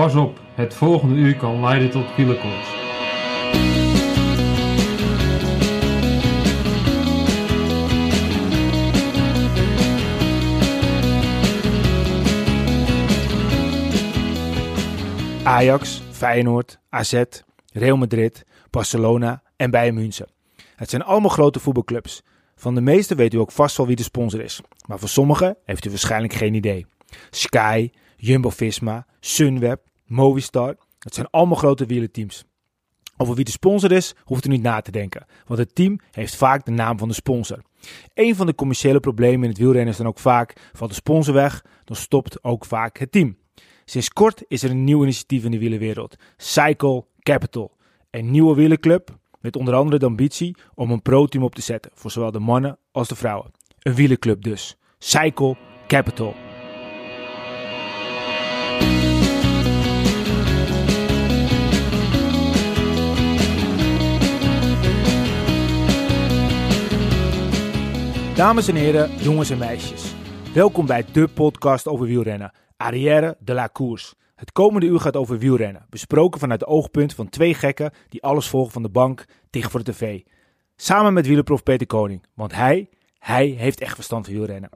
pas 0.00 0.14
op, 0.14 0.40
het 0.54 0.74
volgende 0.74 1.14
uur 1.14 1.36
kan 1.36 1.60
leiden 1.60 1.90
tot 1.90 2.16
wielerkoorts. 2.16 2.68
Ajax, 15.42 16.02
Feyenoord, 16.10 16.78
AZ, 16.88 17.22
Real 17.72 17.96
Madrid, 17.96 18.44
Barcelona 18.70 19.42
en 19.56 19.70
Bayern 19.70 19.94
München. 19.94 20.26
Het 20.76 20.90
zijn 20.90 21.02
allemaal 21.02 21.30
grote 21.30 21.60
voetbalclubs. 21.60 22.22
Van 22.56 22.74
de 22.74 22.80
meeste 22.80 23.14
weet 23.14 23.34
u 23.34 23.38
ook 23.38 23.52
vast 23.52 23.76
wel 23.76 23.86
wie 23.86 23.96
de 23.96 24.02
sponsor 24.02 24.40
is. 24.40 24.60
Maar 24.86 24.98
voor 24.98 25.08
sommigen 25.08 25.56
heeft 25.64 25.84
u 25.84 25.90
waarschijnlijk 25.90 26.32
geen 26.32 26.54
idee. 26.54 26.86
Sky, 27.30 27.90
Jumbo-Visma, 28.16 29.06
Sunweb, 29.20 29.88
Movistar. 30.10 30.76
Het 30.98 31.14
zijn 31.14 31.30
allemaal 31.30 31.56
grote 31.56 31.86
wielerteams. 31.86 32.44
Over 33.16 33.34
wie 33.34 33.44
de 33.44 33.50
sponsor 33.50 33.92
is, 33.92 34.14
hoeft 34.24 34.46
u 34.46 34.48
niet 34.48 34.62
na 34.62 34.80
te 34.80 34.90
denken. 34.90 35.26
Want 35.46 35.58
het 35.58 35.74
team 35.74 36.00
heeft 36.10 36.36
vaak 36.36 36.64
de 36.64 36.70
naam 36.70 36.98
van 36.98 37.08
de 37.08 37.14
sponsor. 37.14 37.62
Een 38.14 38.36
van 38.36 38.46
de 38.46 38.54
commerciële 38.54 39.00
problemen 39.00 39.42
in 39.42 39.48
het 39.48 39.58
wielrennen 39.58 39.90
is 39.90 39.96
dan 39.96 40.06
ook 40.06 40.18
vaak... 40.18 40.70
valt 40.72 40.90
de 40.90 40.96
sponsor 40.96 41.34
weg, 41.34 41.64
dan 41.84 41.96
stopt 41.96 42.44
ook 42.44 42.64
vaak 42.64 42.98
het 42.98 43.12
team. 43.12 43.36
Sinds 43.84 44.08
kort 44.08 44.44
is 44.48 44.62
er 44.62 44.70
een 44.70 44.84
nieuw 44.84 45.02
initiatief 45.02 45.44
in 45.44 45.50
de 45.50 45.58
wielerwereld. 45.58 46.16
Cycle 46.36 47.04
Capital. 47.18 47.76
Een 48.10 48.30
nieuwe 48.30 48.54
wielerclub 48.54 49.18
met 49.40 49.56
onder 49.56 49.74
andere 49.74 49.98
de 49.98 50.06
ambitie 50.06 50.56
om 50.74 50.90
een 50.90 51.02
pro-team 51.02 51.44
op 51.44 51.54
te 51.54 51.62
zetten 51.62 51.90
voor 51.94 52.10
zowel 52.10 52.30
de 52.30 52.38
mannen 52.38 52.78
als 52.92 53.08
de 53.08 53.16
vrouwen. 53.16 53.50
Een 53.78 53.94
wielerclub 53.94 54.42
dus. 54.42 54.76
Cycle 54.98 55.56
Capital. 55.86 56.49
Dames 68.40 68.68
en 68.68 68.74
heren, 68.74 69.10
jongens 69.10 69.50
en 69.50 69.58
meisjes. 69.58 70.14
Welkom 70.54 70.86
bij 70.86 71.04
de 71.12 71.28
podcast 71.28 71.86
over 71.86 72.06
wielrennen. 72.06 72.52
Arrière 72.76 73.36
de 73.40 73.54
la 73.54 73.68
Course. 73.72 74.14
Het 74.34 74.52
komende 74.52 74.86
uur 74.86 75.00
gaat 75.00 75.16
over 75.16 75.38
wielrennen, 75.38 75.86
besproken 75.90 76.40
vanuit 76.40 76.60
het 76.60 76.68
oogpunt 76.68 77.14
van 77.14 77.28
twee 77.28 77.54
gekken 77.54 77.92
die 78.08 78.22
alles 78.22 78.48
volgen 78.48 78.72
van 78.72 78.82
de 78.82 78.88
bank 78.88 79.24
dicht 79.50 79.70
voor 79.70 79.84
de 79.84 79.92
tv. 79.92 80.20
Samen 80.76 81.12
met 81.12 81.26
wielerprof 81.26 81.62
Peter 81.62 81.86
Koning, 81.86 82.24
want 82.34 82.54
hij, 82.54 82.88
hij 83.18 83.46
heeft 83.46 83.80
echt 83.80 83.94
verstand 83.94 84.24
van 84.24 84.34
wielrennen. 84.34 84.70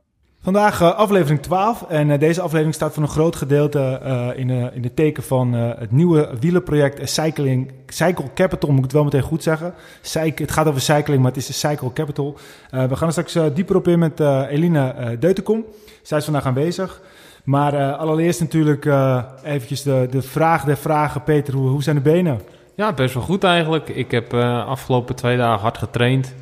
Vandaag 0.45 0.81
uh, 0.81 0.95
aflevering 0.95 1.43
12 1.43 1.85
en 1.89 2.09
uh, 2.09 2.19
deze 2.19 2.41
aflevering 2.41 2.75
staat 2.75 2.95
voor 2.95 3.03
een 3.03 3.09
groot 3.09 3.37
gedeelte 3.37 4.01
uh, 4.05 4.29
in, 4.35 4.51
in 4.51 4.83
de 4.83 4.95
teken 4.95 5.23
van 5.23 5.53
het 5.53 5.91
nieuwe 5.91 6.31
wielerproject 6.41 7.11
Cycling, 7.11 7.73
Cycle 7.87 8.25
Capital, 8.35 8.69
moet 8.69 8.79
ik 8.79 8.85
het 8.85 8.93
wel 8.93 9.05
meteen 9.05 9.23
goed 9.23 9.43
zeggen. 9.43 9.75
Het 10.13 10.53
gaat 10.53 10.67
over 10.67 10.81
cycling, 10.81 11.23
maar 11.23 11.31
het 11.31 11.41
is 11.41 11.47
de 11.47 11.53
Cycle 11.53 11.93
Capital. 11.93 12.39
we 12.71 12.97
gaan 12.97 13.07
er 13.07 13.25
straks 13.25 13.55
dieper 13.55 13.77
op 13.77 13.89
in 13.89 13.99
met 13.99 14.21
Eline 14.21 15.17
Deutenkom. 15.19 15.65
Zij 16.03 16.19
is 16.19 16.25
vandaag 16.25 16.47
aanwezig. 16.47 17.01
Maar 17.45 17.95
allereerst 17.95 18.41
natuurlijk 18.41 18.89
eventjes 19.45 19.83
de, 19.83 20.07
de 20.11 20.23
vraag 20.23 20.65
der 20.65 20.77
vragen. 20.77 21.23
Peter, 21.23 21.55
hoe, 21.55 21.69
hoe 21.69 21.83
zijn 21.83 21.97
de 21.97 22.03
benen? 22.03 22.41
Ja, 22.75 22.93
best 22.93 23.15
wel 23.15 23.23
goed 23.23 23.45
eigenlijk. 23.45 23.89
Ik 23.89 24.11
heb 24.11 24.35
uh, 24.35 24.67
afgelopen 24.67 25.15
twee 25.15 25.37
dagen 25.37 25.61
hard 25.61 25.79
getraind. 25.79 26.35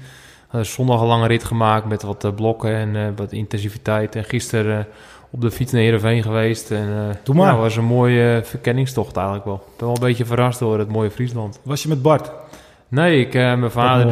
Zondag 0.60 1.00
een 1.00 1.06
lange 1.06 1.26
rit 1.26 1.44
gemaakt 1.44 1.86
met 1.86 2.02
wat 2.02 2.34
blokken 2.34 2.74
en 2.74 3.16
wat 3.16 3.32
intensiviteit. 3.32 4.16
En 4.16 4.24
gisteren 4.24 4.86
op 5.30 5.40
de 5.40 5.50
fiets 5.50 5.72
naar 5.72 5.80
Heerenveen 5.80 6.22
geweest. 6.22 6.70
En 6.70 7.16
Doe 7.22 7.34
maar. 7.34 7.52
Ja, 7.52 7.58
was 7.58 7.76
een 7.76 7.84
mooie 7.84 8.40
verkenningstocht 8.44 9.16
eigenlijk 9.16 9.46
wel. 9.46 9.54
Ik 9.54 9.76
ben 9.76 9.86
wel 9.86 9.96
een 9.96 10.02
beetje 10.02 10.24
verrast 10.24 10.58
door 10.58 10.78
het 10.78 10.88
mooie 10.88 11.10
Friesland. 11.10 11.60
Was 11.62 11.82
je 11.82 11.88
met 11.88 12.02
Bart? 12.02 12.30
Nee, 12.88 13.20
ik, 13.20 13.32
mijn 13.32 13.70
vader 13.70 14.10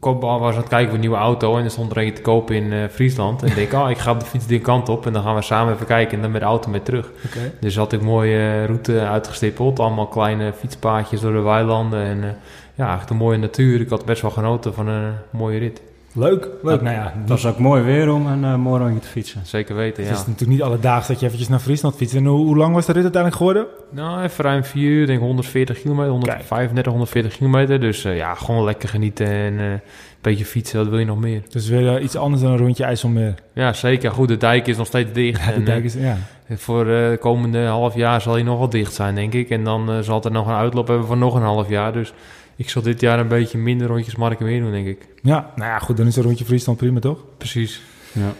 was 0.00 0.54
aan 0.54 0.60
het 0.60 0.68
kijken 0.68 0.86
voor 0.86 0.94
een 0.94 1.00
nieuwe 1.00 1.16
auto 1.16 1.56
en 1.56 1.64
er 1.64 1.70
stond 1.70 1.90
er 1.90 2.02
een 2.02 2.14
te 2.14 2.20
kopen 2.20 2.56
in 2.56 2.72
uh, 2.72 2.84
Friesland. 2.90 3.42
En 3.42 3.48
ik 3.48 3.54
denk, 3.54 3.72
oh, 3.72 3.90
ik 3.90 3.98
ga 3.98 4.10
op 4.10 4.20
de 4.20 4.26
fiets 4.26 4.46
die 4.46 4.60
kant 4.60 4.88
op 4.88 5.06
en 5.06 5.12
dan 5.12 5.22
gaan 5.22 5.34
we 5.34 5.42
samen 5.42 5.74
even 5.74 5.86
kijken 5.86 6.16
en 6.16 6.22
dan 6.22 6.30
met 6.30 6.40
de 6.40 6.46
auto 6.46 6.70
mee 6.70 6.82
terug. 6.82 7.10
Okay. 7.26 7.52
Dus 7.60 7.76
had 7.76 7.92
ik 7.92 8.02
mooie 8.02 8.64
route 8.64 9.00
uitgestippeld, 9.00 9.78
allemaal 9.78 10.06
kleine 10.06 10.52
fietspaadjes 10.52 11.20
door 11.20 11.32
de 11.32 11.40
weilanden 11.40 12.02
en 12.02 12.18
uh, 12.18 12.30
ja, 12.80 12.88
eigenlijk 12.88 13.10
een 13.10 13.26
mooie 13.26 13.38
natuur. 13.38 13.80
Ik 13.80 13.88
had 13.88 14.04
best 14.04 14.22
wel 14.22 14.30
genoten 14.30 14.74
van 14.74 14.88
een 14.88 15.12
mooie 15.30 15.58
rit. 15.58 15.80
Leuk, 16.12 16.48
leuk. 16.62 16.80
Nou 16.80 16.94
ja, 16.94 17.14
dat 17.26 17.38
is 17.38 17.46
ook 17.46 17.58
mooi 17.58 17.82
weer 17.82 18.12
om 18.12 18.26
een 18.26 18.42
uh, 18.42 18.56
mooi 18.56 18.82
rondje 18.82 19.00
te 19.00 19.08
fietsen. 19.08 19.40
Zeker 19.44 19.74
weten, 19.74 20.02
Het 20.02 20.12
ja. 20.12 20.18
is 20.18 20.26
natuurlijk 20.26 20.50
niet 20.50 20.62
alle 20.62 20.80
dagen 20.80 21.08
dat 21.08 21.20
je 21.20 21.26
eventjes 21.26 21.48
naar 21.48 21.58
Friesland 21.58 21.96
fietst. 21.96 22.14
En 22.14 22.24
hoe, 22.24 22.46
hoe 22.46 22.56
lang 22.56 22.74
was 22.74 22.86
de 22.86 22.92
rit 22.92 23.02
uiteindelijk 23.02 23.42
geworden? 23.42 23.66
Nou, 23.90 24.22
even 24.22 24.44
ruim 24.44 24.64
4 24.64 24.90
uur, 24.90 25.06
denk 25.06 25.20
140 25.20 25.80
kilometer, 25.80 26.10
135, 26.10 26.92
140 26.92 27.36
kilometer. 27.36 27.80
Dus 27.80 28.04
uh, 28.04 28.16
ja, 28.16 28.34
gewoon 28.34 28.64
lekker 28.64 28.88
genieten 28.88 29.26
en 29.26 29.52
uh, 29.52 29.70
een 29.70 29.80
beetje 30.20 30.44
fietsen, 30.44 30.78
wat 30.78 30.88
wil 30.88 30.98
je 30.98 31.04
nog 31.04 31.20
meer? 31.20 31.42
Dus 31.48 31.68
weer 31.68 31.96
uh, 31.96 32.04
iets 32.04 32.16
anders 32.16 32.42
dan 32.42 32.50
een 32.50 32.58
rondje 32.58 32.84
IJsselmeer. 32.84 33.34
Ja, 33.54 33.72
zeker. 33.72 34.10
Goed, 34.10 34.28
de 34.28 34.36
dijk 34.36 34.66
is 34.66 34.76
nog 34.76 34.86
steeds 34.86 35.12
dicht. 35.12 35.44
Ja, 35.44 35.52
de 35.52 35.62
dijk 35.62 35.84
is, 35.84 35.94
ja. 35.94 36.16
Voor 36.54 36.84
de 36.84 37.16
komende 37.20 37.64
half 37.64 37.94
jaar 37.94 38.20
zal 38.20 38.32
hij 38.32 38.42
nog 38.42 38.58
wel 38.58 38.68
dicht 38.68 38.94
zijn, 38.94 39.14
denk 39.14 39.32
ik. 39.32 39.50
En 39.50 39.64
dan 39.64 40.04
zal 40.04 40.24
er 40.24 40.30
nog 40.30 40.46
een 40.46 40.54
uitloop 40.54 40.86
hebben 40.86 41.06
voor 41.06 41.16
nog 41.16 41.34
een 41.34 41.42
half 41.42 41.68
jaar. 41.68 41.92
Dus 41.92 42.12
ik 42.60 42.70
zal 42.70 42.82
dit 42.82 43.00
jaar 43.00 43.18
een 43.18 43.28
beetje 43.28 43.58
minder 43.58 43.86
rondjes 43.86 44.16
Marken 44.16 44.46
meer 44.46 44.60
doen, 44.60 44.70
denk 44.70 44.86
ik. 44.86 45.08
Ja, 45.22 45.50
nou 45.56 45.68
ja, 45.70 45.78
goed, 45.78 45.96
dan 45.96 46.06
is 46.06 46.16
een 46.16 46.22
rondje 46.22 46.44
Friesland 46.44 46.78
prima, 46.78 47.00
toch? 47.00 47.18
Precies. 47.38 47.82
Ja. 48.12 48.32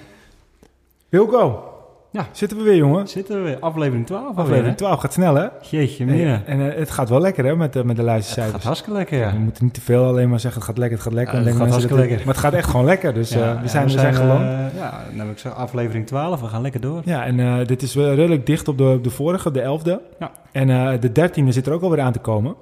Wilco, 1.08 1.64
ja. 2.12 2.26
zitten 2.32 2.58
we 2.58 2.62
weer, 2.64 2.76
jongen? 2.76 3.08
Zitten 3.08 3.36
we 3.36 3.42
weer, 3.42 3.58
aflevering 3.58 4.06
12 4.06 4.28
Aflevering 4.28 4.58
alweer, 4.60 4.76
12 4.76 5.00
gaat 5.00 5.12
snel, 5.12 5.34
hè? 5.34 5.47
Jeetje, 5.70 6.04
meer. 6.06 6.28
En, 6.28 6.44
en 6.47 6.58
uh, 6.60 6.75
het 6.75 6.91
gaat 6.91 7.08
wel 7.08 7.20
lekker, 7.20 7.44
hè, 7.44 7.56
met, 7.56 7.76
uh, 7.76 7.82
met 7.82 7.97
de 7.97 8.03
luistercijfers. 8.03 8.53
Het 8.53 8.62
gaat 8.62 8.64
hartstikke 8.72 8.98
lekker, 8.98 9.19
ja. 9.19 9.32
We 9.32 9.38
moeten 9.38 9.64
niet 9.64 9.75
te 9.75 9.81
veel 9.81 10.04
alleen 10.04 10.28
maar 10.28 10.41
zeggen, 10.41 10.60
het 10.60 10.70
gaat 10.70 10.78
lekker, 10.78 10.97
het 10.98 11.06
gaat 11.06 11.14
lekker. 11.16 11.34
Ja, 11.38 11.44
het 11.44 11.48
gaat 11.50 11.58
hartstikke 11.60 11.88
dat 11.88 11.98
het- 11.98 12.08
lekker. 12.08 12.26
Maar 12.26 12.34
het 12.34 12.44
gaat 12.44 12.52
echt 12.54 12.69
gewoon 12.70 12.87
lekker, 12.87 13.14
dus 13.14 13.31
Ja, 13.31 13.38
uh, 13.38 13.44
ja, 13.44 13.60
we 13.62 13.69
zijn, 13.69 13.84
we 13.84 13.91
zijn 13.91 14.14
gewoon... 14.14 14.42
eh, 14.42 14.76
ja, 14.76 15.04
dan 15.10 15.19
heb 15.26 15.31
ik 15.31 15.38
zo 15.38 15.48
aflevering 15.48 16.06
12, 16.06 16.41
we 16.41 16.47
gaan 16.47 16.62
lekker 16.62 16.81
door. 16.81 17.02
Ja, 17.04 17.25
en 17.25 17.38
uh, 17.38 17.66
dit 17.66 17.82
is 17.82 17.94
wel 17.94 18.14
redelijk 18.14 18.47
dicht 18.47 18.69
op 18.69 18.78
de, 18.78 18.84
op 18.84 19.04
de 19.04 19.10
vorige, 19.10 19.50
de 19.50 19.78
11e. 19.81 20.16
Ja. 20.19 20.31
En 20.52 20.69
uh, 20.69 20.91
de 21.00 21.31
13e 21.44 21.48
zit 21.48 21.66
er 21.66 21.72
ook 21.72 21.82
alweer 21.82 22.00
aan 22.00 22.12
te 22.12 22.19
komen. 22.19 22.54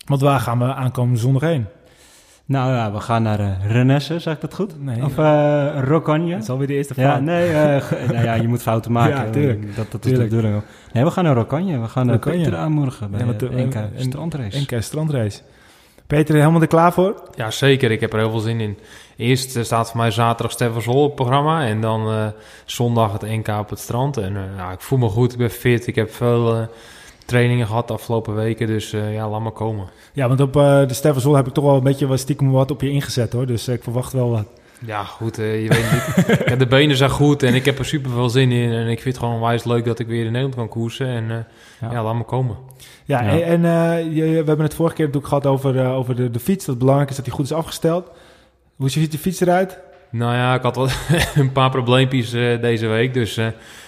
Ja. 0.00 0.06
Want 0.06 0.20
waar 0.20 0.40
gaan 0.40 0.58
we 0.58 0.74
aankomende 0.74 1.18
zondag 1.20 1.42
heen? 1.42 1.66
Nou 2.44 2.72
ja, 2.72 2.92
we 2.92 3.00
gaan 3.00 3.22
naar 3.22 3.40
uh, 3.40 3.48
Renesse, 3.66 4.18
zeg 4.18 4.34
ik 4.34 4.40
dat 4.40 4.54
goed? 4.54 4.82
Nee. 4.84 5.04
Of 5.04 5.18
uh, 5.18 5.78
Rocagne? 5.84 6.30
Dat 6.30 6.42
is 6.42 6.48
alweer 6.48 6.66
de 6.66 6.74
eerste 6.74 6.94
Ja, 6.96 7.02
vraag. 7.02 7.20
nee, 7.20 7.48
uh, 7.50 7.80
ge- 7.82 8.04
nou 8.12 8.24
ja, 8.24 8.34
je 8.34 8.48
moet 8.48 8.62
fouten 8.62 8.92
maken. 8.92 9.24
Ja, 9.24 9.30
tuurlijk. 9.30 9.76
Dat, 9.76 9.90
dat 9.90 10.04
is 10.04 10.10
Tuurlijk. 10.10 10.30
de 10.30 10.36
bedoeling 10.36 10.62
ook. 10.62 10.68
Nee, 10.92 11.04
we 11.04 11.10
gaan 11.10 11.24
naar 11.24 11.34
Rocagne. 11.34 11.78
We 11.80 11.88
gaan 11.88 12.06
naar 12.06 12.14
Rocagne. 12.14 12.38
Peter 12.42 12.56
aanmoedigen 12.56 13.10
bij 13.10 13.20
Ja, 13.20 13.26
ja, 13.26 13.32
de 13.32 13.48
eh, 13.48 13.64
NK 13.64 13.74
een- 13.74 13.90
strandrace. 13.96 14.60
NK 14.60 14.82
strandrace. 14.82 15.40
Peter, 16.06 16.34
helemaal 16.34 16.60
er 16.60 16.66
klaar 16.66 16.92
voor? 16.92 17.22
Ja, 17.34 17.50
zeker. 17.50 17.90
Ik 17.90 18.00
heb 18.00 18.12
er 18.12 18.18
heel 18.18 18.30
veel 18.30 18.40
zin 18.40 18.60
in. 18.60 18.78
Eerst 19.16 19.56
eh, 19.56 19.62
staat 19.62 19.88
voor 19.90 20.00
mij 20.00 20.10
zaterdag 20.10 20.52
Stefan 20.52 20.94
op 20.94 21.04
het 21.06 21.14
programma. 21.14 21.66
En 21.66 21.80
dan 21.80 22.10
eh, 22.10 22.26
zondag 22.64 23.12
het 23.12 23.22
NK 23.22 23.48
op 23.48 23.70
het 23.70 23.78
strand. 23.78 24.16
En 24.16 24.36
eh, 24.36 24.42
ja, 24.56 24.70
ik 24.72 24.80
voel 24.80 24.98
me 24.98 25.08
goed. 25.08 25.32
Ik 25.32 25.38
ben 25.38 25.50
fit. 25.50 25.86
Ik 25.86 25.94
heb 25.94 26.14
veel 26.14 26.54
eh, 26.56 26.62
trainingen 27.30 27.66
gehad 27.66 27.88
de 27.88 27.94
afgelopen 27.94 28.34
weken. 28.34 28.66
Dus 28.66 28.92
eh, 28.92 29.14
ja, 29.14 29.28
laat 29.28 29.40
maar 29.40 29.52
komen. 29.52 29.86
Ja, 30.12 30.28
want 30.28 30.40
op 30.40 30.56
uh, 30.56 30.86
de 30.86 30.94
Steffensol 30.94 31.34
heb 31.36 31.46
ik 31.46 31.52
toch 31.52 31.64
wel 31.64 31.76
een 31.76 31.82
beetje 31.82 32.06
wat 32.06 32.18
stiekem 32.18 32.50
wat 32.50 32.70
op 32.70 32.80
je 32.80 32.90
ingezet 32.90 33.32
hoor. 33.32 33.46
Dus 33.46 33.68
uh, 33.68 33.74
ik 33.74 33.82
verwacht 33.82 34.12
wel 34.12 34.30
wat. 34.30 34.44
Ja, 34.86 35.04
goed. 35.04 35.38
eh, 35.38 35.62
je 35.62 35.68
weet 35.68 35.90
niet. 35.92 36.38
ja, 36.48 36.56
de 36.56 36.66
benen 36.66 36.96
zijn 36.96 37.10
goed 37.10 37.42
en 37.42 37.54
ik 37.54 37.64
heb 37.64 37.78
er 37.78 37.84
super 37.84 38.10
veel 38.10 38.28
zin 38.28 38.52
in. 38.52 38.72
En 38.72 38.88
ik 38.88 39.00
vind 39.00 39.14
het 39.16 39.24
gewoon 39.24 39.40
wijs 39.40 39.64
leuk 39.64 39.84
dat 39.84 39.98
ik 39.98 40.06
weer 40.06 40.20
in 40.24 40.32
Nederland 40.32 40.54
kan 40.54 40.68
koersen. 40.68 41.06
En 41.06 41.30
eh, 41.30 41.36
ja. 41.80 41.92
Ja. 41.92 42.02
laat 42.02 42.14
maar 42.14 42.24
komen. 42.24 42.56
Ja, 43.04 43.22
Ja. 43.22 43.40
en, 43.40 43.42
en 43.42 43.60
uh, 44.04 44.16
je, 44.16 44.22
we 44.24 44.34
hebben 44.36 44.60
het 44.60 44.74
vorige 44.74 44.94
keer 44.94 45.04
natuurlijk 45.06 45.32
gehad 45.32 45.46
over, 45.46 45.74
uh, 45.76 45.96
over 45.96 46.16
de, 46.16 46.30
de 46.30 46.40
fiets. 46.40 46.58
Dat 46.58 46.68
het 46.68 46.78
belangrijk 46.78 47.10
is 47.10 47.16
dat 47.16 47.24
die 47.24 47.34
goed 47.34 47.44
is 47.44 47.52
afgesteld. 47.52 48.10
Hoe 48.76 48.88
ziet 48.90 49.12
de 49.12 49.18
fiets 49.18 49.40
eruit? 49.40 49.78
Nou 50.10 50.34
ja, 50.34 50.54
ik 50.54 50.62
had 50.62 50.76
wel 50.76 50.88
een 51.34 51.52
paar 51.52 51.70
probleempjes 51.70 52.34
uh, 52.34 52.60
deze 52.60 52.86
week. 52.86 53.14
Dus 53.14 53.38
uh, 53.38 53.46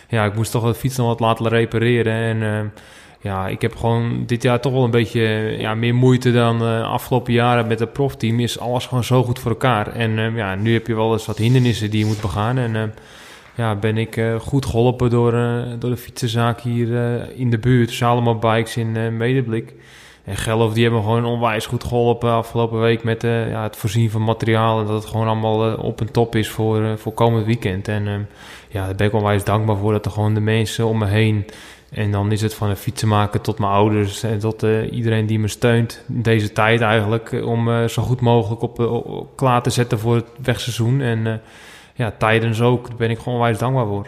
ja, 0.08 0.24
ik 0.24 0.34
moest 0.34 0.50
toch 0.50 0.66
de 0.66 0.74
fiets 0.74 0.96
nog 0.96 1.06
wat 1.06 1.20
laten 1.20 1.48
repareren. 1.48 2.12
En 2.12 2.36
uh, 2.36 2.60
ja, 3.22 3.48
ik 3.48 3.62
heb 3.62 3.76
gewoon 3.76 4.22
dit 4.26 4.42
jaar 4.42 4.60
toch 4.60 4.72
wel 4.72 4.84
een 4.84 4.90
beetje 4.90 5.20
ja, 5.58 5.74
meer 5.74 5.94
moeite 5.94 6.32
dan 6.32 6.62
uh, 6.62 6.90
afgelopen 6.90 7.32
jaren 7.32 7.66
met 7.66 7.78
het 7.78 7.92
profteam. 7.92 8.40
Is 8.40 8.58
alles 8.58 8.86
gewoon 8.86 9.04
zo 9.04 9.22
goed 9.22 9.38
voor 9.38 9.50
elkaar. 9.50 9.94
En 9.94 10.10
uh, 10.10 10.36
ja, 10.36 10.54
nu 10.54 10.72
heb 10.72 10.86
je 10.86 10.94
wel 10.94 11.12
eens 11.12 11.26
wat 11.26 11.38
hindernissen 11.38 11.90
die 11.90 11.98
je 11.98 12.06
moet 12.06 12.20
begaan. 12.20 12.58
En 12.58 12.74
uh, 12.74 12.82
ja, 13.54 13.74
ben 13.74 13.98
ik 13.98 14.20
goed 14.40 14.66
geholpen 14.66 15.10
door, 15.10 15.32
door 15.78 15.90
de 15.90 15.96
fietsenzaak 15.96 16.60
hier 16.60 16.88
in 17.34 17.50
de 17.50 17.58
buurt. 17.58 17.90
Salomon 17.90 18.40
Bikes 18.40 18.76
in 18.76 19.16
Medeblik. 19.16 19.74
En 20.24 20.36
Gelf, 20.36 20.72
die 20.72 20.82
hebben 20.82 21.02
gewoon 21.02 21.24
onwijs 21.24 21.66
goed 21.66 21.84
geholpen 21.84 22.30
afgelopen 22.30 22.80
week 22.80 23.04
met 23.04 23.22
ja, 23.22 23.62
het 23.62 23.76
voorzien 23.76 24.10
van 24.10 24.22
materiaal. 24.22 24.80
En 24.80 24.86
dat 24.86 25.02
het 25.02 25.10
gewoon 25.10 25.26
allemaal 25.26 25.76
op 25.76 26.00
en 26.00 26.12
top 26.12 26.36
is 26.36 26.48
voor, 26.48 26.98
voor 26.98 27.12
komend 27.12 27.46
weekend. 27.46 27.88
En 27.88 28.28
ja, 28.68 28.86
daar 28.86 28.94
ben 28.94 29.06
ik 29.06 29.12
onwijs 29.12 29.44
dankbaar 29.44 29.76
voor 29.76 29.92
dat 29.92 30.04
er 30.04 30.10
gewoon 30.10 30.34
de 30.34 30.40
mensen 30.40 30.86
om 30.86 30.98
me 30.98 31.06
heen. 31.06 31.46
En 31.92 32.10
dan 32.10 32.32
is 32.32 32.42
het 32.42 32.54
van 32.54 32.70
een 32.70 32.76
fietsenmaker 32.76 33.40
tot 33.40 33.58
mijn 33.58 33.72
ouders 33.72 34.22
en 34.22 34.38
tot 34.38 34.62
uh, 34.62 34.92
iedereen 34.92 35.26
die 35.26 35.38
me 35.38 35.48
steunt 35.48 36.04
in 36.08 36.22
deze 36.22 36.52
tijd 36.52 36.80
eigenlijk. 36.80 37.32
uh, 37.32 37.46
Om 37.46 37.68
uh, 37.68 37.84
zo 37.84 38.02
goed 38.02 38.20
mogelijk 38.20 38.62
op, 38.62 38.78
op, 38.78 39.36
klaar 39.36 39.62
te 39.62 39.70
zetten 39.70 39.98
voor 39.98 40.14
het 40.14 40.26
wegseizoen. 40.42 41.00
En 41.00 41.18
uh, 41.18 41.34
ja, 41.94 42.12
tijdens 42.18 42.60
ook, 42.60 42.88
daar 42.88 42.96
ben 42.96 43.10
ik 43.10 43.18
gewoon 43.18 43.34
onwijs 43.34 43.58
dankbaar 43.58 43.86
voor. 43.86 44.06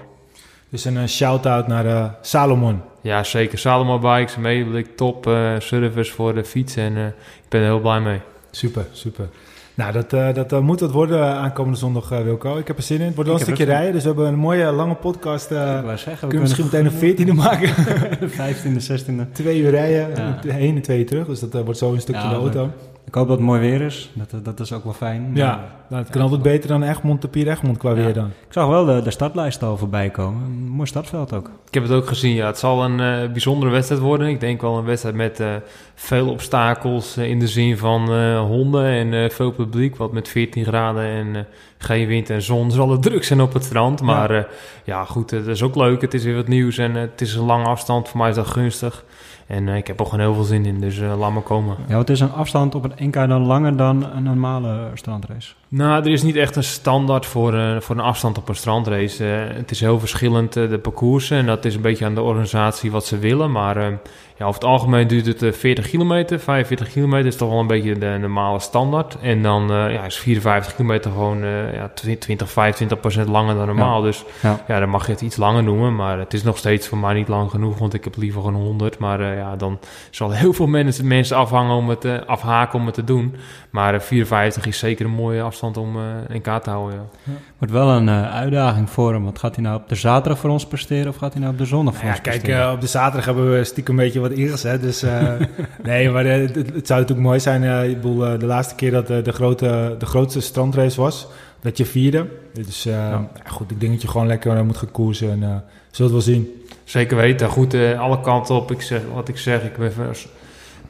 Dus 0.69 0.85
een 0.85 1.09
shout-out 1.09 1.67
naar 1.67 2.15
Salomon. 2.21 2.81
Ja, 3.01 3.25
zeker. 3.25 3.59
Salomon 3.59 4.01
Bikes, 4.01 4.37
meeblik, 4.37 4.97
top 4.97 5.25
service 5.59 6.13
voor 6.13 6.35
de 6.35 6.45
fiets 6.45 6.77
en 6.77 6.97
ik 6.97 7.49
ben 7.49 7.61
er 7.61 7.67
heel 7.67 7.81
blij 7.81 8.01
mee. 8.01 8.21
Super, 8.51 8.87
super. 8.93 9.29
Nou, 9.75 9.93
dat, 9.93 10.13
uh, 10.13 10.35
dat 10.35 10.53
uh, 10.53 10.59
moet 10.59 10.81
wat 10.81 10.91
worden 10.91 11.27
aankomende 11.27 11.79
zondag, 11.79 12.13
uh, 12.13 12.21
Wilco. 12.21 12.57
Ik 12.57 12.67
heb 12.67 12.77
er 12.77 12.83
zin 12.83 13.01
in. 13.01 13.07
Het 13.07 13.15
wordt 13.15 13.31
wel 13.31 13.39
een 13.39 13.45
stukje 13.45 13.65
rijden, 13.65 13.93
dus 13.93 14.03
we 14.03 14.09
hebben 14.09 14.27
een 14.27 14.39
mooie 14.39 14.73
lange 14.73 14.95
podcast. 14.95 15.51
ik 15.51 15.57
zeggen, 15.57 16.05
we 16.05 16.27
kunnen 16.27 16.41
misschien 16.41 16.65
meteen 16.65 16.87
een 16.87 17.29
14e 17.29 17.35
maken. 17.35 17.71
15e, 18.41 19.27
16e. 19.27 19.33
Twee 19.33 19.61
uur 19.61 19.71
rijden, 19.71 20.09
ja. 20.43 20.53
heen 20.53 20.77
en 20.77 20.83
twee 20.83 20.99
uur 20.99 21.07
terug. 21.07 21.27
Dus 21.27 21.41
dat 21.41 21.65
wordt 21.65 21.79
zo 21.79 21.93
een 21.93 22.01
stukje 22.01 22.23
ja, 22.23 22.29
de 22.29 22.35
auto. 22.35 22.71
Ik 23.07 23.15
hoop 23.15 23.29
dat 23.29 23.37
het 23.37 23.47
mooi 23.47 23.61
weer 23.61 23.81
is. 23.81 24.11
Dat, 24.13 24.45
dat 24.45 24.61
is 24.61 24.73
ook 24.73 24.85
wel 24.85 24.93
fijn. 24.93 25.31
Ja, 25.35 25.65
nou, 25.89 26.03
het 26.03 26.13
kan 26.13 26.23
altijd 26.23 26.43
beter 26.43 26.69
dan 26.69 26.83
Egmond, 26.83 27.23
de 27.23 27.29
Pier 27.29 27.49
Egmond 27.49 27.79
qua 27.79 27.95
weer 27.95 28.13
dan. 28.13 28.27
Ik 28.27 28.53
zag 28.53 28.67
wel 28.67 28.85
de, 28.85 29.03
de 29.03 29.11
startlijst 29.11 29.63
al 29.63 29.77
voorbij 29.77 30.11
komen. 30.11 30.43
Een 30.43 30.69
mooi 30.69 30.89
startveld 30.89 31.33
ook. 31.33 31.51
Ik 31.67 31.75
heb 31.75 31.83
het 31.83 31.93
ook 31.93 32.07
gezien, 32.07 32.35
ja. 32.35 32.47
Het 32.47 32.59
zal 32.59 32.85
een 32.85 33.01
uh, 33.01 33.31
bijzondere 33.33 33.71
wedstrijd 33.73 34.01
worden. 34.01 34.29
Ik 34.29 34.41
denk 34.41 34.61
wel 34.61 34.79
een 34.79 34.85
wedstrijd 34.85 35.15
met 35.15 35.41
uh, 35.41 35.55
veel 35.95 36.31
obstakels 36.31 37.19
uh, 37.19 37.29
in 37.29 37.39
de 37.39 37.49
zin 37.49 37.79
van 37.79 38.37
honden 38.39 38.85
en 38.85 39.31
veel 39.31 39.51
publiek. 39.51 39.97
Wat 39.97 40.13
met 40.13 40.29
14 40.29 40.65
graden 40.65 41.05
en 41.05 41.47
geen 41.79 42.07
wind 42.07 42.31
en 42.31 42.43
zon 42.43 42.71
zal 42.71 42.91
het 42.91 43.03
druk 43.03 43.25
zijn 43.25 43.41
op 43.41 43.53
het 43.53 43.65
strand. 43.65 44.03
Maar 44.03 44.33
ja, 44.33 44.47
ja 44.85 45.05
goed, 45.05 45.31
het 45.31 45.47
is 45.47 45.63
ook 45.63 45.75
leuk. 45.75 46.01
Het 46.01 46.15
is 46.15 46.25
weer 46.25 46.35
wat 46.35 46.49
nieuws 46.49 46.79
en 46.79 46.95
het 46.95 47.21
is 47.21 47.35
een 47.35 47.45
lange 47.45 47.69
afstand. 47.69 48.09
Voor 48.09 48.19
mij 48.19 48.29
is 48.29 48.37
dat 48.37 48.47
gunstig. 48.47 49.05
En 49.47 49.67
uh, 49.67 49.77
ik 49.77 49.87
heb 49.87 50.01
er 50.01 50.05
gewoon 50.05 50.21
heel 50.21 50.35
veel 50.35 50.45
zin 50.45 50.67
in, 50.67 50.81
dus 50.81 50.99
uh, 50.99 51.19
laat 51.19 51.33
me 51.33 51.41
komen. 51.41 51.77
Ja, 51.89 51.97
wat 51.97 52.11
is 52.11 52.21
een 52.21 52.33
afstand 52.33 52.75
op 52.75 52.83
het 52.83 53.01
NK 53.01 53.15
dan 53.15 53.43
langer 53.43 53.77
dan 53.77 54.07
een 54.17 54.23
normale 54.23 54.91
strandrace? 54.95 55.55
Nou, 55.69 56.05
er 56.05 56.11
is 56.11 56.23
niet 56.23 56.37
echt 56.37 56.57
een 56.57 56.65
standaard 56.65 57.27
voor, 57.27 57.55
uh, 57.55 57.81
voor 57.81 57.97
een 57.97 58.03
afstand 58.03 58.39
op 58.39 58.49
een 58.49 58.55
strandrace. 58.55 59.25
het 59.25 59.71
is 59.71 59.81
heel 59.81 59.99
verschillend, 59.99 60.53
de 60.53 60.79
parcoursen. 60.83 61.39
En 61.39 61.47
dat 61.47 61.65
is 61.65 61.75
een 61.75 61.81
beetje 61.81 62.05
aan 62.05 62.15
de 62.15 62.23
organisatie 62.23 62.91
wat 62.91 63.07
ze 63.07 63.19
willen. 63.19 63.51
Maar 63.51 63.99
ja, 64.37 64.45
over 64.45 64.61
het 64.61 64.71
algemeen 64.71 65.07
duurt 65.07 65.41
het 65.41 65.57
40 65.57 65.89
kilometer. 65.89 66.41
45 66.41 66.93
kilometer 66.93 67.27
is 67.27 67.37
toch 67.37 67.49
wel 67.51 67.59
een 67.61 67.67
beetje 67.67 67.99
de 67.99 68.17
normale 68.21 68.59
standaard. 68.59 69.17
En 69.21 69.43
dan 69.43 69.67
ja, 69.69 70.05
is 70.05 70.19
54 70.19 70.75
kilometer 70.75 71.11
gewoon 71.11 71.39
ja, 71.73 71.91
20, 71.95 72.51
25 72.51 73.01
procent 73.01 73.29
langer 73.29 73.55
dan 73.55 73.67
normaal. 73.67 73.99
Ja. 73.99 74.05
Dus 74.05 74.25
ja. 74.43 74.81
dan 74.81 74.89
mag 74.89 75.07
je 75.07 75.13
het 75.13 75.21
iets 75.21 75.37
langer 75.37 75.63
noemen. 75.63 75.95
Maar 75.95 76.19
het 76.19 76.35
is 76.35 76.43
nog 76.43 76.59
steeds 76.59 76.89
voor 76.89 76.99
mij 76.99 77.15
niet 77.15 77.29
lang 77.29 77.51
genoeg, 77.51 77.79
want 77.79 77.95
ik 77.95 78.05
heb 78.05 78.17
liever 78.17 78.43
gewoon 78.43 78.63
100. 78.63 78.99
Maar 78.99 79.37
ja, 79.37 79.57
dan 79.57 79.79
zal 80.11 80.31
heel 80.31 80.53
veel 80.53 80.67
mensen, 80.67 81.07
mensen 81.07 81.37
afhangen 81.37 81.77
om 81.77 81.89
het, 81.89 82.27
afhaken 82.27 82.79
om 82.79 82.87
het 82.87 82.95
te 82.95 83.05
doen. 83.05 83.35
Maar 83.75 84.03
54 84.03 84.67
is 84.67 84.79
zeker 84.79 85.05
een 85.05 85.11
mooie 85.11 85.43
afstand 85.43 85.77
om 85.77 85.97
in 86.29 86.41
kaart 86.41 86.65
te 86.65 86.71
houden. 86.71 87.09
Ja. 87.23 87.33
Wordt 87.59 87.73
wel 87.73 87.89
een 87.89 88.11
uitdaging 88.11 88.91
voor 88.91 89.13
hem. 89.13 89.25
Want 89.25 89.39
gaat 89.39 89.55
hij 89.55 89.65
nou 89.65 89.77
op 89.77 89.89
de 89.89 89.95
zaterdag 89.95 90.39
voor 90.39 90.51
ons 90.51 90.67
presteren 90.67 91.09
of 91.09 91.17
gaat 91.17 91.33
hij 91.33 91.41
nou 91.41 91.53
op 91.53 91.59
de 91.59 91.65
zondag 91.65 91.95
voor 91.95 92.05
ja, 92.05 92.11
ons 92.11 92.21
kijk, 92.21 92.43
presteren? 92.43 92.73
op 92.73 92.81
de 92.81 92.87
zaterdag 92.87 93.25
hebben 93.25 93.57
we 93.57 93.65
stiekem 93.65 93.99
een 93.99 94.05
beetje 94.05 94.21
wat 94.21 94.31
ingezet. 94.31 94.83
Dus 94.83 95.03
nee, 95.83 96.11
maar 96.11 96.25
het, 96.25 96.55
het, 96.55 96.87
zou 96.87 97.01
natuurlijk 97.01 97.27
mooi 97.27 97.41
zijn. 97.41 97.91
ik 97.91 98.01
bedoel, 98.01 98.39
de 98.39 98.47
laatste 98.47 98.75
keer 98.75 98.91
dat 98.91 99.07
de, 99.07 99.33
grote, 99.33 99.95
de 99.99 100.07
grootste 100.07 100.41
strandrace 100.41 101.01
was, 101.01 101.27
dat 101.61 101.77
je 101.77 101.87
vierde. 101.87 102.27
Dus 102.53 102.83
ja. 102.83 103.29
goed, 103.47 103.71
ik 103.71 103.81
denk 103.81 103.93
dat 103.93 104.03
je 104.03 104.09
gewoon 104.09 104.27
lekker 104.27 104.65
moet 104.65 104.77
gaan 104.77 104.91
koersen 104.91 105.31
en 105.31 105.65
zult 105.91 106.11
wel 106.11 106.21
zien. 106.21 106.65
Zeker 106.85 107.17
weten. 107.17 107.49
Goed, 107.49 107.75
uh, 107.75 108.01
alle 108.01 108.21
kanten 108.21 108.55
op. 108.55 108.71
Ik 108.71 108.83
zeg, 108.83 109.01
wat 109.15 109.29
ik 109.29 109.39
zeg, 109.39 109.63
ik 109.63 109.77
ben, 109.77 109.93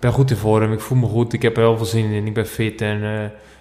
ben 0.01 0.13
goed 0.13 0.31
in 0.31 0.37
vorm. 0.37 0.73
Ik 0.73 0.81
voel 0.81 0.99
me 0.99 1.07
goed. 1.07 1.33
Ik 1.33 1.43
heb 1.43 1.57
er 1.57 1.63
heel 1.63 1.77
veel 1.77 1.87
zin 1.87 2.11
in. 2.11 2.27
Ik 2.27 2.35
ben 2.35 2.47
fit 2.47 2.81
en 2.81 3.03
uh, 3.03 3.11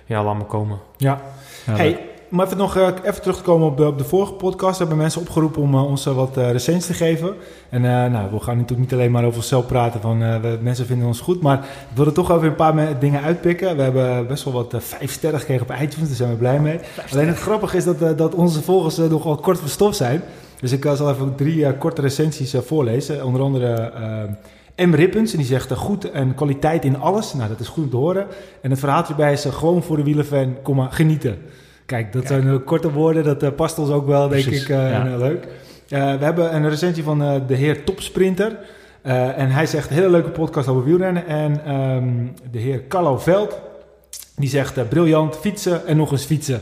ja, 0.06 0.24
laat 0.24 0.38
me 0.38 0.44
komen. 0.44 0.80
Ja. 0.98 1.22
ja 1.66 1.76
hey, 1.76 2.00
om 2.32 2.42
even 2.42 2.58
nog 2.58 2.78
uh, 2.78 2.88
even 3.04 3.22
terug 3.22 3.38
te 3.38 3.44
komen 3.44 3.68
op 3.68 3.78
de, 3.78 3.88
op 3.88 3.98
de 3.98 4.04
vorige 4.04 4.34
podcast. 4.34 4.80
hebben 4.80 4.98
mensen 4.98 5.22
opgeroepen 5.22 5.62
om 5.62 5.76
ons 5.76 6.06
wat 6.06 6.38
recensies 6.38 6.86
te 6.86 6.94
geven. 6.94 7.34
En 7.70 7.82
nou, 7.82 8.32
we 8.32 8.40
gaan 8.40 8.58
natuurlijk 8.58 8.80
niet 8.80 8.94
alleen 8.94 9.12
maar 9.12 9.24
over 9.24 9.38
onszelf 9.38 9.66
praten 9.66 10.02
van 10.02 10.20
we, 10.42 10.60
mensen 10.62 10.86
vinden 10.86 11.08
ons 11.08 11.20
goed. 11.20 11.42
Maar 11.42 11.58
ik 11.58 11.96
wil 11.96 12.06
er 12.06 12.14
toch 12.14 12.32
even 12.32 12.48
een 12.48 12.56
paar 12.56 13.00
dingen 13.00 13.22
uitpikken. 13.22 13.76
We 13.76 13.82
hebben 13.82 14.28
best 14.28 14.44
wel 14.44 14.54
wat 14.54 14.76
vijf 14.78 15.12
sterren 15.12 15.40
gekregen 15.40 15.70
op 15.70 15.82
iTunes. 15.82 16.08
Daar 16.08 16.18
zijn 16.18 16.30
we 16.30 16.36
blij 16.36 16.60
mee. 16.60 16.80
Alleen 17.12 17.28
het 17.28 17.40
grappige 17.40 17.78
is 17.78 17.84
dat, 17.84 18.18
dat 18.18 18.36
onze 18.36 18.62
volgers 18.62 18.98
nogal 18.98 19.36
kort 19.36 19.60
verstopt 19.60 19.96
zijn. 19.96 20.22
Dus 20.64 20.72
ik 20.72 20.90
zal 20.96 21.10
even 21.10 21.36
drie 21.36 21.56
uh, 21.56 21.70
korte 21.80 22.02
recensies 22.02 22.54
uh, 22.54 22.62
voorlezen. 22.62 23.26
Onder 23.26 23.42
andere 23.42 23.92
uh, 24.00 24.24
M. 24.76 24.94
Rippens, 24.94 25.32
en 25.32 25.38
die 25.38 25.48
zegt 25.48 25.72
goed 25.72 26.12
en 26.12 26.36
kwaliteit 26.36 26.86
in 26.86 27.00
alles. 27.00 27.34
Nou, 27.34 27.50
dat 27.50 27.60
is 27.60 27.68
goed 27.68 27.84
om 27.84 27.90
te 27.90 27.96
horen. 27.96 28.28
En 28.62 28.70
het 28.70 28.80
verhaaltje 28.80 29.16
bij 29.16 29.32
is 29.32 29.46
gewoon 29.46 29.84
voor 29.84 29.98
de 29.98 30.04
wielenfan, 30.04 30.56
komma, 30.62 30.88
genieten. 30.90 31.38
Kijk, 31.86 32.14
dat 32.14 32.28
zijn 32.28 32.64
korte 32.64 32.92
woorden, 32.92 33.24
dat 33.24 33.56
past 33.56 33.80
ons 33.80 33.90
ook 33.90 34.08
wel, 34.08 34.28
denk 34.28 34.46
ik, 34.46 34.68
ja. 34.68 35.18
leuk. 35.18 35.48
we 35.88 35.96
hebben 35.98 36.56
een 36.56 36.70
recensie 36.70 37.04
van 37.04 37.20
de 37.48 37.56
heer 37.56 37.84
Topsprinter. 37.84 38.58
en 39.36 39.50
hij 39.50 39.66
zegt, 39.66 39.90
hele 39.90 40.10
leuke 40.10 40.30
podcast 40.30 40.68
over 40.68 40.84
wielrennen. 40.84 41.28
En 41.28 41.74
um, 41.76 42.34
de 42.52 42.60
heer 42.60 42.88
Carlo 42.88 43.18
Veld, 43.18 43.60
die 44.36 44.50
zegt 44.50 44.90
briljant, 44.90 45.38
fietsen 45.38 45.88
en 45.88 45.98
nog 45.98 46.12
eens 46.12 46.26
fietsen. 46.26 46.62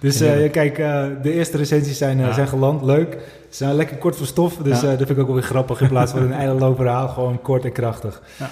Dus 0.00 0.18
kijk, 0.50 0.76
de 1.22 1.32
eerste 1.32 1.56
recensies 1.56 1.98
zijn, 1.98 2.18
ja. 2.18 2.32
zijn 2.32 2.48
geland, 2.48 2.82
leuk. 2.82 3.18
Ze 3.52 3.64
zijn 3.64 3.74
lekker 3.74 3.96
kort 3.96 4.16
van 4.16 4.26
stof, 4.26 4.56
dus 4.56 4.80
ja. 4.80 4.92
uh, 4.92 4.98
dat 4.98 5.06
vind 5.06 5.10
ik 5.10 5.18
ook 5.18 5.26
wel 5.26 5.34
weer 5.34 5.44
grappig. 5.44 5.80
In 5.80 5.88
plaats 5.88 6.12
van 6.12 6.22
een 6.22 6.32
eindeloos 6.42 6.76
verhaal, 6.76 7.08
gewoon 7.08 7.42
kort 7.42 7.64
en 7.64 7.72
krachtig. 7.72 8.22
Ja. 8.38 8.50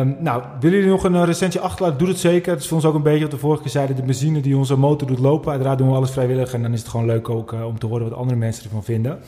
Um, 0.00 0.16
nou, 0.20 0.42
willen 0.60 0.76
jullie 0.78 0.92
nog 0.92 1.04
een 1.04 1.24
recensie 1.24 1.60
achterlaten? 1.60 1.98
Doe 1.98 2.08
het 2.08 2.18
zeker. 2.18 2.52
Het 2.52 2.60
is 2.60 2.68
voor 2.68 2.76
ons 2.76 2.86
ook 2.86 2.94
een 2.94 3.02
beetje 3.02 3.20
wat 3.20 3.30
de 3.30 3.36
vorige 3.36 3.62
keer 3.62 3.70
zeiden. 3.70 3.96
De 3.96 4.02
benzine 4.02 4.40
die 4.40 4.56
onze 4.56 4.76
motor 4.76 5.08
doet 5.08 5.18
lopen. 5.18 5.50
Uiteraard 5.50 5.78
doen 5.78 5.88
we 5.88 5.94
alles 5.94 6.10
vrijwillig. 6.10 6.52
En 6.52 6.62
dan 6.62 6.72
is 6.72 6.78
het 6.78 6.88
gewoon 6.88 7.06
leuk 7.06 7.28
ook 7.28 7.52
uh, 7.52 7.66
om 7.66 7.78
te 7.78 7.86
horen 7.86 8.08
wat 8.08 8.18
andere 8.18 8.38
mensen 8.38 8.64
ervan 8.64 8.84
vinden. 8.84 9.18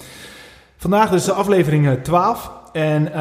Vandaag 0.77 1.11
dus 1.11 1.25
de 1.25 1.33
aflevering 1.33 2.03
12. 2.03 2.51
En 2.73 3.03
uh, 3.03 3.15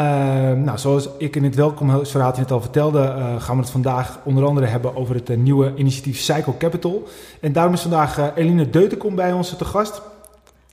nou, 0.64 0.78
zoals 0.78 1.10
ik 1.18 1.36
in 1.36 1.44
het 1.44 1.56
welkomstverhaaltje 1.56 2.42
net 2.42 2.52
al 2.52 2.62
vertelde, 2.62 3.00
uh, 3.00 3.42
gaan 3.42 3.56
we 3.56 3.62
het 3.62 3.72
vandaag 3.72 4.20
onder 4.24 4.46
andere 4.46 4.66
hebben 4.66 4.96
over 4.96 5.16
het 5.16 5.30
uh, 5.30 5.38
nieuwe 5.38 5.74
initiatief 5.76 6.20
Cycle 6.20 6.58
Capital. 6.58 7.08
En 7.42 7.54
daarom 7.54 7.74
is 7.74 7.82
vandaag 7.82 8.32
Eline 8.36 8.70
Deutenkom 8.70 9.16
bij 9.16 9.34
ons 9.34 9.58
te 9.58 9.66
gast. 9.66 10.02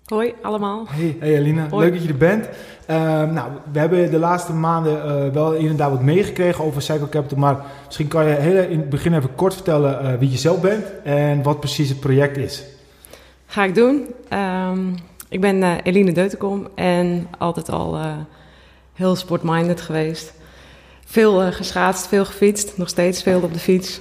Hoi 0.08 0.34
allemaal. 0.43 0.87
Hey, 0.88 1.16
hey 1.20 1.38
Alina, 1.38 1.66
leuk 1.70 1.93
dat 1.93 2.02
je 2.02 2.08
er 2.08 2.16
bent. 2.16 2.49
Uh, 2.90 2.96
nou, 3.31 3.50
we 3.72 3.78
hebben 3.78 4.10
de 4.10 4.19
laatste 4.19 4.52
maanden 4.52 5.26
uh, 5.26 5.32
wel 5.32 5.52
inderdaad 5.52 5.90
wat 5.90 6.02
meegekregen 6.02 6.64
over 6.64 6.82
Cycle 6.82 7.08
Capital, 7.08 7.38
maar 7.38 7.56
misschien 7.87 8.08
kan 8.08 8.26
je 8.26 8.34
heel 8.34 8.62
in 8.62 8.78
het 8.78 8.88
begin 8.88 9.14
even 9.14 9.34
kort 9.34 9.55
vertellen 9.55 10.05
uh, 10.05 10.19
wie 10.19 10.31
je 10.31 10.37
zelf 10.37 10.60
bent 10.60 10.84
en 11.05 11.43
wat 11.43 11.60
precies 11.60 11.88
het 11.88 12.00
project 12.00 12.37
is. 12.37 12.64
Ga 13.46 13.64
ik 13.64 13.75
doen. 13.75 14.06
Um, 14.32 14.94
ik 15.28 15.40
ben 15.40 15.56
uh, 15.56 15.72
Eline 15.82 16.12
Deutenkom 16.12 16.69
en 16.75 17.28
altijd 17.38 17.70
al 17.70 17.99
heel 18.94 19.16
sportminded 19.16 19.81
geweest. 19.81 20.32
Veel 21.04 21.52
geschaatst, 21.52 22.06
veel 22.06 22.25
gefietst, 22.25 22.76
nog 22.76 22.88
steeds 22.88 23.23
veel 23.23 23.40
op 23.40 23.52
de 23.52 23.59
fiets. 23.59 24.00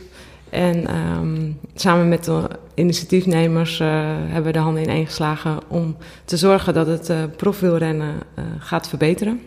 En 0.49 0.95
um, 0.95 1.59
samen 1.75 2.07
met 2.07 2.23
de 2.23 2.47
initiatiefnemers 2.73 3.79
uh, 3.79 3.87
hebben 4.17 4.43
we 4.43 4.51
de 4.51 4.59
handen 4.59 4.83
in 4.83 4.89
één 4.89 5.05
geslagen 5.05 5.59
om 5.67 5.95
te 6.25 6.37
zorgen 6.37 6.73
dat 6.73 6.87
het 6.87 7.09
uh, 7.09 7.17
profwielrennen 7.35 8.15
uh, 8.15 8.45
gaat 8.59 8.87
verbeteren. 8.87 9.41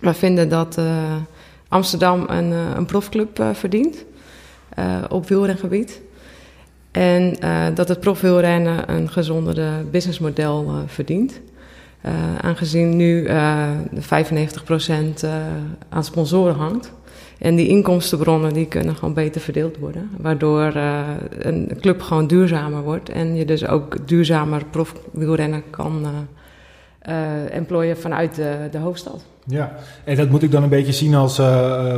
We 0.00 0.14
vinden 0.14 0.48
dat 0.48 0.80
Amsterdam 1.68 2.24
een, 2.28 2.50
een 2.50 2.86
profclub 2.86 3.44
verdient 3.52 4.04
op 5.08 5.28
wielrengebied. 5.28 6.00
En 6.90 7.36
dat 7.74 7.88
het 7.88 8.00
profwielrennen 8.00 8.92
een 8.94 9.10
gezondere 9.10 9.82
businessmodel 9.90 10.74
verdient. 10.86 11.40
aangezien 12.40 12.96
nu 12.96 13.28
95% 13.28 13.30
aan 15.88 16.04
sponsoren 16.04 16.54
hangt. 16.54 16.92
En 17.38 17.56
die 17.56 17.68
inkomstenbronnen 17.68 18.52
die 18.52 18.66
kunnen 18.66 18.96
gewoon 18.96 19.14
beter 19.14 19.40
verdeeld 19.40 19.76
worden. 19.76 20.10
Waardoor 20.16 20.76
uh, 20.76 21.00
een 21.38 21.70
club 21.80 22.00
gewoon 22.00 22.26
duurzamer 22.26 22.82
wordt. 22.82 23.08
En 23.08 23.34
je 23.34 23.44
dus 23.44 23.66
ook 23.66 24.08
duurzamer 24.08 24.64
profwielrennen 24.70 25.62
kan 25.70 26.06
uh, 27.08 27.94
vanuit 27.94 28.34
de, 28.34 28.56
de, 28.70 28.78
hoofdstad. 28.78 29.24
Ja, 29.44 29.76
en 30.04 30.16
dat 30.16 30.30
moet 30.30 30.42
ik 30.42 30.50
dan 30.50 30.62
een 30.62 30.68
beetje 30.68 30.92
zien 30.92 31.14
als 31.14 31.36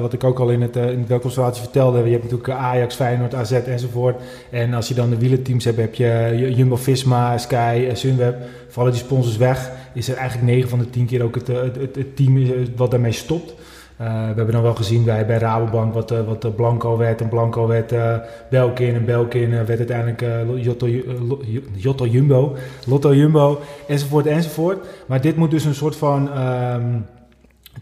wat 0.00 0.12
ik 0.12 0.24
ook 0.24 0.38
al 0.38 0.50
in 0.50 0.62
het, 0.62 0.76
in 0.76 0.98
het 0.98 1.08
welkomstverhaaltje 1.08 1.62
vertelde. 1.62 2.04
Je 2.04 2.10
hebt 2.10 2.22
natuurlijk 2.22 2.50
Ajax, 2.50 2.94
Feyenoord, 2.94 3.34
AZ 3.34 3.52
enzovoort. 3.52 4.20
En 4.50 4.74
als 4.74 4.88
je 4.88 4.94
dan 4.94 5.10
de 5.10 5.18
wielenteams 5.18 5.64
hebt, 5.64 5.76
heb 5.76 5.94
je 5.94 6.52
Jumbo-Visma, 6.56 7.38
Sky, 7.38 7.88
Sunweb. 7.92 8.36
Vallen 8.68 8.92
die 8.92 9.00
sponsors 9.00 9.36
weg, 9.36 9.70
is 9.94 10.08
er 10.08 10.16
eigenlijk 10.16 10.50
9 10.50 10.68
van 10.68 10.78
de 10.78 10.90
10 10.90 11.06
keer 11.06 11.22
ook 11.22 11.34
het, 11.34 11.46
het, 11.46 11.76
het, 11.76 11.96
het 11.96 12.16
team 12.16 12.52
wat 12.76 12.90
daarmee 12.90 13.12
stopt. 13.12 13.54
Uh, 14.00 14.06
we 14.06 14.34
hebben 14.34 14.50
dan 14.50 14.62
wel 14.62 14.74
gezien 14.74 15.04
bij, 15.04 15.22
Rabobank 15.22 15.94
wat, 15.94 16.10
uh, 16.10 16.18
wat 16.26 16.56
Blanco 16.56 16.96
werd. 16.96 17.20
En 17.20 17.28
Blanco 17.28 17.66
werd 17.66 17.94
Belkin. 18.50 18.94
En 18.94 19.04
Belkin 19.04 19.50
werd 19.50 19.68
uiteindelijk 19.68 20.24
Jotto, 21.76 22.06
Jumbo. 22.06 22.56
Lotto 22.86 23.14
Jumbo. 23.14 23.60
Enzovoort 23.86 24.26
enzovoort. 24.26 24.86
Maar 25.06 25.20
dit 25.20 25.36
moet 25.36 25.50
dus 25.50 25.64
een 25.64 25.74
soort 25.74 25.96
van 25.96 26.38
um, 26.38 27.06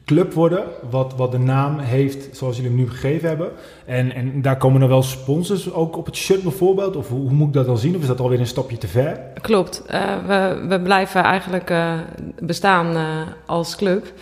club 0.05 0.33
worden, 0.33 0.65
wat, 0.91 1.15
wat 1.17 1.33
de 1.33 1.39
naam 1.39 1.79
heeft 1.79 2.37
zoals 2.37 2.57
jullie 2.57 2.71
hem 2.71 2.81
nu 2.81 2.91
gegeven 2.91 3.29
hebben. 3.29 3.51
En, 3.85 4.15
en 4.15 4.43
daar 4.43 4.57
komen 4.57 4.83
er 4.83 4.89
wel 4.89 5.03
sponsors 5.03 5.73
ook 5.73 5.97
op 5.97 6.07
het 6.07 6.17
shirt 6.17 6.43
bijvoorbeeld? 6.43 6.97
Of 6.97 7.09
hoe, 7.09 7.31
moet 7.31 7.49
ik 7.49 7.55
dat 7.55 7.67
dan 7.67 7.79
zien? 7.79 7.95
Of 7.95 8.01
is 8.01 8.07
dat 8.07 8.21
alweer 8.21 8.41
een 8.41 8.47
stapje 8.47 8.79
te 8.79 8.89
ver? 8.89 9.21
Klopt. 9.41 9.83
We, 10.27 10.65
we 10.69 10.81
blijven 10.81 11.23
eigenlijk 11.23 11.73
bestaan 12.39 12.97
als 13.47 13.77
club. 13.77 14.13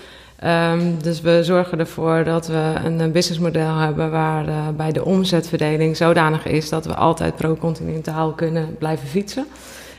Um, 0.44 1.02
dus 1.02 1.20
we 1.20 1.44
zorgen 1.44 1.78
ervoor 1.78 2.24
dat 2.24 2.46
we 2.46 2.74
een 2.84 3.12
businessmodel 3.12 3.76
hebben 3.76 4.10
waarbij 4.10 4.92
de 4.92 5.04
omzetverdeling 5.04 5.96
zodanig 5.96 6.46
is 6.46 6.68
dat 6.68 6.86
we 6.86 6.94
altijd 6.94 7.36
pro-continentaal 7.36 8.32
kunnen 8.32 8.76
blijven 8.78 9.08
fietsen. 9.08 9.46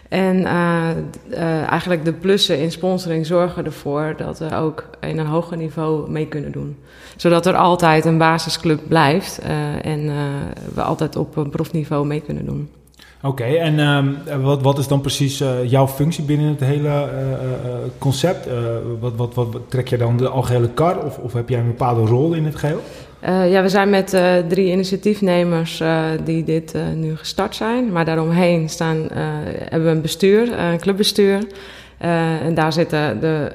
En 0.09 0.35
uh, 0.35 0.89
uh, 1.29 1.63
eigenlijk 1.63 2.05
de 2.05 2.13
plussen 2.13 2.59
in 2.59 2.71
sponsoring 2.71 3.25
zorgen 3.25 3.65
ervoor 3.65 4.13
dat 4.17 4.39
we 4.39 4.55
ook 4.55 4.89
in 4.99 5.17
een 5.17 5.25
hoger 5.25 5.57
niveau 5.57 6.09
mee 6.09 6.27
kunnen 6.27 6.51
doen. 6.51 6.77
Zodat 7.15 7.45
er 7.45 7.55
altijd 7.55 8.05
een 8.05 8.17
basisclub 8.17 8.79
blijft 8.87 9.39
en 9.81 10.11
we 10.73 10.81
altijd 10.81 11.15
op 11.15 11.35
een 11.35 11.49
profniveau 11.49 12.05
mee 12.05 12.21
kunnen 12.21 12.45
doen. 12.45 12.69
Oké, 13.21 13.43
en 13.43 13.79
um, 13.79 14.17
wat, 14.41 14.61
wat 14.61 14.77
is 14.77 14.87
dan 14.87 15.01
precies 15.01 15.43
jouw 15.65 15.87
functie 15.87 16.23
binnen 16.23 16.47
het 16.47 16.59
hele 16.59 17.09
concept? 17.97 18.47
Wat, 18.99 19.15
wat, 19.15 19.33
wat, 19.33 19.47
trek 19.67 19.87
je 19.87 19.97
dan 19.97 20.17
de 20.17 20.27
algehele 20.27 20.69
kar 20.69 21.03
of, 21.03 21.17
of 21.17 21.33
heb 21.33 21.49
jij 21.49 21.59
een 21.59 21.67
bepaalde 21.67 22.01
rol 22.01 22.33
in 22.33 22.45
het 22.45 22.55
geheel? 22.55 22.81
Ja, 23.21 23.61
we 23.61 23.69
zijn 23.69 23.89
met 23.89 24.17
drie 24.47 24.71
initiatiefnemers 24.71 25.83
die 26.23 26.43
dit 26.43 26.75
nu 26.95 27.15
gestart 27.15 27.55
zijn. 27.55 27.91
Maar 27.91 28.05
daaromheen 28.05 28.69
staan, 28.69 29.07
hebben 29.69 29.89
we 29.89 29.95
een 29.95 30.01
bestuur, 30.01 30.59
een 30.59 30.79
clubbestuur. 30.79 31.47
en 31.97 32.53
daar 32.53 32.73
zitten 32.73 33.19
de, 33.19 33.51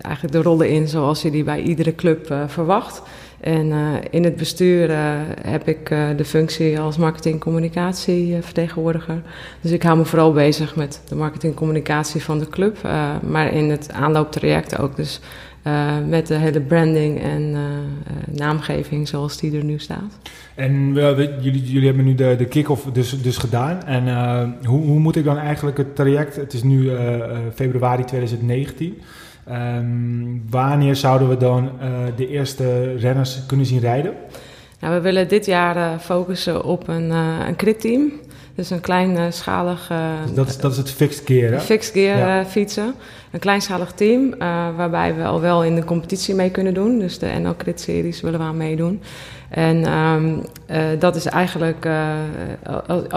eigenlijk 0.00 0.34
de 0.34 0.42
rollen 0.42 0.68
in 0.68 0.88
zoals 0.88 1.22
je 1.22 1.30
die 1.30 1.44
bij 1.44 1.62
iedere 1.62 1.94
club 1.94 2.34
verwacht. 2.46 3.02
En 3.44 3.72
in 4.10 4.24
het 4.24 4.36
bestuur 4.36 4.90
heb 5.42 5.68
ik 5.68 5.88
de 6.16 6.24
functie 6.24 6.80
als 6.80 6.96
marketing-communicatievertegenwoordiger. 6.96 9.22
Dus 9.60 9.70
ik 9.70 9.82
hou 9.82 9.98
me 9.98 10.04
vooral 10.04 10.32
bezig 10.32 10.76
met 10.76 11.02
de 11.08 11.14
marketing-communicatie 11.14 12.22
van 12.22 12.38
de 12.38 12.48
club. 12.48 12.78
maar 13.22 13.52
in 13.52 13.70
het 13.70 13.92
aanlooptraject 13.92 14.78
ook. 14.78 14.96
Dus 14.96 15.20
met 16.08 16.26
de 16.26 16.34
hele 16.34 16.60
branding 16.60 17.22
en 17.22 17.56
naamgeving 18.30 19.08
zoals 19.08 19.38
die 19.38 19.56
er 19.56 19.64
nu 19.64 19.78
staat. 19.78 20.18
En 20.54 20.94
jullie, 21.40 21.64
jullie 21.64 21.86
hebben 21.86 22.04
nu 22.04 22.14
de, 22.14 22.34
de 22.38 22.46
kick-off 22.46 22.84
dus, 22.92 23.22
dus 23.22 23.36
gedaan. 23.36 23.82
En 23.82 24.58
hoe, 24.64 24.84
hoe 24.84 24.98
moet 24.98 25.16
ik 25.16 25.24
dan 25.24 25.38
eigenlijk 25.38 25.76
het 25.76 25.96
traject, 25.96 26.36
het 26.36 26.52
is 26.52 26.62
nu 26.62 26.90
februari 27.54 28.04
2019... 28.04 29.02
Um, 29.48 29.54
ehm, 29.54 30.50
wanneer 30.50 30.96
zouden 30.96 31.28
we 31.28 31.36
dan 31.36 31.70
de 32.16 32.28
eerste 32.28 32.96
renners 32.96 33.46
kunnen 33.46 33.66
zien 33.66 33.80
rijden? 33.80 34.12
Nou, 34.80 34.94
we 34.94 35.00
willen 35.00 35.28
dit 35.28 35.46
jaar 35.46 35.98
focussen 35.98 36.64
op 36.64 36.88
een, 36.88 37.10
een 37.10 37.56
crit-team. 37.56 38.12
Dus 38.54 38.70
een 38.70 38.80
kleinschalig... 38.80 39.90
Dus 40.26 40.34
dat, 40.34 40.48
is, 40.48 40.56
dat 40.56 40.72
is 40.72 40.76
het 40.76 40.90
fixed 40.90 41.26
gear, 41.26 41.52
hè? 41.52 41.60
Fixed 41.60 41.92
gear 41.92 42.18
ja. 42.18 42.44
fietsen 42.44 42.94
een 43.34 43.40
kleinschalig 43.40 43.92
team, 43.92 44.22
uh, 44.24 44.38
waarbij 44.76 45.14
we 45.14 45.24
al 45.24 45.40
wel 45.40 45.64
in 45.64 45.74
de 45.74 45.84
competitie 45.84 46.34
mee 46.34 46.50
kunnen 46.50 46.74
doen. 46.74 46.98
Dus 46.98 47.18
de 47.18 47.26
NL 47.26 47.56
Crit 47.56 47.80
Series 47.80 48.20
willen 48.20 48.40
we 48.40 48.46
aan 48.46 48.56
meedoen. 48.56 49.02
En 49.48 49.92
um, 49.92 50.42
uh, 50.70 50.84
dat 50.98 51.16
is 51.16 51.26
eigenlijk 51.26 51.84
uh, 51.84 52.16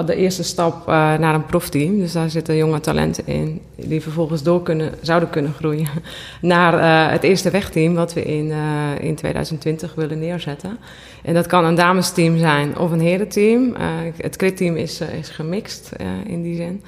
de 0.05 0.15
eerste 0.15 0.43
stap 0.43 0.87
naar 0.87 1.35
een 1.35 1.45
profteam. 1.45 1.99
Dus 1.99 2.11
daar 2.11 2.29
zitten 2.29 2.55
jonge 2.55 2.79
talenten 2.79 3.27
in 3.27 3.61
die 3.75 4.01
vervolgens 4.01 4.43
door 4.43 4.63
kunnen, 4.63 4.93
zouden 5.01 5.29
kunnen 5.29 5.53
groeien 5.53 5.87
naar 6.41 7.11
het 7.11 7.23
eerste 7.23 7.49
wegteam 7.49 7.93
wat 7.93 8.13
we 8.13 8.23
in, 8.23 8.51
in 8.99 9.15
2020 9.15 9.95
willen 9.95 10.19
neerzetten. 10.19 10.77
En 11.23 11.33
dat 11.33 11.45
kan 11.45 11.65
een 11.65 11.75
damesteam 11.75 12.37
zijn 12.37 12.77
of 12.77 12.91
een 12.91 12.99
herenteam. 12.99 13.75
het 14.17 14.35
crit-team 14.35 14.75
is, 14.75 15.01
is 15.01 15.29
gemixt 15.29 15.91
in 16.25 16.41
die 16.41 16.55
zin. 16.55 16.81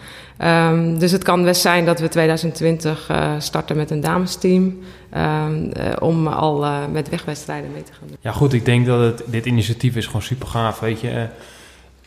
Um, 0.44 1.00
dus 1.00 1.12
het 1.12 1.24
kan 1.24 1.44
best 1.44 1.62
zijn 1.62 1.86
dat 1.86 2.00
we 2.00 2.08
2020 2.08 3.10
uh, 3.12 3.34
starten 3.38 3.76
met 3.76 3.92
een 3.92 4.00
damesteam. 4.00 4.80
Um, 5.18 5.72
uh, 5.78 5.94
om 6.00 6.28
al 6.28 6.64
uh, 6.64 6.78
met 6.92 7.10
wegwedstrijden 7.10 7.72
mee 7.72 7.84
te 7.84 7.92
gaan 7.92 8.08
doen. 8.08 8.18
Ja, 8.22 8.32
goed. 8.32 8.54
Ik 8.54 8.66
denk 8.66 8.86
dat 8.86 9.00
het, 9.00 9.24
dit 9.26 9.46
initiatief 9.46 9.96
is 9.96 10.06
gewoon 10.06 10.22
super 10.22 10.48
gaaf. 10.48 10.80
Weet 10.80 11.02
je, 11.02 11.28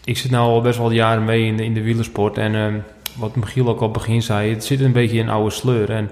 ik 0.05 0.19
zit 0.19 0.31
nu 0.31 0.37
al 0.37 0.61
best 0.61 0.79
wel 0.79 0.91
jaren 0.91 1.25
mee 1.25 1.47
in 1.47 1.57
de, 1.57 1.65
in 1.65 1.75
de 1.75 1.83
wielersport. 1.83 2.39
En 2.39 2.55
um, 2.55 2.83
wat 3.17 3.37
Michiel 3.37 3.69
ook 3.69 3.81
al 3.81 3.91
begin 3.91 4.23
zei, 4.23 4.51
het 4.51 4.65
zit 4.65 4.81
een 4.81 4.93
beetje 4.93 5.19
in 5.19 5.29
oude 5.29 5.51
sleur. 5.51 5.91
En 5.91 6.11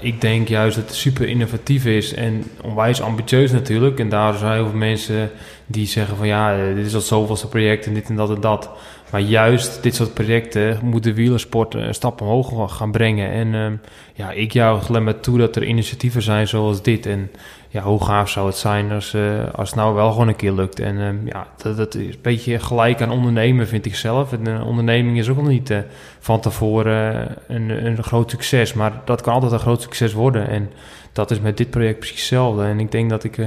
ik 0.00 0.20
denk 0.20 0.48
juist 0.48 0.76
dat 0.76 0.84
het 0.84 0.94
super 0.94 1.28
innovatief 1.28 1.84
is 1.84 2.14
en 2.14 2.44
onwijs 2.62 3.02
ambitieus 3.02 3.50
natuurlijk. 3.50 3.98
En 3.98 4.08
daar 4.08 4.34
zijn 4.34 4.52
heel 4.52 4.68
veel 4.68 4.78
mensen 4.78 5.30
die 5.66 5.86
zeggen 5.86 6.16
van 6.16 6.26
ja, 6.26 6.72
dit 6.74 6.86
is 6.86 6.94
al 6.94 7.00
zoveelste 7.00 7.48
project 7.48 7.86
en 7.86 7.94
dit 7.94 8.08
en 8.08 8.16
dat 8.16 8.30
en 8.30 8.40
dat. 8.40 8.70
Maar 9.12 9.20
juist 9.20 9.82
dit 9.82 9.94
soort 9.94 10.14
projecten 10.14 10.78
moet 10.82 11.02
de 11.02 11.14
wielersport 11.14 11.74
een 11.74 11.94
stap 11.94 12.20
omhoog 12.20 12.76
gaan 12.76 12.90
brengen. 12.90 13.30
En 13.30 13.54
um, 13.54 13.80
ja, 14.14 14.30
ik 14.30 14.52
jou 14.52 14.82
alleen 14.88 15.04
maar 15.04 15.20
toe 15.20 15.38
dat 15.38 15.56
er 15.56 15.64
initiatieven 15.64 16.22
zijn 16.22 16.48
zoals 16.48 16.82
dit. 16.82 17.06
En 17.06 17.30
ja, 17.68 17.82
hoe 17.82 18.04
gaaf 18.04 18.30
zou 18.30 18.46
het 18.46 18.56
zijn 18.56 18.92
als, 18.92 19.14
uh, 19.14 19.54
als 19.54 19.68
het 19.68 19.78
nou 19.78 19.94
wel 19.94 20.10
gewoon 20.10 20.28
een 20.28 20.36
keer 20.36 20.52
lukt. 20.52 20.80
En 20.80 20.96
um, 20.96 21.20
ja, 21.24 21.46
dat, 21.76 21.94
is 21.94 22.14
een 22.14 22.18
beetje 22.22 22.58
gelijk 22.58 23.02
aan 23.02 23.10
ondernemen, 23.10 23.68
vind 23.68 23.86
ik 23.86 23.94
zelf. 23.94 24.32
En 24.32 24.46
een 24.46 24.62
onderneming 24.62 25.18
is 25.18 25.28
ook 25.28 25.36
nog 25.36 25.48
niet 25.48 25.74
van 26.18 26.40
tevoren 26.40 27.28
een, 27.48 27.86
een 27.86 28.02
groot 28.02 28.30
succes. 28.30 28.72
Maar 28.72 28.92
dat 29.04 29.20
kan 29.20 29.34
altijd 29.34 29.52
een 29.52 29.58
groot 29.58 29.82
succes 29.82 30.12
worden. 30.12 30.48
En 30.48 30.70
dat 31.12 31.30
is 31.30 31.40
met 31.40 31.56
dit 31.56 31.70
project 31.70 31.98
precies 31.98 32.18
hetzelfde. 32.18 32.64
En 32.64 32.80
ik 32.80 32.92
denk 32.92 33.10
dat 33.10 33.24
ik 33.24 33.38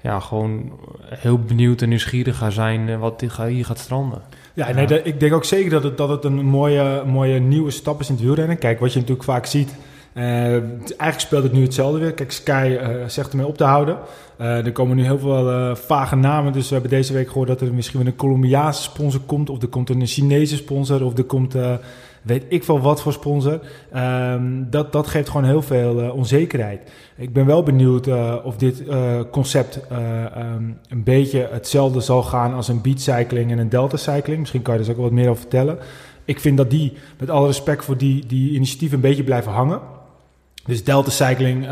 ja, 0.00 0.20
gewoon 0.20 0.72
heel 1.08 1.38
benieuwd 1.38 1.82
en 1.82 1.88
nieuwsgierig 1.88 2.36
ga 2.36 2.50
zijn 2.50 2.98
wat 2.98 3.24
hier 3.46 3.64
gaat 3.64 3.78
stranden. 3.78 4.22
Ja, 4.56 4.72
nee, 4.72 4.86
dat, 4.86 5.00
ik 5.04 5.20
denk 5.20 5.32
ook 5.32 5.44
zeker 5.44 5.70
dat 5.70 5.82
het, 5.82 5.96
dat 5.96 6.08
het 6.08 6.24
een 6.24 6.44
mooie, 6.44 7.02
mooie 7.06 7.38
nieuwe 7.38 7.70
stap 7.70 8.00
is 8.00 8.08
in 8.08 8.14
het 8.14 8.24
wielrennen. 8.24 8.58
Kijk, 8.58 8.80
wat 8.80 8.92
je 8.92 8.98
natuurlijk 8.98 9.26
vaak 9.26 9.46
ziet, 9.46 9.74
uh, 10.14 10.24
eigenlijk 10.24 11.20
speelt 11.20 11.42
het 11.42 11.52
nu 11.52 11.62
hetzelfde 11.62 11.98
weer. 11.98 12.12
Kijk, 12.12 12.32
Sky 12.32 12.78
uh, 12.80 12.88
zegt 13.06 13.30
ermee 13.30 13.46
op 13.46 13.56
te 13.56 13.64
houden. 13.64 13.98
Uh, 14.40 14.66
er 14.66 14.72
komen 14.72 14.96
nu 14.96 15.02
heel 15.02 15.18
veel 15.18 15.76
vage 15.76 16.16
namen. 16.16 16.52
Dus 16.52 16.68
we 16.68 16.72
hebben 16.72 16.90
deze 16.90 17.12
week 17.12 17.28
gehoord 17.28 17.48
dat 17.48 17.60
er 17.60 17.74
misschien 17.74 17.98
weer 17.98 18.08
een 18.08 18.16
Colombiaanse 18.16 18.82
sponsor 18.82 19.20
komt. 19.26 19.50
Of 19.50 19.62
er 19.62 19.68
komt 19.68 19.90
een 19.90 20.06
Chinese 20.06 20.56
sponsor. 20.56 21.04
Of 21.04 21.18
er 21.18 21.24
komt 21.24 21.54
weet 22.26 22.44
ik 22.48 22.64
veel 22.64 22.80
wat 22.80 23.02
voor 23.02 23.12
sponsor. 23.12 23.60
Um, 23.96 24.66
dat, 24.70 24.92
dat 24.92 25.06
geeft 25.06 25.28
gewoon 25.28 25.46
heel 25.46 25.62
veel 25.62 26.02
uh, 26.02 26.14
onzekerheid. 26.14 26.90
Ik 27.16 27.32
ben 27.32 27.46
wel 27.46 27.62
benieuwd 27.62 28.06
uh, 28.06 28.34
of 28.42 28.56
dit 28.56 28.82
uh, 28.88 29.20
concept 29.30 29.80
um, 29.92 30.78
een 30.88 31.02
beetje 31.04 31.48
hetzelfde 31.50 32.00
zal 32.00 32.22
gaan 32.22 32.54
als 32.54 32.68
een 32.68 32.80
beat 32.80 33.00
cycling 33.00 33.50
en 33.50 33.58
een 33.58 33.68
delta 33.68 33.96
cycling. 33.96 34.38
Misschien 34.38 34.62
kan 34.62 34.74
je 34.74 34.80
er 34.80 34.86
dus 34.86 34.94
ook 34.96 35.02
wat 35.02 35.12
meer 35.12 35.28
over 35.28 35.40
vertellen. 35.40 35.78
Ik 36.24 36.40
vind 36.40 36.56
dat 36.56 36.70
die, 36.70 36.92
met 37.18 37.30
alle 37.30 37.46
respect 37.46 37.84
voor 37.84 37.96
die, 37.96 38.26
die 38.26 38.52
initiatieven, 38.52 38.96
een 38.96 39.02
beetje 39.02 39.24
blijven 39.24 39.52
hangen. 39.52 39.80
Dus 40.64 40.84
Delta 40.84 41.10
Cycling 41.10 41.64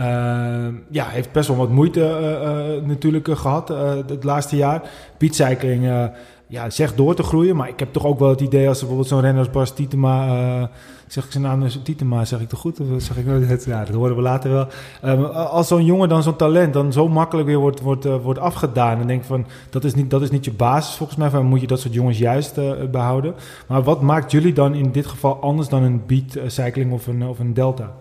ja, 0.91 1.09
heeft 1.09 1.33
best 1.33 1.49
wel 1.49 1.57
wat 1.57 1.71
moeite 1.71 2.81
natuurlijk 2.85 3.29
gehad 3.39 3.69
het 4.09 4.25
laatste 4.25 4.57
jaar. 4.57 4.83
Beat 5.19 5.35
Cycling 5.35 6.11
ja, 6.55 6.71
zegt 6.71 6.97
door 6.97 7.15
te 7.15 7.23
groeien. 7.23 7.57
Maar 7.57 7.69
ik 7.69 7.79
heb 7.79 7.93
toch 7.93 8.05
ook 8.05 8.19
wel 8.19 8.29
het 8.29 8.41
idee 8.41 8.69
als 8.69 8.79
bijvoorbeeld 8.79 9.09
zo'n 9.09 9.21
renner 9.21 9.39
als 9.39 9.51
Bas. 9.51 9.75
Uh, 9.95 10.63
zeg 11.07 11.25
ik 11.25 11.31
zijn 11.31 11.43
naam 11.43 11.61
dus 11.61 11.79
Tietema, 11.83 12.25
zeg 12.25 12.41
ik 12.41 12.49
toch 12.49 12.61
goed? 12.61 12.81
Of 12.81 12.87
zeg 13.03 13.17
ik 13.17 13.27
nooit 13.27 13.65
Ja, 13.65 13.85
dat 13.85 13.95
horen 13.95 14.17
we 14.17 14.23
later 14.23 14.51
wel. 14.51 14.67
Um, 15.05 15.25
als 15.25 15.69
zo'n 15.69 15.85
jongen 15.85 16.09
dan 16.09 16.23
zo'n 16.23 16.37
talent 16.37 16.73
dan 16.73 16.93
zo 16.93 17.09
makkelijk 17.09 17.47
weer 17.49 17.59
wordt, 17.59 17.81
wordt, 17.81 18.05
wordt 18.05 18.39
afgedaan... 18.39 19.01
en 19.01 19.07
denk 19.07 19.25
van, 19.25 19.47
dat 19.71 19.85
is, 19.85 19.95
niet, 19.95 20.11
dat 20.11 20.23
is 20.23 20.31
niet 20.31 20.45
je 20.45 20.53
basis 20.53 20.95
volgens 20.95 21.19
mij. 21.19 21.31
Van, 21.31 21.47
moet 21.47 21.61
je 21.61 21.67
dat 21.67 21.81
soort 21.81 21.95
jongens 21.95 22.19
juist 22.19 22.55
behouden. 22.91 23.35
Maar 23.67 23.83
wat 23.83 24.01
maakt 24.01 24.31
jullie 24.31 24.53
dan 24.53 24.75
in 24.75 24.93
dit 24.93 25.07
geval 25.07 25.41
anders 25.41 25.69
dan 25.69 25.83
een 25.83 26.03
beat 26.07 26.39
cycling 26.47 26.93
of 26.93 27.07
een, 27.07 27.27
of 27.27 27.39
een 27.39 27.55
delta? 27.55 27.93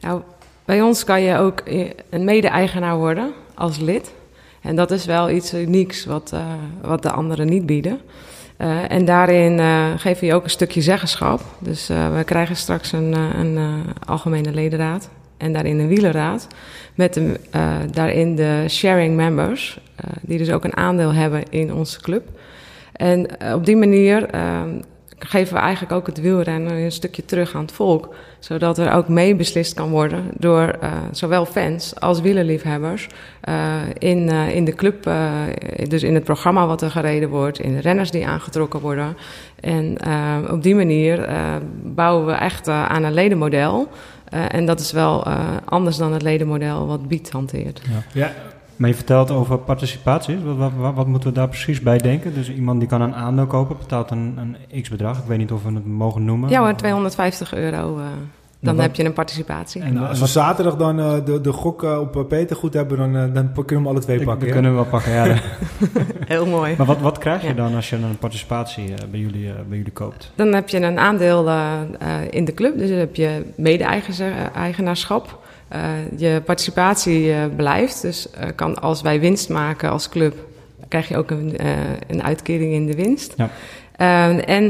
Nou, 0.00 0.20
bij 0.64 0.82
ons 0.82 1.04
kan 1.04 1.22
je 1.22 1.36
ook 1.36 1.62
een 2.10 2.24
mede-eigenaar 2.24 2.96
worden 2.96 3.32
als 3.54 3.78
lid... 3.78 4.14
En 4.66 4.76
dat 4.76 4.90
is 4.90 5.04
wel 5.04 5.30
iets 5.30 5.54
unieks 5.54 6.04
wat, 6.04 6.30
uh, 6.34 6.40
wat 6.82 7.02
de 7.02 7.10
anderen 7.10 7.46
niet 7.46 7.66
bieden. 7.66 8.00
Uh, 8.58 8.90
en 8.90 9.04
daarin 9.04 9.58
uh, 9.58 9.90
geven 9.96 10.20
we 10.20 10.26
je 10.26 10.34
ook 10.34 10.44
een 10.44 10.50
stukje 10.50 10.82
zeggenschap. 10.82 11.40
Dus 11.58 11.86
we 11.86 12.22
krijgen 12.24 12.56
straks 12.56 12.92
een, 12.92 13.12
een 13.12 13.82
algemene 14.06 14.52
ledenraad 14.52 15.08
en 15.36 15.52
daarin 15.52 15.78
een 15.78 15.88
wielerraad. 15.88 16.46
Met 16.94 17.20
daarin 17.90 18.36
de 18.36 18.64
sharing 18.68 19.16
members, 19.16 19.80
die 20.20 20.38
dus 20.38 20.50
ook 20.50 20.64
een 20.64 20.76
aandeel 20.76 21.12
hebben 21.12 21.42
in 21.50 21.72
onze 21.72 22.00
club. 22.00 22.28
En 22.92 23.28
op 23.54 23.66
die 23.66 23.76
manier 23.76 24.28
geven 25.18 25.54
we 25.54 25.60
eigenlijk 25.60 25.92
ook 25.92 26.06
het 26.06 26.20
wielrennen 26.20 26.72
een 26.72 26.92
stukje 26.92 27.24
terug 27.24 27.54
aan 27.54 27.60
het 27.60 27.72
volk. 27.72 28.14
Zodat 28.38 28.78
er 28.78 28.92
ook 28.92 29.08
mee 29.08 29.34
beslist 29.34 29.74
kan 29.74 29.90
worden 29.90 30.30
door 30.38 30.76
uh, 30.82 30.92
zowel 31.10 31.46
fans 31.46 32.00
als 32.00 32.20
wielerliefhebbers. 32.20 33.08
Uh, 33.48 33.74
in, 33.98 34.28
uh, 34.28 34.54
in 34.54 34.64
de 34.64 34.74
club, 34.74 35.10
dus 35.88 36.02
in 36.02 36.14
het 36.14 36.24
programma 36.24 36.66
wat 36.66 36.82
er 36.82 36.90
gereden 36.90 37.28
wordt, 37.28 37.58
in 37.58 37.74
de 37.74 37.80
renners 37.80 38.10
die 38.10 38.26
aangetrokken 38.26 38.80
worden. 38.80 39.16
En 39.60 39.98
op 40.50 40.62
die 40.62 40.74
manier 40.74 41.28
bouwen 41.82 42.26
we 42.26 42.32
echt 42.32 42.68
aan 42.68 43.04
een 43.04 43.14
ledenmodel. 43.14 43.88
en 44.30 44.66
dat 44.66 44.80
is 44.80 44.92
wel 44.92 45.24
anders 45.64 45.96
dan 45.96 46.12
het 46.12 46.22
ledenmodel 46.22 46.86
wat 46.86 47.08
Biet 47.08 47.30
hanteert. 47.30 47.80
Ja. 47.88 48.20
ja. 48.20 48.34
Maar 48.76 48.88
je 48.88 48.94
vertelt 48.94 49.30
over 49.30 49.58
participaties. 49.58 50.36
Wat, 50.42 50.72
wat, 50.76 50.94
wat, 50.94 51.06
moeten 51.06 51.28
we 51.28 51.34
daar 51.34 51.48
precies 51.48 51.80
bij 51.80 51.98
denken? 51.98 52.34
Dus 52.34 52.50
iemand 52.50 52.78
die 52.80 52.88
kan 52.88 53.00
een 53.00 53.14
aandeel 53.14 53.46
kopen, 53.46 53.76
betaalt 53.78 54.10
een, 54.10 54.56
een 54.70 54.82
x-bedrag. 54.82 55.18
Ik 55.18 55.24
weet 55.26 55.38
niet 55.38 55.52
of 55.52 55.62
we 55.62 55.72
het 55.72 55.86
mogen 55.86 56.24
noemen. 56.24 56.50
Ja, 56.50 56.60
maar 56.60 56.76
250 56.76 57.54
euro. 57.54 57.98
Uh, 57.98 58.04
dan 58.60 58.78
heb 58.78 58.94
je 58.94 59.04
een 59.04 59.12
participatie. 59.12 59.82
En 59.82 59.96
als 59.96 60.20
we 60.20 60.26
zaterdag 60.26 60.76
dan 60.76 60.98
uh, 60.98 61.14
de, 61.24 61.40
de 61.40 61.52
gok 61.52 61.82
uh, 61.82 62.00
op 62.00 62.24
Peter 62.28 62.56
goed 62.56 62.74
hebben, 62.74 62.98
dan, 62.98 63.12
dan 63.12 63.52
kunnen 63.52 63.66
we 63.66 63.74
hem 63.74 63.86
alle 63.86 64.00
twee 64.00 64.24
pakken. 64.24 64.44
Dan 64.44 64.50
kunnen 64.50 64.70
we 64.70 64.76
wel 64.76 64.86
pakken, 64.86 65.12
ja. 65.12 65.24
Heel 66.34 66.46
mooi. 66.46 66.74
Maar 66.76 66.86
wat, 66.86 67.00
wat 67.00 67.18
krijg 67.18 67.42
je 67.42 67.54
dan 67.54 67.74
als 67.74 67.90
je 67.90 67.96
een 67.96 68.18
participatie 68.18 68.94
bij, 69.10 69.20
jullie, 69.20 69.52
bij 69.68 69.76
jullie 69.78 69.92
koopt? 69.92 70.32
Dan 70.34 70.54
heb 70.54 70.68
je 70.68 70.80
een 70.80 70.98
aandeel 70.98 71.50
in 72.30 72.44
de 72.44 72.54
club. 72.54 72.78
Dus 72.78 72.88
dan 72.88 72.98
heb 72.98 73.14
je 73.16 73.52
mede-eigenaarschap. 73.56 75.44
Uh, 75.72 76.18
je 76.18 76.42
participatie 76.44 77.28
uh, 77.28 77.44
blijft. 77.56 78.02
Dus 78.02 78.26
uh, 78.40 78.48
kan 78.54 78.78
als 78.78 79.02
wij 79.02 79.20
winst 79.20 79.48
maken 79.48 79.90
als 79.90 80.08
club, 80.08 80.34
krijg 80.88 81.08
je 81.08 81.16
ook 81.16 81.30
een, 81.30 81.54
een 82.06 82.22
uitkering 82.22 82.72
in 82.72 82.86
de 82.86 82.94
winst. 82.94 83.34
Ja. 83.36 83.50
en 84.40 84.64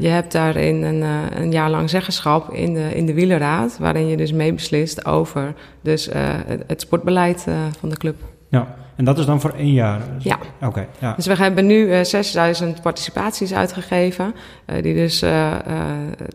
je 0.00 0.08
hebt 0.08 0.32
daarin 0.32 0.82
een, 0.82 1.02
een 1.40 1.52
jaar 1.52 1.70
lang 1.70 1.90
zeggenschap 1.90 2.52
in 2.52 2.74
de, 2.74 2.94
in 2.94 3.06
de 3.06 3.14
wielerraad, 3.14 3.78
waarin 3.78 4.06
je 4.06 4.16
dus 4.16 4.32
meebeslist 4.32 5.06
over 5.06 5.54
dus, 5.80 6.08
het, 6.12 6.62
het 6.66 6.80
sportbeleid 6.80 7.46
van 7.78 7.88
de 7.88 7.96
club. 7.96 8.16
Ja. 8.48 8.74
En 9.00 9.06
dat 9.06 9.18
is 9.18 9.26
dan 9.26 9.40
voor 9.40 9.54
één 9.56 9.72
jaar? 9.72 10.00
ja. 10.18 10.38
Oké. 10.62 10.86
ja. 10.98 11.12
Dus 11.16 11.26
we 11.26 11.36
hebben 11.36 11.66
nu 11.66 11.88
uh, 11.88 12.04
6000 12.04 12.82
participaties 12.82 13.54
uitgegeven, 13.54 14.34
uh, 14.66 14.82
die 14.82 14.94
dus 14.94 15.22
uh, 15.22 15.52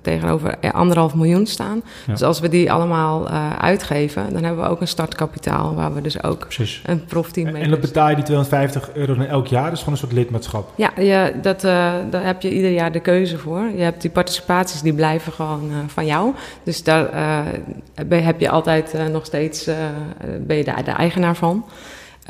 tegenover 0.01 0.57
anderhalf 0.71 1.15
miljoen 1.15 1.45
staan. 1.45 1.81
Ja. 2.05 2.11
Dus 2.11 2.23
als 2.23 2.39
we 2.39 2.49
die 2.49 2.71
allemaal 2.71 3.29
uitgeven, 3.59 4.33
dan 4.33 4.43
hebben 4.43 4.63
we 4.63 4.69
ook 4.69 4.81
een 4.81 4.87
startkapitaal 4.87 5.75
waar 5.75 5.93
we 5.93 6.01
dus 6.01 6.23
ook 6.23 6.39
Precies. 6.39 6.81
een 6.85 7.05
profteam 7.05 7.51
mee 7.51 7.63
En 7.63 7.69
dan 7.69 7.79
betaal 7.79 8.09
je 8.09 8.15
die 8.15 8.23
250 8.23 8.89
euro 8.93 9.15
dan 9.15 9.25
elk 9.25 9.47
jaar, 9.47 9.69
dus 9.69 9.79
gewoon 9.79 9.93
een 9.93 9.99
soort 9.99 10.13
lidmaatschap? 10.13 10.71
Ja, 10.75 10.91
je, 10.97 11.33
dat, 11.41 11.61
daar 11.61 12.25
heb 12.25 12.41
je 12.41 12.53
ieder 12.53 12.71
jaar 12.71 12.91
de 12.91 12.99
keuze 12.99 13.37
voor. 13.37 13.69
Je 13.75 13.83
hebt 13.83 14.01
die 14.01 14.11
participaties, 14.11 14.81
die 14.81 14.93
blijven 14.93 15.31
gewoon 15.31 15.71
van 15.87 16.05
jou. 16.05 16.33
Dus 16.63 16.83
daar 16.83 17.09
heb 18.09 18.39
je 18.39 18.49
altijd 18.49 19.09
nog 19.11 19.25
steeds, 19.25 19.69
ben 20.45 20.57
je 20.57 20.63
de, 20.63 20.73
de 20.83 20.91
eigenaar 20.91 21.35
van. 21.35 21.65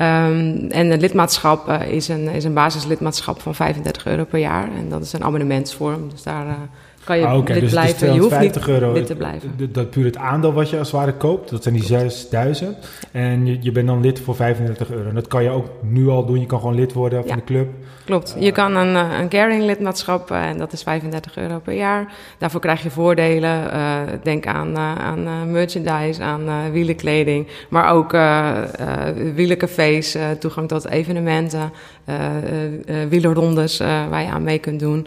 Um, 0.00 0.70
en 0.70 0.90
een 0.90 1.00
lidmaatschap 1.00 1.68
uh, 1.68 1.88
is, 1.88 2.08
een, 2.08 2.28
is 2.28 2.44
een 2.44 2.54
basislidmaatschap 2.54 3.40
van 3.40 3.54
35 3.54 4.06
euro 4.06 4.24
per 4.24 4.38
jaar. 4.38 4.68
En 4.76 4.88
dat 4.88 5.02
is 5.02 5.12
een 5.12 5.24
abonnementsvorm. 5.24 6.10
Dus 6.10 6.22
daar 6.22 6.46
uh, 6.46 6.52
kan 7.04 7.18
je 7.18 7.26
ah, 7.26 7.36
okay, 7.36 7.54
lid 7.54 7.62
dus 7.62 7.72
blijven. 7.72 8.14
Je 8.14 8.20
hoeft 8.20 8.40
niet 8.40 8.68
euro, 8.68 8.92
lid 8.92 9.06
te 9.06 9.14
blijven. 9.14 9.70
Dat, 9.72 9.90
puur 9.90 10.04
het 10.04 10.16
aandeel 10.16 10.52
wat 10.52 10.70
je 10.70 10.78
als 10.78 10.90
het 10.90 10.96
ware 10.96 11.12
koopt, 11.12 11.50
dat 11.50 11.62
zijn 11.62 11.74
die 11.74 11.84
6000. 11.84 12.76
En 13.12 13.46
je, 13.46 13.58
je, 13.60 13.72
bent 13.72 13.86
dan 13.86 14.00
lid 14.00 14.20
voor 14.20 14.34
35 14.34 14.90
euro. 14.90 15.08
En 15.08 15.14
dat 15.14 15.26
kan 15.26 15.42
je 15.42 15.50
ook 15.50 15.66
nu 15.82 16.08
al 16.08 16.26
doen. 16.26 16.40
Je 16.40 16.46
kan 16.46 16.60
gewoon 16.60 16.74
lid 16.74 16.92
worden 16.92 17.18
van 17.18 17.28
ja. 17.28 17.34
de 17.36 17.44
club. 17.44 17.68
Klopt. 18.06 18.36
Je 18.38 18.52
kan 18.52 18.76
een, 18.76 18.96
eh, 18.96 19.18
een 19.18 19.28
caring 19.28 19.62
lidmaatschap 19.62 20.30
uh, 20.30 20.44
en 20.44 20.58
dat 20.58 20.72
is 20.72 20.82
35 20.82 21.36
euro 21.36 21.58
per 21.58 21.72
jaar. 21.72 22.12
Daarvoor 22.38 22.60
krijg 22.60 22.82
je 22.82 22.90
voordelen. 22.90 23.74
Uh, 23.74 24.00
denk 24.22 24.46
aan, 24.46 24.78
aan 24.78 25.50
merchandise, 25.50 26.22
aan 26.22 26.72
wielenkleding. 26.72 27.46
Maar 27.68 27.92
ook 27.92 28.16
wielercafés, 29.34 30.16
toegang 30.38 30.68
tot 30.68 30.88
evenementen, 30.88 31.72
wielerrondes 33.08 33.78
waar 33.78 34.22
je 34.22 34.28
aan 34.28 34.42
mee 34.42 34.58
kunt 34.58 34.80
doen. 34.80 35.06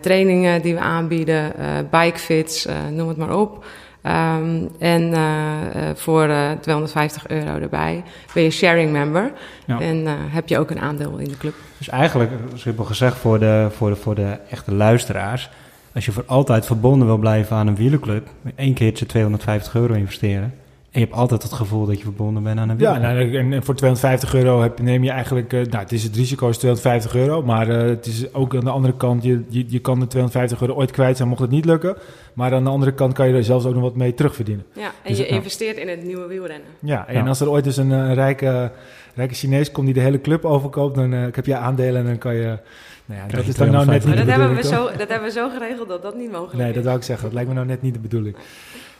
trainingen 0.00 0.62
die 0.62 0.74
we 0.74 0.80
aanbieden, 0.80 1.52
bikefits, 1.90 2.68
noem 2.90 3.08
het 3.08 3.16
maar 3.16 3.36
op. 3.36 3.64
Um, 4.06 4.68
en 4.78 5.02
uh, 5.12 5.56
voor 5.94 6.26
uh, 6.26 6.50
250 6.60 7.28
euro 7.28 7.58
erbij 7.58 8.02
ben 8.34 8.42
je 8.42 8.50
sharing 8.50 8.92
member. 8.92 9.32
Ja. 9.66 9.80
En 9.80 10.02
uh, 10.02 10.12
heb 10.16 10.48
je 10.48 10.58
ook 10.58 10.70
een 10.70 10.80
aandeel 10.80 11.18
in 11.18 11.28
de 11.28 11.36
club. 11.36 11.54
Dus 11.82 11.90
eigenlijk, 11.90 12.30
simpel 12.54 12.84
gezegd, 12.84 13.16
voor 13.16 13.38
de, 13.38 13.68
voor, 13.70 13.90
de, 13.90 13.96
voor 13.96 14.14
de 14.14 14.38
echte 14.50 14.74
luisteraars. 14.74 15.50
Als 15.94 16.04
je 16.04 16.12
voor 16.12 16.24
altijd 16.26 16.66
verbonden 16.66 17.06
wil 17.06 17.16
blijven 17.16 17.56
aan 17.56 17.66
een 17.66 17.76
wielerclub, 17.76 18.28
één 18.54 18.74
keertje 18.74 19.06
250 19.06 19.74
euro 19.74 19.94
investeren. 19.94 20.54
En 20.92 21.00
je 21.00 21.06
hebt 21.06 21.18
altijd 21.18 21.42
het 21.42 21.52
gevoel 21.52 21.86
dat 21.86 21.96
je 21.96 22.02
verbonden 22.02 22.42
bent 22.42 22.58
aan 22.58 22.68
een 22.68 22.76
wielerclub. 22.76 23.32
Ja, 23.32 23.42
nou, 23.42 23.52
en 23.52 23.64
voor 23.64 23.74
250 23.74 24.34
euro 24.34 24.62
heb, 24.62 24.80
neem 24.80 25.04
je 25.04 25.10
eigenlijk... 25.10 25.52
nou, 25.52 25.76
het, 25.76 25.92
is 25.92 26.02
het 26.02 26.16
risico 26.16 26.48
is 26.48 26.56
250 26.56 27.14
euro, 27.14 27.42
maar 27.42 27.66
het 27.68 28.06
is 28.06 28.34
ook 28.34 28.54
aan 28.54 28.64
de 28.64 28.70
andere 28.70 28.96
kant... 28.96 29.22
Je, 29.22 29.42
je, 29.48 29.64
je 29.68 29.78
kan 29.78 30.00
de 30.00 30.06
250 30.06 30.60
euro 30.60 30.74
ooit 30.74 30.90
kwijt 30.90 31.16
zijn, 31.16 31.28
mocht 31.28 31.40
het 31.40 31.50
niet 31.50 31.64
lukken. 31.64 31.96
Maar 32.32 32.54
aan 32.54 32.64
de 32.64 32.70
andere 32.70 32.92
kant 32.92 33.12
kan 33.12 33.28
je 33.28 33.34
er 33.34 33.44
zelfs 33.44 33.64
ook 33.64 33.74
nog 33.74 33.82
wat 33.82 33.96
mee 33.96 34.14
terugverdienen. 34.14 34.64
Ja, 34.72 34.82
en 34.82 34.92
dus 35.08 35.18
je 35.18 35.26
investeert 35.26 35.76
in 35.76 35.88
het 35.88 36.04
nieuwe 36.04 36.26
wielrennen. 36.26 36.68
Ja, 36.78 37.08
en 37.08 37.28
als 37.28 37.40
er 37.40 37.50
ooit 37.50 37.66
eens 37.66 37.76
een, 37.76 37.90
een 37.90 38.14
rijke, 38.14 38.70
rijke 39.14 39.34
Chinees 39.34 39.70
komt 39.70 39.86
die 39.86 39.94
de 39.94 40.00
hele 40.00 40.20
club 40.20 40.44
overkoopt, 40.44 40.94
dan 40.94 41.12
uh, 41.12 41.26
heb 41.32 41.46
je 41.46 41.56
aandelen 41.56 42.00
en 42.00 42.06
dan 42.06 42.18
kan 42.18 42.34
je... 42.34 42.58
Nou 43.04 43.20
ja, 43.20 43.36
dat 43.36 43.46
is 43.46 43.54
dan 43.54 43.70
nou 43.70 43.86
net 43.86 44.04
niet 44.04 44.16
dat 44.16 44.26
hebben 44.26 44.54
we 44.54 44.62
zo, 44.62 44.90
Dat 44.96 45.08
hebben 45.08 45.28
we 45.28 45.30
zo 45.30 45.48
geregeld 45.48 45.88
dat 45.88 46.02
dat 46.02 46.16
niet 46.16 46.32
mogelijk 46.32 46.58
nee, 46.58 46.68
is. 46.68 46.74
dat 46.74 46.84
wou 46.84 46.96
ik 46.96 47.02
zeggen. 47.02 47.24
Dat 47.24 47.34
lijkt 47.34 47.48
me 47.48 47.54
nou 47.54 47.66
net 47.66 47.82
niet 47.82 47.94
de 47.94 48.00
bedoeling. 48.00 48.36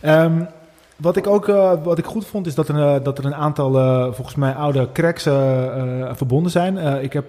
Um, 0.05 0.49
wat 1.03 1.17
ik 1.17 1.27
ook 1.27 1.49
uh, 1.49 1.73
wat 1.83 1.99
ik 1.99 2.05
goed 2.05 2.27
vond, 2.27 2.47
is 2.47 2.55
dat 2.55 2.69
er, 2.69 2.75
uh, 2.75 3.05
dat 3.05 3.19
er 3.19 3.25
een 3.25 3.35
aantal, 3.35 3.79
uh, 3.79 4.13
volgens 4.13 4.37
mij, 4.37 4.53
oude 4.53 4.89
cracks 4.93 5.23
verbonden 6.13 6.53
zijn. 6.53 7.03
ik 7.03 7.13
heb 7.13 7.27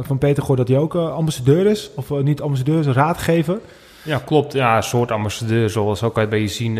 van 0.00 0.18
Peter 0.18 0.40
gehoord 0.40 0.58
dat 0.58 0.68
hij 0.68 0.78
ook 0.78 0.94
ambassadeur 0.94 1.66
is. 1.66 1.90
Of 1.94 2.10
niet 2.10 2.40
ambassadeur, 2.40 2.78
is 2.78 2.86
raadgever. 2.86 3.58
Ja, 4.04 4.18
klopt. 4.18 4.52
Ja, 4.52 4.76
een 4.76 4.82
soort 4.82 5.10
ambassadeur, 5.10 5.70
zoals 5.70 6.02
ook 6.02 6.16
je 6.16 6.28
bij 6.28 6.40
je 6.40 6.48
zien. 6.48 6.78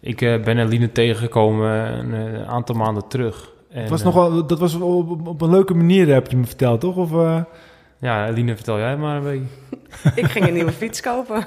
Ik 0.00 0.18
ben 0.18 0.58
Eline 0.58 0.92
tegengekomen 0.92 1.68
een, 1.98 2.46
aantal 2.46 2.74
maanden 2.74 3.08
terug. 3.08 3.50
En, 3.70 3.80
het 3.80 3.90
was 3.90 4.02
nogal, 4.02 4.46
dat 4.46 4.58
was 4.58 4.74
op, 4.74 5.26
op, 5.26 5.40
een 5.40 5.50
leuke 5.50 5.74
manier, 5.74 6.12
heb 6.12 6.30
je 6.30 6.36
me 6.36 6.46
verteld, 6.46 6.80
toch? 6.80 6.96
Of, 6.96 7.10
ja, 8.06 8.28
Eline, 8.28 8.54
vertel 8.54 8.78
jij 8.78 8.96
maar 8.96 9.16
een 9.16 9.22
beetje. 9.22 9.46
ik 10.22 10.26
ging 10.26 10.46
een 10.46 10.52
nieuwe 10.52 10.72
fiets 10.72 11.00
kopen. 11.00 11.46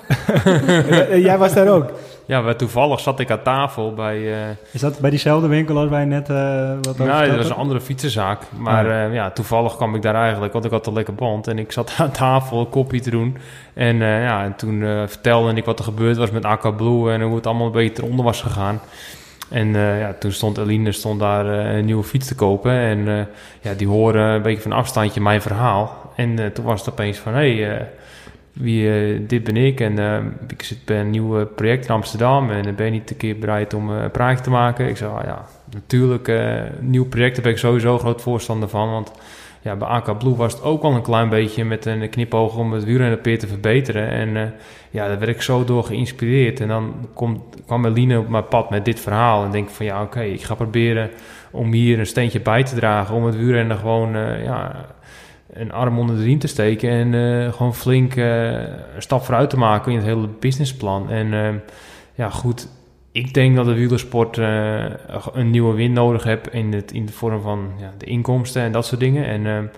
jij 1.28 1.38
was 1.38 1.54
daar 1.54 1.68
ook? 1.68 1.92
Ja, 2.26 2.54
toevallig 2.54 3.00
zat 3.00 3.20
ik 3.20 3.32
aan 3.32 3.42
tafel 3.42 3.94
bij... 3.94 4.18
Uh... 4.18 4.36
Is 4.72 4.82
dat 4.82 5.00
bij 5.00 5.10
diezelfde 5.10 5.48
winkel 5.48 5.78
als 5.78 5.90
wij 5.90 6.06
net 6.06 6.30
uh, 6.30 6.70
wat 6.82 7.02
over 7.02 7.06
Nee, 7.06 7.28
dat 7.28 7.38
was 7.38 7.50
een 7.50 7.56
andere 7.56 7.82
fietsenzaak. 7.82 8.42
Maar 8.58 8.86
oh. 8.86 8.92
uh, 8.92 9.14
ja, 9.14 9.32
toevallig 9.32 9.76
kwam 9.76 9.96
ik 9.96 10.02
daar 10.02 10.16
eigenlijk, 10.16 10.54
want 10.54 10.66
ik 10.66 10.72
had 10.72 10.88
een 10.88 10.94
lekker 10.94 11.16
band. 11.16 11.48
En 11.48 11.60
ik 11.60 11.72
zat 11.72 11.94
aan 11.98 12.12
tafel 12.12 12.60
een 12.60 12.70
kopje 12.70 13.00
te 13.00 13.10
doen. 13.10 13.38
En 13.74 13.98
ja, 13.98 14.44
en 14.44 14.56
toen 14.56 14.80
vertelde 15.08 15.54
ik 15.54 15.66
wat 15.66 15.80
er 15.80 15.86
gebeurd 15.86 16.18
was 16.18 16.32
met 16.32 16.46
Aqua 16.46 16.72
Blue 16.72 17.12
en 17.12 17.22
hoe 17.22 17.36
het 17.36 17.48
allemaal 17.48 17.66
een 17.66 17.72
beetje 17.72 18.04
eronder 18.04 18.26
was 18.26 18.42
gegaan. 18.42 18.82
En 19.50 19.74
ja, 19.74 20.14
toen 20.20 20.32
stond 20.32 20.58
Eline 20.58 20.92
stond 20.92 21.20
daar 21.20 21.46
een 21.46 21.86
nieuwe 21.86 22.04
fiets 22.04 22.28
te 22.28 22.36
kopen. 22.36 22.72
En 22.72 23.28
ja, 23.62 23.74
die 23.74 23.88
horen 23.88 24.22
een 24.22 24.42
beetje 24.42 24.62
van 24.62 24.72
afstandje 24.72 25.22
mijn 25.22 25.42
verhaal. 25.42 26.12
En 26.16 26.54
toen 26.54 26.66
was 26.66 26.80
het 26.80 26.90
opeens 26.90 27.18
van, 27.18 27.34
hé, 27.34 27.56
hey, 27.56 27.88
wie, 28.54 29.26
dit 29.26 29.44
ben 29.44 29.58
ik 29.58 29.80
en 29.80 29.98
ik 30.48 30.64
zit 30.64 30.86
bij 30.86 31.00
een 31.00 31.10
nieuw 31.10 31.46
project 31.46 31.86
in 31.86 31.94
Amsterdam 31.94 32.52
en 32.52 32.76
ben 32.76 32.86
je 32.86 32.92
niet 32.92 33.10
een 33.10 33.18
keer 33.18 33.40
bereid 33.40 33.74
om 33.74 33.90
een 33.90 34.12
praatje 34.12 34.44
te 34.44 34.50
maken? 34.50 34.88
Ik 34.88 34.98
zei, 34.98 35.12
ah, 35.12 35.24
ja, 35.24 35.46
natuurlijk, 35.72 36.32
nieuw 36.80 37.06
project, 37.06 37.36
daar 37.36 37.44
ben 37.44 37.54
ik 37.54 37.58
sowieso 37.58 37.98
groot 37.98 38.22
voorstander 38.22 38.70
van, 38.70 38.92
want 38.92 39.12
ja, 39.62 39.76
bij 39.76 39.88
AK 39.88 40.18
Blue 40.18 40.36
was 40.36 40.54
het 40.54 40.64
ook 40.64 40.84
al 40.84 40.94
een 40.94 41.02
klein 41.02 41.30
beetje 41.30 41.66
met 41.66 41.86
een 41.86 42.10
knipoog 42.10 42.58
om 42.58 42.74
het 42.74 42.84
wielrennen 42.84 43.22
te 43.22 43.48
verbeteren. 43.48 44.10
En 44.10 44.54
ja, 44.90 45.08
daar 45.08 45.20
werd 45.20 45.32
ik 45.32 45.42
zo 45.42 45.64
door 45.64 45.84
geïnspireerd. 45.84 46.60
En 46.60 46.68
dan 46.68 47.08
kwam 47.66 47.86
Eline 47.86 48.20
op 48.20 48.30
mijn 48.30 48.48
pad 48.48 48.70
met 48.70 48.86
dit 48.86 49.00
verhaal 49.00 49.44
en 49.44 49.52
denk 49.52 49.70
van 49.70 49.86
ja, 49.86 50.02
oké, 50.02 50.22
ik 50.22 50.42
ga 50.42 50.56
proberen 50.56 51.10
om 51.52 51.72
hier 51.72 52.00
een 52.00 52.06
steentje 52.06 52.42
bij 52.42 52.64
te 52.64 52.76
dragen, 52.76 53.16
om 53.16 53.26
het 53.26 53.36
wielrennen 53.36 53.78
gewoon, 53.78 54.12
ja 54.44 54.86
een 55.54 55.72
arm 55.72 56.00
onder 56.00 56.16
de 56.16 56.24
riem 56.24 56.40
te 56.40 56.48
steken 56.48 56.90
en 56.90 57.14
uh, 57.14 57.54
gewoon 57.54 57.76
flink 57.76 58.16
uh, 58.16 58.52
een 58.96 59.02
stap 59.02 59.24
vooruit 59.24 59.50
te 59.50 59.58
maken 59.58 59.92
in 59.92 59.98
het 59.98 60.08
hele 60.08 60.28
businessplan. 60.40 61.10
En 61.10 61.28
uh, 61.28 61.50
ja, 62.14 62.30
goed, 62.30 62.68
ik 63.12 63.34
denk 63.34 63.56
dat 63.56 63.66
de 63.66 63.74
wielersport 63.74 64.38
een 65.34 65.50
nieuwe 65.50 65.74
wind 65.74 65.94
nodig 65.94 66.24
heeft 66.24 66.54
in, 66.54 66.74
het, 66.74 66.92
in 66.92 67.06
de 67.06 67.12
vorm 67.12 67.42
van 67.42 67.72
ja, 67.80 67.94
de 67.98 68.06
inkomsten 68.06 68.62
en 68.62 68.72
dat 68.72 68.86
soort 68.86 69.00
dingen. 69.00 69.26
En 69.26 69.72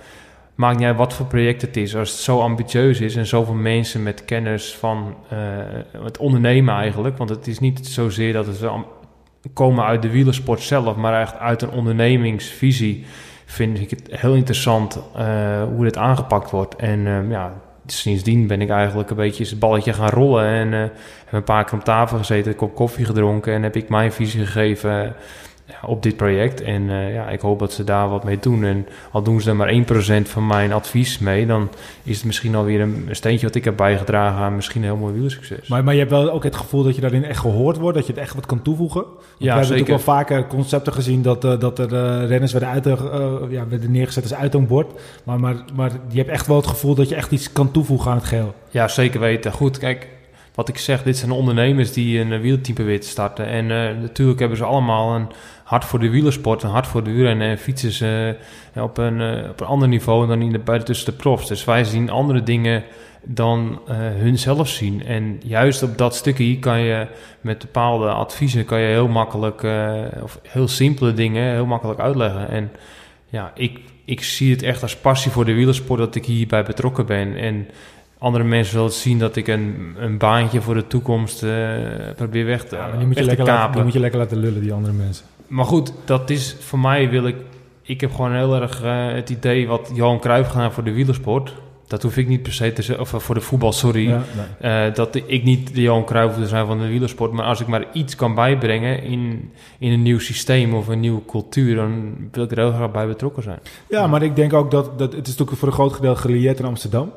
maakt 0.55 0.77
niet 0.77 0.87
uit 0.87 0.97
wat 0.97 1.13
voor 1.13 1.25
project 1.25 1.61
het 1.61 1.77
is, 1.77 1.95
als 1.95 2.11
het 2.11 2.19
zo 2.19 2.39
ambitieus 2.39 2.99
is 2.99 3.15
en 3.15 3.25
zoveel 3.25 3.53
mensen 3.53 4.03
met 4.03 4.25
kennis 4.25 4.75
van 4.75 5.15
het 6.03 6.17
ondernemen 6.17 6.75
eigenlijk. 6.75 7.17
Want 7.17 7.29
het 7.29 7.47
is 7.47 7.59
niet 7.59 7.87
zozeer 7.87 8.33
dat 8.33 8.45
het 8.45 8.59
komen 9.53 9.85
uit 9.85 10.01
de 10.01 10.09
wielersport 10.09 10.61
zelf, 10.61 10.95
maar 10.95 11.21
echt 11.21 11.37
uit 11.37 11.61
een 11.61 11.71
ondernemingsvisie 11.71 13.05
vind 13.45 13.79
ik 13.79 13.89
het 13.89 14.07
heel 14.11 14.33
interessant 14.33 14.99
uh, 15.17 15.63
hoe 15.63 15.83
dit 15.83 15.97
aangepakt 15.97 16.51
wordt. 16.51 16.75
En 16.75 16.99
uh, 16.99 17.29
ja, 17.29 17.53
sindsdien 17.91 18.47
ben 18.47 18.61
ik 18.61 18.69
eigenlijk 18.69 19.09
een 19.09 19.15
beetje 19.15 19.43
het 19.43 19.59
balletje 19.59 19.93
gaan 19.93 20.09
rollen. 20.09 20.45
En 20.45 20.71
heb 20.71 20.91
een 21.31 21.43
paar 21.43 21.63
keer 21.63 21.73
op 21.73 21.83
tafel 21.83 22.17
gezeten, 22.17 22.51
een 22.51 22.57
kop 22.57 22.75
koffie 22.75 23.05
gedronken. 23.05 23.53
En 23.53 23.63
heb 23.63 23.75
ik 23.75 23.89
mijn 23.89 24.11
visie 24.11 24.45
gegeven 24.45 25.15
op 25.85 26.03
dit 26.03 26.15
project. 26.15 26.61
En 26.61 26.81
uh, 26.81 27.13
ja, 27.13 27.29
ik 27.29 27.39
hoop 27.39 27.59
dat 27.59 27.73
ze 27.73 27.83
daar 27.83 28.09
wat 28.09 28.23
mee 28.23 28.39
doen. 28.39 28.63
En 28.63 28.87
al 29.11 29.21
doen 29.23 29.41
ze 29.41 29.49
er 29.49 29.55
maar 29.55 29.73
1% 29.73 30.21
van 30.23 30.47
mijn 30.47 30.73
advies 30.73 31.19
mee, 31.19 31.45
dan 31.45 31.69
is 32.03 32.15
het 32.15 32.25
misschien 32.25 32.55
alweer 32.55 32.81
een, 32.81 33.05
een 33.07 33.15
steentje 33.15 33.45
wat 33.45 33.55
ik 33.55 33.63
heb 33.63 33.77
bijgedragen 33.77 34.41
aan 34.41 34.55
misschien 34.55 34.81
een 34.81 34.87
heel 34.87 34.97
mooi 34.97 35.13
wielsucces. 35.13 35.67
Maar, 35.67 35.83
maar 35.83 35.93
je 35.93 35.99
hebt 35.99 36.11
wel 36.11 36.31
ook 36.31 36.43
het 36.43 36.55
gevoel 36.55 36.83
dat 36.83 36.95
je 36.95 37.01
daarin 37.01 37.23
echt 37.23 37.39
gehoord 37.39 37.77
wordt, 37.77 37.97
dat 37.97 38.07
je 38.07 38.13
het 38.13 38.21
echt 38.21 38.35
wat 38.35 38.45
kan 38.45 38.61
toevoegen. 38.61 39.01
Want 39.01 39.19
ja, 39.19 39.25
we 39.37 39.45
hebben 39.45 39.61
natuurlijk 39.61 40.05
wel 40.05 40.15
vaker 40.15 40.47
concepten 40.47 40.93
gezien 40.93 41.21
dat, 41.21 41.45
uh, 41.45 41.59
dat 41.59 41.79
er 41.79 41.93
uh, 41.93 42.27
renners 42.27 42.51
werden, 42.51 42.69
uit, 42.69 42.85
ja, 43.49 43.67
werden 43.67 43.91
neergezet 43.91 44.23
als 44.23 44.33
uithangbord. 44.33 44.91
Maar, 45.23 45.39
maar, 45.39 45.55
maar 45.75 45.91
je 46.09 46.17
hebt 46.17 46.29
echt 46.29 46.47
wel 46.47 46.57
het 46.57 46.67
gevoel 46.67 46.95
dat 46.95 47.09
je 47.09 47.15
echt 47.15 47.31
iets 47.31 47.51
kan 47.51 47.71
toevoegen 47.71 48.11
aan 48.11 48.17
het 48.17 48.25
geheel. 48.25 48.55
Ja, 48.69 48.87
zeker 48.87 49.19
weten. 49.19 49.51
Goed, 49.51 49.77
kijk, 49.77 50.07
wat 50.55 50.69
ik 50.69 50.77
zeg, 50.77 51.03
dit 51.03 51.17
zijn 51.17 51.31
ondernemers 51.31 51.93
die 51.93 52.19
een 52.19 52.41
wielteam 52.41 52.77
willen 52.77 53.03
starten. 53.03 53.45
En 53.45 53.67
natuurlijk 54.01 54.39
hebben 54.39 54.57
ze 54.57 54.63
allemaal 54.63 55.15
een 55.15 55.27
hard 55.71 55.85
voor 55.85 55.99
de 55.99 56.09
wielersport 56.09 56.63
en 56.63 56.69
hard 56.69 56.87
voor 56.87 57.03
de 57.03 57.11
wielrennen 57.11 57.49
en 57.49 57.57
fietsen 57.57 57.91
ze 57.91 58.35
op, 58.75 58.97
een, 58.97 59.19
uh, 59.19 59.49
op 59.49 59.61
een 59.61 59.67
ander 59.67 59.87
niveau 59.87 60.27
dan 60.27 60.41
in 60.41 60.51
de, 60.51 60.59
bij 60.59 60.79
tussen 60.79 61.05
de 61.05 61.17
profs. 61.17 61.47
Dus 61.47 61.63
wij 61.63 61.83
zien 61.83 62.09
andere 62.09 62.43
dingen 62.43 62.83
dan 63.23 63.79
uh, 63.89 63.95
hun 63.97 64.37
zelf 64.37 64.69
zien. 64.69 65.05
En 65.05 65.39
juist 65.43 65.83
op 65.83 65.97
dat 65.97 66.15
stukje 66.15 66.59
kan 66.59 66.79
je 66.79 67.07
met 67.41 67.59
bepaalde 67.59 68.09
adviezen 68.09 68.65
kan 68.65 68.79
je 68.79 68.87
heel 68.87 69.07
makkelijk, 69.07 69.61
uh, 69.61 69.93
of 70.23 70.39
heel 70.47 70.67
simpele 70.67 71.13
dingen 71.13 71.51
heel 71.51 71.65
makkelijk 71.65 71.99
uitleggen. 71.99 72.49
En 72.49 72.71
ja, 73.29 73.51
ik, 73.55 73.79
ik 74.05 74.23
zie 74.23 74.51
het 74.51 74.63
echt 74.63 74.81
als 74.81 74.95
passie 74.95 75.31
voor 75.31 75.45
de 75.45 75.53
wielersport 75.53 75.99
dat 75.99 76.15
ik 76.15 76.25
hierbij 76.25 76.63
betrokken 76.63 77.05
ben. 77.05 77.37
En 77.37 77.67
andere 78.17 78.43
mensen 78.43 78.73
zullen 78.73 78.91
zien 78.91 79.19
dat 79.19 79.35
ik 79.35 79.47
een, 79.47 79.95
een 79.97 80.17
baantje 80.17 80.61
voor 80.61 80.73
de 80.73 80.87
toekomst 80.87 81.43
uh, 81.43 81.51
probeer 82.15 82.45
weg 82.45 82.63
te, 82.63 82.75
ja, 82.75 82.97
die 82.97 83.07
moet 83.07 83.17
je 83.17 83.23
lekker 83.23 83.45
Laten, 83.45 83.73
die 83.73 83.83
moet 83.83 83.93
je 83.93 83.99
lekker 83.99 84.19
laten 84.19 84.37
lullen, 84.37 84.61
die 84.61 84.73
andere 84.73 84.93
mensen 84.93 85.25
maar 85.51 85.65
goed, 85.65 85.93
dat 86.05 86.29
is 86.29 86.55
voor 86.59 86.79
mij 86.79 87.09
wil 87.09 87.27
ik. 87.27 87.35
Ik 87.81 88.01
heb 88.01 88.11
gewoon 88.11 88.33
heel 88.33 88.61
erg 88.61 88.83
uh, 88.83 89.13
het 89.13 89.29
idee 89.29 89.67
wat 89.67 89.91
Johan 89.93 90.19
Cruijff 90.19 90.49
gedaan 90.49 90.71
voor 90.71 90.83
de 90.83 90.91
wielersport. 90.91 91.53
Dat 91.87 92.03
hoef 92.03 92.17
ik 92.17 92.27
niet 92.27 92.41
per 92.41 92.53
se 92.53 92.73
te 92.73 92.81
zeggen, 92.81 93.03
of 93.03 93.23
voor 93.23 93.35
de 93.35 93.41
voetbal, 93.41 93.71
sorry. 93.71 94.07
Ja, 94.07 94.23
nee. 94.61 94.87
uh, 94.87 94.93
dat 94.93 95.15
ik 95.15 95.43
niet 95.43 95.75
de 95.75 95.81
Johan 95.81 96.05
Cruijff 96.05 96.35
te 96.35 96.47
zijn 96.47 96.65
van 96.65 96.79
de 96.79 96.87
wielersport. 96.87 97.31
Maar 97.31 97.45
als 97.45 97.61
ik 97.61 97.67
maar 97.67 97.85
iets 97.93 98.15
kan 98.15 98.35
bijbrengen 98.35 99.03
in, 99.03 99.51
in 99.79 99.91
een 99.91 100.01
nieuw 100.01 100.19
systeem 100.19 100.73
of 100.73 100.87
een 100.87 100.99
nieuwe 100.99 101.25
cultuur, 101.25 101.75
dan 101.75 102.15
wil 102.31 102.43
ik 102.43 102.51
er 102.51 102.57
heel 102.57 102.71
graag 102.71 102.91
bij 102.91 103.07
betrokken 103.07 103.43
zijn. 103.43 103.59
Ja, 103.89 104.07
maar 104.07 104.21
ik 104.21 104.35
denk 104.35 104.53
ook 104.53 104.71
dat, 104.71 104.99
dat 104.99 105.13
het 105.13 105.27
is 105.27 105.31
natuurlijk 105.31 105.57
voor 105.57 105.67
een 105.67 105.73
groot 105.73 105.93
gedeelte 105.93 106.21
gelieerd 106.21 106.59
in 106.59 106.65
Amsterdam. 106.65 107.11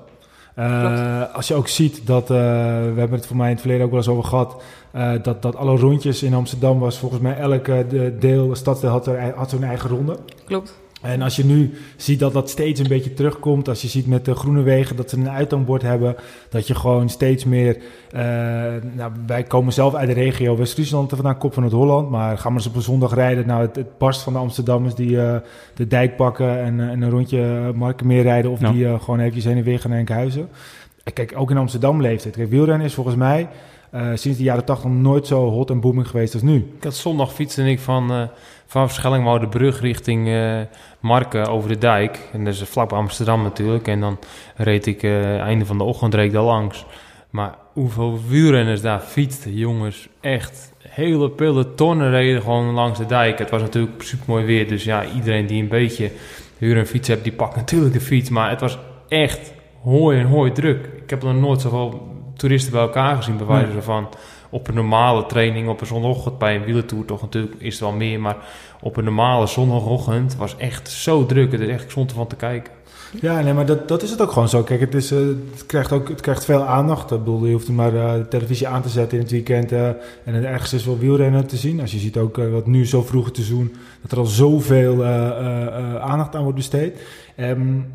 Uh, 0.59 1.35
als 1.35 1.49
je 1.49 1.55
ook 1.55 1.69
ziet 1.69 2.07
dat, 2.07 2.23
uh, 2.23 2.29
we 2.29 2.95
hebben 2.97 3.11
het 3.11 3.27
voor 3.27 3.37
mij 3.37 3.47
in 3.47 3.53
het 3.53 3.61
verleden 3.61 3.85
ook 3.85 3.91
wel 3.91 4.01
eens 4.01 4.09
over 4.09 4.25
gehad, 4.25 4.63
uh, 4.97 5.13
dat, 5.23 5.43
dat 5.43 5.57
alle 5.57 5.77
rondjes 5.77 6.23
in 6.23 6.35
Amsterdam 6.35 6.79
was 6.79 6.99
volgens 6.99 7.21
mij 7.21 7.37
elke 7.37 7.87
deel, 8.19 8.55
stadsdeel 8.55 8.91
had, 8.91 9.07
er, 9.07 9.35
had 9.35 9.51
zo'n 9.51 9.65
eigen 9.65 9.91
ronde. 9.91 10.19
Klopt. 10.45 10.83
En 11.05 11.23
als 11.23 11.37
je 11.37 11.45
nu 11.45 11.71
ziet 11.97 12.19
dat 12.19 12.33
dat 12.33 12.51
steeds 12.51 12.81
een 12.81 12.89
beetje 12.89 13.15
terugkomt, 13.15 13.69
als 13.69 13.83
je 13.83 13.89
ziet 13.89 14.07
met 14.07 14.25
de 14.25 14.35
groene 14.35 14.63
wegen 14.63 14.97
dat 14.97 15.11
ze 15.11 15.17
een 15.17 15.31
uithangbord 15.31 15.83
hebben, 15.83 16.17
dat 16.49 16.67
je 16.67 16.75
gewoon 16.75 17.09
steeds 17.09 17.45
meer, 17.45 17.77
uh, 17.77 18.21
nou, 18.95 19.13
wij 19.27 19.43
komen 19.43 19.73
zelf 19.73 19.95
uit 19.95 20.09
de 20.09 20.15
regio 20.15 20.57
West-Friesland, 20.57 21.11
vandaan 21.11 21.39
kop 21.39 21.55
van 21.55 21.63
het 21.63 21.73
Holland, 21.73 22.11
maar 22.11 22.39
gaan 22.39 22.53
we 22.53 22.59
eens 22.59 22.67
op 22.67 22.75
een 22.75 22.83
zondag 22.83 23.15
rijden, 23.15 23.47
nou 23.47 23.63
het, 23.63 23.77
het 23.77 23.99
barst 23.99 24.21
van 24.21 24.33
de 24.33 24.39
Amsterdammers 24.39 24.95
die 24.95 25.11
uh, 25.11 25.37
de 25.75 25.87
dijk 25.87 26.17
pakken 26.17 26.63
en, 26.63 26.81
en 26.81 27.03
een 27.03 27.11
rondje 27.11 27.73
Markenmeer 27.75 28.23
rijden 28.23 28.51
of 28.51 28.59
die 28.59 28.99
gewoon 28.99 29.21
even 29.21 29.49
heen 29.49 29.59
en 29.59 29.65
weer 29.65 29.79
gaan 29.79 29.91
naar 29.91 29.99
Enkhuizen. 29.99 30.49
Kijk, 31.13 31.33
ook 31.37 31.51
in 31.51 31.57
Amsterdam 31.57 32.01
leeft 32.01 32.25
het. 32.25 32.37
Kijk, 32.37 32.51
wielrennen 32.51 32.87
is 32.87 32.95
volgens 32.95 33.17
mij 33.17 33.49
sinds 34.15 34.39
de 34.39 34.45
jaren 34.45 34.65
80 34.65 34.91
nooit 34.91 35.27
zo 35.27 35.51
hot 35.51 35.71
en 35.71 35.81
booming 35.81 36.09
geweest 36.09 36.35
als 36.35 36.43
nu. 36.43 36.57
Ik 36.77 36.85
had 36.85 36.95
zondag 36.95 37.35
fietsen 37.35 37.67
ik 37.67 37.81
van, 37.81 38.29
uh, 38.75 38.81
van 38.81 38.91
Schellingwoude 38.91 39.71
richting 39.81 40.29
uh, 40.29 40.61
Marken 41.01 41.47
over 41.47 41.69
de 41.69 41.79
dijk. 41.79 42.29
En 42.33 42.45
dat 42.45 42.55
is 42.55 42.63
vlak 42.63 42.89
bij 42.89 42.99
Amsterdam 42.99 43.43
natuurlijk. 43.43 43.89
En 43.89 44.01
dan 44.01 44.19
reed 44.57 44.87
ik 44.87 45.03
einde 45.05 45.67
van 45.67 45.79
de 45.79 45.85
ochtend 45.85 46.15
reed 46.15 46.27
ik 46.27 46.33
daar 46.33 46.43
langs. 46.43 46.87
Maar 47.31 47.55
hoeveel 47.73 48.21
wielrenners 48.29 48.81
daar 48.81 49.01
fietsten, 49.01 49.55
jongens. 49.55 50.09
Echt 50.21 50.73
hele 50.89 51.31
pelotonnen 51.31 52.11
reden 52.11 52.43
gewoon 52.43 52.75
langs 52.75 52.99
de 52.99 53.07
dijk. 53.07 53.39
Het 53.39 53.51
was 53.51 53.63
natuurlijk 53.63 54.03
super 54.03 54.25
mooi 54.29 54.45
weer. 54.45 54.69
Dus 54.69 54.85
ja, 54.85 55.05
iedereen 55.15 55.47
die 55.47 55.63
een 55.63 55.69
beetje 55.69 56.11
huur 56.59 56.77
en 56.77 56.87
fiets 56.87 57.09
hebt, 57.09 57.25
die 57.25 57.33
pakt 57.33 57.57
natuurlijk 57.57 57.93
de 57.93 58.01
fiets. 58.01 58.31
Maar 58.31 58.51
het 58.51 58.61
was 58.61 58.79
echt 59.09 59.53
hooi 59.83 60.19
en 60.19 60.27
hooi 60.27 60.53
druk. 60.53 60.89
Ik 61.03 61.11
heb 61.11 61.23
er 61.23 61.35
nooit 61.35 61.61
zoveel 61.61 62.13
toeristen 62.37 62.73
bij 62.73 62.81
elkaar 62.81 63.17
gezien, 63.17 63.37
bij 63.37 63.47
wijze 63.47 63.83
van 63.83 64.09
op 64.55 64.69
een 64.69 64.75
normale 64.75 65.27
training 65.27 65.69
op 65.69 65.81
een 65.81 65.87
zondagochtend 65.87 66.39
bij 66.39 66.55
een 66.55 66.65
wielertour 66.65 67.05
toch 67.05 67.21
natuurlijk 67.21 67.55
is 67.59 67.73
het 67.73 67.83
wel 67.83 67.93
meer, 67.93 68.21
maar 68.21 68.37
op 68.81 68.97
een 68.97 69.05
normale 69.05 69.47
zondagochtend 69.47 70.37
was 70.37 70.57
echt 70.57 70.91
zo 70.91 71.27
druk. 71.27 71.53
Het 71.53 71.61
is 71.61 71.69
echt 71.69 71.91
stond 71.91 72.11
ervan 72.11 72.27
te 72.27 72.37
kijken. 72.37 72.73
Ja, 73.21 73.41
nee, 73.41 73.53
maar 73.53 73.67
dat, 73.67 73.89
dat 73.89 74.03
is 74.03 74.11
het 74.11 74.21
ook 74.21 74.33
gewoon 74.33 74.49
zo. 74.49 74.63
Kijk, 74.63 74.81
het, 74.81 74.95
is, 74.95 75.13
uh, 75.13 75.19
het, 75.51 75.67
krijgt 75.67 75.93
ook, 75.93 76.09
het 76.09 76.21
krijgt 76.21 76.45
veel 76.45 76.63
aandacht. 76.63 77.11
Ik 77.11 77.19
bedoel, 77.19 77.47
je 77.47 77.53
hoeft 77.53 77.69
er 77.69 77.75
maar 77.75 77.95
uh, 77.95 78.13
de 78.13 78.29
televisie 78.29 78.69
aan 78.69 78.83
te 78.83 78.89
zetten 78.89 79.17
in 79.19 79.23
het 79.23 79.33
weekend. 79.33 79.73
Uh, 79.73 79.89
en 80.25 80.45
ergens 80.45 80.73
is 80.73 80.85
wel 80.85 80.99
wielrennen 80.99 81.47
te 81.47 81.57
zien. 81.57 81.81
Als 81.81 81.93
je 81.93 81.99
ziet 81.99 82.17
ook 82.17 82.37
wat 82.37 82.67
nu 82.67 82.87
zo 82.87 83.03
vroeg 83.03 83.31
te 83.31 83.49
doen, 83.49 83.75
dat 84.03 84.13
er 84.13 84.19
al 84.19 84.25
zoveel 84.25 85.05
aandacht 86.01 86.35
aan 86.35 86.43
wordt 86.43 86.57
besteed. 86.57 87.01
Um, 87.37 87.87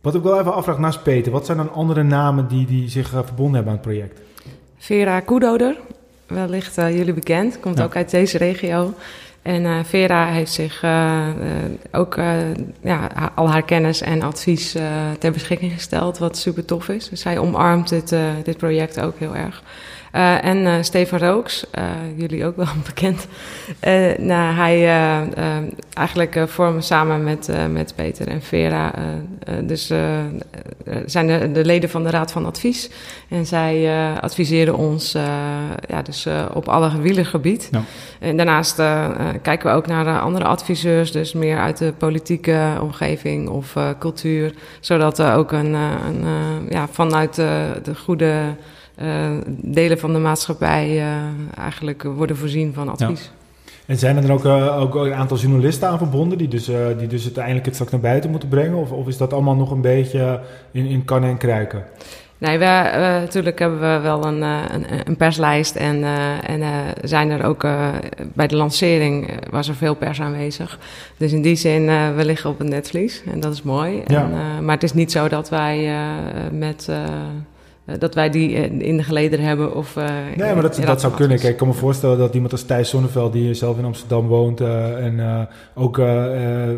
wat 0.00 0.14
ik 0.14 0.22
wel 0.22 0.40
even 0.40 0.54
afvraag 0.54 0.78
naast 0.78 1.02
Peter, 1.02 1.32
wat 1.32 1.46
zijn 1.46 1.58
dan 1.58 1.72
andere 1.72 2.02
namen 2.02 2.48
die, 2.48 2.66
die 2.66 2.88
zich 2.88 3.12
uh, 3.12 3.18
verbonden 3.24 3.54
hebben 3.54 3.72
aan 3.72 3.78
het 3.78 3.88
project? 3.88 4.20
Vera 4.76 5.20
Koedoder, 5.20 5.76
wellicht 6.34 6.78
uh, 6.78 6.96
jullie 6.96 7.12
bekend, 7.12 7.60
komt 7.60 7.80
ook 7.80 7.96
uit 7.96 8.10
deze 8.10 8.38
regio. 8.38 8.94
En 9.42 9.62
uh, 9.62 9.78
Vera 9.84 10.26
heeft 10.26 10.52
zich 10.52 10.84
ook 11.92 12.16
ja, 12.80 13.10
al 13.34 13.50
haar 13.50 13.64
kennis 13.64 14.00
en 14.00 14.22
advies 14.22 14.76
ter 15.18 15.32
beschikking 15.32 15.72
gesteld, 15.72 16.18
wat 16.18 16.36
super 16.36 16.64
tof 16.64 16.88
is. 16.88 17.08
Dus 17.08 17.20
zij 17.20 17.38
omarmt 17.38 17.88
dit, 17.88 18.16
dit 18.44 18.56
project 18.56 19.00
ook 19.00 19.18
heel 19.18 19.36
erg. 19.36 19.62
Uh, 20.14 20.44
en 20.44 20.56
uh, 20.56 20.74
Stefan 20.80 21.18
Rooks, 21.18 21.64
uh, 21.78 21.84
jullie 22.16 22.44
ook 22.44 22.56
wel 22.56 22.66
bekend. 22.94 23.26
nou, 24.18 24.54
hij 24.54 24.88
eigenlijk 25.92 26.44
vormen 26.46 26.82
samen 26.82 27.24
met, 27.24 27.48
met 27.70 27.92
Peter 27.96 28.28
en 28.28 28.42
Vera. 28.42 28.92
dus 29.62 29.86
zijn 31.06 31.26
de, 31.26 31.52
de, 31.52 31.64
leden 31.64 31.90
van 31.90 32.02
de 32.02 32.10
Raad 32.10 32.32
van 32.32 32.46
Advies. 32.46 32.90
En 33.28 33.46
zij 33.46 33.90
adviseren 34.20 34.76
ons 34.76 35.12
ja, 35.88 36.02
dus, 36.02 36.26
op 36.52 36.68
alle 36.68 37.00
wielergebied. 37.00 37.68
Ja. 37.70 37.82
En 38.18 38.36
daarnaast 38.36 38.76
kijken 39.42 39.70
we 39.70 39.76
ook 39.76 39.86
naar 39.86 40.20
andere 40.20 40.44
adviseurs, 40.44 41.12
dus 41.12 41.32
meer 41.32 41.58
uit 41.58 41.78
de 41.78 41.92
politieke 41.98 42.78
omgeving 42.80 43.48
of 43.48 43.76
cultuur. 43.98 44.54
Zodat 44.80 45.18
er 45.18 45.34
ook 45.34 45.52
een, 45.52 45.74
een 45.74 46.24
ja, 46.68 46.88
vanuit 46.88 47.34
de 47.34 47.94
goede 48.04 48.54
delen 49.46 49.98
van 49.98 50.12
de 50.12 50.18
maatschappij 50.18 50.96
uh, 50.96 51.06
eigenlijk 51.58 52.02
worden 52.02 52.36
voorzien 52.36 52.74
van 52.74 52.88
advies. 52.88 53.22
Ja. 53.22 53.42
En 53.86 53.98
zijn 53.98 54.16
er 54.16 54.22
dan 54.22 54.30
ook, 54.30 54.44
uh, 54.44 54.80
ook 54.80 54.94
een 54.94 55.14
aantal 55.14 55.36
journalisten 55.36 55.88
aan 55.88 55.98
verbonden 55.98 56.38
die 56.38 56.48
dus, 56.48 56.70
die 56.98 57.06
dus 57.06 57.24
uiteindelijk 57.24 57.64
het 57.64 57.74
straks 57.74 57.92
naar 57.92 58.00
buiten 58.00 58.30
moeten 58.30 58.48
brengen? 58.48 58.74
Of, 58.74 58.90
of 58.90 59.08
is 59.08 59.16
dat 59.16 59.32
allemaal 59.32 59.56
nog 59.56 59.70
een 59.70 59.80
beetje 59.80 60.40
in, 60.70 60.86
in 60.86 61.04
kannen 61.04 61.30
en 61.30 61.36
kruiken? 61.36 61.84
Nee, 62.38 62.58
we, 62.58 62.64
natuurlijk 63.20 63.58
hebben 63.58 63.80
we 63.80 64.00
wel 64.00 64.26
een, 64.26 64.42
een, 64.42 64.84
een 65.04 65.16
perslijst 65.16 65.76
en, 65.76 66.04
en 66.46 66.62
zijn 67.02 67.30
er 67.30 67.44
ook 67.44 67.66
bij 68.34 68.46
de 68.46 68.56
lancering 68.56 69.30
was 69.50 69.68
er 69.68 69.74
veel 69.74 69.94
pers 69.94 70.20
aanwezig. 70.20 70.78
Dus 71.16 71.32
in 71.32 71.42
die 71.42 71.56
zin, 71.56 71.86
we 72.16 72.24
liggen 72.24 72.50
op 72.50 72.58
het 72.58 72.68
netvlies 72.68 73.22
en 73.32 73.40
dat 73.40 73.52
is 73.52 73.62
mooi. 73.62 74.02
Ja. 74.06 74.22
En, 74.22 74.64
maar 74.64 74.74
het 74.74 74.82
is 74.82 74.94
niet 74.94 75.12
zo 75.12 75.28
dat 75.28 75.48
wij 75.48 75.90
met 76.50 76.88
dat 77.84 78.14
wij 78.14 78.30
die 78.30 78.50
in 78.78 78.96
de 78.96 79.02
gelederen 79.02 79.44
hebben. 79.44 79.74
Of, 79.74 79.96
uh, 79.96 80.04
nee, 80.36 80.52
maar 80.52 80.62
dat, 80.62 80.80
dat 80.84 81.00
zou 81.00 81.14
kunnen. 81.14 81.38
Kijk, 81.38 81.52
ik 81.52 81.56
kan 81.56 81.68
me 81.68 81.74
voorstellen 81.74 82.18
dat 82.18 82.34
iemand 82.34 82.52
als 82.52 82.62
Thijs 82.62 82.90
Zonneveld, 82.90 83.32
die 83.32 83.54
zelf 83.54 83.78
in 83.78 83.84
Amsterdam 83.84 84.26
woont 84.26 84.60
uh, 84.60 85.04
en 85.04 85.48
ook 85.74 86.00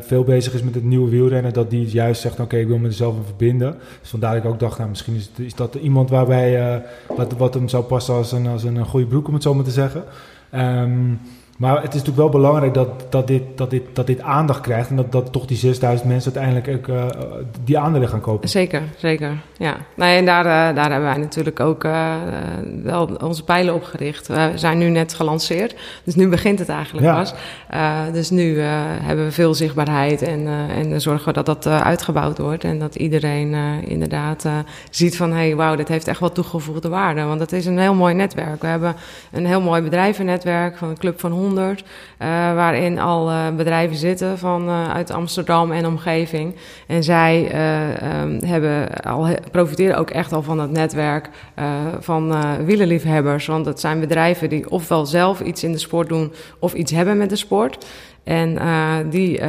veel 0.01 0.25
bezig 0.25 0.55
is 0.55 0.63
met 0.63 0.75
het 0.75 0.85
nieuwe 0.85 1.11
wielrennen, 1.11 1.53
dat 1.53 1.71
die 1.71 1.87
juist 1.87 2.21
zegt: 2.21 2.41
Oké, 2.41 2.57
ik 2.57 2.67
wil 2.67 2.79
me 2.79 2.87
er 2.87 2.93
zelf 2.93 3.15
verbinden. 3.25 3.77
Dus 4.01 4.11
vandaar 4.11 4.35
dat 4.35 4.45
ik 4.45 4.51
ook 4.51 4.61
dacht: 4.61 4.79
nou, 4.79 4.91
misschien 4.91 5.15
is, 5.15 5.31
is 5.37 5.55
dat 5.55 5.75
iemand 5.75 6.11
waarbij 6.11 6.83
wat, 7.17 7.33
wat 7.33 7.55
hem 7.55 7.69
zou 7.69 7.85
passen 7.85 8.15
als 8.15 8.33
een, 8.33 8.47
als 8.47 8.65
een 8.65 8.85
goede 8.85 9.07
broek, 9.07 9.29
om 9.29 9.35
het 9.35 9.43
zo 9.43 9.55
maar 9.55 9.65
te 9.65 9.71
zeggen. 9.71 10.05
Um, 10.55 11.21
Maar 11.57 11.75
het 11.75 11.95
is 11.95 12.03
natuurlijk 12.03 12.17
wel 12.17 12.29
belangrijk 12.29 12.75
dat, 12.75 12.89
dat, 13.13 13.27
dit, 13.27 13.43
dat, 13.55 13.71
dit, 13.71 13.83
dat 13.93 14.07
dit 14.07 14.21
aandacht 14.21 14.61
krijgt. 14.61 14.91
En 14.91 14.97
dat, 14.97 15.13
dat 15.13 15.33
toch 15.33 15.47
die 15.47 15.57
6000 15.57 16.09
mensen 16.09 16.35
uiteindelijk 16.35 16.79
ook 16.79 16.97
uh, 16.97 17.05
die 17.65 17.79
aandelen 17.79 18.09
gaan 18.09 18.21
kopen. 18.21 18.49
Zeker, 18.49 18.83
zeker. 18.97 19.33
Ja. 19.57 19.77
Nee, 19.95 20.19
en 20.19 20.25
daar, 20.25 20.45
uh, 20.45 20.77
daar 20.77 20.91
hebben 20.91 21.09
wij 21.09 21.17
natuurlijk 21.17 21.61
ook 21.61 21.85
uh, 21.85 22.15
wel 22.83 23.11
onze 23.23 23.45
pijlen 23.45 23.75
op 23.75 23.83
gericht. 23.83 24.27
We 24.27 24.53
zijn 24.55 24.79
nu 24.79 24.89
net 24.89 25.15
gelanceerd. 25.15 25.77
Dus 26.05 26.15
nu 26.15 26.29
begint 26.29 26.59
het 26.59 26.69
eigenlijk 26.69 27.07
ja. 27.07 27.15
pas. 27.15 27.35
dus 28.13 28.31
nu 28.31 28.61
hebben 28.61 29.25
we 29.25 29.33
veel 29.33 29.55
zichtbaarheid. 29.55 30.23
En, 30.23 30.47
en 30.69 31.01
zorgen 31.01 31.27
we 31.27 31.33
dat 31.33 31.47
dat 31.47 31.67
uitgebouwd 31.67 32.39
wordt. 32.39 32.65
En 32.65 32.79
dat 32.79 32.95
iedereen 32.95 33.55
inderdaad 33.85 34.47
ziet 34.91 35.17
van... 35.17 35.31
hé, 35.31 35.37
hey, 35.37 35.57
wauw, 35.57 35.77
dit 35.77 35.89
heeft 35.89 36.09
echt 36.09 36.21
wel 36.21 36.33
toegevoegde 36.33 36.89
waarde. 36.89 37.23
Want 37.23 37.41
het 37.41 37.53
is 37.53 37.67
een 37.67 37.79
heel 37.79 37.95
mooi 37.95 38.15
netwerk. 38.15 38.61
We 38.61 38.67
hebben 38.67 38.97
een 39.33 39.47
heel 39.47 39.61
mooi 39.61 39.83
bedrijvennetwerk 39.83 40.77
van 40.77 40.89
een 40.89 40.99
club 40.99 41.21
van 41.21 41.33
100, 41.33 41.46
uh, 41.55 42.55
waarin 42.55 42.99
al 42.99 43.31
uh, 43.31 43.49
bedrijven 43.57 43.97
zitten 43.97 44.39
van, 44.39 44.69
uh, 44.69 44.95
uit 44.95 45.11
Amsterdam 45.11 45.73
en 45.73 45.87
omgeving. 45.87 46.55
En 46.87 47.05
zij 47.05 47.45
um, 48.23 48.39
hebben 48.45 49.03
al, 49.03 49.29
profiteren 49.51 49.99
ook 49.99 50.11
echt 50.11 50.33
al 50.33 50.43
van 50.43 50.61
het 50.61 50.71
netwerk 50.71 51.29
van 52.01 52.35
wielerliefhebbers. 52.65 53.47
Want 53.47 53.67
het 53.67 53.81
zijn 53.81 54.01
bedrijven 54.01 54.49
die 54.49 54.71
ofwel 54.71 55.07
zelf 55.07 55.41
iets 55.41 55.65
in 55.65 55.73
de 55.73 55.79
sport 55.79 56.09
doen 56.09 56.33
of 56.59 56.75
iets 56.75 56.93
hebben 56.93 57.17
met 57.17 57.31
de 57.31 57.37
sport. 57.37 57.87
En 58.25 58.59
die 59.11 59.41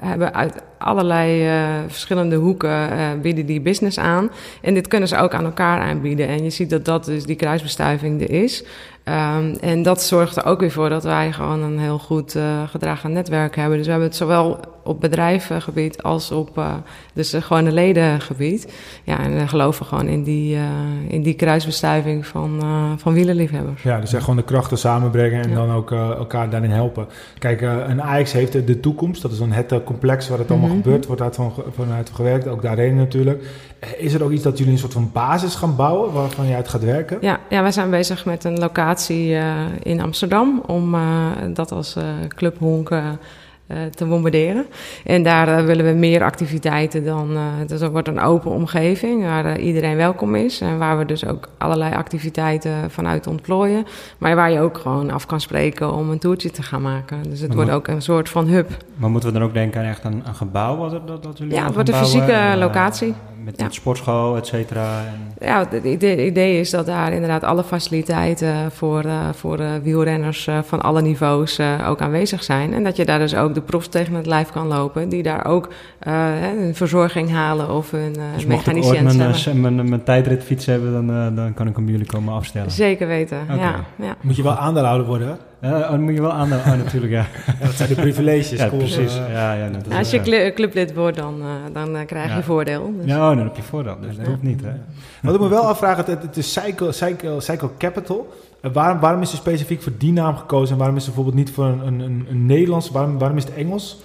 hebben 0.00 0.34
uit 0.34 0.62
allerlei 0.78 1.48
verschillende 1.86 2.36
hoeken 2.36 2.88
bieden 3.22 3.46
die 3.46 3.60
business 3.60 3.98
aan. 3.98 4.30
En 4.62 4.74
dit 4.74 4.88
kunnen 4.88 5.08
ze 5.08 5.16
ook 5.16 5.34
aan 5.34 5.44
elkaar 5.44 5.80
aanbieden. 5.80 6.28
En 6.28 6.44
je 6.44 6.50
ziet 6.50 6.70
dat 6.70 6.84
dat 6.84 7.04
dus 7.04 7.24
die 7.24 7.36
kruisbestuiving 7.36 8.22
er 8.22 8.30
is. 8.30 8.64
Um, 9.08 9.56
en 9.60 9.82
dat 9.82 10.02
zorgt 10.02 10.36
er 10.36 10.44
ook 10.44 10.60
weer 10.60 10.70
voor 10.70 10.88
dat 10.88 11.04
wij 11.04 11.32
gewoon 11.32 11.62
een 11.62 11.78
heel 11.78 11.98
goed 11.98 12.34
uh, 12.34 12.68
gedragen 12.68 13.12
netwerk 13.12 13.56
hebben. 13.56 13.76
Dus 13.76 13.86
we 13.86 13.90
hebben 13.90 14.08
het 14.08 14.18
zowel 14.18 14.60
op 14.82 15.00
bedrijvengebied 15.00 16.02
als 16.02 16.30
op 16.30 16.58
uh, 16.58 16.74
dus 17.12 17.34
gewoon 17.34 17.66
een 17.66 17.72
ledengebied. 17.72 18.72
Ja, 19.04 19.20
en 19.20 19.36
we 19.36 19.48
geloven 19.48 19.86
gewoon 19.86 20.06
in 20.06 20.22
die, 20.22 20.54
uh, 20.54 20.62
in 21.08 21.22
die 21.22 21.34
kruisbestuiving 21.34 22.26
van, 22.26 22.62
van 22.96 23.12
wielerliefhebbers. 23.12 23.82
Ja, 23.82 24.00
dus 24.00 24.12
gewoon 24.12 24.36
de 24.36 24.42
krachten 24.42 24.78
samenbrengen 24.78 25.42
en 25.42 25.48
ja. 25.50 25.54
dan 25.54 25.70
ook 25.70 25.90
elkaar 25.92 26.50
daarin 26.50 26.70
helpen. 26.70 27.06
Kijk, 27.38 27.60
een 27.60 28.02
Ajax 28.02 28.32
heeft 28.32 28.52
de 28.52 28.80
toekomst. 28.80 29.22
Dat 29.22 29.32
is 29.32 29.38
dan 29.38 29.52
het 29.52 29.74
complex 29.84 30.28
waar 30.28 30.38
het 30.38 30.50
allemaal 30.50 30.68
mm 30.68 30.74
-hmm. 30.74 30.82
gebeurt. 30.82 31.06
Wordt 31.06 31.22
uit 31.22 31.34
van, 31.34 31.52
vanuit 31.74 32.10
gewerkt, 32.14 32.48
ook 32.48 32.62
daarheen 32.62 32.96
natuurlijk. 32.96 33.44
Is 33.96 34.14
er 34.14 34.22
ook 34.22 34.30
iets 34.30 34.42
dat 34.42 34.58
jullie 34.58 34.72
een 34.72 34.78
soort 34.78 34.92
van 34.92 35.10
basis 35.12 35.54
gaan 35.54 35.76
bouwen 35.76 36.12
waarvan 36.12 36.46
je 36.46 36.54
uit 36.54 36.68
gaat 36.68 36.84
werken? 36.84 37.18
Ja, 37.20 37.40
ja 37.48 37.62
wij 37.62 37.72
zijn 37.72 37.90
bezig 37.90 38.24
met 38.24 38.44
een 38.44 38.58
locatie 38.58 39.30
uh, 39.30 39.54
in 39.82 40.00
Amsterdam 40.00 40.62
om 40.66 40.94
uh, 40.94 41.26
dat 41.52 41.72
als 41.72 41.96
uh, 41.96 42.04
Club 42.28 42.58
Honk 42.58 42.90
te 43.94 44.04
bombarderen. 44.04 44.66
En 45.04 45.22
daar 45.22 45.64
willen 45.64 45.86
we 45.86 45.92
meer 45.92 46.22
activiteiten 46.22 47.04
dan. 47.04 47.38
dus 47.66 47.80
er 47.80 47.90
wordt 47.90 48.08
een 48.08 48.20
open 48.20 48.50
omgeving 48.50 49.24
waar 49.24 49.58
iedereen 49.58 49.96
welkom 49.96 50.34
is. 50.34 50.60
En 50.60 50.78
waar 50.78 50.98
we 50.98 51.04
dus 51.04 51.26
ook 51.26 51.48
allerlei 51.58 51.94
activiteiten 51.94 52.90
vanuit 52.90 53.26
ontplooien. 53.26 53.86
Maar 54.18 54.36
waar 54.36 54.50
je 54.50 54.60
ook 54.60 54.78
gewoon 54.78 55.10
af 55.10 55.26
kan 55.26 55.40
spreken 55.40 55.92
om 55.92 56.10
een 56.10 56.18
toertje 56.18 56.50
te 56.50 56.62
gaan 56.62 56.82
maken. 56.82 57.22
Dus 57.22 57.40
het 57.40 57.48
maar 57.48 57.56
wordt 57.56 57.72
ook 57.72 57.88
een 57.88 58.02
soort 58.02 58.28
van 58.28 58.46
hub. 58.46 58.70
Maar 58.96 59.10
moeten 59.10 59.32
we 59.32 59.38
dan 59.38 59.48
ook 59.48 59.54
denken 59.54 59.80
aan 59.80 59.86
echt 59.86 60.04
een, 60.04 60.22
een 60.26 60.34
gebouw? 60.34 60.76
Wat, 60.76 61.06
dat, 61.06 61.22
dat 61.22 61.38
jullie 61.38 61.54
ja, 61.54 61.64
het 61.64 61.74
wordt 61.74 61.88
een 61.88 61.94
fysieke 61.94 62.54
locatie 62.58 63.14
met 63.44 63.60
ja. 63.60 63.70
sportschool, 63.70 64.36
et 64.36 64.46
cetera. 64.46 64.98
En... 64.98 65.46
Ja, 65.46 65.66
het 65.70 65.84
idee, 65.84 66.26
idee, 66.26 66.60
is 66.60 66.70
dat 66.70 66.86
daar 66.86 67.12
inderdaad 67.12 67.44
alle 67.44 67.64
faciliteiten 67.64 68.72
voor, 68.72 69.04
voor 69.32 69.60
wielrenners 69.82 70.48
van 70.62 70.80
alle 70.80 71.02
niveaus 71.02 71.60
ook 71.86 72.00
aanwezig 72.00 72.42
zijn. 72.42 72.74
En 72.74 72.84
dat 72.84 72.96
je 72.96 73.04
daar 73.04 73.18
dus 73.18 73.34
ook 73.36 73.54
de 73.56 73.62
profs 73.62 73.88
tegen 73.88 74.14
het 74.14 74.26
lijf 74.26 74.50
kan 74.50 74.66
lopen, 74.66 75.08
die 75.08 75.22
daar 75.22 75.44
ook 75.44 75.68
een 76.00 76.74
verzorging 76.74 77.30
halen 77.30 77.70
of 77.70 77.92
een 77.92 78.16
dus 78.34 78.46
mechanicien 78.46 79.06
hebben. 79.06 79.60
mijn, 79.60 79.74
mijn, 79.74 79.88
mijn 79.88 80.02
tijdritfiets 80.02 80.66
hebben, 80.66 80.92
dan, 80.92 81.34
dan 81.34 81.54
kan 81.54 81.66
ik 81.66 81.76
hem 81.76 81.84
bij 81.84 81.92
jullie 81.92 82.08
komen 82.08 82.34
afstellen. 82.34 82.70
Zeker 82.70 83.06
weten, 83.06 83.40
okay. 83.42 83.56
ja, 83.56 83.84
ja, 83.96 84.16
Moet 84.20 84.36
je 84.36 84.42
wel 84.42 84.56
aandeelhouder 84.56 85.06
worden, 85.06 85.28
hè? 85.28 85.34
Uh, 85.60 85.90
dan 85.90 86.02
moet 86.02 86.14
je 86.14 86.20
wel 86.20 86.32
aan 86.32 86.52
oh, 86.52 86.66
natuurlijk, 86.66 87.12
ja. 87.12 87.26
ja. 87.46 87.52
Dat 87.66 87.74
zijn 87.74 87.88
de 87.88 87.94
privileges. 87.94 88.50
Ja, 88.50 88.68
precies. 88.68 89.16
Uh, 89.16 89.32
ja, 89.32 89.52
ja, 89.52 89.68
nou, 89.68 89.98
als 89.98 90.10
je 90.10 90.20
cl 90.20 90.54
clublid 90.54 90.94
wordt, 90.94 91.16
dan, 91.16 91.40
uh, 91.40 91.46
dan 91.72 92.06
krijg 92.06 92.36
je 92.36 92.42
voordeel. 92.42 92.92
Dus. 92.96 93.06
Ja, 93.06 93.30
oh, 93.30 93.36
dan 93.36 93.44
heb 93.44 93.56
je 93.56 93.62
voordeel. 93.62 93.96
Dus 94.00 94.16
dat 94.16 94.26
hoeft 94.26 94.42
niet, 94.42 94.60
hè. 94.60 94.70
Wat 95.22 95.34
ik 95.34 95.40
me 95.40 95.48
wel 95.48 95.68
afvraag, 95.68 95.96
het, 95.96 96.06
het 96.06 96.36
is 96.36 96.52
Cycle, 96.52 96.92
Cycle, 96.92 97.40
Cycle 97.40 97.70
Capital. 97.78 98.34
Waarom, 98.72 99.00
waarom 99.00 99.22
is 99.22 99.32
er 99.32 99.38
specifiek 99.38 99.82
voor 99.82 99.92
die 99.98 100.12
naam 100.12 100.36
gekozen? 100.36 100.72
En 100.72 100.78
waarom 100.78 100.96
is 100.96 101.06
er 101.06 101.12
bijvoorbeeld 101.12 101.44
niet 101.44 101.54
voor 101.54 101.64
een, 101.64 101.86
een, 101.86 102.00
een, 102.00 102.26
een 102.30 102.46
Nederlands? 102.46 102.90
Waarom, 102.90 103.36
is 103.36 103.44
het 103.44 103.54
Engels? 103.54 104.00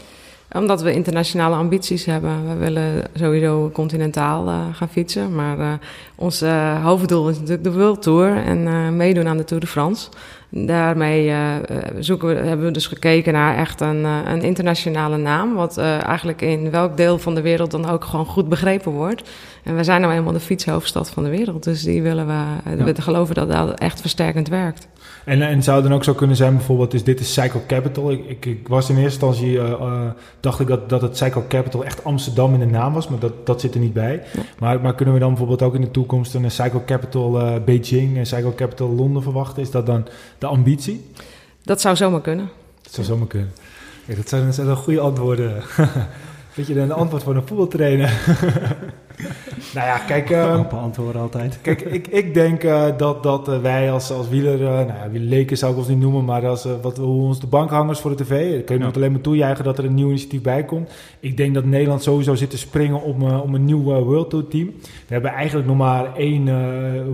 Omdat 0.51 0.81
we 0.81 0.93
internationale 0.93 1.55
ambities 1.55 2.05
hebben. 2.05 2.47
We 2.47 2.55
willen 2.55 3.03
sowieso 3.13 3.69
continentaal 3.73 4.47
uh, 4.47 4.59
gaan 4.71 4.89
fietsen. 4.89 5.35
Maar 5.35 5.59
uh, 5.59 5.73
ons 6.15 6.43
uh, 6.43 6.83
hoofddoel 6.83 7.29
is 7.29 7.35
natuurlijk 7.35 7.63
de 7.63 7.73
World 7.73 8.01
Tour 8.01 8.37
en 8.37 8.95
meedoen 8.95 9.27
aan 9.27 9.37
de 9.37 9.43
Tour 9.43 9.61
de 9.61 9.67
France. 9.67 10.09
Daarmee 10.53 11.33
zoeken 11.99 12.27
we, 12.27 12.33
hebben 12.33 12.65
we 12.65 12.71
dus 12.71 12.87
gekeken 12.87 13.33
naar 13.33 13.57
echt 13.57 13.81
een, 13.81 14.03
een 14.03 14.41
internationale 14.41 15.17
naam. 15.17 15.53
Wat 15.53 15.77
eigenlijk 15.77 16.41
in 16.41 16.71
welk 16.71 16.97
deel 16.97 17.17
van 17.17 17.35
de 17.35 17.41
wereld 17.41 17.71
dan 17.71 17.89
ook 17.89 18.03
gewoon 18.03 18.25
goed 18.25 18.49
begrepen 18.49 18.91
wordt. 18.91 19.29
En 19.63 19.75
we 19.75 19.83
zijn 19.83 20.01
nou 20.01 20.13
eenmaal 20.13 20.33
de 20.33 20.39
fietshoofdstad 20.39 21.09
van 21.09 21.23
de 21.23 21.29
wereld. 21.29 21.63
Dus 21.63 21.83
die 21.83 22.01
willen 22.01 22.27
we, 22.27 22.75
ja. 22.77 22.83
we 22.83 23.01
geloven 23.01 23.35
dat 23.35 23.51
dat 23.51 23.79
echt 23.79 24.01
versterkend 24.01 24.47
werkt. 24.47 24.87
En, 25.25 25.41
en 25.41 25.63
zou 25.63 25.77
het 25.77 25.87
dan 25.87 25.95
ook 25.95 26.03
zo 26.03 26.13
kunnen 26.13 26.35
zijn, 26.35 26.55
bijvoorbeeld, 26.55 26.91
dus 26.91 27.03
dit 27.03 27.19
is 27.19 27.33
Cycle 27.33 27.65
Capital. 27.67 28.11
Ik, 28.11 28.25
ik, 28.25 28.45
ik 28.45 28.67
was 28.67 28.89
in 28.89 28.97
eerste 28.97 29.25
instantie, 29.25 29.51
uh, 29.51 29.69
uh, 29.69 30.01
dacht 30.39 30.59
ik 30.59 30.67
dat, 30.67 30.89
dat 30.89 31.01
het 31.01 31.17
Cycle 31.17 31.47
Capital 31.47 31.85
echt 31.85 32.03
Amsterdam 32.03 32.53
in 32.53 32.59
de 32.59 32.65
naam 32.65 32.93
was, 32.93 33.07
maar 33.07 33.19
dat, 33.19 33.45
dat 33.45 33.61
zit 33.61 33.73
er 33.73 33.79
niet 33.79 33.93
bij. 33.93 34.23
Ja. 34.33 34.41
Maar, 34.59 34.81
maar 34.81 34.95
kunnen 34.95 35.13
we 35.13 35.19
dan 35.19 35.29
bijvoorbeeld 35.29 35.61
ook 35.61 35.75
in 35.75 35.81
de 35.81 35.91
toekomst 35.91 36.33
een 36.33 36.51
Cycle 36.51 36.85
Capital 36.85 37.41
uh, 37.41 37.63
Beijing 37.65 38.17
en 38.17 38.25
Cycle 38.25 38.55
Capital 38.55 38.89
Londen 38.89 39.23
verwachten? 39.23 39.61
Is 39.61 39.71
dat 39.71 39.85
dan 39.85 40.07
de 40.37 40.47
ambitie? 40.47 41.05
Dat 41.63 41.81
zou 41.81 41.95
zomaar 41.95 42.21
kunnen. 42.21 42.49
Dat 42.81 42.93
zou 42.93 43.07
zomaar 43.07 43.27
kunnen. 43.27 43.51
Ja, 44.05 44.15
dat 44.15 44.29
zijn, 44.29 44.45
dat 44.45 44.55
zijn 44.55 44.67
wel 44.67 44.75
goede 44.75 44.99
antwoorden. 44.99 45.53
Weet 46.53 46.67
je, 46.67 46.79
een 46.79 46.91
antwoord 46.91 47.23
voor 47.23 47.35
een 47.35 47.47
voetbaltrainer. 47.47 48.21
nou 49.75 49.87
ja, 49.87 49.97
kijk... 49.97 50.29
Uh, 50.29 50.71
antwoorden 50.71 51.21
altijd. 51.21 51.59
kijk, 51.61 51.81
ik, 51.81 52.07
ik 52.07 52.33
denk 52.33 52.63
uh, 52.63 52.85
dat, 52.97 53.23
dat 53.23 53.49
uh, 53.49 53.61
wij 53.61 53.91
als, 53.91 54.11
als 54.11 54.29
wieler... 54.29 54.59
nou 54.59 54.87
ja, 54.87 55.07
leken 55.11 55.57
zou 55.57 55.71
ik 55.71 55.77
ons 55.77 55.87
niet 55.87 55.99
noemen... 55.99 56.25
maar 56.25 56.47
als, 56.47 56.67
wat, 56.81 56.97
hoe 56.97 57.23
ons 57.23 57.39
de 57.39 57.47
bankhangers 57.47 57.99
voor 57.99 58.15
de 58.15 58.23
tv... 58.23 58.63
kun 58.63 58.75
je 58.75 58.81
ja. 58.81 58.87
nog 58.87 58.95
alleen 58.95 59.11
maar 59.11 59.21
toejuichen 59.21 59.63
dat 59.63 59.77
er 59.77 59.85
een 59.85 59.93
nieuw 59.93 60.07
initiatief 60.07 60.41
bij 60.41 60.65
komt. 60.65 60.91
Ik 61.19 61.37
denk 61.37 61.53
dat 61.53 61.65
Nederland 61.65 62.03
sowieso 62.03 62.35
zit 62.35 62.49
te 62.49 62.57
springen 62.57 63.01
om, 63.01 63.21
om 63.23 63.55
een 63.55 63.65
nieuw 63.65 63.83
World 63.83 64.29
Tour 64.29 64.47
team. 64.47 64.65
We 64.81 65.13
hebben 65.13 65.31
eigenlijk 65.31 65.67
nog 65.67 65.77
maar 65.77 66.15
één 66.15 66.45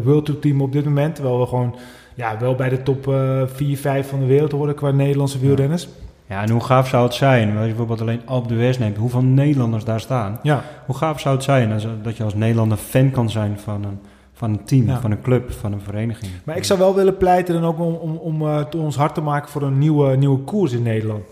World 0.04 0.26
Tour 0.26 0.40
team 0.40 0.62
op 0.62 0.72
dit 0.72 0.86
moment... 0.86 1.16
terwijl 1.16 1.40
we 1.40 1.46
gewoon 1.46 1.76
ja, 2.16 2.38
wel 2.40 2.56
bij 2.56 2.70
de 2.70 2.84
top 2.84 3.14
4, 3.54 3.78
5 3.78 4.08
van 4.10 4.20
de 4.20 4.26
wereld 4.26 4.52
horen 4.52 4.76
qua 4.76 4.92
Nederlandse 4.92 5.40
wielrenners... 5.40 5.84
Ja. 5.84 6.07
Ja, 6.30 6.42
en 6.42 6.50
hoe 6.50 6.64
gaaf 6.64 6.88
zou 6.88 7.04
het 7.04 7.14
zijn, 7.14 7.50
als 7.50 7.60
je 7.60 7.68
bijvoorbeeld 7.68 8.02
alleen 8.02 8.22
Alpe 8.26 8.48
d'Huez 8.48 8.78
neemt, 8.78 8.98
hoeveel 8.98 9.24
Nederlanders 9.24 9.84
daar 9.84 10.00
staan. 10.00 10.40
Ja. 10.44 10.64
Hoe 10.86 10.96
gaaf 10.96 11.20
zou 11.20 11.36
het 11.36 11.44
zijn 11.44 11.72
als, 11.72 11.88
dat 12.02 12.18
je 12.18 12.24
als 12.24 12.36
Nederlander 12.36 12.78
fan 12.78 13.12
kan 13.12 13.30
zijn 13.30 13.60
van 13.60 13.84
een, 13.84 14.00
van 14.34 14.50
een 14.50 14.64
team, 14.64 14.88
ja. 14.88 15.00
van 15.00 15.12
een 15.12 15.22
club, 15.22 15.52
van 15.52 15.72
een 15.72 15.82
vereniging. 15.82 16.32
Maar 16.44 16.58
ik 16.58 16.64
zou 16.64 16.80
wel 16.80 16.96
willen 16.96 17.18
pleiten 17.18 17.54
dan 17.54 17.64
ook 17.64 17.80
om, 17.80 17.94
om, 17.94 18.16
om 18.16 18.42
uh, 18.42 18.62
ons 18.78 18.96
hard 18.96 19.14
te 19.14 19.22
maken 19.22 19.50
voor 19.50 19.62
een 19.62 19.78
nieuwe, 19.78 20.16
nieuwe 20.16 20.40
koers 20.40 20.72
in 20.72 20.84
Nederland. 20.84 21.24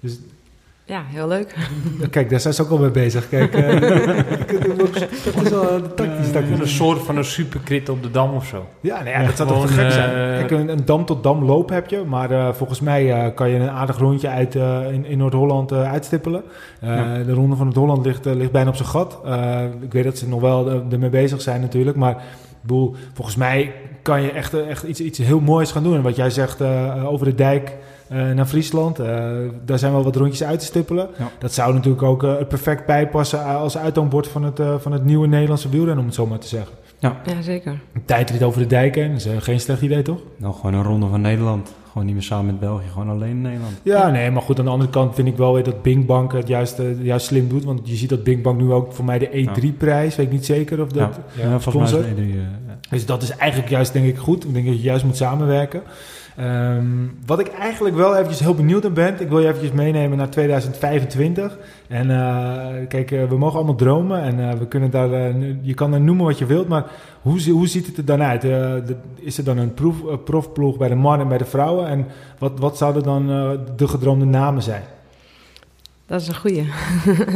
Dus 0.00 0.18
ja, 0.92 1.02
heel 1.06 1.28
leuk. 1.28 1.54
Kijk, 2.10 2.30
daar 2.30 2.40
zijn 2.40 2.54
ze 2.54 2.62
ook 2.62 2.70
al 2.70 2.78
mee 2.78 2.90
bezig. 2.90 3.28
Kijk, 3.28 3.54
uh, 3.56 3.80
dat 5.24 5.42
is 5.44 5.50
wel 5.50 5.94
tactisch. 5.94 6.34
Uh, 6.34 6.60
een 6.60 6.68
soort 6.68 7.02
van 7.02 7.16
een 7.16 7.24
superkrit 7.24 7.88
op 7.88 8.02
de 8.02 8.10
dam 8.10 8.34
of 8.34 8.46
zo. 8.46 8.66
Ja, 8.80 8.94
nou 8.94 9.08
ja, 9.08 9.20
ja 9.20 9.26
dat 9.26 9.36
zou 9.36 9.48
toch 9.48 9.66
te 9.66 9.72
gek 9.72 9.90
zijn. 9.90 10.10
Kijk, 10.38 10.50
een, 10.50 10.68
een, 10.68 10.84
dam 10.84 11.04
tot 11.04 11.22
dam 11.22 11.44
loop 11.44 11.68
heb 11.68 11.88
je, 11.88 12.02
maar 12.06 12.30
uh, 12.30 12.52
volgens 12.52 12.80
mij 12.80 13.32
kan 13.34 13.48
je 13.48 13.58
een 13.58 13.70
aardig 13.70 13.98
rondje 13.98 14.28
uit, 14.28 14.54
in, 14.92 15.04
in 15.04 15.18
Noord-Holland 15.18 15.72
uitstippelen. 15.72 16.42
Ja. 16.80 17.22
De 17.22 17.32
ronde 17.32 17.56
van 17.56 17.64
Noord-Holland 17.64 18.06
ligt, 18.06 18.24
ligt 18.24 18.52
bijna 18.52 18.68
op 18.68 18.76
zijn 18.76 18.88
gat. 18.88 19.18
ik 19.80 19.92
weet 19.92 20.04
dat 20.04 20.18
ze 20.18 20.28
nog 20.28 20.40
wel 20.40 20.82
ermee 20.90 21.10
bezig 21.10 21.40
zijn 21.40 21.60
natuurlijk, 21.60 21.96
maar 21.96 22.22
boel, 22.60 22.94
volgens 23.12 23.36
mij 23.36 23.72
kan 24.02 24.22
je 24.22 24.30
echt, 24.30 24.66
echt 24.66 24.82
iets, 24.82 25.00
iets 25.00 25.18
heel 25.18 25.40
moois 25.40 25.72
gaan 25.72 25.82
doen. 25.82 25.94
En 25.94 26.02
wat 26.02 26.16
jij 26.16 26.30
zegt 26.30 26.60
over 27.04 27.26
de 27.26 27.34
dijk... 27.34 27.76
Uh, 28.14 28.30
naar 28.30 28.46
Friesland. 28.46 29.00
Uh, 29.00 29.06
daar 29.64 29.78
zijn 29.78 29.92
wel 29.92 30.04
wat 30.04 30.16
rondjes 30.16 30.44
uit 30.44 30.58
te 30.58 30.64
stippelen. 30.64 31.08
Ja. 31.18 31.30
Dat 31.38 31.52
zou 31.52 31.74
natuurlijk 31.74 32.02
ook 32.02 32.22
uh, 32.22 32.34
perfect 32.48 32.86
bijpassen 32.86 33.44
als 33.44 33.78
uithangbord 33.78 34.28
van 34.28 34.44
het, 34.44 34.60
van 34.78 34.92
het 34.92 35.04
nieuwe 35.04 35.26
Nederlandse 35.26 35.68
wielrennen, 35.68 35.98
om 35.98 36.06
het 36.06 36.14
zo 36.14 36.26
maar 36.26 36.38
te 36.38 36.48
zeggen. 36.48 36.74
Ja, 36.98 37.16
ja 37.26 37.42
zeker. 37.42 37.80
Een 37.92 38.04
tijdrit 38.04 38.42
over 38.42 38.60
de 38.60 38.66
dijk 38.66 38.94
heen, 38.94 39.12
dat 39.12 39.24
is 39.24 39.44
geen 39.44 39.60
slecht 39.60 39.82
idee, 39.82 40.02
toch? 40.02 40.18
Nou, 40.36 40.54
gewoon 40.54 40.74
een 40.74 40.82
ronde 40.82 41.06
van 41.06 41.20
Nederland. 41.20 41.72
Gewoon 41.92 42.06
niet 42.06 42.16
meer 42.16 42.24
samen 42.24 42.46
met 42.46 42.60
België, 42.60 42.88
gewoon 42.92 43.08
alleen 43.08 43.30
in 43.30 43.40
Nederland. 43.40 43.72
Ja, 43.82 44.10
nee, 44.10 44.30
maar 44.30 44.42
goed, 44.42 44.58
aan 44.58 44.64
de 44.64 44.70
andere 44.70 44.90
kant 44.90 45.14
vind 45.14 45.28
ik 45.28 45.36
wel 45.36 45.54
weer 45.54 45.64
dat 45.64 45.82
Bing 45.82 46.06
Bank 46.06 46.32
het 46.32 46.48
juist, 46.48 46.78
uh, 46.78 47.04
juist 47.04 47.26
slim 47.26 47.48
doet. 47.48 47.64
Want 47.64 47.80
je 47.84 47.94
ziet 47.94 48.08
dat 48.08 48.22
Bing 48.22 48.42
Bank 48.42 48.60
nu 48.60 48.72
ook 48.72 48.92
voor 48.92 49.04
mij 49.04 49.18
de 49.18 49.28
E3-prijs, 49.28 50.16
weet 50.16 50.26
ik 50.26 50.32
niet 50.32 50.46
zeker 50.46 50.82
of 50.82 50.88
dat... 50.88 51.18
Ja, 51.34 51.48
ja 51.48 51.60
volgens 51.60 51.92
mij 51.92 52.00
is 52.00 52.06
de 52.06 52.22
E3... 52.22 52.26
Uh, 52.26 52.42
Dus 52.90 53.06
dat 53.06 53.22
is 53.22 53.30
eigenlijk 53.30 53.70
juist, 53.70 53.92
denk 53.92 54.06
ik, 54.06 54.16
goed. 54.16 54.44
Ik 54.44 54.52
denk 54.52 54.66
dat 54.66 54.74
je 54.74 54.82
juist 54.82 55.04
moet 55.04 55.16
samenwerken. 55.16 55.82
Ehm, 56.36 56.86
wat 57.26 57.40
ik 57.40 57.48
eigenlijk 57.48 57.96
wel 57.96 58.14
eventjes 58.14 58.40
heel 58.40 58.54
benieuwd 58.54 58.82
naar 58.82 58.92
ben, 58.92 59.20
ik 59.20 59.28
wil 59.28 59.40
je 59.40 59.48
eventjes 59.48 59.72
meenemen 59.72 60.18
naar 60.18 60.30
2025. 60.30 61.58
En 61.88 62.10
uh, 62.10 62.66
kijk, 62.88 63.10
uh, 63.10 63.24
we 63.24 63.38
mogen 63.38 63.56
allemaal 63.56 63.74
dromen 63.74 64.22
en 64.22 64.38
uh, 64.38 64.52
we 64.52 64.66
kunnen 64.66 64.90
daar, 64.90 65.34
je 65.62 65.74
kan 65.74 65.94
er 65.94 66.00
noemen 66.00 66.24
wat 66.24 66.38
je 66.38 66.46
wilt, 66.46 66.68
maar 66.68 66.84
hoe, 67.22 67.50
hoe 67.50 67.68
ziet 67.68 67.86
het 67.86 67.96
er 67.96 68.04
dan 68.04 68.22
uit? 68.22 68.40
De, 68.40 68.96
is 69.14 69.38
er 69.38 69.44
dan 69.44 69.58
een 69.58 69.74
proef, 69.74 69.96
profploeg 70.24 70.76
bij 70.76 70.88
de 70.88 70.94
mannen 70.94 71.20
en 71.20 71.28
bij 71.28 71.38
de 71.38 71.44
vrouwen? 71.44 71.86
En 71.86 72.06
wat, 72.38 72.58
wat 72.58 72.76
zouden 72.76 73.02
dan 73.02 73.26
de 73.76 73.88
gedroomde 73.88 74.24
namen 74.24 74.62
zijn? 74.62 74.82
Dat 76.06 76.20
is 76.20 76.28
een 76.28 76.36
goeie. 76.36 76.66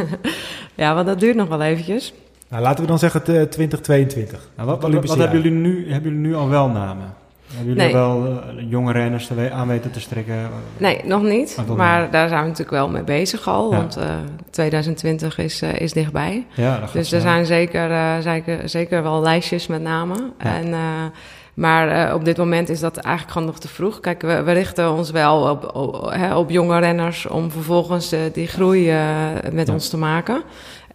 ja, 0.74 0.94
want 0.94 1.06
dat 1.06 1.20
duurt 1.20 1.36
nog 1.36 1.48
wel 1.48 1.62
eventjes. 1.62 2.14
Nou, 2.48 2.62
laten 2.62 2.80
we 2.80 2.88
dan 2.88 2.98
zeggen 2.98 3.22
2022. 3.22 4.48
Nou, 4.56 4.68
wat, 4.68 4.82
wat, 4.82 5.06
wat 5.06 5.18
hebben, 5.18 5.42
jullie 5.42 5.58
nu, 5.58 5.92
hebben 5.92 6.12
jullie 6.12 6.26
nu 6.26 6.34
al 6.34 6.48
wel 6.48 6.68
namen? 6.68 7.14
Hebben 7.56 7.74
jullie 7.74 7.82
Nee. 7.82 7.92
wel 7.92 8.26
eh, 8.26 8.70
jonge 8.70 8.92
renners 8.92 9.30
aan 9.52 9.68
weten 9.68 9.90
te 9.90 10.00
strikken? 10.00 10.50
Nee, 10.76 11.00
nog 11.04 11.22
niet. 11.22 11.56
Ah, 11.58 11.66
nog 11.66 11.76
maar 11.76 12.10
daar 12.10 12.28
zijn 12.28 12.40
we 12.40 12.46
natuurlijk 12.48 12.76
wel 12.76 12.88
mee 12.88 13.02
bezig 13.02 13.48
al. 13.48 13.70
Ja. 13.70 13.76
Want 13.76 13.96
eh 13.96 14.04
2020 14.50 15.38
is, 15.38 15.62
eh, 15.62 15.80
is 15.80 15.92
dichtbij. 15.92 16.46
Ja, 16.54 16.78
dat 16.78 16.92
Dus 16.92 17.12
er 17.12 17.20
zijn 17.20 17.46
zeker, 17.46 17.90
eh, 17.90 18.12
zeker, 18.20 18.68
zeker 18.68 19.02
wel 19.02 19.20
lijstjes 19.20 19.66
met 19.66 19.82
namen. 19.82 20.32
Ja. 20.42 20.54
En, 20.54 20.72
eh, 20.72 20.80
maar 21.54 21.88
eh, 22.08 22.14
op 22.14 22.24
dit 22.24 22.36
moment 22.36 22.68
is 22.68 22.80
dat 22.80 22.96
eigenlijk 22.96 23.32
gewoon 23.32 23.48
nog 23.48 23.58
te 23.58 23.68
vroeg. 23.68 24.00
Kijk, 24.00 24.22
we, 24.22 24.42
we 24.42 24.52
richten 24.52 24.92
ons 24.92 25.10
wel 25.10 25.50
op, 25.50 25.74
op, 25.76 26.10
hè, 26.10 26.36
op 26.36 26.50
jonge 26.50 26.78
renners 26.78 27.26
om 27.26 27.50
vervolgens 27.50 28.12
eh, 28.12 28.20
die 28.32 28.46
groei 28.46 28.90
eh, 28.90 28.98
met 29.52 29.68
ons 29.68 29.88
te 29.88 29.96
maken. 29.96 30.42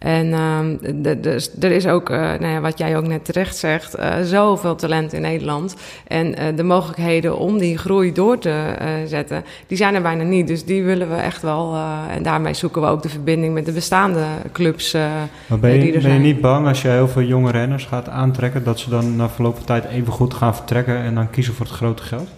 En 0.02 0.32
ehm, 0.32 0.76
dus 1.20 1.50
er 1.60 1.70
is 1.70 1.86
ook, 1.86 2.10
eh, 2.10 2.18
nou 2.18 2.46
ja, 2.46 2.60
wat 2.60 2.78
jij 2.78 2.96
ook 2.96 3.06
net 3.06 3.24
terecht 3.24 3.56
zegt, 3.56 3.94
eh, 3.94 4.20
zoveel 4.22 4.74
talent 4.74 5.12
in 5.12 5.20
Nederland. 5.20 5.76
En 6.06 6.34
eh, 6.34 6.56
de 6.56 6.62
mogelijkheden 6.62 7.38
om 7.38 7.58
die 7.58 7.78
groei 7.78 8.12
door 8.12 8.38
te 8.38 8.74
zetten, 9.06 9.44
die 9.66 9.76
zijn 9.76 9.94
er 9.94 10.02
bijna 10.02 10.22
niet. 10.22 10.46
Dus 10.46 10.64
die 10.64 10.82
willen 10.82 11.08
we 11.08 11.14
echt 11.14 11.42
wel. 11.42 11.76
en 12.10 12.22
daarmee 12.22 12.54
zoeken 12.54 12.82
we 12.82 12.88
ook 12.88 13.02
de 13.02 13.08
verbinding 13.08 13.54
met 13.54 13.66
de 13.66 13.72
bestaande 13.72 14.24
clubs. 14.52 14.92
Maar 15.46 15.58
ben 15.58 15.80
die 15.80 15.86
je, 15.86 15.92
er 15.92 16.02
ben 16.02 16.12
je 16.12 16.18
niet 16.18 16.40
bang 16.40 16.66
als 16.66 16.82
je 16.82 16.88
heel 16.88 17.08
veel 17.08 17.22
jonge 17.22 17.50
renners 17.50 17.84
gaat 17.84 18.08
aantrekken... 18.08 18.64
dat 18.64 18.78
ze 18.78 18.90
dan 18.90 19.16
na 19.16 19.28
verloop 19.28 19.56
van 19.56 19.64
tijd 19.64 19.84
even 19.84 20.12
goed 20.12 20.34
gaan 20.34 20.54
vertrekken... 20.54 20.96
en 20.96 21.14
dan 21.14 21.30
kiezen 21.30 21.54
voor 21.54 21.66
het 21.66 21.74
grote 21.74 22.02
geld? 22.02 22.28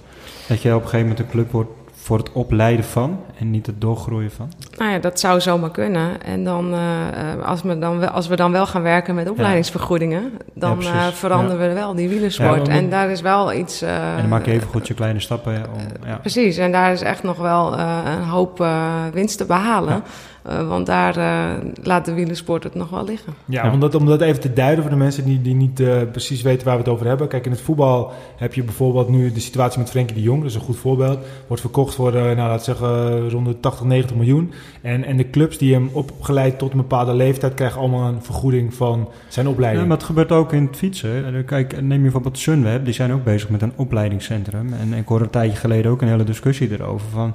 Dat 0.48 0.62
je 0.62 0.68
op 0.74 0.82
een 0.82 0.88
gegeven 0.88 1.08
moment 1.08 1.18
een 1.18 1.30
club 1.30 1.50
wordt 1.50 1.70
voor 2.04 2.18
het 2.18 2.32
opleiden 2.32 2.84
van... 2.84 3.20
en 3.38 3.50
niet 3.50 3.66
het 3.66 3.80
doorgroeien 3.80 4.30
van? 4.30 4.52
Nou 4.76 4.90
ja, 4.90 4.98
dat 4.98 5.20
zou 5.20 5.40
zomaar 5.40 5.70
kunnen. 5.70 6.22
En 6.22 6.44
dan, 6.44 6.74
eh, 6.74 7.46
als, 7.46 7.62
we 7.62 7.78
dan 7.78 7.98
wel, 7.98 8.08
als 8.08 8.26
we 8.28 8.36
dan 8.36 8.52
wel 8.52 8.66
gaan 8.66 8.82
werken 8.82 9.14
met 9.14 9.30
opleidingsvergoedingen, 9.30 10.32
dan 10.54 10.80
Ja, 10.80 11.06
eh, 11.06 11.12
veranderen 11.12 11.68
we 11.68 11.74
wel 11.74 11.94
die 11.94 12.08
wielersport. 12.08 12.66
Ja, 12.66 12.72
en 12.72 12.90
daar 12.90 13.10
is 13.10 13.20
wel 13.20 13.52
iets. 13.52 13.82
eh, 13.82 14.12
en 14.12 14.16
dan 14.16 14.28
maak 14.28 14.44
je 14.44 14.52
even 14.52 14.68
goed 14.68 14.88
je 14.88 14.94
kleine 14.94 15.20
stappen 15.20 15.54
om... 15.74 16.08
Ja. 16.08 16.16
Precies, 16.16 16.56
en 16.56 16.72
daar 16.72 16.92
is 16.92 17.02
echt 17.02 17.22
nog 17.22 17.36
wel 17.36 17.78
een 17.78 18.24
hoop 18.24 18.66
winst 19.12 19.38
te 19.38 19.44
behalen. 19.44 20.02
Ja. 20.44 20.50
Eh, 20.50 20.68
want 20.68 20.86
daar 20.86 21.16
eh, 21.16 21.64
laat 21.82 22.04
de 22.04 22.12
wielersport 22.12 22.64
het 22.64 22.74
nog 22.74 22.90
wel 22.90 23.04
liggen. 23.04 23.32
Ja, 23.44 23.64
Ja. 23.64 23.72
Om, 23.72 23.80
dat, 23.80 23.94
om 23.94 24.06
dat 24.06 24.20
even 24.20 24.40
te 24.40 24.52
duiden 24.52 24.82
voor 24.82 24.92
de 24.92 24.98
mensen 24.98 25.24
die, 25.24 25.42
die 25.42 25.54
niet 25.54 25.80
eh, 25.80 25.96
precies 26.10 26.42
weten 26.42 26.66
waar 26.66 26.76
we 26.76 26.82
het 26.82 26.90
over 26.92 27.06
hebben. 27.06 27.28
Kijk, 27.28 27.44
in 27.44 27.50
het 27.50 27.60
voetbal 27.60 28.12
heb 28.36 28.54
je 28.54 28.62
bijvoorbeeld 28.62 29.08
nu 29.08 29.32
de 29.32 29.40
situatie 29.40 29.78
met 29.78 29.90
Frenkie 29.90 30.16
de 30.16 30.22
Jong. 30.22 30.40
Dat 30.40 30.50
is 30.50 30.54
een 30.56 30.60
goed 30.62 30.76
voorbeeld. 30.76 31.18
Wordt 31.46 31.62
verkocht 31.62 31.94
voor, 31.94 32.12
nou, 32.12 32.36
laten 32.36 32.56
we 32.56 32.78
zeggen, 32.78 33.30
rond 33.30 33.46
de 33.46 33.60
80, 33.60 33.86
90 33.86 34.16
miljoen. 34.16 34.52
En, 34.82 35.04
en 35.04 35.16
de 35.16 35.30
clubs 35.30 35.58
die 35.58 35.72
hem 35.74 35.88
opgeleid 35.92 36.58
tot 36.58 36.70
een 36.70 36.76
bepaalde 36.76 37.14
leeftijd... 37.14 37.54
krijgen 37.54 37.80
allemaal 37.80 38.08
een 38.08 38.22
vergoeding 38.22 38.74
van 38.74 39.08
zijn 39.28 39.46
Ja, 39.46 39.52
opleiding. 39.52 39.86
maar 39.88 39.96
het 39.96 40.06
gebeurt 40.06 40.32
ook 40.32 40.52
in 40.52 40.66
het 40.66 40.76
fietsen. 40.76 41.44
Kijk, 41.44 41.80
neem 41.80 41.96
je 41.96 42.02
bijvoorbeeld 42.02 42.38
Sunweb, 42.38 42.84
die 42.84 42.94
zijn 42.94 43.12
ook 43.12 43.24
bezig 43.24 43.48
met 43.48 43.62
een 43.62 43.72
opleidingscentrum. 43.76 44.72
En 44.72 44.92
ik 44.92 45.08
hoorde 45.08 45.24
een 45.24 45.30
tijdje 45.30 45.56
geleden 45.56 45.90
ook 45.90 46.02
een 46.02 46.08
hele 46.08 46.24
discussie 46.24 46.72
erover 46.72 47.08
van... 47.12 47.34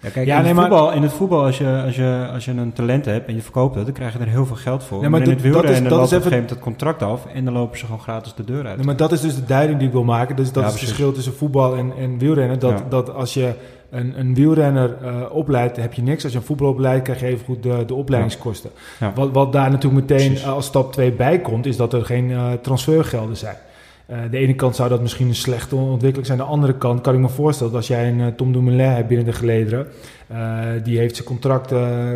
Ja, 0.00 0.08
kijk, 0.10 0.26
Ja, 0.26 0.36
in, 0.36 0.38
nee, 0.42 0.52
het 0.52 0.60
maar- 0.60 0.68
voetbal, 0.70 0.92
in 0.92 1.02
het 1.02 1.12
voetbal, 1.12 1.44
als 1.44 1.58
je, 1.58 1.82
als, 1.86 1.96
je, 1.96 2.28
als 2.32 2.44
je 2.44 2.50
een 2.50 2.72
talent 2.72 3.04
hebt 3.04 3.28
en 3.28 3.34
je 3.34 3.40
verkoopt 3.42 3.74
het, 3.74 3.84
dan 3.84 3.94
krijg 3.94 4.12
je 4.12 4.18
er 4.18 4.26
heel 4.28 4.46
veel 4.46 4.56
geld 4.56 4.84
voor. 4.84 4.96
Ja, 5.02 5.08
maar, 5.08 5.10
maar 5.10 5.28
in 5.28 5.34
dat- 5.34 5.34
het 5.44 5.52
dat 5.52 5.54
is- 5.54 5.60
wielrennen 5.68 5.90
dat 5.90 5.98
loopt 5.98 6.12
is 6.12 6.16
op 6.18 6.24
een 6.24 6.32
even- 6.32 6.38
gegeven 6.48 6.56
moment 6.64 6.76
het 6.78 6.88
contract 6.98 7.02
af 7.02 7.34
en 7.34 7.44
dan 7.44 7.54
lopen 7.54 7.78
ze 7.78 7.84
gewoon 7.84 8.00
gratis 8.00 8.34
de 8.34 8.44
deur 8.44 8.66
uit. 8.66 8.76
Nee, 8.76 8.86
maar 8.86 8.96
dat 8.96 9.12
is 9.12 9.20
dus 9.20 9.34
de 9.34 9.44
duiding 9.44 9.78
die 9.78 9.86
ik 9.86 9.92
wil 9.92 10.04
maken. 10.04 10.36
Dus 10.36 10.52
dat 10.52 10.62
Ja, 10.62 10.68
is 10.68 10.74
het 10.74 10.84
verschil 10.84 11.12
tussen 11.12 11.34
voetbal 11.34 11.76
en, 11.76 11.92
en 11.98 12.18
wielrennen. 12.18 12.58
Dat, 12.58 12.70
Ja. 12.78 12.84
dat 12.88 13.14
als 13.14 13.34
je 13.34 13.52
een, 13.90 14.12
een 14.18 14.34
wielrenner 14.34 14.96
eh, 15.02 15.10
opleidt, 15.30 15.76
heb 15.76 15.92
je 15.92 16.02
niks. 16.02 16.22
Als 16.24 16.32
je 16.32 16.38
een 16.38 16.44
voetbal 16.44 16.68
opleidt, 16.68 17.04
krijg 17.04 17.20
je 17.20 17.26
even 17.26 17.44
goed 17.44 17.62
de, 17.62 17.84
de 17.86 17.94
opleidingskosten. 17.94 18.70
Wat, 19.14 19.30
wat 19.32 19.52
daar 19.52 19.70
natuurlijk 19.70 20.08
meteen 20.08 20.26
Precies. 20.28 20.42
eh, 20.42 20.52
als 20.52 20.66
stap 20.66 20.92
2 20.92 21.12
bij 21.12 21.38
komt, 21.40 21.66
is 21.66 21.76
dat 21.76 21.92
er 21.92 22.04
geen 22.04 22.30
eh, 22.30 22.52
transfergelden 22.62 23.36
zijn. 23.36 23.56
Eh, 24.08 24.18
de 24.30 24.38
ene 24.38 24.54
kant 24.54 24.76
zou 24.76 24.88
dat 24.88 25.00
misschien 25.00 25.28
een 25.28 25.34
slechte 25.34 25.76
ontwikkeling 25.76 26.26
zijn. 26.26 26.38
De 26.38 26.44
andere 26.44 26.74
kant 26.74 27.00
kan 27.00 27.14
ik 27.14 27.20
me 27.20 27.28
voorstellen 27.28 27.72
dat 27.72 27.80
als 27.80 27.90
jij 27.90 28.08
een 28.08 28.20
eh, 28.20 28.26
Tom 28.26 28.52
Dumoulin 28.52 28.86
hebt 28.86 29.08
binnen 29.08 29.26
de 29.26 29.32
gelederen, 29.32 29.86
eh, 30.26 30.60
die 30.84 30.98
heeft 30.98 31.16
zijn 31.16 31.28
contract, 31.28 31.74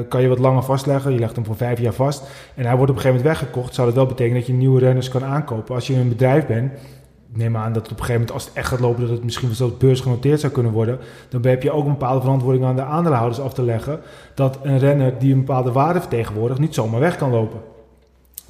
kan 0.08 0.22
je 0.22 0.28
wat 0.28 0.38
langer 0.38 0.62
vastleggen. 0.62 1.12
Je 1.12 1.18
legt 1.18 1.34
hem 1.34 1.44
voor 1.44 1.56
vijf 1.56 1.78
jaar 1.78 1.92
vast. 1.92 2.22
En 2.54 2.64
hij 2.64 2.76
wordt 2.76 2.90
op 2.90 2.96
een 2.96 3.02
gegeven 3.02 3.22
moment 3.24 3.40
weggekocht. 3.40 3.74
Zou 3.74 3.86
dat 3.86 3.96
wel 3.96 4.06
betekenen 4.06 4.38
dat 4.38 4.46
je 4.46 4.52
nieuwe 4.52 4.80
renners 4.80 5.08
kan 5.08 5.24
aankopen. 5.24 5.74
Als 5.74 5.86
je 5.86 5.94
een 5.94 6.08
bedrijf 6.08 6.46
bent, 6.46 6.72
neem 7.32 7.56
aan 7.56 7.72
dat 7.72 7.82
op 7.82 7.90
een 7.90 7.96
gegeven 7.96 8.12
moment, 8.12 8.32
als 8.32 8.44
het 8.44 8.54
echt 8.54 8.68
gaat 8.68 8.80
lopen, 8.80 9.00
dat 9.00 9.10
het 9.10 9.24
misschien 9.24 9.54
zelfs 9.54 9.76
beursgenoteerd 9.76 10.40
zou 10.40 10.52
kunnen 10.52 10.72
worden. 10.72 10.98
Dan 11.28 11.46
heb 11.46 11.62
je 11.62 11.72
ook 11.72 11.84
een 11.84 11.90
bepaalde 11.90 12.20
verantwoording 12.20 12.64
aan 12.64 12.76
de 12.76 12.82
aandeelhouders 12.82 13.40
af 13.40 13.54
te 13.54 13.62
leggen. 13.62 14.00
Dat 14.34 14.58
een 14.62 14.78
renner 14.78 15.18
die 15.18 15.32
een 15.32 15.44
bepaalde 15.44 15.72
waarde 15.72 16.00
vertegenwoordigt, 16.00 16.60
niet 16.60 16.74
zomaar 16.74 17.00
weg 17.00 17.16
kan 17.16 17.30
lopen. 17.30 17.71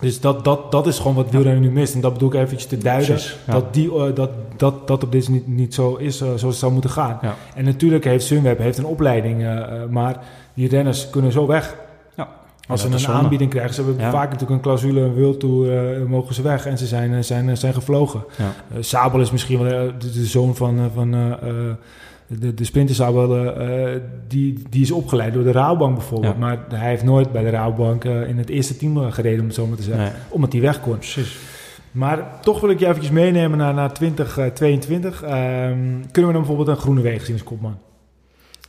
Dus 0.02 0.20
dat, 0.20 0.44
dat, 0.44 0.72
dat 0.72 0.86
is 0.86 0.98
gewoon 0.98 1.14
wat 1.14 1.30
wielrennen 1.30 1.62
nu 1.62 1.70
mist. 1.70 1.94
En 1.94 2.00
dat 2.00 2.12
bedoel 2.12 2.28
ik 2.28 2.34
eventjes 2.34 2.66
te 2.66 2.78
duiden. 2.78 3.18
Ja. 3.46 3.52
Dat, 3.52 3.74
die, 3.74 3.94
eh, 3.94 4.14
dat, 4.14 4.30
dat, 4.56 4.86
dat 4.88 5.02
op 5.02 5.12
dit 5.12 5.28
niet, 5.28 5.46
niet 5.46 5.74
zo 5.74 5.94
is 5.94 6.20
eh, 6.20 6.26
zoals 6.26 6.42
het 6.42 6.54
zou 6.54 6.72
moeten 6.72 6.90
gaan. 6.90 7.18
Ja. 7.22 7.34
En 7.54 7.64
natuurlijk 7.64 8.04
heeft 8.04 8.24
Sunweb 8.24 8.58
heeft 8.58 8.78
een 8.78 8.84
opleiding, 8.84 9.42
eh, 9.42 9.64
maar 9.90 10.16
die 10.54 10.68
renners 10.68 11.10
kunnen 11.10 11.32
zo 11.32 11.46
weg. 11.46 11.76
Ja. 12.16 12.28
Als 12.68 12.80
ze 12.80 12.86
een 12.86 12.98
zonde. 12.98 13.20
aanbieding 13.20 13.50
krijgen, 13.50 13.74
ze 13.74 13.82
hebben 13.82 14.10
vaak 14.10 14.24
natuurlijk 14.24 14.50
een 14.50 14.60
clausule, 14.60 15.00
een 15.00 15.14
World 15.14 15.40
Tour, 15.40 15.94
eh, 15.96 16.04
mogen 16.04 16.34
ze 16.34 16.42
weg 16.42 16.66
en 16.66 16.78
ze 16.78 16.86
zijn, 16.86 17.24
zijn, 17.24 17.56
zijn 17.56 17.74
gevlogen. 17.74 18.24
Sabel 18.80 19.20
is 19.20 19.30
misschien 19.30 19.62
wel 19.62 19.92
de, 19.98 20.10
de 20.10 20.24
zoon 20.24 20.56
van, 20.56 20.90
van 20.94 21.36
de, 22.38 22.54
de 22.54 22.64
Sprinter 22.64 22.94
Sabel, 22.94 23.36
eh, 23.36 23.94
eh, 23.94 24.00
die, 24.28 24.62
die 24.70 24.82
is 24.82 24.90
opgeleid 24.90 25.34
door 25.34 25.44
de 25.44 25.52
Rabobank 25.52 25.94
bijvoorbeeld. 25.96 26.32
Ja. 26.32 26.38
Maar 26.38 26.58
hij 26.68 26.88
heeft 26.88 27.04
nooit 27.04 27.32
bij 27.32 27.42
de 27.42 27.50
Rabobank 27.50 28.04
eh, 28.04 28.28
in 28.28 28.38
het 28.38 28.48
eerste 28.48 28.76
team 28.76 29.02
eh, 29.02 29.12
gereden, 29.12 29.40
om 29.40 29.46
het 29.46 29.54
zo 29.54 29.66
maar 29.66 29.76
te 29.76 29.82
zeggen. 29.82 30.02
Nee. 30.02 30.12
Omdat 30.28 30.52
hij 30.52 30.60
weg 30.60 30.80
kon. 30.80 30.96
Precies. 30.96 31.36
Maar 31.92 32.40
toch 32.40 32.60
wil 32.60 32.70
ik 32.70 32.78
je 32.78 32.86
eventjes 32.86 33.10
meenemen 33.10 33.58
naar, 33.58 33.74
naar 33.74 33.92
2022. 33.92 35.22
Ehm, 35.22 35.30
kunnen 36.10 36.10
we 36.12 36.20
dan 36.20 36.32
bijvoorbeeld 36.32 36.68
een 36.68 36.76
groene 36.76 37.00
wegen 37.00 37.26
zien 37.26 37.34
als 37.34 37.44
kopman? 37.44 37.78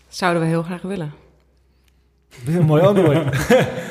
Zouden 0.07 0.41
we 0.41 0.47
heel 0.47 0.63
graag 0.63 0.81
willen. 0.81 1.11
Een 2.47 2.65
mooi 2.65 2.81
antwoord. 2.81 3.47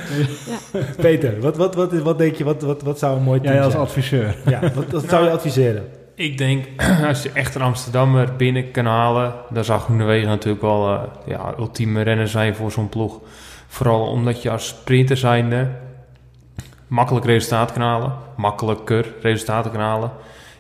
Peter, 0.97 1.41
wat, 1.41 1.57
wat, 1.57 1.75
wat, 1.75 1.93
wat 1.93 2.19
denk 2.19 2.35
je, 2.35 2.45
wat, 2.45 2.63
wat, 2.63 2.83
wat 2.83 2.99
zou 2.99 3.17
een 3.17 3.23
mooi 3.23 3.41
team 3.41 3.55
Jij 3.55 3.63
als 3.63 3.73
zijn? 3.73 3.85
adviseur. 3.85 4.37
Ja, 4.47 4.61
wat, 4.75 4.91
wat 4.91 5.09
zou 5.09 5.25
je 5.25 5.31
adviseren? 5.31 5.85
Ik 6.15 6.39
denk, 6.39 6.67
als 7.09 7.23
je 7.23 7.31
echt 7.33 7.55
een 7.55 7.63
Amsterdammer 7.63 8.37
binnen 8.37 8.71
kan 8.71 8.87
halen, 8.87 9.35
dan 9.51 9.65
zou 9.65 9.81
Groenewegen 9.81 10.29
natuurlijk 10.29 10.63
wel 10.63 10.89
eh, 10.89 11.03
ja, 11.27 11.55
ultieme 11.59 12.03
renner 12.03 12.29
zijn 12.29 12.55
voor 12.55 12.73
zo'n 12.73 12.89
ploeg. 12.89 13.21
Vooral 13.67 14.07
omdat 14.07 14.43
je 14.43 14.51
als 14.51 14.69
sprinter 14.69 15.17
zijnde 15.17 15.69
makkelijk 16.87 17.27
resultaat 17.27 17.73
kan 17.73 17.83
halen, 17.83 18.13
makkelijker 18.37 19.15
resultaten 19.21 19.71
kan 19.71 19.81
halen, 19.81 20.11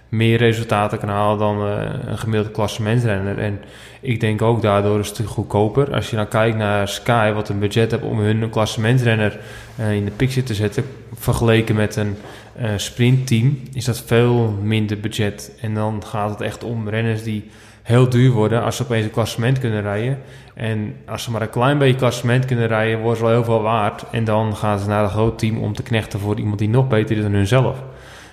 meer 0.09 0.39
resultaten 0.39 0.99
kan 0.99 1.09
halen 1.09 1.39
dan 1.39 1.67
eh, 1.67 2.11
een 2.11 2.19
gemiddelde 2.19 2.55
klassementsrenner. 2.55 3.39
En 3.39 3.61
ik 4.01 4.21
denk 4.21 4.43
ook 4.43 4.63
daardoor 4.63 4.99
is 4.99 5.09
het 5.09 5.19
een 5.19 5.27
goedkoper. 5.27 5.95
Als 5.95 6.11
je 6.11 6.17
dan 6.17 6.29
kijkt 6.29 6.57
naar 6.57 6.89
Sky, 6.89 7.33
wat 7.33 7.49
een 7.49 7.59
budget 7.59 7.91
heeft 7.91 8.03
om 8.03 8.19
hun 8.19 8.51
klassementsrenner 8.51 9.39
eh, 9.77 9.93
in 9.93 10.05
de 10.05 10.11
picture 10.11 10.47
te 10.47 10.55
zetten, 10.55 10.85
vergeleken 11.15 11.75
met 11.75 11.97
een 11.97 12.17
eh, 12.57 12.71
sprintteam, 12.77 13.59
is 13.73 13.85
dat 13.85 14.03
veel 14.03 14.59
minder 14.63 15.01
budget. 15.01 15.53
En 15.61 15.75
dan 15.75 16.03
gaat 16.07 16.31
het 16.31 16.41
echt 16.41 16.65
om 16.65 16.89
renners 16.89 17.23
die 17.23 17.51
heel 17.83 18.09
duur 18.09 18.31
worden 18.31 18.63
als 18.63 18.77
ze 18.77 18.83
opeens 18.83 19.05
een 19.05 19.11
klassement 19.11 19.59
kunnen 19.59 19.83
rijden. 19.83 20.19
En 20.55 20.95
als 21.07 21.23
ze 21.23 21.31
maar 21.31 21.43
een 21.43 21.51
klein 21.51 21.79
beetje 21.79 21.99
klassement 21.99 22.45
kunnen 22.45 22.67
rijden, 22.67 22.99
worden 22.99 23.17
ze 23.17 23.23
wel 23.25 23.33
heel 23.33 23.45
veel 23.45 23.63
waard. 23.63 24.05
En 24.11 24.25
dan 24.25 24.57
gaan 24.57 24.79
ze 24.79 24.89
naar 24.89 25.05
een 25.05 25.11
groot 25.11 25.39
team 25.39 25.59
om 25.59 25.75
te 25.75 25.83
knechten 25.83 26.21
voor 26.21 26.39
iemand 26.39 26.59
die 26.59 26.69
nog 26.69 26.89
beter 26.89 27.17
is 27.17 27.23
dan 27.23 27.33
hunzelf. 27.33 27.83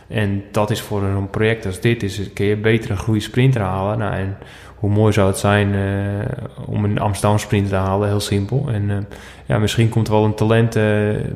En 0.08 0.43
dat 0.51 0.69
is 0.69 0.82
voor 0.82 1.03
een 1.03 1.29
project 1.29 1.65
als 1.65 1.79
dit, 1.79 2.03
is, 2.03 2.34
kun 2.34 2.45
je 2.45 2.58
beter 2.58 2.91
een 2.91 2.97
goede 2.97 3.19
sprinter 3.19 3.62
halen. 3.62 3.97
Nou, 3.97 4.13
en 4.13 4.38
hoe 4.75 4.89
mooi 4.89 5.13
zou 5.13 5.27
het 5.27 5.38
zijn 5.38 5.73
eh, 5.73 6.45
om 6.65 6.84
een 6.84 6.99
Amsterdam 6.99 7.38
sprinter 7.38 7.69
te 7.69 7.75
halen, 7.75 8.08
heel 8.08 8.19
simpel. 8.19 8.69
En 8.71 8.89
eh, 8.89 8.97
ja, 9.49 9.57
misschien 9.57 9.89
komt 9.89 10.07
er 10.07 10.13
wel 10.13 10.25
een 10.25 10.35
talent 10.35 10.75
eh, 10.75 10.83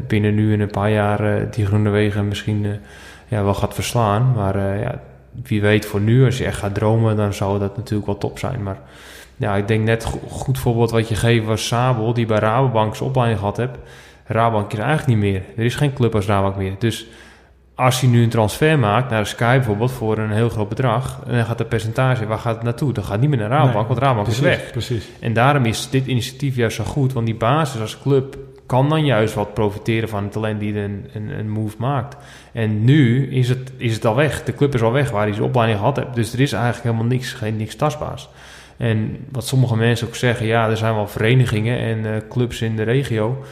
binnen 0.08 0.36
nu 0.36 0.54
in 0.54 0.62
een 0.62 0.70
paar 0.70 0.92
jaar 0.92 1.36
eh, 1.36 1.52
die 1.52 1.66
Groene 1.66 1.90
Wegen 1.90 2.28
misschien 2.28 2.66
eh, 2.66 2.72
ja, 3.28 3.44
wel 3.44 3.54
gaat 3.54 3.74
verslaan. 3.74 4.32
Maar 4.36 4.58
ja, 4.80 5.00
wie 5.44 5.62
weet 5.62 5.86
voor 5.86 6.02
nu, 6.02 6.26
als 6.26 6.38
je 6.38 6.46
echt 6.46 6.58
gaat 6.58 6.74
dromen, 6.76 7.16
dan 7.16 7.34
zou 7.34 7.60
dat 7.60 7.78
natuurlijk 7.78 8.06
wel 8.06 8.18
top 8.18 8.40
zijn. 8.40 8.64
Maar 8.64 8.78
ja, 9.38 9.56
ik 9.56 9.68
denk 9.68 9.84
net 9.84 10.06
go- 10.06 10.20
goed 10.30 10.60
voorbeeld 10.60 10.92
wat 10.92 11.08
je 11.08 11.16
geeft 11.16 11.46
was 11.46 11.68
Sabel, 11.68 12.14
die 12.14 12.26
bij 12.26 12.40
Rabobank 12.40 12.96
zijn 12.96 13.10
opleiding 13.10 13.40
gehad 13.40 13.58
heeft. 13.58 13.78
Rabobank 14.26 14.74
is 14.74 14.80
eigenlijk 14.80 15.08
niet 15.08 15.32
meer. 15.32 15.42
Er 15.58 15.64
is 15.66 15.76
geen 15.76 15.94
club 15.94 16.16
als 16.16 16.26
Rabobank 16.26 16.56
meer. 16.56 16.76
Dus 16.80 17.08
als 17.76 18.02
hij 18.02 18.10
nu 18.10 18.24
een 18.24 18.30
transfer 18.30 18.80
maakt 18.80 19.10
naar 19.10 19.22
de 19.22 19.30
Sky 19.30 19.56
bijvoorbeeld 19.56 19.92
voor 19.92 20.18
een 20.18 20.32
heel 20.32 20.50
groot 20.50 20.70
bedrag, 20.70 21.20
en 21.28 21.36
dan 21.36 21.46
gaat 21.46 21.58
de 21.58 21.66
percentage, 21.66 22.26
waar 22.26 22.38
gaat 22.38 22.56
het 22.56 22.64
naartoe? 22.64 22.94
Dan 22.94 23.04
gaat 23.04 23.12
het 23.12 23.22
niet 23.22 23.30
meer 23.30 23.40
naar 23.40 23.50
Rabobank, 23.50 23.76
Nee, 23.76 23.88
want 23.88 24.00
Rabobank 24.00 24.28
is 24.28 24.40
weg. 24.40 24.72
Precies. 24.72 25.10
En 25.20 25.34
daarom 25.34 25.66
is 25.66 25.90
dit 25.90 26.08
initiatief 26.08 26.56
juist 26.56 26.76
zo 26.76 26.84
goed, 26.84 27.14
want 27.14 27.26
die 27.26 27.36
basis 27.36 27.82
als 27.82 28.02
club 28.02 28.38
kan 28.66 28.90
dan 28.90 29.06
juist 29.06 29.34
wat 29.34 29.54
profiteren 29.54 30.10
van 30.10 30.24
het 30.24 30.32
talent 30.32 30.60
die 30.60 30.80
een, 30.80 31.06
een, 31.14 31.40
een 31.40 31.50
move 31.50 31.76
maakt. 31.80 32.16
En 32.52 32.84
nu 32.84 33.32
is 33.32 33.50
het, 33.50 33.72
is 33.78 33.94
het 33.94 34.06
al 34.06 34.16
weg. 34.16 34.44
De 34.44 34.56
club 34.56 34.74
is 34.74 34.82
al 34.82 34.92
weg 34.92 35.10
waar 35.10 35.24
hij 35.24 35.34
zijn 35.34 35.46
opleiding 35.46 35.80
gehad 35.80 35.96
heeft. 35.96 36.16
Dus 36.16 36.34
er 36.34 36.40
is 36.40 36.54
eigenlijk 36.54 36.84
helemaal 36.84 37.06
niks, 37.06 37.34
geen, 37.34 37.58
niks 37.58 37.76
tastbaars. 37.76 38.30
En 38.78 39.18
wat 39.32 39.48
sommige 39.48 39.76
mensen 39.76 40.08
ook 40.08 40.16
zeggen, 40.16 40.46
ja, 40.46 40.70
er 40.70 40.78
zijn 40.78 40.96
wel 40.96 41.08
verenigingen 41.08 41.78
en 41.80 42.14
eh, 42.14 42.22
clubs 42.30 42.62
in 42.62 42.76
de 42.76 42.84
regio. 42.84 43.44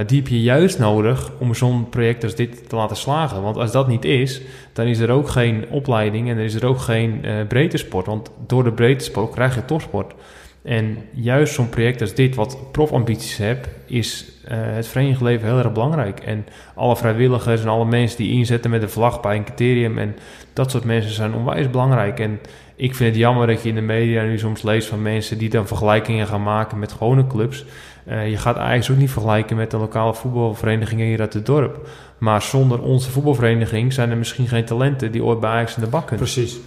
Maar 0.00 0.08
die 0.08 0.18
heb 0.18 0.28
je 0.28 0.42
juist 0.42 0.78
nodig 0.78 1.30
om 1.38 1.54
zo'n 1.54 1.88
project 1.88 2.24
als 2.24 2.34
dit 2.34 2.68
te 2.68 2.76
laten 2.76 2.96
slagen. 2.96 3.42
Want 3.42 3.56
als 3.56 3.72
dat 3.72 3.88
niet 3.88 4.04
is, 4.04 4.40
dan 4.72 4.86
is 4.86 4.98
er 4.98 5.10
ook 5.10 5.28
geen 5.28 5.64
opleiding 5.70 6.28
en 6.28 6.36
er 6.36 6.44
is 6.44 6.54
er 6.54 6.66
ook 6.66 6.78
geen 6.78 7.24
eh 7.24 7.46
breedte 7.48 7.76
sport. 7.76 8.06
Want 8.06 8.30
door 8.46 8.64
de 8.64 8.72
breedte 8.72 9.04
sport 9.04 9.32
krijg 9.32 9.54
je 9.54 9.64
topsport. 9.64 10.14
En 10.62 10.98
juist 11.12 11.54
zo'n 11.54 11.68
project 11.68 12.00
als 12.00 12.14
dit, 12.14 12.34
wat 12.34 12.72
profambities 12.72 13.36
hebt, 13.36 13.68
is 13.86 14.32
eh, 14.44 14.58
het 14.60 14.86
verenigingsleven 14.86 15.48
heel 15.48 15.58
erg 15.58 15.72
belangrijk. 15.72 16.20
En 16.20 16.46
alle 16.74 16.96
vrijwilligers 16.96 17.62
en 17.62 17.68
alle 17.68 17.84
mensen 17.84 18.18
die 18.18 18.32
inzetten 18.32 18.70
met 18.70 18.82
een 18.82 18.90
vlag 18.90 19.20
bij 19.20 19.36
een 19.36 19.44
criterium 19.44 19.98
en 19.98 20.16
dat 20.52 20.70
soort 20.70 20.84
mensen 20.84 21.12
zijn 21.12 21.34
onwijs 21.34 21.70
belangrijk. 21.70 22.20
En 22.20 22.40
ik 22.76 22.94
vind 22.94 23.10
het 23.10 23.18
jammer 23.18 23.46
dat 23.46 23.62
je 23.62 23.68
in 23.68 23.74
de 23.74 23.80
media 23.80 24.22
nu 24.22 24.38
soms 24.38 24.62
leest 24.62 24.88
van 24.88 25.02
mensen 25.02 25.38
die 25.38 25.48
dan 25.48 25.66
vergelijkingen 25.66 26.26
gaan 26.26 26.42
maken 26.42 26.78
met 26.78 26.92
gewone 26.92 27.26
clubs. 27.26 27.64
Eh, 28.04 28.30
je 28.30 28.36
gaat 28.36 28.56
eigenlijk 28.56 28.90
ook 28.90 28.96
niet 28.96 29.10
vergelijken 29.10 29.56
met 29.56 29.70
de 29.70 29.76
lokale 29.76 30.14
voetbalverenigingen 30.14 31.06
hier 31.06 31.20
uit 31.20 31.34
het 31.34 31.46
dorp. 31.46 31.88
Maar 32.18 32.42
zonder 32.42 32.82
onze 32.82 33.10
voetbalvereniging 33.10 33.92
zijn 33.92 34.10
er 34.10 34.16
misschien 34.16 34.48
geen 34.48 34.64
talenten 34.64 35.12
die 35.12 35.24
ooit 35.24 35.40
bij 35.40 35.50
Ajax 35.50 35.76
in 35.76 35.82
de 35.82 35.88
bak 35.88 36.06
kunnen. 36.06 36.24
Precies. 36.24 36.60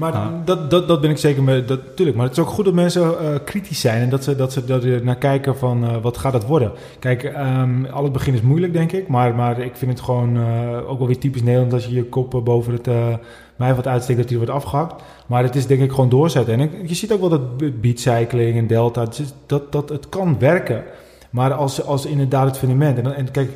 Maar 0.00 0.30
dat, 0.44 0.70
dat, 0.70 0.88
dat 0.88 1.00
ben 1.00 1.10
ik 1.10 1.18
zeker 1.18 1.42
mee. 1.42 1.64
Dat, 1.64 1.96
tuurlijk, 1.96 2.16
maar 2.16 2.26
het 2.26 2.36
is 2.36 2.42
ook 2.42 2.48
goed 2.48 2.64
dat 2.64 2.74
mensen 2.74 3.18
eh, 3.18 3.34
kritisch 3.44 3.80
zijn 3.80 4.02
en 4.02 4.08
dat 4.08 4.24
ze, 4.24 4.36
dat 4.36 4.52
ze 4.52 4.62
er 4.66 5.04
naar 5.04 5.16
kijken 5.16 5.56
van 5.56 5.84
eh, 5.84 5.96
wat 6.02 6.18
gaat 6.18 6.32
het 6.32 6.46
worden. 6.46 6.72
Kijk, 6.98 7.24
ehm, 7.24 7.84
al 7.84 8.02
het 8.02 8.12
begin 8.12 8.34
is 8.34 8.40
moeilijk, 8.40 8.72
denk 8.72 8.92
ik. 8.92 9.08
Maar, 9.08 9.34
maar 9.34 9.60
ik 9.60 9.76
vind 9.76 9.90
het 9.90 10.00
gewoon 10.00 10.36
eh, 10.36 10.90
ook 10.90 10.98
wel 10.98 11.06
weer 11.06 11.18
typisch 11.18 11.42
Nederland 11.42 11.72
als 11.72 11.86
je 11.86 11.94
je 11.94 12.04
kop 12.04 12.34
eh, 12.34 12.42
boven 12.42 12.72
het 12.72 12.88
mij 13.60 13.74
wat 13.74 13.86
uitsteekt 13.86 14.18
dat 14.18 14.28
die 14.28 14.36
wordt 14.36 14.52
afgehakt. 14.52 15.02
Maar 15.26 15.42
het 15.42 15.56
is 15.56 15.66
denk 15.66 15.80
ik 15.80 15.90
gewoon 15.90 16.08
doorzetten. 16.08 16.60
En 16.60 16.70
je 16.86 16.94
ziet 16.94 17.12
ook 17.12 17.20
wel 17.20 17.28
dat 17.28 17.80
beatcycling 17.80 18.58
en 18.58 18.66
delta, 18.66 19.06
dat, 19.46 19.72
dat 19.72 19.88
het 19.88 20.08
kan 20.08 20.38
werken. 20.38 20.82
Maar 21.30 21.52
als, 21.52 21.84
als 21.84 22.06
inderdaad 22.06 22.46
het 22.46 22.58
fundament. 22.58 22.98
En, 22.98 23.16
en 23.16 23.30
kijk, 23.30 23.50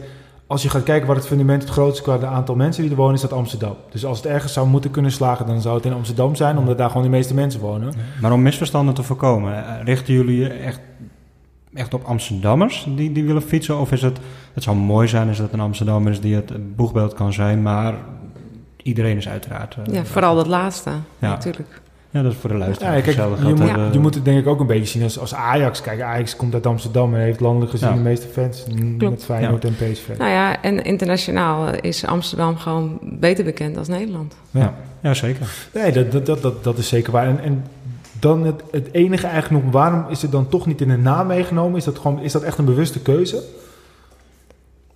als 0.46 0.62
je 0.62 0.68
gaat 0.68 0.82
kijken 0.82 1.06
waar 1.06 1.16
het 1.16 1.26
fundament 1.26 1.62
het 1.62 1.70
grootst 1.70 1.98
is 1.98 2.02
qua 2.02 2.26
aantal 2.26 2.54
mensen 2.54 2.82
die 2.82 2.90
er 2.90 2.96
wonen, 2.96 3.14
is 3.14 3.20
dat 3.20 3.32
Amsterdam. 3.32 3.76
Dus 3.90 4.04
als 4.04 4.16
het 4.16 4.26
ergens 4.26 4.52
zou 4.52 4.68
moeten 4.68 4.90
kunnen 4.90 5.12
slagen, 5.12 5.46
dan 5.46 5.60
zou 5.60 5.76
het 5.76 5.84
in 5.84 5.92
Amsterdam 5.92 6.34
zijn, 6.34 6.58
omdat 6.58 6.78
daar 6.78 6.88
gewoon 6.88 7.02
de 7.02 7.08
meeste 7.08 7.34
mensen 7.34 7.60
wonen. 7.60 7.94
Maar 8.20 8.32
om 8.32 8.42
misverstanden 8.42 8.94
te 8.94 9.02
voorkomen, 9.02 9.66
eh, 9.66 9.84
richten 9.84 10.14
jullie 10.14 10.38
je 10.38 10.48
echt, 10.48 10.80
echt 11.74 11.94
op 11.94 12.04
Amsterdammers 12.04 12.86
die, 12.96 13.12
die 13.12 13.24
willen 13.24 13.42
fietsen? 13.42 13.78
Of 13.78 13.92
is 13.92 14.02
het, 14.02 14.18
het 14.54 14.62
zou 14.62 14.76
mooi 14.76 15.08
zijn 15.08 15.28
als 15.28 15.38
dat 15.38 15.52
een 15.52 15.60
Amsterdammer 15.60 16.12
is 16.12 16.20
die 16.20 16.34
het 16.34 16.76
boegbeeld 16.76 17.14
kan 17.14 17.32
zijn, 17.32 17.62
maar 17.62 17.94
iedereen 18.84 19.16
is 19.16 19.28
uiteraard... 19.28 19.76
eh, 19.86 19.94
Ja, 19.94 20.04
vooral 20.04 20.34
dat 20.34 20.46
laatste, 20.46 20.90
Ja. 21.18 21.28
natuurlijk. 21.28 21.80
Ja, 22.10 22.22
dat 22.22 22.32
is 22.32 22.38
voor 22.38 22.50
de 22.50 22.56
Ja, 22.56 22.62
luisteraar. 22.64 22.92
kijk, 22.92 23.06
hetzelfde 23.06 23.46
je, 23.46 23.54
moet, 23.54 23.68
eh, 23.68 23.92
je 23.92 23.98
moet 23.98 24.14
het 24.14 24.24
denk 24.24 24.38
ik 24.38 24.46
ook 24.46 24.60
een 24.60 24.66
beetje 24.66 24.86
zien 24.86 25.02
als, 25.02 25.18
als 25.18 25.34
Ajax. 25.34 25.80
Kijk, 25.80 26.00
Ajax 26.00 26.36
komt 26.36 26.54
uit 26.54 26.66
Amsterdam 26.66 27.14
en 27.14 27.20
heeft 27.20 27.40
landelijk 27.40 27.70
gezien 27.70 27.88
Ja. 27.88 27.94
de 27.94 28.00
meeste 28.00 28.26
fans. 28.26 28.64
Klopt. 28.98 29.10
Met 29.14 29.24
Feyenoord 29.24 29.64
en 29.64 29.74
PSV. 29.74 30.08
Nou 30.18 30.30
ja, 30.30 30.62
en 30.62 30.84
internationaal 30.84 31.68
is 31.80 32.06
Amsterdam 32.06 32.56
gewoon 32.56 32.98
beter 33.02 33.44
bekend 33.44 33.76
als 33.76 33.88
Nederland. 33.88 34.34
Ja. 34.50 34.74
ja, 35.00 35.14
zeker. 35.14 35.46
Nee, 35.72 35.92
dat, 35.92 36.12
dat, 36.12 36.26
dat, 36.26 36.42
dat, 36.42 36.64
dat 36.64 36.78
is 36.78 36.88
zeker 36.88 37.12
waar. 37.12 37.26
En, 37.26 37.40
en 37.40 37.64
dan 38.20 38.44
het, 38.44 38.62
het 38.70 38.88
enige 38.92 39.26
eigenlijk 39.26 39.64
nog, 39.64 39.72
waarom 39.72 40.04
is 40.08 40.22
het 40.22 40.32
dan 40.32 40.48
toch 40.48 40.66
niet 40.66 40.80
in 40.80 40.88
de 40.88 40.96
naam 40.96 41.26
meegenomen? 41.26 41.76
Is 41.78 41.84
dat, 41.84 41.98
gewoon, 41.98 42.20
is 42.20 42.32
dat 42.32 42.42
echt 42.42 42.58
een 42.58 42.64
bewuste 42.64 43.00
keuze? 43.00 43.42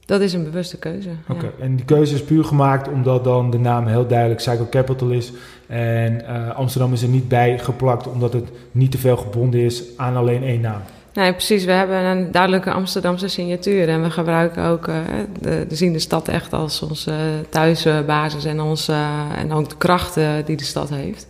Dat 0.08 0.20
is 0.20 0.32
een 0.32 0.44
bewuste 0.44 0.78
keuze. 0.78 1.08
ja. 1.08 1.34
Oké, 1.34 1.52
en 1.60 1.76
die 1.76 1.84
keuze 1.84 2.14
is 2.14 2.22
puur 2.22 2.44
gemaakt 2.44 2.88
omdat 2.88 3.24
dan 3.24 3.50
de 3.50 3.58
naam 3.58 3.86
heel 3.86 4.06
duidelijk 4.06 4.40
Cycle 4.40 4.68
Capital 4.68 5.10
is. 5.10 5.32
En 5.66 6.26
eh, 6.26 6.56
Amsterdam 6.56 6.92
is 6.92 7.02
er 7.02 7.08
niet 7.08 7.28
bij 7.28 7.58
geplakt 7.58 8.06
omdat 8.06 8.32
het 8.32 8.48
niet 8.72 8.90
te 8.90 8.98
veel 8.98 9.16
gebonden 9.16 9.60
is 9.60 9.82
aan 9.96 10.16
alleen 10.16 10.42
één 10.42 10.60
naam. 10.60 10.80
Nee, 11.12 11.32
precies. 11.32 11.64
We 11.64 11.72
hebben 11.72 12.04
een 12.04 12.32
duidelijke 12.32 12.70
Amsterdamse 12.70 13.28
signatuur. 13.28 13.88
En 13.88 14.02
we 14.02 14.10
gebruiken 14.10 14.64
ook, 14.64 14.88
eh, 14.88 14.96
de, 15.40 15.66
we 15.68 15.74
zien 15.74 15.92
de 15.92 15.98
stad 15.98 16.28
echt 16.28 16.52
als 16.52 16.82
onze 16.82 17.12
thuisbasis 17.48 18.44
en, 18.44 18.60
onze, 18.60 18.96
en 19.36 19.52
ook 19.52 19.68
de 19.68 19.76
krachten 19.76 20.44
die 20.44 20.56
de 20.56 20.64
stad 20.64 20.88
heeft. 20.88 21.26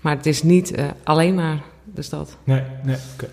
Maar 0.00 0.16
het 0.16 0.26
is 0.26 0.42
niet 0.42 0.74
eh, 0.74 0.84
alleen 1.02 1.34
maar 1.34 1.60
de 1.84 2.02
stad. 2.02 2.36
Nee, 2.44 2.62
nee, 2.82 2.96
oké. 3.14 3.28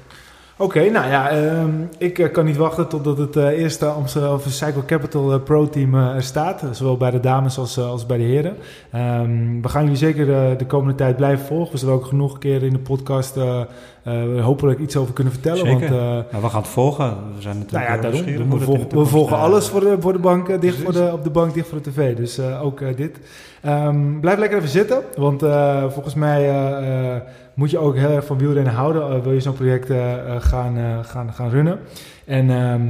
Oké, 0.62 0.90
nou 0.90 1.08
ja, 1.08 1.30
ehm, 1.30 1.70
ik 1.98 2.20
eh, 2.20 2.32
kan 2.32 2.46
niet 2.46 2.58
wachten 2.58 2.88
totdat 2.88 3.18
het 3.18 3.36
eh, 3.36 3.48
eerste 3.48 3.86
Amsterdam 3.86 4.40
Cycle 4.48 4.86
Capital 4.86 5.34
eh, 5.34 5.44
Pro 5.44 5.70
Team 5.70 5.96
er 5.96 6.24
staat. 6.24 6.64
Zowel 6.72 6.98
bij 6.98 7.12
de 7.12 7.20
dames 7.20 7.58
als, 7.58 7.80
als 7.80 8.06
bij 8.06 8.18
de 8.18 8.24
heren. 8.24 8.56
Ehm, 8.92 9.62
we 9.62 9.70
gaan 9.70 9.84
jullie 9.84 9.98
zeker 9.98 10.26
de 10.58 10.66
komende 10.66 10.96
tijd 10.96 11.16
blijven 11.16 11.46
volgen. 11.46 11.72
We 11.72 11.78
zullen 11.78 11.94
ook 11.94 12.06
genoeg 12.06 12.38
keren 12.38 12.68
in 12.68 12.74
de 12.74 12.80
podcast 12.80 13.36
hopelijk 14.42 14.80
iets 14.80 14.96
over 14.96 15.14
kunnen 15.14 15.34
vertellen. 15.34 15.66
Zeker. 15.66 15.90
Want, 15.90 16.32
Nou, 16.32 16.44
we 16.44 16.50
gaan 16.50 16.62
het 16.62 16.70
volgen. 16.70 17.16
We 17.36 17.42
zijn 17.42 17.58
natuurlijk 17.58 17.86
nou 17.86 17.98
ja, 17.98 18.02
daarom. 18.02 18.50
We, 18.50 19.06
volgen, 19.10 19.36
we 19.36 19.42
alles 19.42 19.68
voor 19.68 19.80
de, 19.80 19.98
voor 20.00 20.14
de 20.14 20.20
bank, 20.20 20.62
dicht 20.62 20.78
voor 20.78 20.94
de, 20.94 21.10
op 21.14 21.24
de 21.24 21.30
bank, 21.30 21.54
dicht 21.54 21.68
voor 21.68 21.82
de 21.82 21.92
tv. 21.92 22.16
Dus 22.16 22.40
ook 22.40 22.98
dit. 22.98 23.20
Ehm, 23.62 24.20
blijf 24.20 24.40
lekker 24.40 24.58
even 24.58 24.70
zitten, 24.70 25.02
want 25.16 25.42
volgens 25.92 26.14
mij 26.14 26.48
moet 27.60 27.72
je 27.72 27.78
ook 27.78 27.96
heel 27.96 28.10
erg 28.10 28.26
van 28.26 28.38
wielrennen 28.38 28.74
houden. 28.74 29.12
eh, 29.12 29.22
wil 29.22 29.32
je 29.32 29.40
zo'n 29.40 29.54
project 29.54 29.90
eh, 29.90 30.36
eh, 30.36 30.42
gaan, 30.42 31.04
gaan, 31.06 31.34
gaan 31.34 31.50
runnen. 31.50 31.80
En 32.26 32.50
ehm 32.50 32.82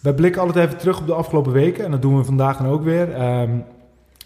wij 0.00 0.14
blikken 0.14 0.42
altijd 0.42 0.66
even 0.66 0.78
terug 0.78 1.00
op 1.00 1.06
de 1.06 1.14
afgelopen 1.14 1.52
weken. 1.52 1.84
En 1.84 1.90
dat 1.90 2.02
doen 2.02 2.16
we 2.16 2.24
vandaag 2.24 2.56
dan 2.56 2.66
ook 2.66 2.82
weer. 2.82 3.12
Ehm, 3.12 3.50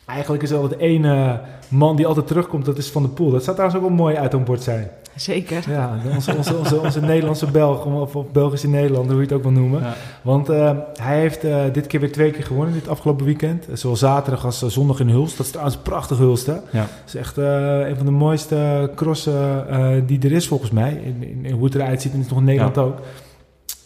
eigenlijk 0.08 0.42
is 0.42 0.50
er 0.50 0.58
altijd 0.58 0.80
één 0.80 1.04
eh, 1.04 1.34
man 1.68 1.96
die 1.96 2.06
altijd 2.06 2.26
terugkomt. 2.26 2.64
Dat 2.64 2.78
is 2.78 2.90
Van 2.90 3.02
de 3.02 3.08
Poel. 3.08 3.30
Dat 3.30 3.44
zou 3.44 3.56
trouwens 3.56 3.82
ook 3.82 3.88
wel 3.88 3.98
mooi 3.98 4.16
uit 4.16 4.32
een 4.32 4.44
bord 4.44 4.62
zijn. 4.62 4.90
Zeker. 5.20 5.64
Ja, 5.68 5.98
onze, 6.14 6.36
onze, 6.36 6.56
onze, 6.56 6.80
onze 6.80 7.00
Nederlandse 7.00 7.50
Belg, 7.50 7.84
of, 7.84 8.16
of 8.16 8.30
Belgische 8.32 8.68
Nederlander, 8.68 9.10
hoe 9.12 9.20
je 9.20 9.28
het 9.28 9.36
ook 9.36 9.42
wil 9.42 9.52
noemen. 9.52 9.80
Ja. 9.80 9.94
Want 10.22 10.48
eh, 10.48 10.70
hij 11.00 11.20
heeft 11.20 11.44
eh, 11.44 11.62
dit 11.72 11.86
keer 11.86 12.00
weer 12.00 12.12
twee 12.12 12.30
keer 12.30 12.44
gewonnen, 12.44 12.74
dit 12.74 12.88
afgelopen 12.88 13.24
weekend. 13.24 13.66
Zowel 13.72 13.96
zaterdag 13.96 14.44
als 14.44 14.66
zondag 14.66 15.00
in 15.00 15.08
Hulst. 15.08 15.36
Dat 15.36 15.46
is 15.46 15.52
trouwens 15.52 15.76
een 15.76 15.82
prachtig 15.82 16.18
Hulst, 16.18 16.46
hè? 16.46 16.52
Ja. 16.52 16.60
Dat 16.72 16.88
is 17.06 17.14
echt 17.14 17.38
eh, 17.38 17.88
een 17.88 17.96
van 17.96 18.06
de 18.06 18.12
mooiste 18.12 18.90
crossen 18.94 19.68
eh, 19.68 19.88
die 20.06 20.20
er 20.20 20.32
is, 20.32 20.48
volgens 20.48 20.70
mij. 20.70 21.00
In, 21.04 21.22
in, 21.22 21.44
in 21.44 21.52
hoe 21.52 21.64
het 21.64 21.74
eruit 21.74 22.02
ziet, 22.02 22.12
en 22.12 22.16
het 22.18 22.26
is 22.26 22.32
nog 22.32 22.40
in 22.40 22.46
Nederland 22.46 22.78
ook. 22.78 22.98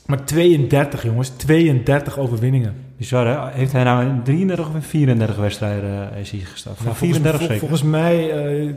Maar 0.07 0.25
32, 0.25 1.03
jongens. 1.03 1.29
32 1.29 2.19
overwinningen. 2.19 2.75
Bizar, 3.03 3.27
hè? 3.27 3.51
Heeft 3.59 3.73
hij 3.73 3.85
nou 3.85 4.05
in 4.05 4.23
33 4.23 4.69
of 4.69 4.75
in 4.75 4.83
34 4.83 5.37
wedstrijden 5.37 6.13
eh, 6.15 6.21
is 6.21 6.31
hij 6.31 6.41
gestart? 6.41 6.77
Van 6.77 6.85
Nou, 6.87 6.97
34 6.97 7.41
volgens, 7.41 7.49
zeker? 7.61 7.69
Volgens 7.69 7.83
mij 7.91 8.31
eh, 8.67 8.75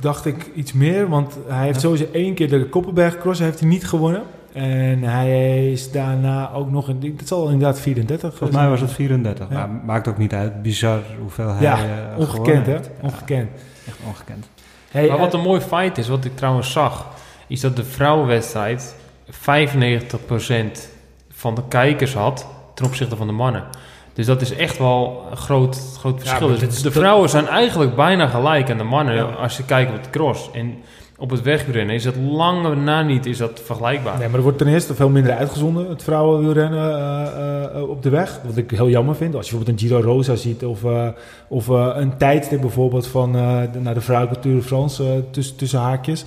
dacht 0.00 0.26
ik 0.26 0.50
iets 0.54 0.72
meer, 0.72 1.08
want 1.08 1.38
hij 1.48 1.62
heeft 1.64 1.74
Ja. 1.74 1.80
sowieso 1.80 2.06
één 2.12 2.34
keer 2.34 2.48
de 2.48 2.68
Koppenberg 2.68 3.18
Cross 3.18 3.40
heeft 3.40 3.60
hij 3.60 3.68
niet 3.68 3.86
gewonnen. 3.86 4.22
En 4.52 5.02
hij 5.02 5.70
is 5.72 5.90
daarna 5.92 6.52
ook 6.52 6.70
nog 6.70 6.88
in, 6.88 7.14
dat 7.16 7.28
zal 7.28 7.44
inderdaad 7.48 7.80
34 7.80 8.34
Volgens 8.36 8.58
mij 8.58 8.68
was 8.68 8.80
het 8.80 8.92
34. 8.92 9.46
Ja. 9.50 9.54
Maar 9.54 9.68
maakt 9.84 10.08
ook 10.08 10.18
niet 10.18 10.32
uit. 10.32 10.62
Bizar 10.62 11.00
hoeveel 11.20 11.52
hij 11.54 11.62
Ja, 11.62 11.76
eh, 11.78 12.18
ongekend 12.18 12.30
gewonnen 12.30 12.64
hè, 12.64 12.70
heeft. 12.72 12.90
Ja, 13.00 13.08
ongekend. 13.08 13.48
echt 13.86 13.98
ongekend. 14.06 14.48
Hey, 14.90 15.08
Maar 15.08 15.18
wat 15.18 15.34
een 15.34 15.40
mooi 15.40 15.60
feit 15.60 15.98
is, 15.98 16.08
wat 16.08 16.24
ik 16.24 16.36
trouwens 16.36 16.72
zag, 16.72 17.06
is 17.46 17.60
dat 17.60 17.76
de 17.76 17.84
vrouwenwedstrijd 17.84 18.94
95% 19.30 20.88
van 21.30 21.54
de 21.54 21.62
kijkers 21.68 22.14
had 22.14 22.46
ten 22.76 22.86
opzichte 22.86 23.16
van 23.16 23.26
de 23.26 23.32
mannen. 23.32 23.64
Dus 24.12 24.26
dat 24.26 24.40
is 24.40 24.52
echt 24.52 24.78
wel 24.78 25.26
een 25.30 25.36
groot, 25.36 25.80
groot 25.98 26.20
verschil. 26.20 26.58
Dus 26.58 26.82
de 26.82 26.90
vrouwen 26.90 27.28
zijn 27.28 27.48
eigenlijk 27.48 27.96
bijna 27.96 28.26
gelijk 28.26 28.70
aan 28.70 28.78
de 28.78 28.84
mannen 28.84 29.14
Ja. 29.14 29.22
als 29.22 29.56
je 29.56 29.64
kijkt 29.64 29.90
op 29.90 29.96
het 29.96 30.10
cross. 30.10 30.50
En 30.52 30.82
op 31.18 31.30
het 31.30 31.42
wegrennen 31.42 31.94
is 31.94 32.04
het 32.04 32.16
lange 32.16 32.74
na 32.74 33.02
niet 33.02 33.26
is 33.26 33.38
dat 33.38 33.60
vergelijkbaar. 33.64 34.18
Nee, 34.18 34.26
maar 34.26 34.36
er 34.36 34.42
wordt 34.42 34.58
ten 34.58 34.66
eerste 34.66 34.94
veel 34.94 35.08
minder 35.08 35.32
uitgezonden, 35.32 35.88
het 35.88 36.02
vrouwenwielrennen 36.02 36.98
eh, 36.98 37.64
eh, 37.64 37.88
op 37.88 38.02
de 38.02 38.10
weg. 38.10 38.40
Wat 38.44 38.56
ik 38.56 38.70
heel 38.70 38.88
jammer 38.88 39.16
vind. 39.16 39.34
Als 39.34 39.48
je 39.48 39.56
bijvoorbeeld 39.56 39.82
een 39.82 39.88
Giro 39.88 40.00
Rosa 40.00 40.34
ziet 40.34 40.64
of, 40.64 40.84
eh, 40.84 41.08
of 41.48 41.68
eh, 41.68 41.90
een 41.94 42.16
tijdstip 42.16 42.60
bijvoorbeeld 42.60 43.06
van 43.06 43.36
eh, 43.36 43.60
de, 43.72 43.80
naar 43.80 43.94
de 43.94 44.00
vrouwelijke 44.00 44.42
Tour 44.42 44.56
de 44.56 44.62
France 44.62 45.04
eh, 45.04 45.10
tussen, 45.30 45.56
tussen 45.56 45.78
haakjes. 45.78 46.24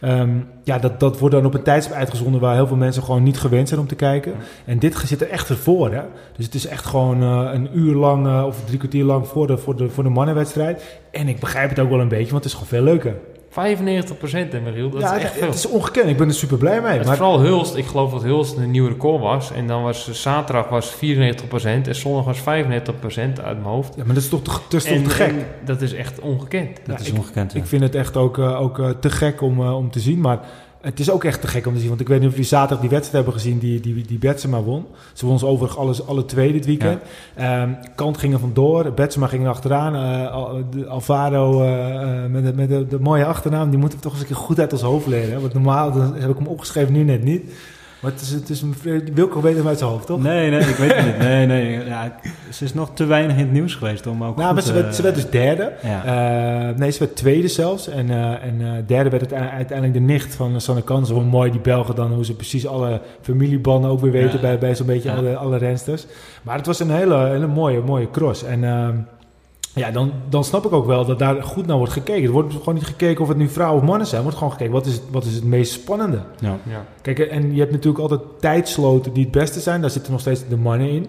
Ehm, 0.00 0.30
ja, 0.64 0.78
dat, 0.78 1.00
dat 1.00 1.18
wordt 1.18 1.34
dan 1.34 1.44
op 1.44 1.54
een 1.54 1.62
tijdstip 1.62 1.96
uitgezonden 1.96 2.40
waar 2.40 2.54
heel 2.54 2.66
veel 2.66 2.76
mensen 2.76 3.02
gewoon 3.02 3.22
niet 3.22 3.38
gewend 3.38 3.68
zijn 3.68 3.80
om 3.80 3.86
te 3.86 3.94
kijken. 3.94 4.32
En 4.64 4.78
dit 4.78 4.96
zit 5.04 5.20
er 5.20 5.28
echt 5.28 5.48
ervoor. 5.48 5.92
Hè? 5.92 6.02
Dus 6.36 6.44
het 6.44 6.54
is 6.54 6.66
echt 6.66 6.86
gewoon 6.86 7.22
eh, 7.22 7.50
een 7.52 7.68
uur 7.78 7.94
lang 7.94 8.26
eh, 8.26 8.44
of 8.46 8.64
drie 8.64 8.78
kwartier 8.78 9.04
lang 9.04 9.26
voor 9.26 9.46
de, 9.46 9.58
voor, 9.58 9.76
de, 9.76 9.88
voor 9.88 10.02
de 10.02 10.10
mannenwedstrijd. 10.10 11.00
En 11.10 11.28
ik 11.28 11.40
begrijp 11.40 11.70
het 11.70 11.78
ook 11.78 11.90
wel 11.90 12.00
een 12.00 12.08
beetje, 12.08 12.30
want 12.30 12.44
het 12.44 12.52
is 12.52 12.58
gewoon 12.58 12.68
veel 12.68 12.82
leuker. 12.82 13.14
95% 13.50 13.52
en 14.32 14.62
Michiel, 14.64 14.90
dat 14.90 15.00
ja, 15.00 15.14
is 15.14 15.22
echt 15.22 15.30
het, 15.30 15.38
veel. 15.38 15.46
het 15.48 15.56
is 15.58 15.66
ongekend. 15.66 16.08
Ik 16.08 16.16
ben 16.16 16.28
er 16.28 16.34
super 16.34 16.58
blij 16.58 16.80
mee. 16.80 16.96
Het 16.98 17.06
Maar, 17.06 17.16
vooral 17.16 17.40
Hulst, 17.40 17.76
ik 17.76 17.86
geloof 17.86 18.12
dat 18.12 18.22
Hulst 18.22 18.56
een 18.56 18.70
nieuw 18.70 18.86
record 18.88 19.20
was. 19.20 19.52
En 19.52 19.66
dan 19.66 19.82
was 19.82 20.10
zaterdag 20.10 20.68
was 20.68 20.94
94% 20.94 20.98
en 21.62 21.94
zondag 21.94 22.24
was 22.24 22.38
95% 22.40 22.42
uit 22.44 23.36
mijn 23.42 23.62
hoofd. 23.62 23.94
ja, 23.96 24.04
maar 24.04 24.14
dat 24.14 24.22
is 24.22 24.28
toch 24.28 24.42
te, 24.42 24.50
dat 24.68 24.84
is 24.84 24.84
toch 24.84 25.02
te 25.02 25.10
gek? 25.10 25.34
dat 25.64 25.82
is 25.82 25.92
echt 25.94 26.20
ongekend. 26.20 26.76
Dat 26.86 26.98
Ja, 26.98 27.04
is 27.04 27.10
ik- 27.12 27.18
ongekend. 27.18 27.52
ja. 27.52 27.58
Ik 27.58 27.66
vind 27.66 27.82
het 27.82 27.94
echt 27.94 28.16
ook, 28.16 28.38
eh, 28.38 28.60
ook 28.60 28.78
eh, 28.78 28.88
te 29.00 29.10
gek 29.10 29.40
om, 29.40 29.60
eh, 29.60 29.76
om 29.76 29.90
te 29.90 30.00
zien. 30.00 30.20
Maar 30.20 30.40
het 30.80 31.00
is 31.00 31.10
ook 31.10 31.24
echt 31.24 31.40
te 31.40 31.46
gek 31.46 31.66
om 31.66 31.72
te 31.74 31.78
zien. 31.78 31.88
Want 31.88 32.00
ik 32.00 32.08
weet 32.08 32.18
niet 32.18 32.28
of 32.28 32.34
jullie 32.34 32.48
zaterdag 32.48 32.80
die 32.80 32.88
wedstrijd 32.88 33.24
hebben 33.24 33.42
gezien 33.42 33.58
die, 33.58 33.80
die, 33.80 34.06
die 34.06 34.18
Betsema 34.18 34.62
won. 34.62 34.86
Ze 35.12 35.26
won 35.26 35.42
overigens 35.42 35.80
alles, 35.80 36.06
alle 36.06 36.24
twee 36.24 36.52
dit 36.52 36.66
weekend. 36.66 37.00
Ehm, 37.34 37.70
Kant 37.94 38.18
ging 38.18 38.32
er 38.32 38.38
vandoor. 38.38 38.92
Betsema 38.92 39.26
ging 39.26 39.42
er 39.42 39.48
achteraan. 39.48 39.94
Eh, 39.94 40.88
Alvaro 40.88 41.62
eh, 41.62 42.24
eh, 42.24 42.30
met, 42.30 42.44
de, 42.44 42.52
met 42.52 42.68
de, 42.68 42.86
de 42.86 43.00
mooie 43.00 43.24
achternaam. 43.24 43.70
Die 43.70 43.78
moeten 43.78 43.98
we 43.98 44.04
toch 44.04 44.12
eens 44.12 44.20
een 44.20 44.26
keer 44.26 44.36
goed 44.36 44.60
uit 44.60 44.72
ons 44.72 44.82
hoofd 44.82 45.06
leren. 45.06 45.32
hè. 45.32 45.40
Want 45.40 45.54
normaal 45.54 45.92
heb 45.94 46.30
ik 46.30 46.36
hem 46.36 46.46
opgeschreven, 46.46 46.92
nu 46.92 47.02
net 47.02 47.24
niet. 47.24 47.52
Maar 48.00 48.10
het 48.10 48.20
is, 48.20 48.30
het 48.30 48.50
is 48.50 48.62
een, 48.62 48.74
Wilco 49.14 49.40
weet 49.40 49.56
hem 49.56 49.68
uit 49.68 49.78
zijn 49.78 49.90
hoofd, 49.90 50.06
toch? 50.06 50.22
Nee, 50.22 50.50
nee, 50.50 50.60
ik 50.60 50.76
weet 50.76 50.94
het 50.94 51.06
niet. 51.06 51.18
Nee, 51.18 51.46
nee. 51.46 51.84
Ja, 51.84 52.16
ze 52.50 52.64
is 52.64 52.74
nog 52.74 52.90
te 52.94 53.04
weinig 53.04 53.36
in 53.36 53.42
het 53.42 53.52
nieuws 53.52 53.74
geweest 53.74 54.06
om 54.06 54.24
ook 54.24 54.36
nou, 54.36 54.46
goed, 54.46 54.54
maar 54.54 54.62
ze 54.62 54.72
werd, 54.72 54.86
eh, 54.86 54.92
ze 54.92 55.02
werd 55.02 55.14
dus 55.14 55.30
derde. 55.30 55.72
Ja. 55.82 56.04
Eh, 56.68 56.76
nee, 56.76 56.90
ze 56.90 56.98
werd 56.98 57.16
tweede 57.16 57.48
zelfs. 57.48 57.88
En, 57.88 58.10
eh, 58.10 58.44
en 58.44 58.84
derde 58.86 59.10
werd 59.10 59.22
het 59.22 59.32
uiteindelijk 59.32 59.92
de 59.92 60.12
nicht 60.12 60.34
van 60.34 60.60
Sanne 60.60 60.82
Kansen. 60.82 61.14
Hoe 61.14 61.24
mooi 61.24 61.50
die 61.50 61.60
Belgen 61.60 61.94
dan, 61.94 62.12
hoe 62.12 62.24
ze 62.24 62.34
precies 62.34 62.66
alle 62.66 63.00
familiebanden 63.20 63.90
ook 63.90 64.00
weer 64.00 64.12
weten 64.12 64.34
Ja. 64.34 64.40
bij, 64.40 64.58
bij 64.58 64.74
zo'n 64.74 64.86
beetje 64.86 65.12
alle, 65.12 65.36
alle 65.36 65.56
rensters. 65.56 66.06
Maar 66.42 66.56
het 66.56 66.66
was 66.66 66.80
een 66.80 66.90
hele, 66.90 67.16
hele 67.16 67.46
mooie, 67.46 67.80
mooie 67.80 68.10
cross. 68.10 68.44
En 68.44 68.64
ehm, 68.64 68.96
ja, 69.74 69.90
dan, 69.90 70.12
dan 70.28 70.44
snap 70.44 70.64
ik 70.64 70.72
ook 70.72 70.86
wel 70.86 71.04
dat 71.04 71.18
daar 71.18 71.42
goed 71.42 71.66
naar 71.66 71.76
wordt 71.76 71.92
gekeken. 71.92 72.24
Er 72.24 72.30
wordt 72.30 72.54
gewoon 72.54 72.74
niet 72.74 72.86
gekeken 72.86 73.22
of 73.22 73.28
het 73.28 73.36
nu 73.36 73.48
vrouwen 73.48 73.80
of 73.82 73.88
mannen 73.88 74.06
zijn. 74.06 74.16
Er 74.16 74.22
wordt 74.22 74.38
gewoon 74.38 74.52
gekeken, 74.52 74.72
wat 74.72 74.86
is, 74.86 74.92
het, 74.92 75.02
wat 75.10 75.24
is 75.24 75.34
het 75.34 75.44
meest 75.44 75.72
spannende? 75.72 76.22
ja. 76.38 76.58
Ja. 76.68 76.84
Kijk, 77.02 77.18
en 77.18 77.52
je 77.54 77.60
hebt 77.60 77.72
natuurlijk 77.72 78.02
altijd 78.02 78.20
tijdsloten 78.40 79.12
die 79.12 79.22
het 79.22 79.32
beste 79.32 79.60
zijn. 79.60 79.80
Daar 79.80 79.90
zitten 79.90 80.12
nog 80.12 80.20
steeds 80.20 80.48
de 80.48 80.56
mannen 80.56 80.90
in. 80.90 81.06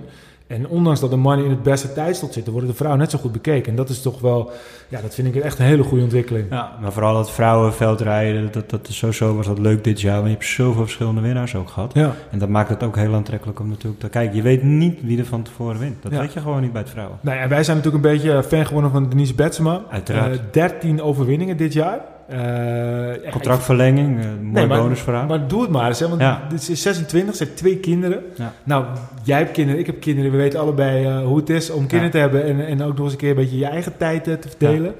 En 0.51 0.67
ondanks 0.67 0.99
dat 0.99 1.09
de 1.09 1.15
mannen 1.15 1.45
in 1.45 1.51
het 1.51 1.63
beste 1.63 1.93
tijdslot 1.93 2.33
zitten, 2.33 2.51
worden 2.51 2.69
de 2.69 2.75
vrouwen 2.75 3.01
net 3.01 3.11
zo 3.11 3.17
goed 3.19 3.31
bekeken. 3.31 3.69
En 3.71 3.75
dat 3.75 3.89
is 3.89 4.01
toch 4.01 4.19
wel, 4.19 4.51
ja, 4.87 5.01
dat 5.01 5.13
vind 5.13 5.35
ik 5.35 5.41
echt 5.43 5.59
een 5.59 5.65
hele 5.65 5.83
goede 5.83 6.03
ontwikkeling. 6.03 6.45
Ja, 6.49 6.71
maar 6.81 6.91
vooral 6.91 7.13
dat 7.13 7.31
vrouwenveldrijden, 7.31 8.51
dat, 8.51 8.69
dat 8.69 8.87
is 8.87 8.97
sowieso 8.97 9.35
was 9.35 9.45
dat 9.47 9.59
leuk 9.59 9.83
dit 9.83 10.01
jaar. 10.01 10.15
Want 10.15 10.27
je 10.27 10.33
hebt 10.33 10.45
zoveel 10.45 10.81
verschillende 10.83 11.21
winnaars 11.21 11.55
ook 11.55 11.69
gehad. 11.69 11.93
Ja. 11.93 12.13
En 12.31 12.39
dat 12.39 12.49
maakt 12.49 12.69
het 12.69 12.83
ook 12.83 12.95
heel 12.95 13.13
aantrekkelijk 13.13 13.59
om 13.59 13.69
natuurlijk 13.69 14.01
te 14.01 14.09
kijken. 14.09 14.35
Je 14.35 14.41
weet 14.41 14.63
niet 14.63 15.01
wie 15.01 15.19
er 15.19 15.25
van 15.25 15.43
tevoren 15.43 15.79
wint. 15.79 16.01
Dat 16.01 16.11
Ja. 16.11 16.19
weet 16.19 16.33
je 16.33 16.39
gewoon 16.39 16.61
niet 16.61 16.71
bij 16.71 16.81
het 16.81 16.89
vrouwen. 16.89 17.17
Nou 17.21 17.37
ja, 17.37 17.47
wij 17.47 17.63
zijn 17.63 17.77
natuurlijk 17.77 18.05
een 18.05 18.11
beetje 18.11 18.43
fan 18.43 18.65
geworden 18.65 18.91
van 18.91 19.09
Denise 19.09 19.33
Betsema. 19.35 19.81
Uiteraard. 19.89 20.33
Eh, 20.37 20.39
13 20.51 21.01
overwinningen 21.01 21.57
dit 21.57 21.73
jaar. 21.73 21.99
Eh, 22.31 23.23
ja, 23.23 23.29
Contractverlenging, 23.31 24.19
eh 24.19 24.25
mooie 24.25 24.37
Nee, 24.41 24.67
maar- 24.67 24.81
bonus 24.81 24.99
voor 24.99 25.13
haar. 25.13 25.23
ik- 25.23 25.29
maar 25.29 25.47
doe 25.47 25.61
het 25.61 25.69
maar 25.71 25.87
eens, 25.87 25.99
hè, 25.99 26.07
want 26.09 26.21
Ja. 26.21 26.41
dit 26.49 26.69
is 26.69 26.81
26, 26.81 27.35
ze 27.35 27.43
heeft 27.43 27.57
twee 27.57 27.77
kinderen. 27.77 28.19
Ja. 28.35 28.53
Nou, 28.63 28.85
jij 29.23 29.37
hebt 29.37 29.51
kinderen, 29.51 29.79
ik 29.79 29.85
heb 29.85 29.99
kinderen. 29.99 30.31
We 30.31 30.37
weten 30.37 30.59
allebei 30.59 31.05
eh, 31.05 31.23
hoe 31.23 31.37
het 31.37 31.49
is 31.49 31.69
om 31.69 31.87
kinderen 31.87 32.11
te 32.11 32.17
hebben 32.17 32.43
en, 32.45 32.65
en 32.67 32.81
ook 32.83 32.95
nog 32.95 33.03
eens 33.03 33.11
een 33.11 33.17
keer 33.17 33.29
een 33.29 33.35
beetje 33.35 33.57
je 33.57 33.65
eigen 33.65 33.97
tijd 33.97 34.23
te 34.23 34.37
verdelen. 34.49 34.93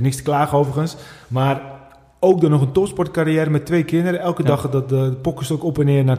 Niks 0.00 0.16
te 0.16 0.22
klagen 0.22 0.58
overigens. 0.58 0.96
Maar 1.28 1.60
ook 2.20 2.40
dan 2.40 2.50
nog 2.50 2.60
een 2.60 2.72
topsportcarrière 2.72 3.50
met 3.50 3.66
twee 3.66 3.82
kinderen. 3.84 4.20
Elke 4.20 4.42
dag 4.42 4.70
dat 4.70 4.88
de 4.88 5.12
pokkenstok 5.22 5.64
op 5.64 5.78
en 5.78 5.84
neer 5.84 6.04
naar. 6.04 6.18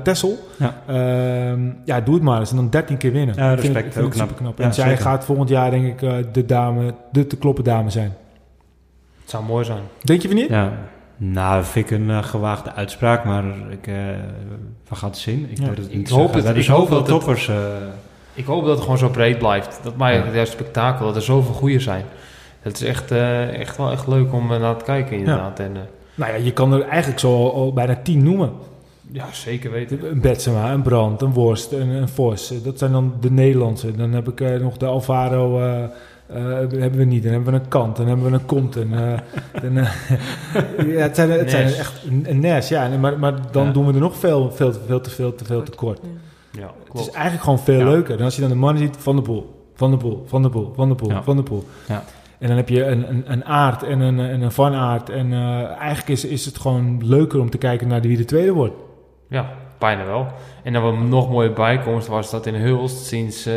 Ja. 0.57 0.75
Ehm, 0.87 1.59
ja, 1.85 2.01
doe 2.01 2.13
het 2.13 2.23
maar 2.23 2.39
eens. 2.39 2.49
En 2.49 2.55
dan 2.55 2.69
13 2.69 2.97
keer 2.97 3.11
winnen. 3.11 3.35
Ja, 3.35 3.51
Ik 3.51 3.59
vind 3.59 3.73
respect. 3.73 3.75
het- 3.75 3.85
ik 3.85 3.91
vind 3.93 4.23
Ook 4.23 4.29
het 4.29 4.37
knap. 4.37 4.57
Ja, 4.57 4.63
en 4.65 4.73
zij 4.73 4.97
gaat 4.97 5.25
volgend 5.25 5.49
jaar 5.49 5.71
denk 5.71 5.85
ik 6.01 6.33
de 6.33 6.45
dame, 6.45 6.93
de 7.11 7.27
te 7.27 7.37
kloppen 7.37 7.63
dame 7.63 7.89
zijn. 7.89 8.13
Het 9.27 9.35
zou 9.35 9.45
mooi 9.45 9.65
zijn. 9.65 9.81
Denk 10.01 10.21
je 10.21 10.27
van 10.27 10.37
niet? 10.37 10.49
Ja, 10.49 10.73
nou, 11.17 11.63
vind 11.63 11.91
ik 11.91 11.97
een 11.99 12.09
eh, 12.09 12.23
gewaagde 12.23 12.73
uitspraak, 12.73 13.25
maar 13.25 13.43
ik, 13.69 13.87
eh 13.87 13.93
we 14.89 14.95
gaan 14.95 15.09
het 15.09 15.17
zien. 15.17 15.47
Ik, 15.51 15.57
Ja. 15.59 15.65
dat 15.67 15.77
het 15.77 15.89
Ik 15.91 15.95
niet 15.97 16.09
hoop 16.09 16.19
gaat. 16.25 16.33
het- 16.33 16.39
We 16.39 16.45
hebben 16.45 16.63
ik 16.63 16.69
hoop 16.69 16.79
zoveel 16.79 16.97
dat 16.97 17.07
het- 17.07 17.15
toppers. 17.17 17.47
eh, 17.47 17.55
Ik 18.33 18.45
hoop 18.45 18.61
dat 18.63 18.71
het 18.73 18.81
gewoon 18.81 18.97
zo 18.97 19.09
breed 19.09 19.37
blijft. 19.37 19.79
Dat 19.83 19.95
maakt 19.97 20.15
Ja. 20.25 20.31
juist 20.33 20.51
spektakel, 20.51 21.05
dat 21.05 21.15
er 21.15 21.21
zoveel 21.21 21.53
goede 21.53 21.79
zijn. 21.79 22.03
Het 22.61 22.75
is 22.81 22.87
echt, 22.87 23.11
eh, 23.11 23.59
echt 23.59 23.77
wel 23.77 23.91
echt 23.91 24.07
leuk 24.07 24.33
om 24.33 24.51
eh, 24.53 24.59
naar 24.59 24.77
te 24.77 24.83
kijken 24.85 25.17
inderdaad. 25.17 25.59
En, 25.59 25.75
eh, 25.75 25.81
Nou 26.15 26.31
ja, 26.31 26.37
je 26.37 26.53
kan 26.53 26.73
er 26.73 26.81
eigenlijk 26.87 27.19
zo 27.19 27.49
al, 27.49 27.73
bijna 27.73 27.95
10 28.03 28.23
noemen. 28.23 28.51
ja, 29.11 29.25
zeker 29.31 29.71
weten. 29.71 30.09
Een 30.11 30.21
Betsema, 30.21 30.71
een 30.71 30.81
Brand, 30.81 31.21
een 31.21 31.33
Worst, 31.33 31.71
een, 31.71 31.89
een 31.89 32.09
Vos. 32.09 32.51
Eh, 32.51 32.57
Dat 32.63 32.77
zijn 32.77 32.91
dan 32.91 33.13
de 33.19 33.31
Nederlandse. 33.31 33.91
Dan 33.95 34.11
heb 34.11 34.27
ik 34.27 34.41
eh, 34.41 34.59
nog 34.59 34.77
de 34.77 34.85
Alvaro... 34.85 35.59
eh, 35.61 35.83
eh, 36.27 36.43
hebben 36.79 36.91
we 36.97 37.03
niet. 37.03 37.23
Dan 37.23 37.31
hebben 37.31 37.53
we 37.53 37.59
een 37.59 37.67
Kant. 37.67 37.95
Dan 37.95 38.07
hebben 38.07 38.25
we 38.25 38.31
een 38.31 38.45
Compton. 38.45 38.93
eh, 38.93 38.99
dan, 39.63 39.77
eh, 39.77 39.89
ja, 40.93 41.01
het 41.01 41.15
zijn, 41.15 41.29
het 41.29 41.49
zijn 41.49 41.65
Nes. 41.65 41.77
echt 41.77 42.03
een, 42.27 42.39
Nes, 42.39 42.67
ja. 42.69 42.89
Maar, 42.99 43.19
maar 43.19 43.33
dan 43.51 43.65
Ja. 43.65 43.71
doen 43.71 43.85
we 43.87 43.93
er 43.93 43.99
nog 43.99 44.15
veel, 44.17 44.51
veel, 44.51 44.71
te- 44.71 44.79
veel 44.79 45.01
te 45.01 45.09
veel 45.09 45.33
te 45.63 45.71
tekort. 45.71 45.99
Ja, 46.51 46.71
Het 46.91 46.99
is 47.01 47.09
eigenlijk 47.11 47.43
gewoon 47.43 47.59
veel 47.59 47.79
Ja. 47.79 47.85
leuker. 47.85 48.17
En 48.19 48.23
als 48.23 48.35
je 48.35 48.41
dan 48.41 48.49
de 48.49 48.55
mannen 48.55 48.83
ziet, 48.83 48.95
Van 48.99 49.15
de 49.15 49.21
Poel, 49.21 49.69
Van 49.75 49.91
de 49.91 49.97
Poel, 49.97 50.23
Van 50.27 50.41
de 50.41 50.49
Poel, 50.49 50.71
Van 50.75 50.89
de 50.89 50.95
Poel, 50.95 51.09
Ja. 51.09 51.23
Van 51.23 51.35
de 51.35 51.43
Poel. 51.43 51.63
Ja. 51.87 52.03
En 52.39 52.47
dan 52.47 52.57
heb 52.57 52.69
je 52.69 52.85
een, 52.85 53.09
een, 53.09 53.23
een 53.27 53.45
aard 53.45 53.83
en 53.83 53.99
een, 53.99 54.19
en 54.19 54.41
een 54.41 54.51
van 54.51 54.73
aard. 54.73 55.09
En 55.09 55.33
eh, 55.33 55.63
eigenlijk 55.65 56.07
is, 56.09 56.25
is 56.25 56.45
het 56.45 56.57
gewoon 56.59 57.01
leuker 57.03 57.39
om 57.39 57.49
te 57.49 57.57
kijken 57.57 57.87
naar 57.87 58.01
wie 58.01 58.17
de 58.17 58.25
tweede 58.25 58.51
wordt. 58.53 58.73
Ja, 59.29 59.49
bijna 59.79 60.05
wel. 60.05 60.27
En 60.63 60.73
dan 60.73 60.81
wat 60.83 60.97
nog 60.97 61.29
mooie 61.29 61.51
bijkomst 61.53 62.07
was 62.07 62.31
dat 62.31 62.45
in 62.45 62.55
Hulst 62.55 63.05
sinds 63.05 63.45
eh 63.45 63.53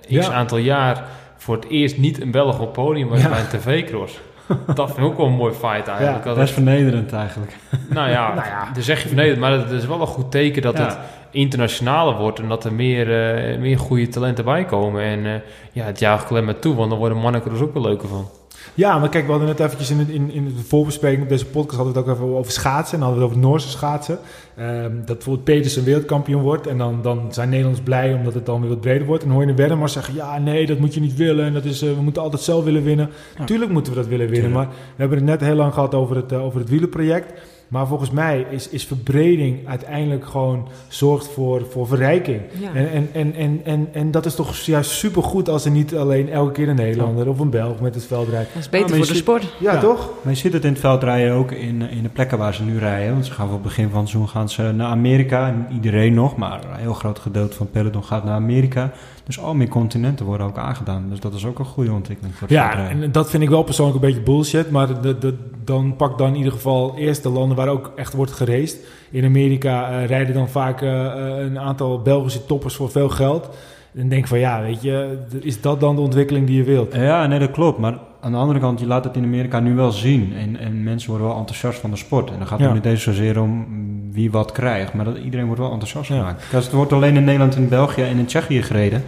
x 0.00 0.26
Ja. 0.26 0.32
aantal 0.32 0.58
jaar 0.58 1.04
voor 1.44 1.54
het 1.54 1.68
eerst 1.68 1.98
niet 1.98 2.20
een 2.22 2.30
Belg 2.30 2.60
op 2.60 2.72
podium 2.72 3.08
was 3.08 3.20
Ja. 3.22 3.28
bij 3.28 3.40
een 3.40 3.48
tv-cross. 3.58 4.20
dat 4.74 4.86
vind 4.86 4.98
ik 4.98 5.04
ook 5.04 5.16
wel 5.16 5.26
een 5.26 5.32
mooi 5.32 5.52
feit 5.54 5.88
eigenlijk. 5.88 6.24
Dat 6.24 6.36
dat 6.36 6.44
is 6.48 6.52
vernederend 6.52 7.12
eigenlijk. 7.12 7.56
nou 7.90 8.10
ja, 8.10 8.28
Nou 8.34 8.46
ja. 8.46 8.68
dan 8.74 8.82
zeg 8.82 9.02
je 9.02 9.08
vernederd, 9.08 9.38
maar 9.38 9.52
het 9.52 9.70
is 9.70 9.86
wel 9.86 10.00
een 10.00 10.06
goed 10.06 10.30
teken 10.30 10.62
dat 10.62 10.76
Ja. 10.78 10.84
het 10.86 10.98
internationaler 11.30 12.14
wordt 12.16 12.38
en 12.38 12.48
dat 12.48 12.64
er 12.64 12.72
meer, 12.72 13.34
eh, 13.34 13.58
meer 13.58 13.78
goede 13.78 14.08
talenten 14.08 14.44
bij 14.44 14.64
komen. 14.64 15.02
En 15.02 15.26
eh, 15.26 15.32
ja, 15.72 15.84
het 15.84 15.98
jaagt 15.98 16.30
alleen 16.30 16.44
maar 16.44 16.58
toe, 16.58 16.74
want 16.74 16.90
dan 16.90 16.98
worden 16.98 17.18
mannen 17.18 17.42
er 17.44 17.50
dus 17.50 17.60
ook 17.60 17.72
wel 17.72 17.82
leuker 17.82 18.08
van. 18.08 18.28
Ja, 18.74 18.98
maar 18.98 19.08
kijk, 19.08 19.24
we 19.24 19.30
hadden 19.30 19.48
net 19.48 19.60
eventjes 19.60 19.90
in, 19.90 20.08
in, 20.08 20.30
in 20.30 20.44
de 20.44 20.62
voorbespreking 20.62 21.22
op 21.22 21.28
deze 21.28 21.46
podcast 21.46 21.76
hadden 21.76 21.94
we 21.94 22.00
het 22.00 22.08
ook 22.08 22.14
even 22.14 22.36
over 22.36 22.52
schaatsen. 22.52 22.98
En 22.98 23.04
hadden 23.04 23.20
we 23.20 23.26
het 23.26 23.36
over 23.36 23.48
Noorse 23.48 23.68
schaatsen. 23.68 24.18
Ehm, 24.56 24.96
dat 24.96 25.06
bijvoorbeeld 25.06 25.44
Pedersen 25.44 25.84
wereldkampioen 25.84 26.42
wordt. 26.42 26.66
En 26.66 26.78
dan, 26.78 27.02
dan 27.02 27.26
zijn 27.30 27.48
Nederlanders 27.48 27.84
blij 27.84 28.14
omdat 28.14 28.34
het 28.34 28.46
dan 28.46 28.60
weer 28.60 28.70
wat 28.70 28.80
breder 28.80 29.06
wordt. 29.06 29.24
En 29.24 29.30
hoor 29.30 29.46
je 29.46 29.54
de 29.54 29.88
zeggen, 29.88 30.14
ja 30.14 30.38
nee, 30.38 30.66
dat 30.66 30.78
moet 30.78 30.94
je 30.94 31.00
niet 31.00 31.16
willen. 31.16 31.44
En 31.44 31.52
dat 31.52 31.64
is, 31.64 31.82
eh, 31.82 31.92
we 31.94 32.02
moeten 32.02 32.22
altijd 32.22 32.42
zelf 32.42 32.64
willen 32.64 32.82
winnen. 32.82 33.10
Ja. 33.38 33.44
Tuurlijk 33.44 33.70
moeten 33.70 33.92
we 33.92 33.98
dat 33.98 34.08
willen 34.08 34.28
winnen. 34.28 34.50
Tuurlijk. 34.50 34.68
Maar 34.68 34.76
we 34.76 35.00
hebben 35.00 35.18
het 35.18 35.26
net 35.26 35.40
heel 35.40 35.56
lang 35.56 35.74
gehad 35.74 35.94
over 35.94 36.16
het, 36.16 36.32
eh, 36.32 36.44
over 36.44 36.60
het 36.60 36.68
wielerproject. 36.68 37.32
Maar 37.74 37.86
volgens 37.86 38.10
mij 38.10 38.46
is, 38.50 38.68
is 38.68 38.86
verbreding 38.86 39.68
uiteindelijk 39.68 40.26
gewoon 40.26 40.68
zorgt 40.88 41.28
voor, 41.28 41.66
voor 41.70 41.86
verrijking. 41.86 42.40
Ja. 42.60 42.74
En, 42.74 42.90
en, 42.90 43.08
en, 43.12 43.34
en, 43.34 43.60
en, 43.64 43.88
en 43.92 44.10
dat 44.10 44.26
is 44.26 44.34
toch 44.34 44.56
juist 44.56 44.90
supergoed 44.90 45.48
als 45.48 45.64
er 45.64 45.70
niet 45.70 45.96
alleen 45.96 46.30
elke 46.30 46.52
keer 46.52 46.68
een 46.68 46.76
Nederlander 46.76 47.28
of 47.28 47.38
een 47.38 47.50
Belg 47.50 47.80
met 47.80 47.94
het 47.94 48.04
veld 48.04 48.28
rijdt. 48.28 48.48
Dat 48.52 48.62
is 48.62 48.68
beter 48.68 48.88
maar 48.88 48.98
voor 48.98 49.06
de 49.06 49.14
sport. 49.14 49.54
Ja, 49.60 49.72
Ja. 49.72 49.80
toch? 49.80 50.10
Maar 50.22 50.32
je 50.32 50.38
ziet 50.38 50.52
het 50.52 50.64
in 50.64 50.70
het 50.70 50.80
veldrijden 50.80 51.34
ook 51.34 51.50
in, 51.50 51.90
in 51.90 52.02
de 52.02 52.08
plekken 52.08 52.38
waar 52.38 52.54
ze 52.54 52.62
nu 52.62 52.78
rijden. 52.78 53.12
Want 53.12 53.26
ze 53.26 53.32
gaan 53.32 53.46
voor 53.46 53.54
het 53.54 53.62
begin 53.62 53.88
van 53.90 54.00
het 54.00 54.08
seizoen 54.08 54.30
gaan 54.30 54.48
ze 54.48 54.62
naar 54.62 54.88
Amerika. 54.88 55.50
Niet 55.50 55.66
iedereen 55.74 56.14
nog, 56.14 56.36
maar 56.36 56.60
een 56.64 56.80
heel 56.80 56.94
groot 56.94 57.18
gedeelte 57.18 57.56
van 57.56 57.66
het 57.66 57.74
peloton 57.74 58.04
gaat 58.04 58.24
naar 58.24 58.34
Amerika. 58.34 58.92
Dus 59.24 59.40
al 59.40 59.54
meer 59.54 59.68
continenten 59.68 60.26
worden 60.26 60.46
ook 60.46 60.58
aangedaan. 60.58 61.08
Dus 61.08 61.20
dat 61.20 61.34
is 61.34 61.44
ook 61.44 61.58
een 61.58 61.64
goede 61.64 61.92
ontwikkeling 61.92 62.34
voor 62.34 62.52
Ja, 62.52 62.88
en 62.88 63.12
dat 63.12 63.30
vind 63.30 63.42
ik 63.42 63.48
wel 63.48 63.62
persoonlijk 63.62 63.96
een 63.96 64.08
beetje 64.08 64.22
bullshit. 64.22 64.70
Maar 64.70 65.02
de, 65.02 65.18
de, 65.18 65.34
dan 65.64 65.96
pak 65.96 66.18
dan 66.18 66.28
in 66.28 66.36
ieder 66.36 66.52
geval 66.52 66.96
eerst 66.96 67.22
de 67.22 67.28
landen 67.28 67.56
waar 67.56 67.68
ook 67.68 67.92
echt 67.96 68.12
wordt 68.12 68.32
geraced. 68.32 68.78
In 69.10 69.24
Amerika 69.24 69.90
eh, 69.90 70.06
rijden 70.06 70.34
dan 70.34 70.48
vaak 70.48 70.82
eh, 70.82 71.06
eh, 71.06 71.44
een 71.44 71.58
aantal 71.58 72.02
Belgische 72.02 72.46
toppers 72.46 72.74
voor 72.74 72.90
veel 72.90 73.08
geld. 73.08 73.48
En 73.96 74.08
denk 74.08 74.26
van 74.26 74.38
ja, 74.38 74.62
weet 74.62 74.82
je, 74.82 75.18
is 75.40 75.60
dat 75.60 75.80
dan 75.80 75.94
de 75.94 76.00
ontwikkeling 76.00 76.46
die 76.46 76.56
je 76.56 76.62
wilt? 76.64 76.94
Ja, 76.94 77.26
nee, 77.26 77.38
dat 77.38 77.50
klopt. 77.50 77.78
Maar 77.78 77.98
aan 78.20 78.32
de 78.32 78.38
andere 78.38 78.58
kant, 78.60 78.80
je 78.80 78.86
laat 78.86 79.04
het 79.04 79.16
in 79.16 79.24
Amerika 79.24 79.60
nu 79.60 79.74
wel 79.74 79.90
zien. 79.92 80.32
En, 80.36 80.56
en 80.56 80.82
mensen 80.82 81.08
worden 81.10 81.26
wel 81.28 81.36
enthousiast 81.38 81.78
van 81.78 81.90
de 81.90 81.96
sport. 81.96 82.30
En 82.30 82.38
dan 82.38 82.46
gaat 82.46 82.58
het 82.58 82.68
Ja. 82.68 82.74
niet 82.74 82.84
eens 82.84 83.02
zozeer 83.02 83.40
om 83.40 83.66
wie 84.12 84.30
wat 84.30 84.52
krijgt. 84.52 84.94
Maar 84.94 85.04
dat, 85.04 85.16
iedereen 85.18 85.46
wordt 85.46 85.60
wel 85.60 85.70
enthousiast 85.70 86.08
Ja. 86.08 86.16
gemaakt. 86.18 86.44
Als 86.54 86.64
het 86.64 86.72
wordt 86.74 86.92
alleen 86.92 87.16
in 87.16 87.24
Nederland, 87.24 87.56
in 87.56 87.68
België 87.68 88.02
en 88.02 88.18
in 88.18 88.26
Tsjechië 88.26 88.62
gereden... 88.62 89.02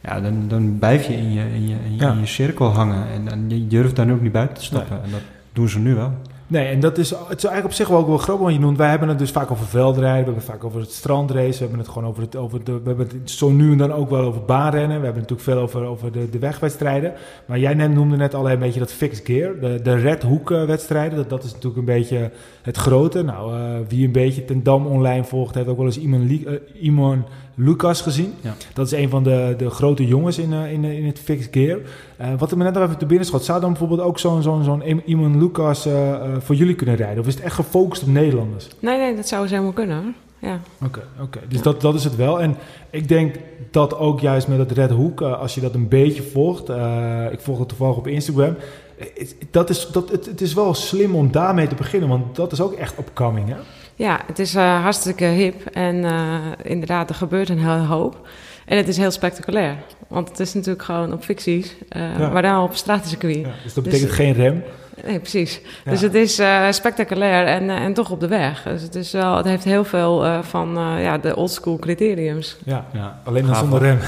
Ja, 0.00 0.20
dan, 0.20 0.34
dan 0.48 0.76
blijf 0.78 1.06
je 1.06 1.12
in 1.14 1.32
je, 1.32 1.40
in 1.54 1.68
je, 1.68 1.74
in 1.86 1.94
je, 1.96 1.98
Ja. 2.04 2.12
in 2.12 2.20
je 2.20 2.26
cirkel 2.26 2.66
hangen. 2.68 3.04
En, 3.14 3.28
en 3.32 3.44
je 3.48 3.66
durft 3.66 3.96
daar 3.96 4.06
nu 4.06 4.12
ook 4.12 4.20
niet 4.22 4.32
buiten 4.32 4.56
te 4.56 4.64
stappen. 4.64 5.02
En 5.04 5.10
dat 5.10 5.20
doen 5.52 5.68
ze 5.68 5.78
nu 5.78 5.94
wel. 5.94 6.12
Nee, 6.54 6.66
en 6.68 6.80
dat 6.80 6.98
is, 6.98 7.10
het 7.10 7.18
is 7.20 7.28
eigenlijk 7.44 7.64
op 7.64 7.72
zich 7.72 7.88
wel 7.88 7.98
ook 7.98 8.06
wel 8.06 8.18
grappig. 8.18 8.44
Want 8.44 8.56
je 8.56 8.60
noemt, 8.60 8.78
wij 8.78 8.90
hebben 8.90 9.08
het 9.08 9.18
dus 9.18 9.30
vaak 9.30 9.50
over 9.50 9.66
veldrijden, 9.66 10.10
we 10.10 10.16
hebben 10.16 10.34
het 10.34 10.44
vaak 10.44 10.64
over 10.64 10.80
het 10.80 10.92
strandrace, 10.92 11.52
we 11.52 11.58
hebben 11.58 11.78
het 11.78 11.88
gewoon 11.88 12.08
over 12.08 12.22
het, 12.22 12.36
over 12.36 12.64
de, 12.64 12.72
we 12.72 12.88
hebben 12.88 13.08
het 13.08 13.30
zo 13.30 13.50
nu 13.50 13.72
en 13.72 13.78
dan 13.78 13.92
ook 13.92 14.10
wel 14.10 14.20
over 14.24 14.44
baanrennen. 14.44 14.98
We 14.98 15.04
hebben 15.04 15.22
het 15.22 15.30
natuurlijk 15.30 15.48
veel 15.48 15.58
over, 15.58 15.90
over 15.90 16.12
de, 16.12 16.30
de 16.30 16.38
wegwedstrijden. 16.38 17.12
Maar 17.46 17.58
jij 17.58 17.74
noemde 17.74 18.16
net 18.16 18.34
al 18.34 18.50
een 18.50 18.58
beetje 18.58 18.78
dat 18.80 18.92
fixed 18.92 19.26
gear, 19.26 19.60
de, 19.60 19.80
de 19.82 19.94
red 19.94 20.22
hoek 20.22 20.50
eh, 20.50 20.64
wedstrijden. 20.64 21.16
Dat, 21.16 21.30
dat 21.30 21.44
is 21.44 21.52
natuurlijk 21.52 21.76
een 21.76 21.94
beetje 21.94 22.30
het 22.62 22.76
grote. 22.76 23.22
Nou, 23.22 23.54
eh, 23.54 23.60
wie 23.88 24.06
een 24.06 24.12
beetje 24.12 24.44
ten 24.44 24.62
Dam 24.62 24.86
online 24.86 25.24
volgt, 25.24 25.54
heeft 25.54 25.68
ook 25.68 25.76
wel 25.76 25.86
eens 25.86 25.98
Iman, 25.98 26.26
Li- 26.26 26.44
eh, 26.44 26.84
Iman 26.84 27.24
Lucas 27.54 28.00
gezien. 28.00 28.34
Ja. 28.40 28.54
Dat 28.74 28.86
is 28.86 28.92
een 28.92 29.08
van 29.08 29.22
de, 29.22 29.54
de 29.58 29.70
grote 29.70 30.06
jongens 30.06 30.38
in, 30.38 30.52
eh, 30.52 30.72
in, 30.72 30.84
in 30.84 31.06
het 31.06 31.18
fixed 31.18 31.48
gear. 31.52 31.78
Eh, 32.16 32.28
wat 32.38 32.50
er 32.50 32.56
me 32.56 32.64
net 32.64 32.74
nog 32.74 32.82
even 32.82 32.98
te 32.98 33.06
binnen 33.06 33.26
schot, 33.26 33.44
zou 33.44 33.60
dan 33.60 33.68
bijvoorbeeld 33.70 34.00
ook 34.00 34.18
zo'n 34.18 34.42
zo'n 34.42 34.64
zo'n 34.64 35.02
Iman 35.08 35.38
Lucas 35.38 35.86
eh, 35.86 36.10
eh, 36.14 36.20
voor 36.38 36.54
jullie 36.54 36.74
kunnen 36.74 36.96
rijden? 36.96 37.18
Of 37.20 37.26
is 37.26 37.34
het 37.34 37.42
echt 37.42 37.54
gefocust 37.54 38.02
op 38.02 38.08
Nederlanders? 38.08 38.68
Nee, 38.78 38.98
nee, 38.98 39.16
dat 39.16 39.28
zou 39.28 39.42
eens 39.42 39.50
helemaal 39.50 39.72
kunnen 39.72 39.96
hoor. 40.02 40.12
Ja. 40.50 40.60
Oké, 40.84 41.00
oké. 41.22 41.40
Dus 41.48 41.62
dat, 41.62 41.80
dat 41.80 41.94
is 41.94 42.04
het 42.04 42.16
wel. 42.16 42.40
En 42.40 42.56
ik 42.90 43.08
denk 43.08 43.34
dat 43.70 43.96
ook 43.98 44.20
juist 44.20 44.48
met 44.48 44.58
het 44.58 44.70
Red 44.72 44.90
Hoek, 44.90 45.20
eh, 45.22 45.38
als 45.40 45.54
je 45.54 45.60
dat 45.60 45.74
een 45.74 45.88
beetje 45.88 46.22
volgt, 46.22 46.68
eh, 46.68 47.24
ik 47.32 47.40
volg 47.40 47.58
het 47.58 47.68
toevallig 47.68 47.96
op 47.96 48.06
Instagram, 48.06 48.56
eh, 48.98 49.06
het- 49.14 49.36
dat 49.50 49.70
is, 49.70 49.88
dat, 49.92 50.10
het, 50.10 50.26
het 50.26 50.40
is 50.40 50.54
wel 50.54 50.74
slim 50.74 51.14
om 51.14 51.30
daarmee 51.32 51.66
te 51.66 51.74
beginnen, 51.74 52.08
want 52.08 52.36
dat 52.36 52.52
is 52.52 52.60
ook 52.60 52.72
echt 52.72 52.98
upcoming, 52.98 53.48
hè? 53.48 53.56
Ja, 53.96 54.20
het 54.26 54.38
is 54.38 54.54
eh, 54.54 54.82
hartstikke 54.82 55.24
hip 55.24 55.66
en 55.66 56.04
eh, 56.04 56.36
inderdaad, 56.62 57.08
er 57.08 57.14
gebeurt 57.14 57.48
een 57.48 57.58
hele 57.58 57.86
hoop. 57.86 58.28
En 58.66 58.76
het 58.76 58.88
is 58.88 58.96
heel 58.96 59.10
spectaculair, 59.10 59.76
want 60.08 60.28
het 60.28 60.40
is 60.40 60.54
natuurlijk 60.54 60.84
gewoon 60.84 61.12
op 61.12 61.22
ficties, 61.24 61.74
eh, 61.88 62.18
Ja. 62.18 62.28
maar 62.28 62.42
dan 62.42 62.62
op 62.62 62.74
stratencircuit. 62.74 63.36
Ja, 63.36 63.50
dus 63.62 63.74
dat 63.74 63.84
betekent 63.84 64.10
geen 64.10 64.32
rem. 64.32 64.62
Nee, 65.06 65.18
precies. 65.18 65.60
Ja. 65.84 65.90
Dus 65.90 66.00
het 66.00 66.14
is 66.14 66.38
eh, 66.38 66.70
spectaculair 66.70 67.46
en, 67.46 67.70
eh, 67.70 67.76
en 67.82 67.92
toch 67.94 68.10
op 68.10 68.20
de 68.20 68.28
weg. 68.28 68.62
Dus 68.62 68.82
het, 68.82 68.94
is 68.94 69.12
wel, 69.12 69.36
het 69.36 69.46
heeft 69.46 69.64
heel 69.64 69.84
veel 69.84 70.24
eh, 70.24 70.38
van 70.42 70.76
eh, 70.78 71.02
ja, 71.02 71.18
de 71.18 71.36
oldschool 71.36 71.78
criteriums. 71.78 72.56
Ja, 72.64 72.84
Ja. 72.92 73.20
alleen 73.24 73.46
dan 73.46 73.54
zonder 73.56 73.80
rem. 73.80 73.98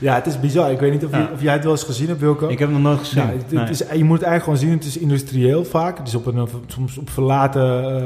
ja, 0.00 0.14
het 0.14 0.26
is 0.26 0.40
bizar. 0.40 0.70
Ik 0.70 0.78
weet 0.80 0.92
niet 0.92 1.04
of, 1.04 1.10
je, 1.10 1.26
of 1.34 1.42
jij 1.42 1.52
het 1.52 1.62
wel 1.62 1.72
eens 1.72 1.82
gezien 1.82 2.08
hebt, 2.08 2.20
Wilco. 2.20 2.48
Ik 2.48 2.58
heb 2.58 2.68
het 2.68 2.78
nog 2.78 2.86
nooit 2.86 2.98
gezien. 2.98 3.22
Ja, 3.50 3.60
het, 3.60 3.70
is, 3.70 3.78
je 3.78 4.04
moet 4.04 4.18
het 4.18 4.26
eigenlijk 4.28 4.42
gewoon 4.42 4.58
zien, 4.58 4.70
het 4.70 4.84
is 4.84 4.98
industrieel 4.98 5.64
vaak. 5.64 5.98
Het 5.98 6.08
is 6.08 6.14
op 6.14 6.26
een, 6.26 6.48
soms 6.66 6.98
op 6.98 7.10
verlaten 7.10 7.64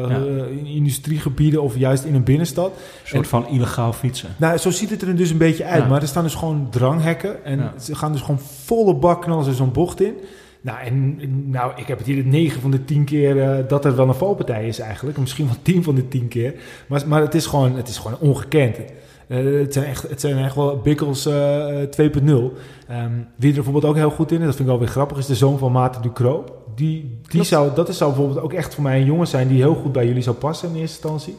Ja. 0.09 0.19
industriegebieden 0.65 1.63
of 1.63 1.77
juist 1.77 2.05
in 2.05 2.15
een 2.15 2.25
binnenstad. 2.25 2.67
Een 2.67 3.09
soort 3.09 3.27
van 3.29 3.49
illegaal 3.49 3.93
fietsen. 3.93 4.29
Nou, 4.37 4.57
zo 4.59 4.71
ziet 4.71 4.91
het 4.91 5.03
er 5.03 5.17
dus 5.17 5.31
een 5.31 5.39
beetje 5.39 5.65
uit. 5.65 5.83
Ja. 5.83 5.89
Maar 5.89 6.03
er 6.03 6.09
staan 6.09 6.25
dus 6.25 6.35
gewoon 6.35 6.67
dranghekken. 6.71 7.45
En 7.45 7.59
Ja. 7.59 7.73
ze 7.81 7.95
gaan 7.95 8.13
dus 8.13 8.21
gewoon 8.21 8.41
volle 8.65 8.95
bak 8.95 9.23
knallen 9.23 9.45
ze 9.45 9.53
zo'n 9.53 9.73
bocht 9.73 10.01
in. 10.01 10.15
Nou, 10.61 10.79
en 10.79 11.19
nou, 11.51 11.73
ik 11.77 11.87
heb 11.87 11.99
het 11.99 12.07
hier 12.07 12.25
9 12.25 12.61
van 12.61 12.71
de 12.71 12.85
10 12.85 13.05
keer 13.05 13.43
eh, 13.43 13.69
dat 13.69 13.85
er 13.85 13.97
wel 13.97 14.09
een 14.09 14.15
valpartij 14.15 14.67
is 14.67 14.79
eigenlijk. 14.79 15.19
Misschien 15.19 15.47
wel 15.47 15.57
10 15.75 15.83
van 15.83 15.95
de 15.95 16.09
10 16.09 16.29
keer. 16.29 16.55
Maar, 16.87 17.03
maar 17.09 17.21
het, 17.21 17.35
is 17.35 17.47
gewoon, 17.47 17.77
het 17.77 17.89
is 17.89 17.99
gewoon 17.99 18.19
ongekend. 18.19 18.77
Eh, 19.27 19.45
het, 19.45 19.73
zijn 19.73 19.87
echt, 19.87 20.09
het 20.09 20.21
zijn 20.21 20.45
echt 20.45 20.55
wel 20.55 20.77
Bikkels 20.77 21.27
eh, 21.27 21.67
2.0. 21.67 22.35
Ehm, 22.89 23.13
wie 23.37 23.49
er 23.49 23.55
bijvoorbeeld 23.55 23.85
ook 23.85 23.97
heel 23.97 24.11
goed 24.11 24.33
in 24.33 24.39
is, 24.39 24.47
dat 24.47 24.57
vind 24.57 24.69
ik 24.69 24.75
wel 24.75 24.79
weer 24.79 24.89
grappig, 24.89 25.19
is 25.19 25.27
de 25.27 25.35
zoon 25.35 25.59
van 25.59 25.73
Maarten 25.73 26.03
Ducro. 26.03 26.45
Die, 26.75 27.19
die 27.29 27.45
zou, 27.45 27.75
dat 27.75 27.89
is, 27.89 27.97
zou 27.97 28.11
bijvoorbeeld 28.11 28.45
ook 28.45 28.53
echt 28.53 28.75
voor 28.75 28.83
mij 28.83 29.01
een 29.01 29.07
jongen 29.07 29.27
zijn 29.27 29.49
die 29.49 29.61
heel 29.61 29.75
goed 29.75 29.93
bij 29.93 30.07
jullie 30.07 30.23
zou 30.23 30.37
passen 30.37 30.69
in 30.69 30.75
eerste 30.75 30.97
instantie. 30.97 31.37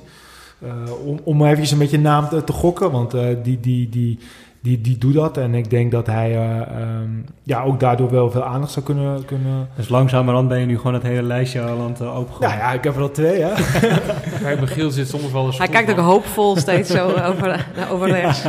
Eh, 0.61 1.05
om, 1.05 1.19
om 1.23 1.45
eventjes 1.45 1.71
een 1.71 1.77
beetje 1.77 1.99
naam 1.99 2.29
te, 2.29 2.43
te 2.43 2.51
gokken, 2.51 2.91
want 2.91 3.13
eh, 3.13 3.27
die, 3.43 3.59
die, 3.59 3.89
die, 3.89 4.19
die, 4.61 4.81
die 4.81 4.97
doet 4.97 5.13
dat. 5.13 5.37
En 5.37 5.53
ik 5.53 5.69
denk 5.69 5.91
dat 5.91 6.07
hij 6.07 6.31
eh, 6.31 6.61
ehm, 6.61 7.09
ja, 7.43 7.63
ook 7.63 7.79
daardoor 7.79 8.11
wel 8.11 8.31
veel 8.31 8.43
aandacht 8.43 8.71
zou 8.71 8.85
kunnen... 8.85 9.25
kunnen... 9.25 9.69
Dus 9.75 9.89
langzamerhand 9.89 10.47
ben 10.47 10.59
je 10.59 10.65
nu 10.65 10.77
gewoon 10.77 10.93
het 10.93 11.03
hele 11.03 11.23
lijstje 11.23 11.61
al 11.61 11.81
aan 11.81 11.89
het 11.89 12.01
uh, 12.01 12.17
opengooien. 12.17 12.49
Nou 12.49 12.61
ja, 12.61 12.71
ik 12.71 12.83
heb 12.83 12.95
er 12.95 13.01
al 13.01 13.11
twee, 13.11 13.41
hè? 13.41 13.53
Kijk, 14.43 14.59
Michiel 14.59 14.91
zit 14.91 15.07
soms 15.07 15.31
wel 15.31 15.45
eens 15.45 15.57
Hij 15.57 15.67
kijkt 15.67 15.91
ook 15.91 15.97
hoopvol 15.97 16.55
steeds 16.55 16.89
zo 16.89 17.07
over, 17.07 17.65
over 17.91 18.07
rechts. 18.07 18.43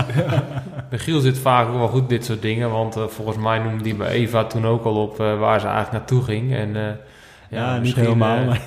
Michiel 0.91 1.21
zit 1.21 1.39
vaak 1.39 1.69
ook 1.69 1.77
wel 1.79 1.89
goed 1.89 2.09
dit 2.09 2.25
soort 2.25 2.43
dingen. 2.43 2.71
Want 2.71 2.97
eh, 2.97 3.03
volgens 3.07 3.37
mij 3.37 3.59
noemde 3.59 3.89
hij 3.89 3.97
bij 3.97 4.09
Eva 4.09 4.45
toen 4.45 4.67
ook 4.67 4.85
al 4.85 4.95
op 4.95 5.21
eh, 5.21 5.39
waar 5.39 5.61
ze 5.61 5.67
eigenlijk 5.67 5.93
naartoe 5.97 6.23
ging. 6.23 6.55
En, 6.55 6.77
eh, 6.77 6.93
Ja, 7.49 7.73
niet 7.73 7.81
misschien, 7.81 8.03
helemaal, 8.03 8.37
eh, 8.37 8.47
maar... 8.47 8.61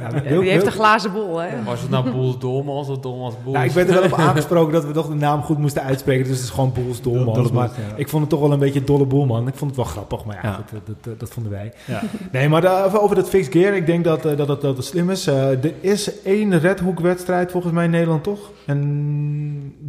Ja, 0.00 0.22
Wil- 0.28 0.40
Die 0.40 0.50
heeft 0.50 0.66
een 0.66 0.72
glazen 0.72 1.12
bol, 1.12 1.38
hè? 1.38 1.48
Was 1.64 1.80
het 1.80 1.90
nou 1.90 2.10
Boels 2.10 2.38
Dolmans 2.38 2.88
of 2.88 2.98
Dolmans 2.98 3.34
Boels? 3.44 3.56
Nou, 3.56 3.68
ik 3.68 3.74
ben 3.74 3.86
er 3.88 3.94
wel 3.94 4.02
op 4.04 4.12
aangesproken 4.28 4.72
dat 4.72 4.84
we 4.84 4.92
toch 4.92 5.08
de 5.08 5.14
naam 5.14 5.42
goed 5.42 5.58
moesten 5.58 5.82
uitspreken. 5.82 6.24
Dus 6.24 6.36
het 6.36 6.44
is 6.44 6.50
gewoon 6.50 6.72
Boels 6.72 7.00
Dolmans. 7.00 7.36
Dolle 7.38 7.52
Maar 7.52 7.66
Boels, 7.66 7.76
ja. 7.90 7.96
ik 7.96 8.08
vond 8.08 8.20
het 8.22 8.30
toch 8.30 8.40
wel 8.40 8.52
een 8.52 8.58
beetje 8.58 8.84
dolle 8.84 9.04
boelman. 9.06 9.48
Ik 9.48 9.54
vond 9.54 9.70
het 9.76 9.80
wel 9.80 9.88
grappig, 9.90 10.24
maar 10.24 10.38
ja, 10.42 10.48
Ja. 10.48 10.56
Dat, 10.72 10.80
dat, 10.86 10.96
dat, 11.04 11.20
dat 11.20 11.28
vonden 11.30 11.52
wij. 11.52 11.72
Ja. 11.84 12.02
Nee, 12.32 12.48
maar 12.48 12.60
daar- 12.60 13.00
over- 13.00 13.16
dat 13.16 13.28
fixed 13.28 13.52
gear, 13.52 13.74
ik 13.74 13.86
denk 13.86 14.04
dat, 14.04 14.24
eh, 14.26 14.36
dat, 14.36 14.46
dat, 14.46 14.60
dat 14.60 14.76
het 14.76 14.86
slim 14.86 15.10
is. 15.10 15.26
Eh, 15.26 15.48
er 15.50 15.72
is 15.80 16.22
één 16.22 16.58
redhoekwedstrijd 16.58 17.50
volgens 17.50 17.72
mij 17.72 17.84
in 17.84 17.90
Nederland, 17.90 18.22
toch? 18.22 18.50
En 18.66 18.80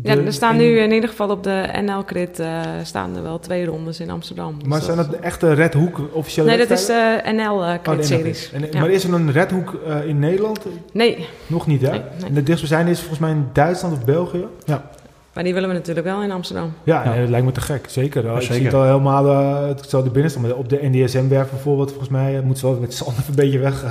de- 0.02 0.10
Ja, 0.10 0.16
er 0.26 0.34
staan 0.34 0.52
en- 0.52 0.58
nu 0.58 0.80
in 0.80 0.92
ieder 0.92 1.10
geval 1.10 1.30
op 1.30 1.44
de 1.44 1.68
NL-crit 1.86 2.40
eh, 2.40 2.60
staan 2.84 3.16
er 3.16 3.24
wel 3.24 3.40
twee 3.40 3.66
rondes 3.66 4.00
in 4.00 4.10
Amsterdam. 4.10 4.56
Dus 4.60 4.68
Maar 4.68 4.82
zijn 4.82 4.98
dat 4.98 5.10
de 5.12 5.18
echte 5.18 5.54
redhoek 5.54 6.00
officiële 6.14 6.48
Nee, 6.48 6.58
dat 6.58 6.70
is 6.70 6.86
de 6.86 6.94
Oh, 7.20 7.26
de 7.26 7.34
NL-crit-series. 7.34 8.52
NL. 8.72 8.80
Maar 8.80 8.90
is 8.90 9.04
er 9.04 9.14
een 9.14 9.32
redhoek 9.32 9.74
eh, 10.02 10.08
in 10.10 10.20
Nederland? 10.20 10.60
Nee, 10.94 11.26
Nog 11.48 11.68
niet, 11.68 11.82
hè? 11.82 11.90
Nee, 11.90 12.00
nee. 12.20 12.28
En 12.28 12.34
de 12.34 12.44
dichtstbijzijnde 12.44 12.92
is 12.92 13.00
volgens 13.00 13.20
mij 13.20 13.32
in 13.32 13.48
Duitsland 13.54 13.94
of 13.94 14.06
België. 14.06 14.46
Ja, 14.66 14.90
maar 15.34 15.44
die 15.44 15.54
willen 15.54 15.70
we 15.70 15.76
natuurlijk 15.76 16.06
wel 16.06 16.22
in 16.24 16.32
Amsterdam. 16.32 16.74
ja, 16.84 17.04
Ja. 17.04 17.10
nee, 17.10 17.20
dat 17.20 17.30
lijkt 17.30 17.46
me 17.46 17.52
te 17.52 17.62
gek. 17.62 17.86
Zeker. 17.90 18.24
ik 18.26 18.30
zeker. 18.42 18.56
zie 18.56 18.66
het 18.66 18.74
al 18.74 18.84
helemaal. 18.84 19.28
eh, 19.30 19.68
het 19.68 19.90
zou 19.90 20.06
er 20.06 20.12
binnen 20.12 20.32
staan. 20.32 20.42
Maar 20.44 20.52
op 20.56 20.70
de 20.70 20.80
NDSM-werf 20.82 21.50
bijvoorbeeld, 21.50 21.90
volgens 21.90 22.10
mij, 22.10 22.38
eh, 22.38 22.44
moet 22.44 22.58
ze 22.60 22.66
wel 22.70 22.80
met 22.80 22.94
zand 22.94 23.12
even 23.12 23.24
een 23.30 23.36
beetje 23.36 23.60
weg, 23.60 23.84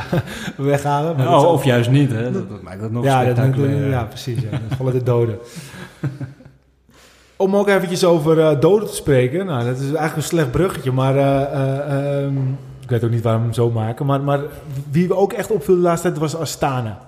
weghalen. 0.57 1.17
Maar 1.17 1.37
Oh, 1.39 1.53
of 1.53 1.65
juist 1.65 1.91
niet, 1.91 2.11
hè. 2.11 2.31
Dat, 2.31 2.49
dat 2.49 2.63
maakt 2.63 2.81
het 2.81 2.93
nog 2.93 3.05
ja, 3.05 3.25
dat, 3.25 3.55
ja, 3.89 4.05
precies. 4.05 4.41
Ja. 4.43 4.51
Dan 4.51 4.77
vallen 4.77 4.93
de 4.93 5.03
doden. 5.03 5.39
Om 7.37 7.57
ook 7.57 7.69
eventjes 7.69 8.05
over 8.05 8.41
eh, 8.41 8.61
doden 8.61 8.89
te 8.89 8.95
spreken. 8.95 9.47
Nou, 9.47 9.65
dat 9.65 9.75
is 9.77 9.83
eigenlijk 9.83 10.17
een 10.17 10.23
slecht 10.23 10.51
bruggetje, 10.51 10.93
maar 10.93 11.17
eh, 11.17 11.43
eh, 11.43 12.23
ehm, 12.25 12.35
ik 12.85 12.91
weet 12.91 13.05
ook 13.05 13.11
niet 13.11 13.23
waarom 13.23 13.53
zo 13.53 13.71
maken. 13.71 14.07
Maar, 14.07 14.21
maar 14.21 14.41
wie 14.91 15.09
we 15.09 15.17
ook 15.17 15.33
echt 15.33 15.51
opviel 15.51 15.75
de 15.75 15.81
laatste 15.81 16.09
tijd 16.09 16.21
was 16.21 16.37
Astana. 16.37 16.99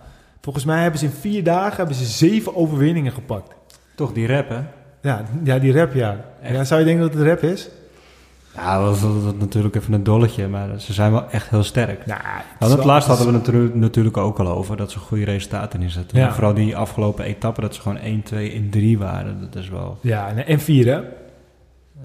Volgens 0.41 0.65
mij 0.65 0.83
hebben 0.83 0.99
ze 1.01 1.07
in 1.07 1.13
vier 1.21 1.45
dagen 1.45 1.77
hebben 1.77 1.95
ze 1.95 2.05
zeven 2.05 2.57
overwinningen 2.57 3.13
gepakt. 3.13 3.55
Toch 3.95 4.13
die 4.13 4.27
rap, 4.27 4.49
hè? 4.49 4.61
Ja, 5.01 5.23
ja 5.45 5.59
die 5.59 5.73
rap, 5.73 5.95
ja. 5.95 6.17
Echt? 6.43 6.55
ja. 6.55 6.65
Zou 6.65 6.81
je 6.81 6.87
denken 6.87 7.05
dat 7.05 7.15
het 7.15 7.27
rap 7.27 7.43
is? 7.43 7.69
Ja, 8.55 8.79
dat 8.85 9.01
was, 9.01 9.33
natuurlijk 9.39 9.75
even 9.77 9.93
een 9.93 10.03
dolletje, 10.05 10.49
maar 10.49 10.81
ze 10.81 10.93
zijn 10.93 11.13
wel 11.13 11.31
echt 11.31 11.49
heel 11.51 11.63
sterk. 11.63 12.07
Nou, 12.07 12.21
Nou, 12.59 12.77
dat 12.77 12.85
laatste 12.85 13.11
hadden 13.11 13.27
we 13.29 13.33
natuurlijk, 13.39 13.75
natuurlijk 13.75 14.17
ook 14.17 14.39
al 14.39 14.49
over, 14.49 14.77
dat 14.77 14.91
ze 14.91 14.99
goede 14.99 15.25
resultaten 15.25 15.83
inzetten. 15.83 16.19
Ja. 16.19 16.33
Vooral 16.33 16.55
die 16.55 16.77
afgelopen 16.77 17.25
etappen, 17.25 17.63
dat 17.63 17.75
ze 17.75 17.81
gewoon 17.81 17.99
1, 17.99 18.23
2 18.23 18.53
in 18.53 18.71
3 18.71 18.99
waren. 18.99 19.41
Dat 19.41 19.63
is 19.63 19.69
wel... 19.69 19.99
Ja, 20.01 20.29
en- 20.29 20.47
en 20.47 20.61
vier, 20.61 20.87
hè? 20.95 21.01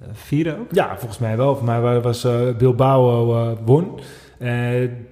Eh, 0.02 0.08
vierde 0.14 0.52
ook? 0.60 0.68
Ja, 0.72 0.96
volgens 0.98 1.20
mij 1.20 1.38
wel. 1.38 1.56
Voor 1.56 1.66
mij 1.66 2.02
was 2.02 2.24
eh, 2.24 2.34
Bilbao 2.58 3.34
eh, 3.36 3.52
won. 3.66 4.00
Eh, 4.38 4.52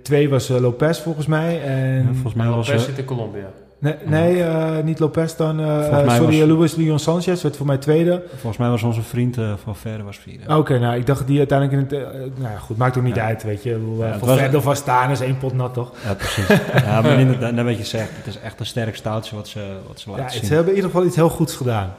twee 0.04 0.30
was 0.30 0.50
eh, 0.50 0.60
Lopez 0.60 1.00
volgens 1.00 1.26
mij. 1.26 1.62
En, 1.64 1.96
Ja, 1.98 2.04
volgens 2.14 2.34
mij 2.34 2.48
was... 2.48 2.68
Lopez 2.68 2.82
eh, 2.82 2.88
zit 2.90 2.98
in 2.98 3.06
Colombia. 3.06 3.46
Nee, 3.82 3.96
nee 4.06 4.44
eh, 4.44 4.84
niet 4.84 5.00
Lopez 5.00 5.36
dan. 5.36 5.60
eh, 5.60 5.66
mij 6.06 6.16
sorry, 6.18 6.48
was- 6.48 6.58
Luis 6.58 6.76
Leon 6.76 7.00
Sanchez 7.00 7.42
werd 7.42 7.58
voor 7.58 7.66
mij 7.66 7.78
tweede. 7.78 8.24
volgens 8.30 8.58
mij 8.58 8.70
was 8.70 8.84
onze 8.84 9.02
vriend 9.02 9.38
eh, 9.38 9.54
van 9.64 9.76
Verre 9.76 10.04
was 10.04 10.18
vierde. 10.18 10.58
Oké, 10.58 10.80
nou, 10.80 10.96
ik 10.98 11.06
dacht 11.06 11.28
die 11.28 11.38
uiteindelijk 11.38 11.92
in 11.92 11.98
het... 12.00 12.08
nou 12.38 12.54
ja, 12.54 12.58
goed, 12.60 12.78
maakt 12.78 12.98
ook 12.98 13.04
niet 13.04 13.16
Ja. 13.16 13.26
uit, 13.26 13.44
weet 13.44 13.64
je. 13.64 13.96
Ja, 14.00 14.18
Van 14.18 14.28
was- 14.28 14.56
of 14.56 14.64
van 14.64 14.76
staan 14.76 15.12
is 15.12 15.20
één 15.22 15.38
pot 15.38 15.54
nat, 15.54 15.74
toch? 15.74 15.92
Ja, 16.06 16.14
precies. 16.14 16.48
ja, 16.86 17.02
maar 17.02 17.20
inderdaad, 17.20 17.54
net 17.54 17.66
wat 17.66 17.78
je 17.78 17.84
zegt, 17.86 18.10
het 18.18 18.28
is 18.28 18.40
echt 18.40 18.60
een 18.60 18.66
sterk 18.66 18.96
staaltje 18.96 19.36
wat 19.36 19.48
ze, 19.48 19.60
wat 19.88 20.00
ze 20.00 20.10
Ja, 20.10 20.18
laten 20.18 20.40
ze 20.40 20.46
zien. 20.46 20.50
hebben 20.56 20.70
in 20.70 20.76
ieder 20.76 20.90
geval 20.92 21.06
iets 21.06 21.16
heel 21.16 21.30
goeds 21.30 21.56
gedaan. 21.56 21.94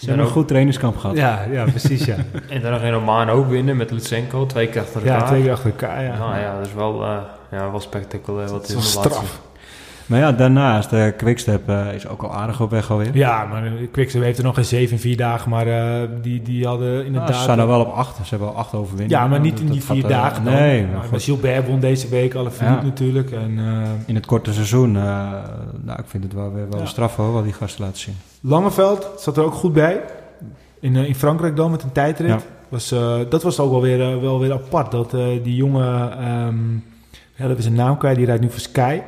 Ze 0.00 0.06
hebben 0.08 0.24
een 0.26 0.32
goed 0.32 0.48
trainingskamp 0.48 0.96
gehad. 0.96 1.16
Ja, 1.16 1.42
ja 1.50 1.64
precies, 1.64 2.04
ja. 2.04 2.16
En 2.48 2.60
dan 2.62 2.70
nog 2.72 2.82
in 2.82 2.94
Oman 2.94 3.28
ook 3.30 3.48
winnen 3.48 3.76
met 3.76 3.90
Lutsenko. 3.90 4.46
Twee 4.46 4.68
keer 4.68 4.80
achter 4.80 5.00
elkaar. 5.00 5.20
ja, 5.20 5.26
twee 5.26 5.42
keer 5.42 5.52
achter 5.52 5.70
elkaar, 5.70 6.04
ja. 6.04 6.18
Nou 6.18 6.38
ja, 6.38 6.56
dat 6.58 6.66
is 6.66 6.74
wel, 6.74 7.02
eh, 7.04 7.16
ja, 7.50 7.70
wel 7.70 7.80
spectaculair. 7.80 8.48
Wat 8.50 8.60
Dat 8.66 8.68
is 8.68 8.74
laatste- 8.94 9.08
straf. 9.08 9.40
Maar 10.10 10.18
ja, 10.18 10.32
daarnaast, 10.32 10.90
de 10.90 11.14
Quickstep 11.16 11.68
eh, 11.68 11.94
is 11.94 12.08
ook 12.08 12.22
al 12.22 12.34
aardig 12.34 12.60
op 12.60 12.70
weg 12.70 12.90
alweer. 12.90 13.16
Ja, 13.16 13.44
maar 13.44 13.62
Quickstep 13.92 14.22
heeft 14.22 14.38
er 14.38 14.44
nog 14.44 14.54
geen 14.54 14.64
zeven 14.64 14.92
in 14.92 14.98
vier 15.02 15.16
dagen, 15.16 15.50
maar 15.50 15.66
eh, 15.66 16.08
die, 16.22 16.42
die 16.42 16.66
hadden 16.66 16.92
Nou, 16.92 17.04
inderdaad... 17.04 17.34
ze 17.36 17.42
staan 17.42 17.58
er 17.58 17.66
wel 17.66 17.80
op 17.80 17.92
acht. 17.92 18.16
Ze 18.16 18.22
hebben 18.30 18.48
al 18.48 18.54
acht 18.54 18.74
overwinningen. 18.74 19.18
ja, 19.22 19.26
maar 19.28 19.40
niet 19.40 19.52
Dat- 19.52 19.60
in 19.60 19.66
die 19.66 19.76
dat 19.76 19.84
gaat, 19.86 19.96
vier 19.96 20.04
eh, 20.04 20.10
dagen 20.10 20.44
dan. 20.44 20.52
Nee, 20.52 20.80
Nou, 20.80 20.92
maar 20.92 21.00
maar 21.00 21.08
goed. 21.08 21.22
Gilbert 21.22 21.66
won 21.66 21.80
deze 21.80 22.08
week, 22.08 22.34
alle 22.34 22.50
Philippe 22.50 22.78
Ja. 22.80 22.84
natuurlijk. 22.86 23.30
En, 23.30 23.58
in 24.06 24.14
het 24.14 24.26
korte 24.26 24.52
seizoen, 24.52 24.92
nou, 24.92 25.98
ik 25.98 26.04
vind 26.06 26.22
het 26.24 26.32
wel 26.32 26.52
weer 26.52 26.68
wel 26.70 26.80
Ja. 26.80 26.86
straf 26.86 27.16
hoor, 27.16 27.32
wat 27.32 27.44
die 27.44 27.52
gasten 27.52 27.84
laten 27.84 27.98
zien. 28.00 28.14
Langeveld 28.40 29.08
zat 29.18 29.36
er 29.36 29.44
ook 29.44 29.54
goed 29.54 29.72
bij. 29.72 30.00
In, 30.80 30.96
in 30.96 31.14
Frankrijk 31.14 31.56
dan 31.56 31.70
met 31.70 31.82
een 31.82 31.92
tijdrit. 31.92 32.28
Ja. 32.28 32.38
Was, 32.68 32.88
dat 33.30 33.42
was 33.42 33.58
ook 33.60 33.70
wel 33.70 33.80
weer, 33.82 34.20
wel 34.20 34.40
weer 34.40 34.52
apart. 34.52 34.90
Dat 34.90 35.10
die 35.42 35.54
jongen, 35.56 36.18
ehm 36.18 36.56
ja, 37.34 37.48
dat 37.48 37.58
is 37.58 37.64
een 37.66 37.74
naam 37.74 37.96
kwijt, 37.98 38.16
die 38.16 38.26
rijdt 38.26 38.42
nu 38.42 38.50
voor 38.50 38.60
Sky. 38.60 39.00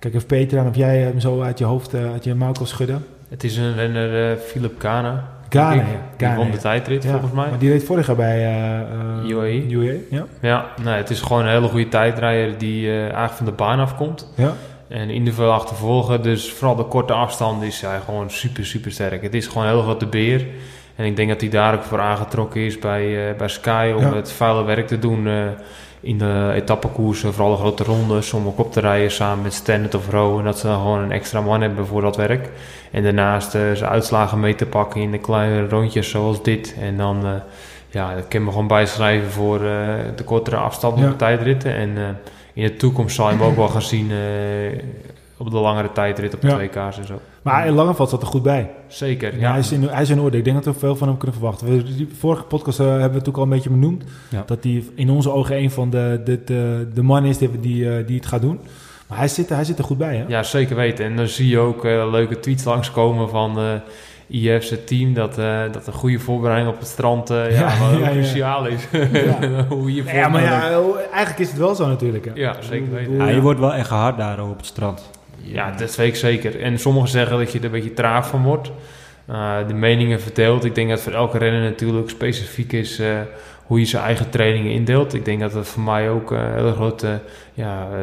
Kijk 0.00 0.14
even 0.14 0.26
Peter 0.26 0.66
of 0.66 0.76
jij 0.76 0.98
hem 0.98 1.20
zo 1.20 1.40
uit 1.42 1.58
je 1.58 1.64
hoofd, 1.64 1.94
eh, 1.94 2.10
uit 2.12 2.24
je 2.24 2.34
mouw 2.34 2.52
kan 2.52 2.66
schudden. 2.66 3.06
Het 3.28 3.44
is 3.44 3.56
een 3.56 3.74
renner, 3.74 4.30
eh 4.32 4.38
Philip 4.38 4.78
Kana. 4.78 5.28
Ghana, 5.48 5.72
Die- 5.72 5.82
ja. 6.18 6.28
Die 6.28 6.36
won 6.36 6.50
de 6.50 6.56
tijdrit 6.58 7.02
Ja, 7.02 7.10
volgens 7.10 7.32
mij. 7.32 7.48
Maar 7.50 7.58
die 7.58 7.70
reed 7.70 7.84
vorig 7.84 8.06
jaar 8.06 8.16
bij 8.16 8.36
eh, 8.44 8.80
eh, 8.80 9.28
UAE. 9.28 9.66
UAE, 9.70 10.00
ja. 10.10 10.24
Ja, 10.40 10.66
nee, 10.84 10.94
het 10.94 11.10
is 11.10 11.20
gewoon 11.20 11.42
een 11.42 11.50
hele 11.50 11.68
goede 11.68 11.88
tijdrijder 11.88 12.58
die 12.58 12.86
eh, 12.88 13.00
eigenlijk 13.02 13.32
van 13.32 13.46
de 13.46 13.52
baan 13.52 13.80
afkomt. 13.80 14.32
ja. 14.36 14.52
En 14.88 15.10
individueel 15.10 15.52
achtervolgen. 15.52 16.22
Dus 16.22 16.52
vooral 16.52 16.76
de 16.76 16.84
korte 16.84 17.12
afstand 17.12 17.62
is 17.62 17.80
hij 17.80 18.00
gewoon 18.04 18.30
super, 18.30 18.66
super 18.66 18.90
sterk. 18.92 19.22
Het 19.22 19.34
is 19.34 19.46
gewoon 19.46 19.66
heel 19.66 19.82
grote 19.82 20.06
beer. 20.06 20.46
En 20.96 21.04
ik 21.04 21.16
denk 21.16 21.28
dat 21.28 21.40
hij 21.40 21.50
daar 21.50 21.74
ook 21.74 21.82
voor 21.82 22.00
aangetrokken 22.00 22.60
is 22.60 22.78
bij, 22.78 23.28
eh, 23.30 23.36
bij 23.36 23.48
Sky 23.48 23.92
om 23.96 24.02
Ja. 24.02 24.14
het 24.14 24.32
vuile 24.32 24.64
werk 24.64 24.86
te 24.86 24.98
doen 24.98 25.26
eh, 25.26 25.34
in 26.00 26.18
de 26.18 26.52
etappekoersen, 26.54 27.32
vooral 27.32 27.52
de 27.52 27.58
grote 27.58 27.84
rondes, 27.84 28.32
om 28.32 28.46
ook 28.46 28.58
op 28.58 28.72
te 28.72 28.80
rijden 28.80 29.10
samen 29.10 29.42
met 29.42 29.52
Standard 29.54 29.94
of 29.94 30.10
Row. 30.10 30.38
En 30.38 30.44
dat 30.44 30.58
ze 30.58 30.66
dan 30.66 30.80
gewoon 30.80 30.98
een 30.98 31.12
extra 31.12 31.40
man 31.40 31.60
hebben 31.60 31.86
voor 31.86 32.00
dat 32.00 32.16
werk. 32.16 32.48
En 32.90 33.02
daarnaast 33.02 33.54
eh, 33.54 33.60
zijn 33.74 33.90
uitslagen 33.90 34.40
mee 34.40 34.54
te 34.54 34.66
pakken 34.66 35.00
in 35.00 35.10
de 35.10 35.18
kleine 35.18 35.68
rondjes 35.68 36.10
zoals 36.10 36.42
dit. 36.42 36.74
En 36.80 36.96
dan, 36.96 37.26
eh, 37.26 37.30
ja, 37.90 38.14
dat 38.14 38.28
kan 38.28 38.44
me 38.44 38.50
gewoon 38.50 38.66
bijschrijven 38.66 39.30
voor 39.30 39.56
eh, 39.56 39.94
de 40.16 40.24
kortere 40.24 40.56
afstanden 40.56 41.00
Ja. 41.00 41.04
op 41.06 41.18
de 41.18 41.24
tijdritten. 41.24 41.74
En 41.74 42.18
in 42.54 42.62
de 42.62 42.76
toekomst 42.76 43.14
zal 43.14 43.30
je 43.30 43.36
hem 43.36 43.42
ook 43.44 43.56
wel 43.56 43.68
gaan 43.68 43.82
zien 43.82 44.10
op 45.40 45.50
de 45.50 45.56
langere 45.58 45.92
tijdrit 45.92 46.34
op 46.34 46.40
de 46.40 46.46
Ja. 46.46 46.58
2K's 46.58 46.98
en 46.98 47.06
zo. 47.06 47.20
Maar 47.42 47.66
in 47.66 47.72
Langeveld 47.72 48.08
zat 48.10 48.22
er 48.22 48.28
goed 48.28 48.42
bij. 48.42 48.70
Zeker, 48.86 49.34
Ja, 49.34 49.40
ja. 49.40 49.50
hij, 49.50 49.58
is 49.58 49.72
in, 49.72 49.82
hij 49.82 50.02
is 50.02 50.10
in 50.10 50.20
orde. 50.20 50.36
Ik 50.38 50.44
denk 50.44 50.64
dat 50.64 50.74
we 50.74 50.80
veel 50.80 50.96
van 50.96 51.08
hem 51.08 51.16
kunnen 51.16 51.36
verwachten. 51.36 51.66
We, 51.66 51.82
die 51.82 52.08
vorige 52.18 52.42
podcast 52.42 52.80
eh, 52.80 52.86
hebben 52.86 52.96
we 52.98 53.04
het 53.06 53.12
natuurlijk 53.12 53.36
al 53.36 53.42
een 53.42 53.48
beetje 53.62 53.70
benoemd. 53.70 54.04
Ja. 54.28 54.42
Dat 54.46 54.64
hij 54.64 54.84
in 54.94 55.10
onze 55.10 55.32
ogen 55.32 55.56
een 55.56 55.70
van 55.70 55.90
de, 55.90 56.20
de, 56.24 56.44
de, 56.44 56.88
de 56.94 57.02
man 57.02 57.24
is 57.24 57.38
die, 57.38 57.60
die, 57.60 57.90
eh, 57.96 58.06
die 58.06 58.16
het 58.16 58.26
gaat 58.26 58.40
doen. 58.40 58.60
Maar 59.06 59.18
hij 59.18 59.28
zit, 59.28 59.48
hij 59.48 59.64
zit 59.64 59.78
er 59.78 59.84
goed 59.84 59.98
bij, 59.98 60.16
hè? 60.16 60.24
Ja, 60.28 60.42
zeker 60.42 60.76
weten. 60.76 61.04
En 61.04 61.16
dan 61.16 61.26
zie 61.28 61.48
je 61.48 61.58
ook 61.58 61.84
eh, 61.84 62.10
leuke 62.10 62.40
tweets 62.40 62.64
langskomen 62.64 63.28
van 63.28 63.58
eh 63.58 63.74
IF's 64.30 64.74
team. 64.86 65.14
Dat, 65.14 65.38
eh, 65.38 65.60
dat 65.72 65.86
een 65.86 65.92
goede 65.92 66.18
voorbereiding 66.18 66.72
op 66.74 66.78
het 66.78 66.88
strand 66.88 67.30
eh, 67.30 67.58
ja, 67.58 67.72
Ja, 67.98 68.08
cruciaal 68.10 68.66
is. 68.66 68.86
Ja. 69.12 69.64
Hoe 69.68 69.94
je 69.94 70.04
Ja, 70.04 70.28
maar 70.28 70.42
ja, 70.42 70.62
eigenlijk 71.12 71.38
is 71.38 71.48
het 71.48 71.58
wel 71.58 71.74
zo 71.74 71.86
natuurlijk. 71.86 72.24
Hè? 72.24 72.30
Ja, 72.34 72.56
zeker 72.60 72.90
weten. 72.92 73.34
je 73.34 73.40
wordt 73.40 73.60
wel 73.60 73.74
echt 73.74 73.88
hard 73.88 74.16
daar 74.16 74.42
op 74.48 74.56
het 74.56 74.66
strand. 74.66 75.10
Ja, 75.42 75.70
dat 75.70 75.96
weet 75.96 76.08
ik 76.08 76.16
zeker. 76.16 76.60
En 76.60 76.78
sommigen 76.78 77.08
zeggen 77.08 77.38
dat 77.38 77.52
je 77.52 77.58
er 77.58 77.64
een 77.64 77.70
beetje 77.70 77.94
traag 77.94 78.28
van 78.28 78.42
wordt. 78.42 78.70
Eh, 79.26 79.56
de 79.68 79.74
meningen 79.74 80.20
verdeeld. 80.20 80.64
Ik 80.64 80.74
denk 80.74 80.88
dat 80.88 81.00
voor 81.00 81.12
elke 81.12 81.38
renner 81.38 81.62
natuurlijk 81.62 82.10
specifiek 82.10 82.72
is 82.72 82.98
eh, 82.98 83.20
hoe 83.66 83.78
je 83.78 83.84
zijn 83.84 84.02
eigen 84.04 84.30
trainingen 84.30 84.72
indeelt. 84.72 85.14
Ik 85.14 85.24
denk 85.24 85.40
dat 85.40 85.52
het 85.52 85.68
voor 85.68 85.82
mij 85.82 86.10
ook 86.10 86.30
een 86.30 86.54
heel 86.54 86.72
groot 86.72 87.04
ja, 87.54 87.88
eh, 87.92 87.98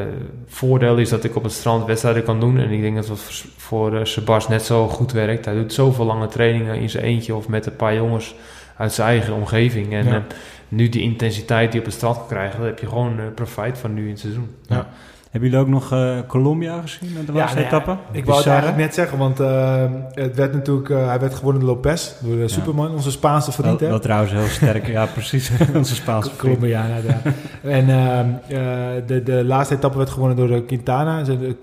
voordeel 0.48 0.98
is 0.98 1.10
dat 1.10 1.24
ik 1.24 1.36
op 1.36 1.44
het 1.44 1.52
strand 1.52 1.86
wedstrijden 1.86 2.24
kan 2.24 2.40
doen. 2.40 2.58
En 2.58 2.70
ik 2.72 2.82
denk 2.82 2.96
dat 2.96 3.08
het 3.08 3.20
voor, 3.20 3.50
voor 3.58 4.08
Sebas 4.08 4.48
net 4.48 4.64
zo 4.64 4.88
goed 4.88 5.12
werkt. 5.12 5.46
Hij 5.46 5.54
doet 5.54 5.74
zoveel 5.74 6.06
lange 6.06 6.28
trainingen 6.28 6.76
in 6.76 6.90
zijn 6.90 7.04
eentje 7.04 7.36
of 7.36 7.48
met 7.48 7.66
een 7.66 7.76
paar 7.76 7.96
jongens 7.96 8.36
uit 8.78 8.94
zijn 8.94 9.08
eigen 9.08 9.34
omgeving. 9.34 9.94
En 9.94 10.06
Ja. 10.06 10.24
nu 10.68 10.90
die 10.90 11.02
intensiteit 11.02 11.72
die 11.72 11.74
je 11.74 11.80
op 11.80 11.86
het 11.86 11.96
strand 11.96 12.18
kan 12.18 12.28
krijgen, 12.28 12.60
daar 12.60 12.68
heb 12.68 12.80
je 12.80 12.88
gewoon 12.88 13.20
profijt 13.36 13.78
van 13.78 13.94
nu 13.94 14.04
in 14.04 14.10
het 14.10 14.20
seizoen. 14.20 14.56
Ja. 14.68 14.88
Hebben 15.32 15.50
jullie 15.50 15.66
ook 15.66 15.72
nog 15.72 15.92
eh, 15.92 16.18
Colombia 16.28 16.82
gezien 16.82 17.14
met 17.14 17.28
de 17.28 17.34
laatste 17.34 17.66
etappe? 17.66 17.96
Ik 18.12 18.26
wou 18.26 18.38
het 18.38 18.48
eigenlijk 18.48 18.78
net 18.78 18.94
zeggen, 18.94 19.18
want 19.18 19.40
eh, 19.40 19.84
het 20.12 20.36
werd 20.36 20.54
natuurlijk, 20.54 20.90
eh, 20.90 21.08
hij 21.08 21.20
werd 21.20 21.34
gewonnen 21.36 21.62
door 21.62 21.70
Lopez, 21.76 22.12
door 22.20 22.50
Superman, 22.50 22.92
onze 22.92 23.12
Spaanse 23.12 23.52
vriend. 23.52 23.80
Hè? 23.80 23.88
wel 23.88 24.00
trouwens 24.00 24.32
heel 24.32 24.48
sterk. 24.48 24.88
ja, 24.88 25.06
precies. 25.14 25.52
Onze 25.76 25.96
Spaanse 25.96 26.30
vriend. 26.36 26.64
Inderdaad. 26.64 27.22
en 27.62 27.90
ehm, 27.90 28.30
eh, 28.48 29.08
de, 29.08 29.24
de 29.24 29.44
laatste 29.46 29.76
etappe 29.76 29.98
werd 29.98 30.10
gewonnen 30.10 30.38
door 30.38 30.64
Quintana. 30.64 31.24
Ze, 31.24 31.56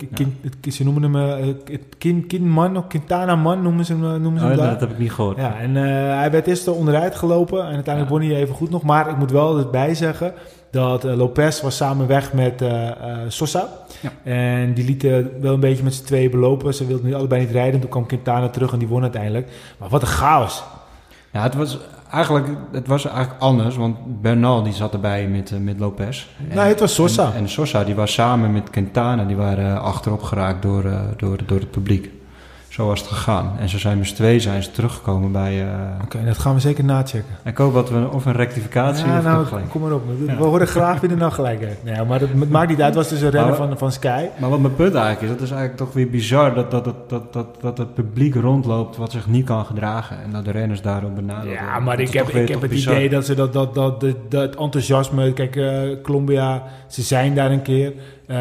ze 0.70 0.84
noemen 0.84 1.02
hem 1.02 1.16
eh, 1.16 1.76
Kin, 1.98 2.26
Kinman 2.26 2.76
of 2.76 2.86
Quintana 2.86 3.36
Man 3.36 3.62
noemen 3.62 3.84
ze 3.84 3.92
hem, 3.92 4.00
noemen 4.22 4.40
ze 4.40 4.44
Oh, 4.44 4.50
hem 4.50 4.56
dat, 4.56 4.58
daar. 4.58 4.70
dat 4.70 4.80
heb 4.80 4.90
ik 4.90 4.98
niet 4.98 5.12
gehoord. 5.12 5.36
Ja, 5.36 5.58
en 5.58 5.74
hij 6.18 6.30
werd 6.30 6.46
eerst 6.46 6.68
onderuit 6.68 7.14
gelopen 7.14 7.66
en 7.66 7.74
uiteindelijk 7.74 8.14
won 8.14 8.22
hij 8.22 8.36
even 8.36 8.54
goed 8.54 8.70
nog. 8.70 8.82
Maar 8.82 9.10
ik 9.10 9.16
moet 9.16 9.30
wel 9.30 9.58
erbij 9.58 9.94
zeggen 9.94 10.32
dat 10.74 11.04
eh, 11.04 11.16
Lopez 11.16 11.60
was 11.60 11.76
samen 11.76 12.06
weg 12.06 12.32
met 12.32 12.62
eh, 12.62 12.90
Sosa. 13.28 13.68
Ja. 14.00 14.10
En 14.32 14.74
die 14.74 14.84
lieten 14.84 15.30
wel 15.40 15.54
een 15.54 15.60
beetje 15.60 15.82
met 15.84 15.94
z'n 15.94 16.04
tweeën 16.04 16.30
belopen. 16.30 16.74
Ze 16.74 16.86
wilden 16.86 17.06
nu 17.06 17.14
allebei 17.14 17.40
niet 17.40 17.50
rijden. 17.50 17.80
Toen 17.80 17.90
kwam 17.90 18.06
Quintana 18.06 18.48
terug 18.48 18.72
en 18.72 18.78
die 18.78 18.88
won 18.88 19.02
uiteindelijk. 19.02 19.48
Maar 19.78 19.88
wat 19.88 20.02
een 20.02 20.08
chaos. 20.08 20.62
Ja, 21.32 21.42
het 21.42 21.54
was 21.54 21.78
eigenlijk, 22.12 22.46
het 22.72 22.86
was 22.86 23.04
eigenlijk 23.06 23.40
anders, 23.42 23.76
want 23.76 23.96
Bernal 24.22 24.62
die 24.62 24.72
zat 24.72 24.92
erbij 24.92 25.26
met, 25.28 25.52
met 25.62 25.78
Lopez. 25.78 26.26
En- 26.50 26.56
Nee, 26.56 26.66
het 26.68 26.80
was 26.80 26.94
Sosa. 26.94 27.26
En, 27.26 27.32
en 27.34 27.48
Sosa 27.48 27.84
die 27.84 27.94
was 27.94 28.12
samen 28.12 28.52
met 28.52 28.70
Quintana, 28.70 29.24
die 29.24 29.36
waren 29.36 29.82
achterop 29.82 30.22
geraakt 30.22 30.62
door, 30.62 30.84
door, 31.16 31.38
door 31.46 31.58
het 31.58 31.70
publiek. 31.70 32.10
Zo 32.74 32.86
was 32.86 33.00
het 33.00 33.08
gegaan. 33.08 33.52
En 33.58 33.68
ze 33.68 33.78
zijn 33.78 34.06
z'n 34.06 34.14
twee 34.14 34.40
zijn 34.40 34.62
ze 34.62 34.70
teruggekomen 34.70 35.32
bij... 35.32 35.62
eh, 35.62 35.68
Oké, 36.04 36.24
dat 36.24 36.38
gaan 36.38 36.54
we 36.54 36.60
zeker 36.60 36.84
nachecken. 36.84 37.34
ik 37.44 37.56
hoop 37.56 37.74
dat 37.74 37.90
we 37.90 38.08
of 38.12 38.24
een 38.26 38.32
rectificatie 38.32 39.06
Ja, 39.06 39.18
of 39.18 39.24
nou, 39.24 39.46
gelijk. 39.46 39.68
kom 39.68 39.80
maar 39.82 39.92
op. 39.92 40.02
We 40.18 40.24
Ja. 40.26 40.34
horen 40.34 40.66
graag 40.66 41.00
wie 41.00 41.10
er 41.10 41.16
nou 41.16 41.32
gelijk. 41.32 41.68
Nee, 41.84 42.04
maar 42.04 42.20
het, 42.20 42.50
maakt 42.50 42.68
niet 42.68 42.78
uit. 42.82 42.86
Het 42.86 42.94
was 42.94 43.08
dus 43.08 43.20
een 43.20 43.30
renner 43.30 43.54
van, 43.54 43.78
van 43.78 43.92
Sky. 43.92 44.24
Maar 44.38 44.50
wat 44.50 44.60
mijn 44.60 44.74
punt 44.74 44.94
eigenlijk 44.94 45.22
is, 45.22 45.28
dat 45.28 45.40
is 45.40 45.50
eigenlijk 45.50 45.78
toch 45.80 45.92
weer 45.92 46.10
bizar 46.10 46.54
dat, 46.54 46.70
dat, 46.70 46.84
dat, 46.84 47.10
dat, 47.10 47.32
dat, 47.32 47.46
dat 47.60 47.78
het 47.78 47.94
publiek 47.94 48.34
rondloopt 48.34 48.96
wat 48.96 49.12
zich 49.12 49.26
niet 49.26 49.44
kan 49.44 49.64
gedragen. 49.66 50.22
En 50.22 50.30
dat 50.32 50.44
de 50.44 50.50
renners 50.50 50.82
daarop 50.82 51.14
benaderd 51.14 51.52
Ja, 51.54 51.78
maar 51.80 52.00
ik 52.00 52.12
heb, 52.12 52.26
weer 52.32 52.42
ik 52.42 52.48
heb 52.48 52.60
het 52.60 52.70
bizar. 52.70 52.94
idee 52.94 53.08
dat 53.08 53.24
ze 53.24 53.34
dat, 53.34 53.52
dat, 53.52 53.74
dat, 53.74 54.00
dat, 54.00 54.16
dat 54.28 54.54
enthousiasme... 54.56 55.32
Kijk, 55.32 55.56
eh, 55.56 55.72
Colombia, 56.02 56.62
ze 56.86 57.02
zijn 57.02 57.34
daar 57.34 57.50
een 57.50 57.62
keer. 57.62 57.92
Eh, 58.26 58.36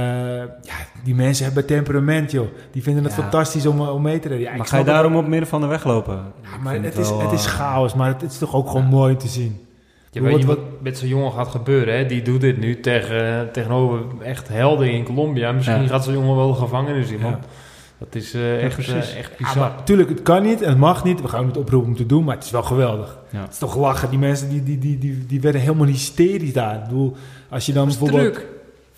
ja, 0.62 0.76
die 1.04 1.16
mensen 1.16 1.46
hebben 1.46 1.66
temperament, 1.66 2.32
joh. 2.32 2.48
Die 2.72 2.84
vinden 2.84 3.04
het 3.04 3.16
Ja. 3.16 3.22
fantastisch 3.22 3.66
om, 3.66 3.82
om 3.82 4.02
mee 4.02 4.20
te 4.20 4.28
rijden. 4.28 4.46
Ja, 4.46 4.52
ik 4.52 4.58
Maar 4.58 4.68
ga 4.68 4.78
je 4.78 4.84
daarom 4.84 5.16
op 5.16 5.28
midden 5.28 5.50
van 5.50 5.62
de 5.62 5.68
weg 5.68 5.84
lopen? 5.84 6.18
Ik 6.42 6.64
Maar 6.64 6.74
het 6.74 6.98
is, 6.98 7.10
het 7.10 7.32
is 7.32 7.46
eh, 7.46 7.52
chaos, 7.52 7.94
maar 7.94 8.08
het 8.08 8.22
is 8.22 8.38
toch 8.38 8.54
ook 8.56 8.68
gewoon 8.70 8.86
mooi 8.86 9.16
te 9.16 9.28
zien. 9.28 9.66
Je 10.12 10.20
Wat- 10.22 10.30
weet 10.30 10.38
niet 10.38 10.48
wat- 10.48 10.58
wat 10.58 10.82
met 10.82 10.98
zo'n 10.98 11.08
jongen 11.08 11.32
gaat 11.32 11.48
gebeuren. 11.48 11.98
Hè? 11.98 12.06
Die 12.06 12.22
doet 12.22 12.42
dit 12.42 12.58
nu 12.58 12.80
tegen, 12.80 13.50
tegenover 13.52 14.00
echt 14.22 14.48
helden 14.48 14.92
in 14.92 15.04
Colombia. 15.04 15.52
Misschien 15.52 15.82
Ja. 15.82 15.88
gaat 15.88 16.04
zo'n 16.04 16.14
jongen 16.14 16.36
wel 16.36 16.48
de 16.54 16.60
gevangenis 16.60 17.10
in, 17.12 17.20
man. 17.20 17.32
Ja. 17.32 17.40
Dat 17.98 18.16
is 18.16 18.34
eh, 18.34 18.64
echt, 18.64 18.74
precies. 18.74 19.12
eh, 19.14 19.20
echt 19.20 19.32
Ja, 19.38 19.46
bizar. 19.46 19.58
maar 19.58 19.84
tuurlijk, 19.84 20.10
het 20.10 20.22
kan 20.22 20.44
niet 20.44 20.62
en 20.62 20.70
het 20.70 20.78
mag 20.78 21.04
niet. 21.04 21.22
We 21.22 21.28
gaan 21.28 21.46
het 21.46 21.58
oproepen 21.58 21.90
om 21.90 21.96
te 21.96 22.06
doen, 22.06 22.24
maar 22.24 22.36
het 22.36 22.44
is 22.44 22.52
wel 22.52 22.64
geweldig. 22.64 23.18
Ja. 23.30 23.42
Het 23.42 23.52
is 23.52 23.58
toch 23.58 23.76
lachen. 23.76 24.10
Die 24.10 24.20
mensen 24.20 24.50
die, 24.50 24.64
die, 24.64 24.78
die, 24.80 24.98
die, 24.98 25.26
die 25.28 25.42
werden 25.42 25.62
helemaal 25.62 25.88
hysterisch 25.88 26.54
daar. 26.54 26.76
Ik 26.76 26.84
bedoel, 26.84 27.16
als 27.50 27.66
je 27.66 27.74
dan 27.74 27.84
Het 27.86 27.94
is 27.94 28.00
bijvoorbeeld... 28.00 28.34
druk. 28.34 28.48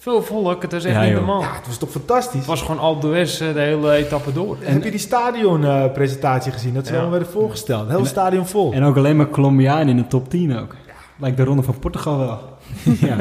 Veel 0.05 0.21
volk, 0.23 0.61
het 0.61 0.73
is 0.73 0.83
echt 0.85 0.95
Ja, 0.95 1.01
niet 1.03 1.13
normaal. 1.13 1.41
Ja, 1.41 1.53
het 1.55 1.67
was 1.67 1.77
toch 1.77 1.89
fantastisch. 1.89 2.37
Het 2.39 2.45
was 2.45 2.61
gewoon 2.61 2.79
Alpe 2.79 2.99
d'Huez 3.07 3.41
eh, 3.41 3.53
de 3.53 3.59
hele 3.59 3.91
etappe 3.91 4.33
door. 4.33 4.57
Heb 4.59 4.83
je 4.83 4.91
die 4.91 4.99
stadionpresentatie 4.99 6.51
gezien? 6.51 6.73
Dat 6.73 6.85
ze 6.85 6.91
Ja. 6.93 6.99
allemaal 6.99 7.17
werden 7.17 7.33
voorgesteld. 7.37 7.79
Het 7.79 7.89
hele 7.89 8.01
En- 8.01 8.07
stadion 8.07 8.45
vol. 8.47 8.71
En 8.73 8.83
ook 8.83 8.97
alleen 8.97 9.15
maar 9.15 9.29
Colombiaan 9.29 9.87
in 9.87 9.97
de 9.97 10.07
top 10.07 10.29
10 10.29 10.59
ook. 10.59 10.75
Lijkt 11.17 11.37
de 11.37 11.43
ronde 11.43 11.63
van 11.63 11.79
Portugal 11.79 12.17
wel. 12.17 12.39
ja. 13.07 13.15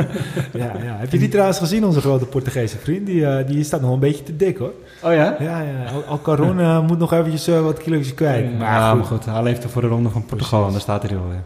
Ja, 0.52 0.72
ja. 0.82 0.96
Heb 0.98 1.12
je 1.12 1.18
die 1.18 1.28
trouwens 1.28 1.58
gezien, 1.58 1.84
onze 1.84 2.00
grote 2.00 2.26
Portugese 2.26 2.78
vriend? 2.78 3.06
Die, 3.06 3.26
eh, 3.26 3.46
die 3.46 3.64
staat 3.64 3.80
nog 3.80 3.92
een 3.92 3.98
beetje 3.98 4.22
te 4.24 4.36
dik 4.36 4.56
hoor. 4.58 4.72
Oh 5.02 5.12
ja? 5.12 5.36
Ja, 5.38 5.60
ja. 5.60 5.90
Al- 5.94 6.04
Alcaron 6.08 6.60
eh, 6.60 6.86
moet 6.86 6.98
nog 6.98 7.12
eventjes 7.12 7.46
wat 7.46 7.78
kilo's 7.78 8.14
kwijt. 8.14 8.44
Ja, 8.50 8.56
maar 8.58 8.88
goed, 8.90 8.98
maar 8.98 9.06
goed, 9.06 9.24
hij 9.24 9.42
leeft 9.42 9.62
er 9.64 9.70
voor 9.70 9.82
de 9.82 9.88
ronde 9.88 10.08
van 10.08 10.24
Portugal 10.24 10.60
Precies. 10.62 10.66
en 10.66 10.72
daar 10.86 10.98
staat 10.98 11.10
hij 11.10 11.18
er 11.18 11.24
alweer. 11.24 11.42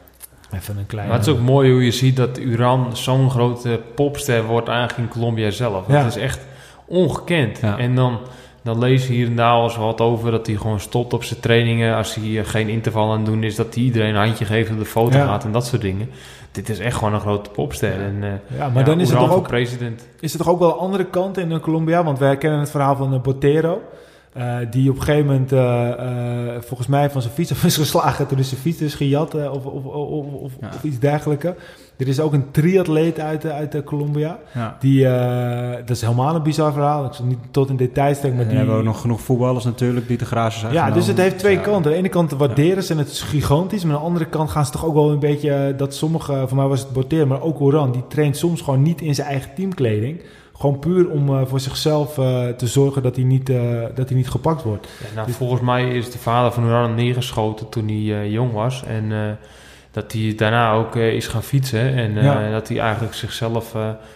Even 0.55 0.79
een 0.79 0.87
klein... 0.87 1.09
Maar 1.09 1.17
het 1.17 1.27
is 1.27 1.33
ook 1.33 1.41
mooi 1.41 1.73
hoe 1.73 1.85
je 1.85 1.91
ziet 1.91 2.17
dat 2.17 2.39
Uran 2.39 2.97
zo'n 2.97 3.31
grote 3.31 3.81
popster 3.95 4.45
wordt 4.45 4.69
eigenlijk 4.69 4.99
in 4.99 5.21
Colombia 5.21 5.51
zelf. 5.51 5.85
Ja. 5.89 6.03
Dat 6.03 6.17
is 6.17 6.23
echt 6.23 6.41
ongekend. 6.85 7.59
Ja. 7.61 7.79
En 7.79 7.95
dan, 7.95 8.19
dan 8.63 8.79
lees 8.79 9.07
je 9.07 9.13
hier 9.13 9.27
en 9.27 9.37
daar 9.37 9.53
al 9.53 9.77
wat 9.79 10.01
over 10.01 10.31
dat 10.31 10.47
hij 10.47 10.57
gewoon 10.57 10.81
stopt 10.81 11.13
op 11.13 11.25
zijn 11.25 11.41
trainingen. 11.41 11.97
Als 11.97 12.15
hij 12.15 12.39
eh, 12.39 12.47
geen 12.47 12.69
interval 12.69 13.11
aan 13.11 13.17
het 13.17 13.27
doen 13.27 13.43
is, 13.43 13.55
dat 13.55 13.75
hij 13.75 13.85
iedereen 13.85 14.15
een 14.15 14.27
handje 14.27 14.45
geeft 14.45 14.71
op 14.71 14.79
de 14.79 14.85
foto 14.85 15.17
Ja. 15.19 15.27
gaat 15.27 15.45
en 15.45 15.53
dat 15.53 15.67
soort 15.67 15.83
dingen. 15.83 16.11
Dit 16.53 16.69
is 16.69 16.79
echt 16.79 16.97
gewoon 16.97 17.15
een 17.15 17.21
grote 17.21 17.51
popster. 17.51 17.93
En, 17.93 18.19
eh, 18.23 18.59
ja, 18.59 18.69
maar 18.69 18.85
dan 18.85 19.01
is 19.01 19.11
het, 19.11 19.19
toch 19.19 19.33
ook, 19.33 19.49
president. 19.49 20.07
is 20.21 20.33
het 20.33 20.43
toch 20.43 20.51
ook 20.51 20.59
wel 20.59 20.73
een 20.73 20.79
andere 20.79 21.05
kant 21.05 21.39
in 21.39 21.61
Colombia? 21.61 22.05
Want 22.05 22.19
wij 22.19 22.37
kennen 22.37 22.61
het 22.61 22.71
verhaal 22.71 22.97
van 22.97 23.15
uh, 23.15 23.21
Botero. 23.21 23.81
Eh, 24.39 24.57
die 24.71 24.91
op 24.91 24.97
een 24.97 25.03
gegeven 25.03 25.27
moment 25.27 25.53
eh, 25.53 25.89
eh, 25.91 26.63
volgens 26.63 26.89
mij 26.89 27.11
van 27.11 27.23
zijn 27.23 27.35
fiets 27.35 27.53
af 27.55 27.65
is 27.65 27.77
geslagen. 27.77 28.27
Toen 28.27 28.39
is 28.39 28.49
zijn 28.49 28.61
fiets 28.61 28.81
is 28.81 28.95
gejat 28.95 29.35
eh, 29.35 29.53
of, 29.53 29.65
of, 29.65 29.85
of, 29.85 30.27
of, 30.33 30.53
Ja. 30.61 30.69
of 30.75 30.83
iets 30.85 30.99
dergelijks. 30.99 31.45
Er 31.97 32.09
is 32.09 32.21
ook 32.21 32.33
een 32.33 32.51
triatleet 32.51 33.21
uit, 33.21 33.47
uit 33.47 33.85
Colombia. 33.85 34.39
Ja. 34.55 34.77
Die, 34.81 35.03
dat 35.85 35.97
is 35.97 36.01
helemaal 36.01 36.35
een 36.35 36.43
bizar 36.43 36.73
verhaal. 36.73 37.05
Ik 37.05 37.13
zal 37.13 37.25
niet 37.25 37.39
tot 37.51 37.69
in 37.69 37.77
details 37.77 38.19
trekken, 38.19 38.31
En 38.31 38.37
maar 38.37 38.45
dan 38.45 38.49
die... 38.49 38.57
hebben 38.57 38.75
we 38.75 38.81
ook 38.81 38.87
nog 38.95 39.01
genoeg 39.01 39.21
voetballers 39.21 39.65
natuurlijk 39.65 40.09
die 40.09 40.17
te 40.17 40.25
grazen 40.25 40.61
zijn 40.61 40.73
Ja, 40.73 40.91
dus 40.91 41.07
het 41.07 41.17
heeft 41.19 41.39
twee 41.39 41.55
Ja. 41.57 41.61
kanten. 41.61 41.85
Aan 41.85 41.91
de 41.93 41.97
ene 41.99 42.09
kant 42.09 42.31
waarderen 42.33 42.83
ze 42.83 42.95
het 42.95 43.09
is 43.11 43.23
gigantisch. 43.23 43.85
Maar 43.85 43.95
aan 43.95 44.01
de 44.01 44.07
andere 44.07 44.25
kant 44.27 44.51
gaan 44.51 44.65
ze 44.67 44.73
toch 44.73 44.85
ook 44.85 44.95
wel 44.95 45.11
een 45.11 45.19
beetje... 45.19 45.75
dat 45.77 45.95
sommige, 45.95 46.45
voor 46.47 46.57
mij 46.57 46.67
was 46.67 46.81
het 46.81 46.93
Borteer, 46.93 47.27
maar 47.27 47.43
ook 47.43 47.61
Oran... 47.61 47.93
die 47.93 48.07
traint 48.09 48.37
soms 48.37 48.61
gewoon 48.61 48.83
niet 48.83 49.01
in 49.01 49.15
zijn 49.15 49.29
eigen 49.29 49.51
teamkleding. 49.55 50.21
Gewoon 50.59 50.79
puur 50.79 51.11
om 51.11 51.29
eh, 51.29 51.41
voor 51.47 51.61
zichzelf 51.61 52.19
eh, 52.19 52.49
te 52.49 52.67
zorgen 52.67 53.03
dat 53.03 53.17
hij 53.17 53.25
niet, 53.25 53.49
eh, 53.49 53.83
dat 53.95 54.09
hij 54.09 54.17
niet 54.17 54.31
gepakt 54.31 54.63
wordt. 54.63 54.89
Ja, 55.01 55.15
nou, 55.15 55.27
Dus- 55.27 55.37
volgens 55.37 55.61
mij 55.61 55.89
is 55.95 56.11
de 56.11 56.19
vader 56.19 56.53
van 56.53 56.65
Uran 56.67 56.95
neergeschoten 56.95 57.69
toen 57.69 57.87
hij 57.89 58.29
jong 58.31 58.53
was. 58.53 58.85
En 58.87 59.37
dat 59.91 60.13
hij 60.13 60.33
daarna 60.37 60.73
ook 60.73 60.97
is 60.97 61.27
gaan 61.27 61.43
fietsen. 61.43 61.95
En 61.95 62.15
Ja. 62.15 62.51
dat 62.51 62.69
hij 62.69 62.79
eigenlijk 62.79 63.15
zichzelf 63.15 63.75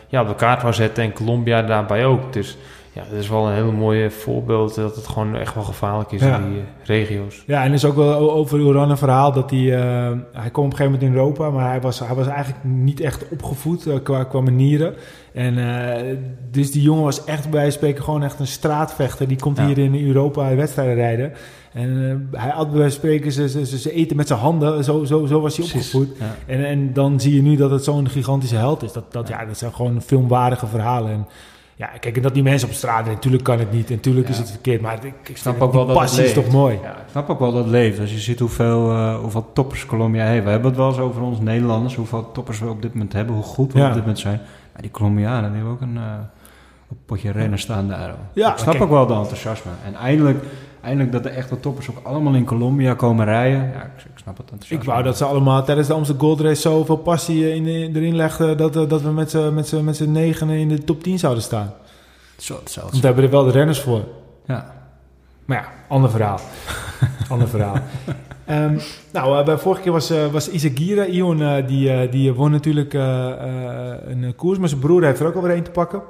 ja, 0.08 0.22
op 0.22 0.28
de 0.28 0.34
kaart 0.34 0.62
wou 0.62 0.74
zetten. 0.74 1.04
En 1.04 1.12
Colombia 1.12 1.62
daarbij 1.62 2.04
ook. 2.04 2.32
Dus 2.32 2.56
ja, 2.92 3.02
dat 3.10 3.18
is 3.20 3.28
wel 3.28 3.46
een 3.48 3.54
heel 3.54 3.72
mooi 3.72 4.10
voorbeeld 4.10 4.74
dat 4.74 4.96
het 4.96 5.06
gewoon 5.08 5.36
echt 5.36 5.54
wel 5.54 5.64
gevaarlijk 5.64 6.12
is 6.12 6.20
Ja. 6.20 6.36
in 6.38 6.52
die 6.52 6.62
regio's. 6.84 7.42
Ja, 7.46 7.60
en 7.62 7.68
er 7.68 7.74
is 7.74 7.84
ook 7.84 7.96
wel 7.96 8.32
over 8.32 8.60
Oran 8.64 8.90
een 8.90 8.96
verhaal 8.98 9.32
dat 9.32 9.50
hij... 9.50 9.60
hij 9.60 10.50
kwam 10.50 10.64
op 10.64 10.70
een 10.70 10.76
gegeven 10.76 10.84
moment 10.84 11.02
in 11.02 11.12
Europa... 11.14 11.50
maar 11.50 11.68
hij 11.68 11.80
was, 11.80 11.98
hij 11.98 12.14
was 12.14 12.26
eigenlijk 12.26 12.64
niet 12.64 13.00
echt 13.00 13.28
opgevoed 13.28 13.88
qua, 14.02 14.24
qua 14.24 14.40
manieren. 14.40 14.94
En 15.34 15.58
eh, 15.58 16.16
dus 16.50 16.70
die 16.70 16.82
jongen 16.82 17.02
was 17.04 17.24
echt 17.24 17.50
bij 17.50 17.70
spreken 17.70 18.04
gewoon 18.04 18.22
echt 18.22 18.40
een 18.40 18.46
straatvechter. 18.46 19.28
Die 19.28 19.38
komt 19.38 19.56
Ja. 19.56 19.66
hier 19.66 19.78
in 19.78 20.06
Europa 20.06 20.54
wedstrijden 20.54 20.94
rijden. 20.94 21.32
En 21.72 22.20
eh, 22.32 22.40
hij 22.40 22.50
had 22.50 22.70
bij 22.70 22.78
wijze 22.78 23.00
van 23.00 23.08
spreken 23.08 23.32
ze, 23.32 23.48
ze, 23.48 23.78
ze, 23.78 23.92
eten 23.92 24.16
met 24.16 24.26
zijn 24.26 24.38
handen. 24.38 24.84
Zo, 24.84 25.04
zo, 25.04 25.26
zo 25.26 25.40
was 25.40 25.56
hij 25.56 25.66
Precies. 25.66 25.94
opgevoed. 25.94 26.18
Ja. 26.18 26.34
En, 26.46 26.64
en 26.64 26.92
dan 26.92 27.20
zie 27.20 27.34
je 27.34 27.42
nu 27.42 27.56
dat 27.56 27.70
het 27.70 27.84
zo'n 27.84 28.08
gigantische 28.08 28.56
held 28.56 28.82
is. 28.82 28.92
Dat, 28.92 29.12
dat, 29.12 29.28
ja, 29.28 29.44
dat 29.44 29.58
zijn 29.58 29.74
gewoon 29.74 30.02
filmwaardige 30.02 30.66
verhalen. 30.66 31.10
En 31.12 31.26
ja, 31.76 31.86
kijk, 31.86 32.16
en 32.16 32.22
dat 32.22 32.34
die 32.34 32.42
mensen 32.42 32.68
op 32.68 32.74
straat... 32.74 33.06
Natuurlijk 33.06 33.44
kan 33.44 33.58
het 33.58 33.72
niet. 33.72 33.88
En 33.88 33.94
natuurlijk 33.94 34.28
is 34.28 34.38
het 34.38 34.50
verkeerd. 34.50 34.80
Maar 34.80 35.04
ik, 35.04 35.28
ik 35.28 35.36
snap 35.36 35.60
ook 35.60 35.72
wel 35.72 35.86
dat 35.86 35.88
het 35.88 35.98
passie 35.98 36.24
is 36.24 36.34
leeft. 36.34 36.44
toch 36.44 36.54
mooi. 36.54 36.74
Ik 36.74 36.80
snap 37.10 37.28
ook 37.28 37.38
wel 37.38 37.52
dat 37.52 37.62
het 37.62 37.72
leeft. 37.72 38.00
Als 38.00 38.12
je 38.12 38.18
ziet 38.18 38.38
hoeveel, 38.38 38.90
eh, 38.90 39.18
hoeveel 39.18 39.50
toppers 39.52 39.86
Colombia 39.86 40.24
heeft. 40.24 40.44
We 40.44 40.50
hebben 40.50 40.68
het 40.68 40.78
wel 40.78 40.88
eens 40.88 40.98
over 40.98 41.22
ons 41.22 41.40
Nederlanders. 41.40 41.94
Hoeveel 41.94 42.30
toppers 42.32 42.58
we 42.58 42.68
op 42.68 42.82
dit 42.82 42.92
moment 42.92 43.12
hebben. 43.12 43.34
Hoe 43.34 43.44
goed 43.44 43.72
we 43.72 43.80
op 43.80 43.86
dit 43.92 44.00
moment 44.00 44.18
zijn. 44.18 44.40
Maar 44.72 44.82
die 44.82 44.90
Colombianen 44.90 45.44
die 45.52 45.54
hebben 45.54 45.72
ook 45.72 45.80
een, 45.80 45.96
eh, 45.96 46.02
potje 47.06 47.30
rennen 47.30 47.58
staan 47.58 47.88
daar. 47.88 48.14
Ja, 48.32 48.52
ik 48.52 48.58
snap 48.58 48.80
ook 48.80 48.88
wel 48.90 49.06
de 49.06 49.14
enthousiasme. 49.14 49.70
En 49.84 49.94
eindelijk, 49.94 50.44
eindelijk 50.82 51.12
dat 51.12 51.22
de 51.22 51.28
echte 51.28 51.60
toppers 51.60 51.90
ook 51.90 51.96
allemaal 52.02 52.34
in 52.34 52.44
Colombia 52.44 52.94
komen 52.94 53.24
rijden. 53.24 53.58
Ja, 53.60 53.82
ik, 53.82 54.04
ik 54.04 54.18
snap 54.18 54.36
het 54.36 54.50
enthousiasme. 54.50 54.76
Ik 54.78 54.84
wou 54.90 55.02
dat 55.02 55.16
ze 55.16 55.24
allemaal 55.24 55.64
tijdens 55.64 55.86
de 55.88 55.94
Amsterdam 55.94 56.26
Gold 56.26 56.40
Race 56.40 56.60
zoveel 56.60 56.96
passie 56.96 57.44
eh, 57.44 57.54
in, 57.54 57.66
erin 57.96 58.16
legden... 58.16 58.56
dat, 58.56 58.76
eh, 58.76 58.88
dat 58.88 59.02
we 59.02 59.10
met 59.10 59.30
z'n- 59.30 59.54
met 59.54 59.82
met 59.82 60.06
negen 60.08 60.48
in 60.48 60.68
de 60.68 60.84
top 60.84 61.02
10 61.02 61.18
zouden 61.18 61.42
staan. 61.42 61.72
Zo, 62.36 62.54
hetzelfde. 62.58 62.90
Want 62.90 63.00
we 63.02 63.06
hebben 63.06 63.24
er 63.24 63.30
wel 63.30 63.44
de 63.44 63.50
renners 63.50 63.80
voor. 63.80 64.04
Ja. 64.46 64.72
Maar 65.44 65.56
ja, 65.56 65.68
ander 65.88 66.10
verhaal. 66.10 66.40
ander 67.28 67.48
verhaal. 67.48 67.76
Ehm, 68.46 68.78
nou, 69.12 69.38
eh, 69.38 69.44
bij 69.44 69.58
vorige 69.58 69.82
keer 69.82 69.92
was, 69.92 70.10
eh 70.10 70.26
was 70.26 70.50
Isagira, 70.50 71.04
Ion, 71.04 71.42
eh, 71.42 71.66
die, 71.66 72.08
die 72.08 72.32
won 72.32 72.50
natuurlijk 72.50 72.92
een 72.94 74.32
koers. 74.36 74.58
Maar 74.58 74.68
zijn 74.68 74.80
broer 74.80 75.04
heeft 75.04 75.20
er 75.20 75.26
ook 75.26 75.34
alweer 75.34 75.56
een 75.56 75.62
te 75.62 75.70
pakken. 75.70 76.02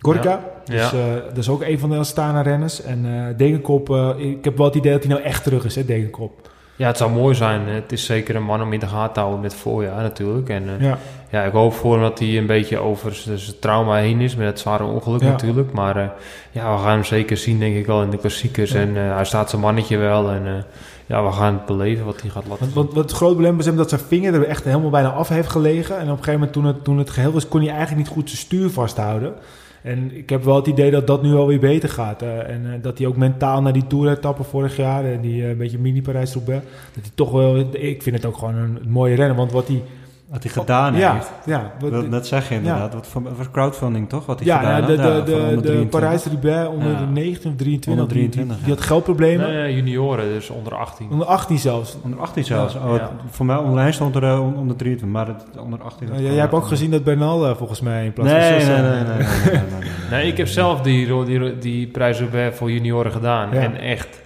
Gorka. 0.00 0.40
Dus 0.64 0.90
Ja. 0.90 0.96
dat 1.28 1.36
is 1.36 1.48
ook 1.48 1.62
een 1.62 1.78
van 1.78 1.90
de 1.90 1.96
Astana-renners. 1.96 2.82
En 2.82 3.04
eh 3.06 3.36
Degenkop, 3.36 3.90
eh, 3.90 4.08
ik 4.18 4.44
heb 4.44 4.56
wel 4.56 4.66
het 4.66 4.74
idee 4.74 4.92
dat 4.92 5.02
hij 5.04 5.12
nou 5.12 5.24
echt 5.24 5.42
terug 5.42 5.64
is, 5.64 5.74
hè, 5.74 5.84
Degenkop. 5.84 6.50
Ja, 6.76 6.86
het 6.86 6.96
zou 6.96 7.10
mooi 7.10 7.34
zijn. 7.34 7.60
Het 7.68 7.92
is 7.92 8.04
zeker 8.04 8.36
een 8.36 8.42
man 8.44 8.62
om 8.62 8.72
in 8.72 8.80
de 8.80 8.86
gaten 8.86 9.12
te 9.12 9.20
houden 9.20 9.40
met 9.40 9.54
voorjaar 9.54 10.02
natuurlijk. 10.02 10.48
En 10.48 10.64
Ja. 10.80 10.98
ja, 11.30 11.42
ik 11.42 11.52
hoop 11.52 11.72
voor 11.72 11.92
hem 11.92 12.02
dat 12.02 12.18
hij 12.18 12.38
een 12.38 12.46
beetje 12.46 12.78
over 12.78 13.14
zijn 13.14 13.38
trauma 13.60 13.96
heen 13.96 14.20
is 14.20 14.36
met 14.36 14.46
het 14.46 14.58
zware 14.58 14.84
ongeluk 14.84 15.20
natuurlijk. 15.20 15.72
Maar 15.72 16.12
ja, 16.50 16.72
we 16.76 16.82
gaan 16.82 16.90
hem 16.90 17.04
zeker 17.04 17.36
zien 17.36 17.58
denk 17.58 17.76
ik 17.76 17.86
wel 17.86 18.02
in 18.02 18.10
de 18.10 18.18
klassiekers. 18.18 18.72
En 18.72 18.94
hij 18.94 19.24
staat 19.24 19.50
zijn 19.50 19.62
mannetje 19.62 19.96
wel. 19.96 20.30
En 20.30 20.64
ja, 21.08 21.24
we 21.24 21.32
gaan 21.32 21.54
het 21.54 21.66
beleven 21.66 22.04
wat 22.04 22.20
hij 22.20 22.30
gaat 22.30 22.46
laten 22.46 22.58
Want, 22.58 22.72
zien. 22.72 22.74
want, 22.74 22.94
wat 22.94 23.04
het 23.04 23.12
grote 23.12 23.32
probleem 23.32 23.56
was 23.56 23.66
hem 23.66 23.76
dat 23.76 23.88
zijn 23.88 24.00
vinger 24.00 24.34
er 24.34 24.44
echt 24.44 24.64
helemaal 24.64 24.90
bijna 24.90 25.10
af 25.10 25.28
heeft 25.28 25.48
gelegen. 25.48 25.96
En 25.96 26.02
op 26.02 26.08
een 26.08 26.24
gegeven 26.24 26.32
moment 26.32 26.52
toen 26.52 26.64
het, 26.64 26.84
toen 26.84 26.98
het 26.98 27.10
geheel 27.10 27.32
was, 27.32 27.48
kon 27.48 27.60
hij 27.60 27.68
eigenlijk 27.68 27.98
niet 27.98 28.16
goed 28.16 28.28
zijn 28.28 28.40
stuur 28.40 28.70
vasthouden. 28.70 29.34
En 29.82 30.16
ik 30.16 30.30
heb 30.30 30.44
wel 30.44 30.56
het 30.56 30.66
idee 30.66 30.90
dat 30.90 31.06
dat 31.06 31.22
nu 31.22 31.34
alweer 31.34 31.60
beter 31.60 31.88
gaat. 31.88 32.22
eh, 32.22 32.50
en 32.50 32.72
eh, 32.72 32.82
dat 32.82 32.98
hij 32.98 33.06
ook 33.06 33.16
mentaal 33.16 33.62
naar 33.62 33.72
die 33.72 33.86
Tour-etappe 33.86 34.42
vorig 34.42 34.76
jaar, 34.76 35.04
eh, 35.04 35.22
die 35.22 35.46
een 35.46 35.56
beetje 35.56 35.78
mini-Parijs-Roubaix, 35.78 36.64
dat 36.94 37.02
hij 37.02 37.12
toch 37.14 37.30
wel, 37.30 37.58
ik 37.72 38.02
vind 38.02 38.16
het 38.16 38.24
ook 38.24 38.36
gewoon 38.36 38.54
een, 38.54 38.78
mooie 38.88 39.14
rennen. 39.14 39.36
Want 39.36 39.52
wat 39.52 39.68
hij... 39.68 39.82
Wat 40.30 40.42
hij 40.42 40.52
gedaan 40.52 40.94
ja, 40.96 41.12
heeft. 41.14 41.30
ja, 41.44 41.72
wat- 41.80 41.90
Dat, 41.90 42.10
dat 42.10 42.26
zeg 42.26 42.48
je 42.48 42.54
inderdaad. 42.54 42.94
Wat 42.94 43.06
voor, 43.06 43.22
was 43.36 43.50
crowdfunding 43.52 44.08
toch? 44.08 44.26
Wat 44.26 44.38
hij 44.38 44.48
ja, 44.48 44.58
gedaan 44.58 44.80
nou, 44.80 44.96
de, 44.96 45.02
had? 45.02 45.26
de, 45.26 45.32
Ja, 45.32 45.36
voor 45.36 45.36
de, 45.36 45.40
onder 45.42 45.56
de 45.56 45.62
23. 45.62 46.00
Parijs-Roubaix 46.00 46.68
onder 46.68 46.90
Ja. 46.92 46.98
de 46.98 47.06
19 47.06 47.50
of 47.50 47.56
23. 47.56 47.92
Onder 47.92 48.08
die- 48.08 48.16
die, 48.18 48.28
23, 48.28 48.56
die, 48.56 48.66
ja. 48.68 48.74
had 48.74 48.84
geldproblemen. 48.86 49.52
Nee, 49.52 49.74
junioren, 49.74 50.24
dus 50.28 50.50
onder 50.50 50.74
18. 50.74 51.08
Onder 51.10 51.26
18 51.26 51.58
zelfs. 51.58 51.96
Onder 52.02 52.20
18 52.20 52.44
zelfs. 52.44 52.74
Ja, 52.74 52.80
oh, 52.90 52.96
ja. 52.96 53.10
Voor 53.30 53.46
mij 53.46 53.56
onderlijn 53.56 53.92
stond 53.94 54.14
er 54.16 54.24
eh, 54.24 54.40
on- 54.46 54.56
onder 54.56 54.76
23, 54.76 55.08
maar 55.08 55.26
het, 55.26 55.44
onder 55.64 55.82
18. 55.82 56.06
Uh, 56.08 56.12
had 56.14 56.22
jij 56.22 56.34
hebt 56.34 56.52
ook 56.52 56.66
gezien 56.66 56.90
dat 56.90 57.04
Bernal 57.04 57.46
eh, 57.48 57.54
volgens 57.56 57.80
mij 57.80 58.04
in 58.04 58.12
plaats 58.12 58.30
Nee, 58.30 58.60
van 58.60 58.74
nee, 58.74 58.82
nee, 58.82 58.90
nee, 58.92 59.04
nee, 59.04 59.16
nee, 59.16 59.52
nee, 59.52 59.80
nee, 59.80 59.90
Nee, 60.10 60.26
ik 60.26 60.36
heb 60.36 60.46
zelf 60.48 60.80
die, 60.80 61.08
ro- 61.08 61.24
die, 61.24 61.58
die 61.58 61.86
prijs 61.86 62.22
voor 62.52 62.70
junioren 62.70 63.12
gedaan. 63.12 63.48
Ja. 63.52 63.60
En 63.60 63.76
echt, 63.80 64.20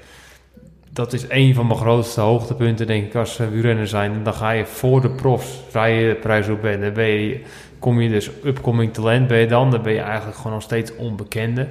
dat 0.93 1.13
is 1.13 1.25
een 1.29 1.55
van 1.55 1.67
mijn 1.67 1.79
grootste 1.79 2.21
hoogtepunten, 2.21 2.87
denk 2.87 3.07
ik, 3.07 3.15
als 3.15 3.41
uh, 3.41 3.47
wielrenner 3.49 3.89
zijn. 3.89 4.13
En 4.13 4.23
dan 4.23 4.35
ga 4.35 4.51
je 4.51 4.67
voor 4.67 5.01
de 5.01 5.11
profs 5.11 5.61
rijden 5.73 6.09
de 6.09 6.15
prijs 6.15 6.47
Roubaix. 6.47 6.81
Dan 6.81 6.93
ben 6.93 7.07
je, 7.07 7.41
kom 7.79 8.01
je 8.01 8.09
dus 8.09 8.31
upcoming 8.45 8.93
talent 8.93 9.27
ben 9.27 9.39
je 9.39 9.47
dan. 9.47 9.71
Dan 9.71 9.83
ben 9.83 9.93
je 9.93 10.01
eigenlijk 10.01 10.37
gewoon 10.37 10.53
nog 10.53 10.63
steeds 10.63 10.97
onbekende. 10.97 11.67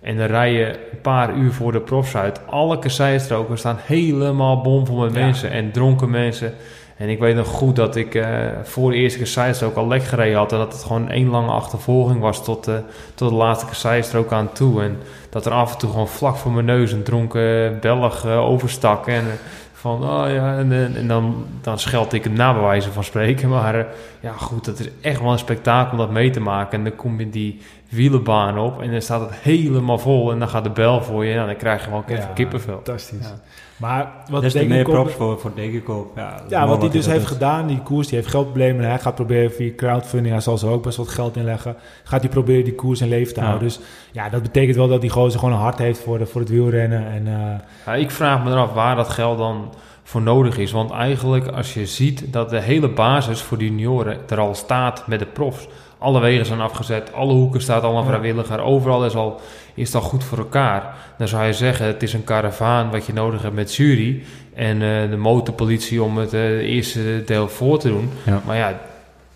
En 0.00 0.16
dan 0.16 0.26
rij 0.26 0.52
je 0.52 0.66
een 0.66 1.00
paar 1.00 1.34
uur 1.34 1.52
voor 1.52 1.72
de 1.72 1.80
profs 1.80 2.16
uit. 2.16 2.40
Alle 2.46 2.78
kasseistroken 2.78 3.58
staan 3.58 3.78
helemaal 3.82 4.60
bomvol 4.60 4.96
met 4.96 5.14
Ja. 5.14 5.20
mensen 5.20 5.50
en 5.50 5.70
dronken 5.70 6.10
mensen. 6.10 6.54
En 6.96 7.08
ik 7.08 7.18
weet 7.18 7.36
nog 7.36 7.46
goed 7.46 7.76
dat 7.76 7.96
ik 7.96 8.14
eh, 8.14 8.28
voor 8.62 8.90
de 8.90 8.96
eerste 8.96 9.18
kasseistrook 9.18 9.76
al 9.76 9.86
lek 9.86 10.04
gereden 10.04 10.38
had. 10.38 10.52
En 10.52 10.58
dat 10.58 10.72
het 10.72 10.82
gewoon 10.82 11.08
één 11.08 11.28
lange 11.28 11.50
achtervolging 11.50 12.20
was 12.20 12.44
tot, 12.44 12.68
eh, 12.68 12.74
tot 13.14 13.28
de 13.28 13.34
laatste 13.34 13.66
kasseistrook 13.66 14.32
aan 14.32 14.52
toe. 14.52 14.82
En 14.82 14.98
dat 15.30 15.46
er 15.46 15.52
af 15.52 15.72
en 15.72 15.78
toe 15.78 15.90
gewoon 15.90 16.08
vlak 16.08 16.36
voor 16.36 16.52
mijn 16.52 16.64
neus 16.64 16.92
een 16.92 17.02
dronken 17.02 17.80
Belg 17.80 18.24
eh, 18.24 18.38
overstak. 18.38 19.06
En 19.06 19.24
van, 19.72 20.02
oh 20.02 20.30
ja, 20.30 20.58
en, 20.58 20.72
en, 20.96 21.08
dan, 21.08 21.46
dan 21.60 21.78
scheld 21.78 22.12
ik 22.12 22.24
hem 22.24 22.32
na 22.32 22.52
bij 22.52 22.62
wijze 22.62 22.92
van 22.92 23.04
spreken. 23.04 23.48
Maar 23.56 23.86
ja, 24.20 24.32
goed, 24.32 24.64
dat 24.64 24.78
is 24.78 24.88
echt 25.00 25.20
wel 25.20 25.32
een 25.32 25.38
spektakel 25.38 25.92
om 25.92 25.98
dat 25.98 26.10
mee 26.10 26.30
te 26.30 26.40
maken. 26.40 26.78
En 26.78 26.84
dan 26.84 26.96
kom 26.96 27.20
je 27.20 27.30
die 27.30 27.60
wielenbaan 27.88 28.58
op 28.58 28.82
en 28.82 28.90
dan 28.90 29.02
staat 29.02 29.20
het 29.20 29.38
helemaal 29.38 29.98
vol. 29.98 30.32
En 30.32 30.38
dan 30.38 30.48
gaat 30.48 30.64
de 30.64 30.70
bel 30.70 31.02
voor 31.02 31.24
je 31.24 31.34
en 31.34 31.46
dan 31.46 31.56
krijg 31.56 31.78
je 31.78 31.84
gewoon 31.84 32.04
even 32.06 32.22
Ja, 32.22 32.30
kippenvel. 32.34 32.74
Fantastisch. 32.74 33.26
Ja. 33.26 33.40
Maar 33.76 34.12
wat 34.30 34.42
Des 34.42 34.52
te 34.52 34.58
denk 34.58 34.70
meer 34.70 34.84
props 34.84 35.12
voor, 35.12 35.38
voor 35.40 35.50
Degenkoop. 35.54 36.12
Ja, 36.16 36.42
Ja, 36.48 36.66
wat 36.66 36.80
hij 36.80 36.90
dus 36.90 37.06
heeft 37.06 37.18
doet. 37.18 37.26
gedaan, 37.28 37.66
die 37.66 37.82
koers, 37.82 38.06
die 38.08 38.16
heeft 38.18 38.30
geldproblemen. 38.30 38.82
En 38.84 38.88
hij 38.90 38.98
gaat 38.98 39.14
proberen 39.14 39.52
via 39.52 39.72
crowdfunding, 39.76 40.32
hij 40.34 40.42
zal 40.42 40.58
zo 40.58 40.72
ook 40.72 40.82
best 40.82 40.96
wat 40.96 41.08
geld 41.08 41.36
inleggen. 41.36 41.76
Gaat 42.04 42.20
hij 42.20 42.30
proberen 42.30 42.64
die 42.64 42.74
koers 42.74 43.00
in 43.00 43.08
leven 43.08 43.34
te 43.34 43.40
Ja. 43.40 43.46
houden. 43.46 43.68
Dus 43.68 43.80
ja, 44.12 44.28
dat 44.28 44.42
betekent 44.42 44.76
wel 44.76 44.88
dat 44.88 45.00
die 45.00 45.10
gozer 45.10 45.38
gewoon 45.40 45.54
een 45.54 45.60
hart 45.60 45.78
heeft 45.78 46.00
voor, 46.00 46.18
de, 46.18 46.26
voor 46.26 46.40
het 46.40 46.50
wielrennen. 46.50 47.06
En 47.06 47.26
eh, 47.26 47.58
Ja, 47.86 47.94
ik 47.94 48.10
vraag 48.10 48.44
me 48.44 48.50
eraf 48.50 48.72
waar 48.72 48.96
dat 48.96 49.08
geld 49.08 49.38
dan 49.38 49.74
voor 50.02 50.22
nodig 50.22 50.58
is. 50.58 50.72
Want 50.72 50.90
eigenlijk 50.90 51.46
als 51.48 51.74
je 51.74 51.86
ziet 51.86 52.32
dat 52.32 52.50
de 52.50 52.60
hele 52.60 52.88
basis 52.88 53.40
voor 53.40 53.58
de 53.58 53.64
junioren 53.64 54.18
er 54.28 54.38
al 54.40 54.54
staat 54.54 55.06
met 55.06 55.18
de 55.18 55.26
profs. 55.26 55.68
Alle 56.06 56.20
wegen 56.20 56.46
zijn 56.46 56.60
afgezet, 56.60 57.12
alle 57.12 57.32
hoeken 57.32 57.60
staat 57.60 57.82
al 57.82 57.90
een 57.96 58.02
Ja. 58.02 58.08
vrijwilliger. 58.08 58.60
Overal 58.60 59.04
is, 59.04 59.14
al, 59.14 59.40
is 59.74 59.86
het 59.92 60.02
al 60.02 60.08
goed 60.08 60.24
voor 60.24 60.38
elkaar. 60.38 60.94
Dan 61.18 61.28
zou 61.28 61.44
je 61.46 61.52
zeggen, 61.52 61.86
het 61.86 62.02
is 62.02 62.12
een 62.12 62.24
karavaan 62.24 62.90
wat 62.90 63.06
je 63.06 63.12
nodig 63.12 63.42
hebt 63.42 63.54
met 63.54 63.74
jury. 63.74 64.22
En 64.54 64.74
eh, 64.82 65.10
de 65.10 65.16
motorpolitie 65.16 66.02
om 66.02 66.18
het 66.18 66.32
eh, 66.32 66.50
eerste 66.58 67.22
deel 67.26 67.48
voor 67.48 67.78
te 67.78 67.88
doen. 67.88 68.10
Ja. 68.26 68.40
Maar 68.46 68.56
ja, 68.56 68.78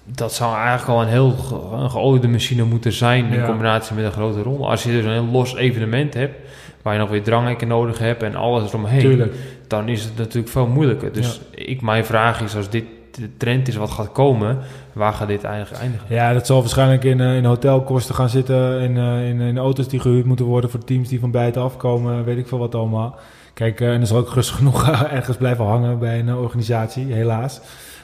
dat 0.04 0.32
zou 0.34 0.54
eigenlijk 0.56 0.88
al 0.88 1.02
een 1.02 1.08
heel 1.08 1.34
een 1.72 1.90
geoliede 1.90 2.28
machine 2.28 2.62
moeten 2.64 2.92
zijn 2.92 3.24
in 3.26 3.38
Ja. 3.38 3.46
combinatie 3.46 3.94
met 3.96 4.04
een 4.04 4.12
grote 4.12 4.42
ronde. 4.42 4.64
Als 4.66 4.82
je 4.82 4.90
dus 4.90 5.04
een 5.04 5.10
heel 5.12 5.28
los 5.32 5.56
evenement 5.56 6.14
hebt, 6.14 6.34
waar 6.82 6.94
je 6.94 7.00
nog 7.00 7.10
weer 7.10 7.22
dranghekken 7.22 7.68
nodig 7.68 7.98
hebt 7.98 8.22
en 8.22 8.34
alles 8.34 8.68
eromheen, 8.68 9.00
tuurlijk. 9.00 9.34
dan 9.66 9.88
is 9.88 10.04
het 10.04 10.16
natuurlijk 10.16 10.52
veel 10.52 10.66
moeilijker. 10.66 11.12
Dus 11.12 11.40
ik, 11.50 11.82
mijn 11.82 12.04
vraag 12.04 12.40
is, 12.40 12.56
als 12.56 12.70
dit 12.70 12.84
de 13.16 13.36
trend 13.36 13.68
is 13.68 13.76
wat 13.76 13.90
gaat 13.90 14.12
komen, 14.12 14.58
waar 14.92 15.12
gaat 15.12 15.28
dit 15.28 15.44
eigenlijk 15.44 15.82
eindigen? 15.82 16.06
Ja, 16.08 16.32
dat 16.32 16.46
zal 16.46 16.60
waarschijnlijk 16.60 17.04
in, 17.04 17.20
eh, 17.20 17.36
in 17.36 17.44
hotelkosten 17.44 18.14
gaan 18.14 18.28
zitten. 18.28 18.80
In, 18.80 18.96
eh, 18.96 19.28
in, 19.28 19.40
in 19.40 19.58
auto's 19.58 19.88
die 19.88 20.00
gehuurd 20.00 20.24
moeten 20.24 20.46
worden 20.46 20.70
voor 20.70 20.84
teams 20.84 21.08
die 21.08 21.20
van 21.20 21.30
buiten 21.30 21.62
afkomen. 21.62 22.24
Weet 22.24 22.38
ik 22.38 22.48
veel 22.48 22.58
wat 22.58 22.74
allemaal. 22.74 23.18
Kijk, 23.60 23.80
eh, 23.80 23.92
en 23.92 24.00
er 24.00 24.06
zal 24.06 24.18
ook 24.18 24.34
rustig 24.34 24.56
genoeg 24.60 24.88
ergens 24.88 25.36
blijven 25.36 25.64
hangen 25.64 25.98
bij 25.98 26.18
een 26.18 26.34
organisatie, 26.34 27.12
helaas. 27.12 27.60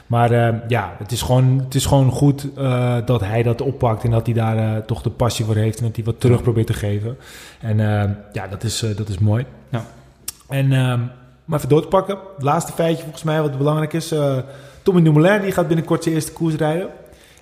Maar 0.07 0.31
ja, 0.67 0.95
het 0.97 1.11
is 1.11 1.21
gewoon, 1.21 1.59
het 1.63 1.75
is 1.75 1.85
gewoon 1.85 2.11
goed 2.11 2.47
eh, 2.55 2.95
dat 3.05 3.21
hij 3.21 3.43
dat 3.43 3.61
oppakt 3.61 4.03
en 4.03 4.11
dat 4.11 4.25
hij 4.25 4.35
daar 4.35 4.85
toch 4.85 5.01
de 5.01 5.09
passie 5.09 5.45
voor 5.45 5.55
heeft 5.55 5.79
en 5.79 5.85
dat 5.85 5.95
hij 5.95 6.05
wat 6.05 6.19
terug 6.19 6.41
probeert 6.41 6.67
te 6.67 6.73
geven. 6.73 7.17
En 7.59 7.77
ja, 8.33 8.47
dat 8.47 8.63
is, 8.63 8.83
eh, 8.83 8.95
dat 8.95 9.09
is 9.09 9.17
mooi. 9.17 9.45
Ja. 9.69 9.85
En 10.47 10.71
ehm 10.71 10.99
maar 11.45 11.57
even 11.57 11.69
door 11.69 11.81
te 11.81 11.87
pakken. 11.87 12.17
Het 12.35 12.43
laatste 12.43 12.71
feitje 12.71 13.03
volgens 13.03 13.23
mij 13.23 13.41
wat 13.41 13.57
belangrijk 13.57 13.93
is. 13.93 14.13
Tommy 14.87 15.01
Dumoulin 15.01 15.41
die 15.41 15.51
gaat 15.51 15.67
binnenkort 15.67 16.03
zijn 16.03 16.15
eerste 16.15 16.33
koers 16.33 16.55
rijden. 16.55 16.87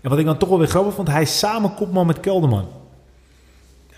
En 0.01 0.09
wat 0.09 0.19
ik 0.19 0.25
dan 0.25 0.37
toch 0.37 0.49
wel 0.49 0.57
weer 0.57 0.67
grappig 0.67 0.93
vond, 0.93 1.07
hij 1.07 1.21
is 1.21 1.39
samen 1.39 1.73
kopman 1.73 2.05
met 2.05 2.19
Kelderman. 2.19 2.67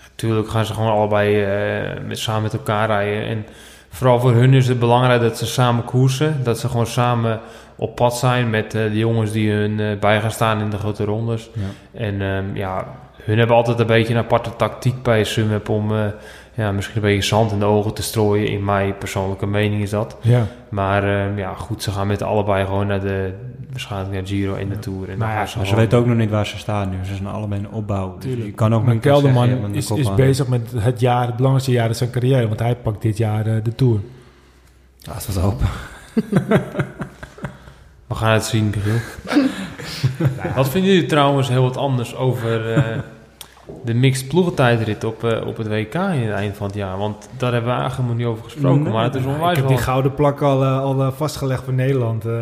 Natuurlijk 0.08 0.48
gaan 0.48 0.64
ze 0.64 0.74
gewoon 0.74 0.90
allebei 0.90 1.42
eh, 1.42 2.04
met, 2.06 2.18
samen 2.18 2.42
met 2.42 2.52
elkaar 2.52 2.86
rijden. 2.86 3.28
En 3.28 3.46
vooral 3.88 4.20
voor 4.20 4.32
hun 4.32 4.54
is 4.54 4.68
het 4.68 4.78
belangrijk 4.78 5.20
dat 5.20 5.38
ze 5.38 5.46
samen 5.46 5.84
koersen. 5.84 6.44
Dat 6.44 6.58
ze 6.58 6.68
gewoon 6.68 6.86
samen 6.86 7.40
op 7.76 7.94
pad 7.94 8.16
zijn 8.16 8.50
met 8.50 8.74
eh, 8.74 8.82
de 8.82 8.98
jongens 8.98 9.32
die 9.32 9.50
hun 9.50 9.80
eh, 9.80 9.98
bij 9.98 10.20
gaan 10.20 10.30
staan 10.30 10.60
in 10.60 10.70
de 10.70 10.78
grote 10.78 11.04
rondes. 11.04 11.50
Ja. 11.52 12.00
En 12.00 12.22
ehm, 12.22 12.56
ja, 12.56 12.86
hun 13.22 13.38
hebben 13.38 13.56
altijd 13.56 13.78
een 13.78 13.86
beetje 13.86 14.14
een 14.14 14.20
aparte 14.20 14.56
tactiek 14.56 15.02
bij 15.02 15.24
Sunweb 15.24 15.68
om 15.68 15.92
ja, 16.58 16.72
misschien 16.72 16.96
een 16.96 17.02
beetje 17.02 17.22
zand 17.22 17.52
in 17.52 17.58
de 17.58 17.64
ogen 17.64 17.94
te 17.94 18.02
strooien. 18.02 18.48
In 18.48 18.64
mijn 18.64 18.98
persoonlijke 18.98 19.46
mening 19.46 19.82
is 19.82 19.90
dat. 19.90 20.16
Ja. 20.20 20.46
Maar 20.68 21.02
ehm, 21.04 21.38
ja, 21.38 21.54
goed, 21.54 21.82
ze 21.82 21.90
gaan 21.90 22.06
met 22.06 22.22
allebei 22.22 22.66
gewoon 22.66 22.86
naar 22.86 23.00
de, 23.00 23.34
waarschijnlijk 23.70 24.12
naar 24.12 24.26
Giro 24.26 24.54
en 24.54 24.68
de 24.68 24.78
Tour. 24.78 25.02
En 25.02 25.18
dan 25.18 25.18
Maar 25.18 25.36
ja, 25.36 25.46
ze 25.46 25.58
Maar 25.58 25.66
ze 25.66 25.76
weten 25.76 25.98
ook 25.98 26.06
nog 26.06 26.16
niet 26.16 26.30
waar 26.30 26.46
ze 26.46 26.58
staan 26.58 26.90
nu. 26.90 26.96
Ze 27.04 27.14
zijn 27.14 27.28
allebei 27.28 27.60
in 27.60 27.70
opbouw. 27.70 28.18
Dus 28.18 28.34
je 28.34 28.52
kan 28.52 28.74
ook 28.74 28.84
Maar 28.84 28.92
zeggen, 28.92 29.10
Kelderman 29.10 29.48
een 29.48 29.74
is, 29.74 29.86
kop 29.86 29.98
is 29.98 30.14
bezig 30.14 30.48
met 30.48 30.72
het 30.76 31.00
jaar, 31.00 31.26
het 31.26 31.36
belangrijkste 31.36 31.72
jaar 31.72 31.88
in 31.88 31.94
zijn 31.94 32.10
carrière. 32.10 32.48
Want 32.48 32.60
hij 32.60 32.76
pakt 32.76 33.02
dit 33.02 33.16
jaar 33.16 33.46
eh, 33.46 33.54
de 33.62 33.74
Tour. 33.74 34.00
We 35.02 35.12
het 35.12 35.36
hopen. 35.36 35.66
We 38.06 38.14
gaan 38.14 38.32
het 38.32 38.44
zien, 38.44 38.72
Michiel. 38.74 38.98
Wat 40.56 40.68
vinden 40.68 40.92
jullie 40.92 41.08
trouwens 41.08 41.48
heel 41.48 41.62
wat 41.62 41.76
anders 41.76 42.16
over 42.16 42.72
eh, 42.74 42.98
de 43.84 43.94
mixed 43.94 44.28
ploegentijdrit 44.28 45.04
op, 45.04 45.24
eh, 45.24 45.46
op 45.46 45.56
het 45.56 45.68
WK 45.68 45.94
in 45.94 46.00
het 46.00 46.30
eind 46.34 46.56
van 46.56 46.66
het 46.66 46.76
jaar? 46.76 46.98
Want 46.98 47.28
daar 47.36 47.52
hebben 47.52 47.72
we 47.74 47.78
eigenlijk 47.80 48.08
nog 48.08 48.18
niet 48.18 48.26
over 48.26 48.44
gesproken. 48.44 48.82
Nee, 48.82 48.92
maar 48.92 49.04
het 49.04 49.14
is 49.14 49.24
onwijs 49.24 49.50
ik 49.50 49.56
heb 49.56 49.64
wel... 49.66 49.74
die 49.76 49.84
gouden 49.84 50.14
plak 50.14 50.40
al, 50.42 50.62
eh, 50.62 50.80
al 50.80 51.00
eh, 51.02 51.08
vastgelegd 51.12 51.64
voor 51.64 51.72
Nederland. 51.72 52.24
eh. 52.24 52.32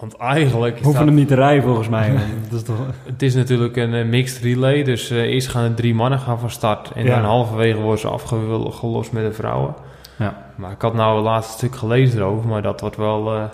Want 0.00 0.16
eigenlijk 0.16 0.78
We 0.78 0.82
hoeven 0.84 1.00
dat- 1.00 1.08
hem 1.08 1.18
niet 1.18 1.28
te 1.28 1.34
rijden 1.34 1.62
volgens 1.62 1.88
mij. 1.88 2.10
dat 2.50 2.58
is 2.60 2.62
toch... 2.62 2.76
het 3.06 3.22
is 3.22 3.34
natuurlijk 3.34 3.76
een 3.76 4.08
mixed 4.08 4.42
relay. 4.42 4.82
Dus 4.82 5.10
eh, 5.10 5.18
eerst 5.18 5.48
gaan 5.48 5.64
er 5.64 5.74
drie 5.74 5.94
mannen 5.94 6.18
gaan 6.18 6.38
van 6.38 6.50
start. 6.50 6.90
En 6.94 7.04
Ja. 7.04 7.14
dan 7.14 7.24
halverwege 7.24 7.78
worden 7.80 8.00
ze 8.00 8.08
afgelost 8.08 9.12
met 9.12 9.24
de 9.24 9.32
vrouwen. 9.32 9.74
Ja. 10.18 10.36
Maar 10.54 10.70
ik 10.70 10.80
had 10.82 10.94
nou 10.94 11.14
het 11.16 11.24
laatste 11.24 11.52
stuk 11.52 11.74
gelezen 11.76 12.18
erover. 12.18 12.48
Maar 12.48 12.62
dat 12.62 12.80
wordt 12.80 12.96
wel... 12.96 13.50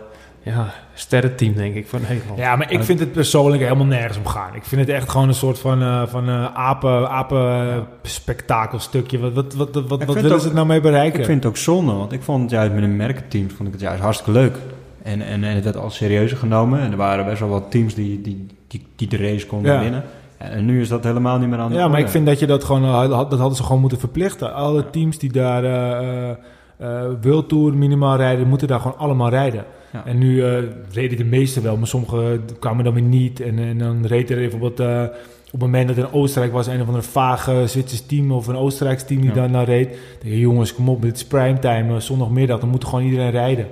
eh, 0.49 0.57
ja, 0.57 0.72
sterrenteam, 0.94 1.55
denk 1.55 1.74
ik, 1.74 1.86
van 1.88 2.01
Nederland. 2.09 2.38
Ja, 2.38 2.57
maar 2.57 2.72
ik 2.72 2.82
vind 2.82 3.01
het 3.01 3.12
persoonlijk 3.12 3.62
helemaal 3.62 3.86
nergens 3.86 4.18
om 4.18 4.26
gaan. 4.26 4.55
Ik 4.55 4.64
vind 4.64 4.80
het 4.80 4.90
echt 4.90 5.09
gewoon 5.09 5.28
een 5.28 5.34
soort 5.34 5.59
van, 5.59 5.82
eh 5.82 6.03
van 6.07 6.28
eh, 6.28 6.44
apen, 6.55 7.11
apen 7.11 7.86
spektakelstukje. 8.03 9.18
Wat, 9.18 9.32
wat, 9.32 9.55
wat, 9.55 9.74
wat, 9.74 10.05
wat 10.05 10.14
willen 10.14 10.32
ook- 10.32 10.38
ze 10.40 10.44
het 10.46 10.55
nou 10.55 10.66
mee 10.66 10.80
bereiken? 10.80 11.18
Ik 11.20 11.24
vind 11.24 11.42
het 11.42 11.53
ook 11.53 11.59
zonde, 11.59 11.92
want 11.92 12.12
ik 12.12 12.22
vond 12.22 12.42
het 12.42 12.51
juist 12.51 12.72
met 12.72 12.82
een 12.82 12.96
merkenteam 12.96 13.51
vond 13.51 13.68
ik 13.68 13.74
het 13.74 13.82
juist 13.82 14.03
hartstikke 14.03 14.40
leuk. 14.40 14.57
En, 15.03 15.22
en, 15.22 15.44
en 15.44 15.55
het 15.55 15.64
werd 15.64 15.76
al 15.76 15.90
serieuzer 15.90 16.36
genomen. 16.36 16.80
En 16.80 16.90
er 16.90 16.96
waren 16.96 17.24
best 17.24 17.40
wel 17.40 17.49
wat 17.49 17.70
teams 17.70 17.94
die, 17.94 18.20
die, 18.22 18.46
die, 18.68 18.86
die 18.96 19.09
de 19.09 19.16
race 19.16 19.46
konden 19.46 19.72
Ja. 19.72 19.80
winnen. 19.80 20.03
En 20.36 20.64
nu 20.64 20.80
is 20.80 20.88
dat 20.88 21.05
helemaal 21.05 21.38
niet 21.38 21.49
meer 21.49 21.59
aan 21.59 21.68
de 21.70 21.76
Ja, 21.76 21.88
maar 21.88 22.01
ik 22.01 22.09
vind 22.09 22.26
dat 22.26 22.38
je 22.38 22.46
dat 22.46 22.64
gewoon, 22.64 22.84
eh, 22.84 23.28
dat 23.28 23.38
hadden 23.38 23.57
ze 23.57 23.62
gewoon 23.62 23.80
moeten 23.80 23.99
verplichten. 23.99 24.55
Alle 24.55 24.90
teams 24.90 25.18
die 25.18 25.32
daar 25.32 25.64
eh, 25.64 26.28
eh, 26.30 26.36
eh, 26.78 27.03
World 27.22 27.49
Tour 27.49 27.74
minimaal 27.74 28.16
rijden, 28.16 28.49
moeten 28.49 28.68
daar 28.68 28.80
gewoon 28.80 28.99
allemaal 28.99 29.28
rijden. 29.28 29.64
Ja. 29.93 30.07
En 30.07 30.18
nu 30.18 30.45
eh, 30.45 30.62
reden 30.93 31.16
de 31.16 31.24
meeste 31.24 31.61
wel, 31.61 31.76
maar 31.76 31.86
sommige 31.86 32.41
kwamen 32.59 32.84
dan 32.84 32.95
weer 32.95 33.03
niet. 33.03 33.41
En, 33.41 33.59
en 33.59 33.78
dan 33.78 34.07
reed 34.07 34.30
er 34.30 34.36
bijvoorbeeld 34.36 34.80
eh, 34.80 35.03
op 35.47 35.53
het 35.53 35.61
moment 35.61 35.89
dat 35.89 35.97
er 35.97 36.03
in 36.03 36.12
Oostenrijk 36.12 36.53
was, 36.53 36.66
een 36.66 36.80
of 36.80 36.86
andere 36.86 37.05
vage 37.07 37.62
Zwitsers 37.66 38.07
team 38.07 38.32
of 38.32 38.47
een 38.47 38.57
Oostenrijks 38.57 39.05
team 39.05 39.20
die 39.20 39.28
Ja. 39.30 39.34
daar 39.36 39.51
naar 39.51 39.64
reed. 39.64 39.89
Dan 39.89 39.99
denk 40.20 40.34
je, 40.34 40.39
jongens, 40.41 40.74
kom 40.74 40.89
op, 40.89 41.03
dit 41.03 41.16
is 41.16 41.24
primetime, 41.24 41.95
eh, 41.95 42.01
zondagmiddag, 42.01 42.61
dan 42.61 42.68
moet 42.68 42.84
gewoon 42.84 43.05
iedereen 43.05 43.30
rijden. 43.30 43.66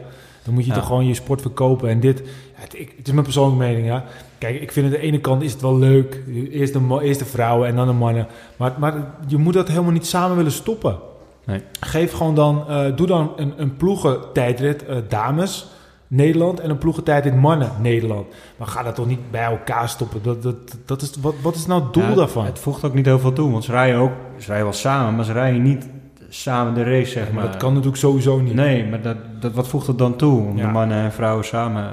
Dan 0.45 0.55
moet 0.55 0.65
je 0.65 0.71
Ja. 0.71 0.77
toch 0.77 0.87
gewoon 0.87 1.07
je 1.07 1.15
sport 1.15 1.41
verkopen. 1.41 1.89
En 1.89 2.01
dit, 2.01 2.23
het, 2.53 2.75
ik- 2.79 2.95
het 2.97 3.07
is 3.07 3.13
mijn 3.13 3.25
persoonlijke 3.25 3.65
mening, 3.65 3.87
ja. 3.87 4.05
Kijk, 4.39 4.61
ik 4.61 4.73
vind 4.73 4.87
het 4.87 4.95
aan 4.95 5.01
de 5.01 5.07
ene 5.07 5.21
kant 5.21 5.43
is 5.43 5.53
het 5.53 5.61
wel 5.61 5.79
leuk. 5.79 6.23
Eerst 6.51 6.73
de, 6.73 6.99
eerst 7.03 7.19
de 7.19 7.25
vrouwen 7.25 7.69
en 7.69 7.77
dan 7.77 7.87
de 7.87 7.93
mannen. 7.93 8.27
Maar, 8.57 8.73
maar 8.79 8.95
je 9.27 9.37
moet 9.37 9.55
dat 9.55 9.69
helemaal 9.69 9.91
niet 9.93 10.07
samen 10.07 10.37
willen 10.37 10.53
stoppen. 10.53 10.97
Nee. 11.45 11.61
Geef 11.81 12.13
gewoon 12.13 12.35
dan, 12.35 12.65
eh, 12.69 12.97
doe 12.97 13.07
dan 13.07 13.33
een, 13.37 13.53
een 13.57 13.77
ploegentijdrit 13.77 14.87
eh, 14.87 14.97
dames 15.09 15.67
Nederland 16.09 16.61
en 16.61 16.71
een 16.71 16.79
ploegentijdrit 16.79 17.35
mannen 17.37 17.71
Nederland. 17.81 18.27
Maar 18.57 18.67
ga 18.69 18.83
dat 18.83 18.95
toch 18.95 19.07
niet 19.07 19.31
bij 19.31 19.45
elkaar 19.45 19.89
stoppen. 19.89 20.23
Dat, 20.23 20.43
dat, 20.43 20.57
dat 20.85 21.03
is, 21.03 21.13
wat, 21.21 21.35
wat 21.43 21.55
is 21.55 21.67
nou 21.67 21.83
het 21.83 21.93
doel 21.95 22.03
Ja, 22.09 22.15
daarvan? 22.15 22.45
Het 22.45 22.59
voegt 22.59 22.85
ook 22.85 22.95
niet 22.95 23.07
heel 23.07 23.19
veel 23.19 23.33
toe, 23.33 23.51
want 23.51 23.65
ze 23.65 23.71
rijden 23.73 24.01
ook, 24.01 24.13
ze 24.39 24.47
rijden 24.47 24.65
wel 24.65 24.75
samen, 24.75 25.15
maar 25.15 25.25
ze 25.25 25.33
rijden 25.33 25.63
niet 25.63 25.89
samen 26.29 26.75
de 26.75 26.83
race, 26.83 27.11
zeg 27.11 27.33
maar 27.33 27.43
dat 27.43 27.57
kan 27.57 27.71
natuurlijk 27.73 27.97
sowieso 28.01 28.41
niet. 28.41 28.55
Nee, 28.55 28.87
maar 28.87 29.03
dat, 29.03 29.17
dat, 29.41 29.53
wat 29.53 29.69
voegt 29.69 29.87
het 29.87 29.99
dan 29.99 30.17
toe 30.17 30.41
om 30.41 30.57
Ja. 30.57 30.67
de 30.67 30.73
mannen 30.73 30.97
en 30.99 31.13
vrouwen 31.13 31.45
samen... 31.45 31.83
eh, 31.85 31.91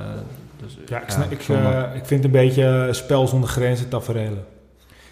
dus, 0.57 0.78
Ja, 0.86 0.97
ik, 1.01 1.09
ja, 1.09 1.24
ik, 1.30 1.64
eh, 1.64 1.95
ik 1.95 2.05
vind 2.05 2.24
het 2.24 2.34
een 2.34 2.39
beetje 2.41 2.86
eh, 2.88 2.93
spel 2.93 3.28
zonder 3.28 3.49
grenzen 3.49 3.89
tafereelen. 3.89 4.43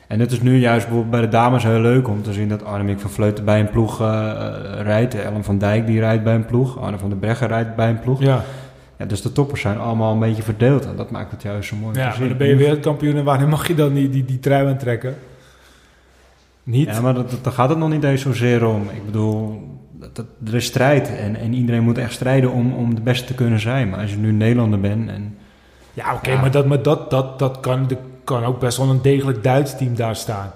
En 0.08 0.20
het 0.20 0.32
is 0.32 0.41
nu 0.41 0.58
juist 0.58 0.86
bijvoorbeeld 0.86 1.12
bij 1.12 1.22
de 1.22 1.28
dames 1.28 1.64
heel 1.64 1.80
leuk 1.80 2.08
om 2.08 2.22
te 2.24 2.34
zien 2.34 2.49
dat 2.49 2.64
Annemiek 2.66 2.99
van 2.99 3.10
Vleuten 3.10 3.45
bij 3.45 3.60
een 3.60 3.70
ploeg 3.70 3.99
rijdt. 4.82 5.16
Ellen 5.16 5.43
van 5.43 5.58
Dijk 5.58 5.86
die 5.86 5.99
rijdt 5.99 6.24
bij 6.24 6.36
een 6.36 6.45
ploeg. 6.45 6.80
Arne 6.80 6.97
van 6.97 7.10
der 7.10 7.18
Breggen 7.18 7.47
rijdt 7.47 7.76
bij 7.76 7.89
een 7.89 7.99
ploeg. 7.99 8.20
Ja. 8.22 8.43
Ja, 9.02 9.08
dus 9.08 9.22
de 9.22 9.32
toppers 9.32 9.62
zijn 9.62 9.78
allemaal 9.80 10.14
een 10.14 10.20
beetje 10.20 10.41
verdeeld. 10.43 10.86
En 10.86 10.95
dat 10.95 11.12
maakt 11.12 11.32
het 11.32 11.41
juist 11.41 11.70
zo 11.70 11.76
mooi 11.76 11.97
ja 11.99 12.16
maar 12.20 12.28
dan 12.28 12.38
ben 12.38 12.47
je 12.47 12.56
wereldkampioen 12.56 13.16
en 13.16 13.24
wanneer 13.32 13.47
mag 13.47 13.68
je 13.68 13.76
dan 13.76 13.93
die, 13.93 14.10
die, 14.10 14.26
die 14.26 14.39
trui 14.39 14.68
aantrekken? 14.68 15.16
Niet? 16.64 16.88
Ja, 16.88 17.02
maar 17.02 17.14
dat, 17.14 17.30
dat- 17.32 17.43
daar 17.43 17.54
gaat 17.54 17.70
het 17.70 17.78
nog 17.78 17.89
niet 17.89 18.04
eens 18.04 18.22
zozeer 18.22 18.66
om. 18.68 18.82
Ik 18.82 19.06
bedoel, 19.06 19.62
dat, 19.91 20.16
dat- 20.16 20.26
er 20.47 20.56
is 20.56 20.66
strijd. 20.66 21.16
En, 21.16 21.36
en 21.36 21.54
iedereen 21.54 21.84
moet 21.84 21.97
echt 21.97 22.14
strijden 22.14 22.52
om, 22.52 22.74
om 22.74 22.95
de 22.95 23.02
beste 23.02 23.26
te 23.26 23.34
kunnen 23.34 23.60
zijn. 23.60 23.89
Maar 23.89 23.99
als 23.99 24.12
je 24.12 24.18
nu 24.18 24.32
Nederlander 24.32 24.80
bent 24.80 25.10
en... 25.10 25.38
Ja, 25.93 26.14
oké, 26.14 26.32
Ja. 26.32 26.39
maar, 26.41 26.52
dat, 26.52 26.66
maar 26.66 26.82
dat, 26.82 27.10
dat, 27.10 27.39
dat 27.39 27.60
kan, 27.60 27.89
er 27.89 27.97
kan 28.24 28.43
ook 28.43 28.60
best 28.60 28.78
wel 28.78 28.89
een 28.89 29.02
degelijk 29.02 29.43
Duits 29.43 29.78
team 29.78 29.95
daar 29.95 30.16
staan. 30.16 30.52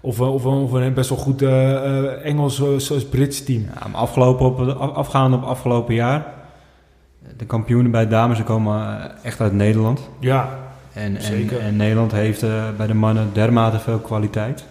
Of, 0.00 0.18
een- 0.18 0.26
of, 0.28 0.44
een- 0.44 0.52
of 0.52 0.72
een 0.72 0.94
best 0.94 1.08
wel 1.08 1.18
goed 1.18 1.42
eh, 1.42 1.74
eh, 1.74 2.24
Engels, 2.24 2.60
eh, 2.60 2.66
zoals 2.76 3.04
Brits 3.04 3.44
team. 3.44 3.62
Ja, 3.80 3.86
maar 3.88 4.00
afgelopen 4.00 4.46
op, 4.46 4.60
af- 4.78 4.92
afgaande 4.94 5.36
op 5.36 5.42
afgelopen 5.44 5.94
jaar... 5.94 6.38
De 7.40 7.46
kampioenen 7.46 7.90
bij 7.90 8.02
de 8.04 8.10
dames 8.10 8.36
die 8.36 8.46
komen 8.46 8.80
eh, 8.80 9.04
echt 9.22 9.40
uit 9.40 9.52
Nederland. 9.52 10.08
Ja, 10.18 10.58
En, 10.92 11.16
en, 11.16 11.22
Zeker. 11.22 11.60
en 11.60 11.76
Nederland 11.76 12.12
heeft 12.12 12.42
eh, 12.42 12.64
bij 12.76 12.86
de 12.86 12.94
mannen 12.94 13.28
dermate 13.32 13.78
veel 13.78 13.98
kwaliteit. 13.98 14.64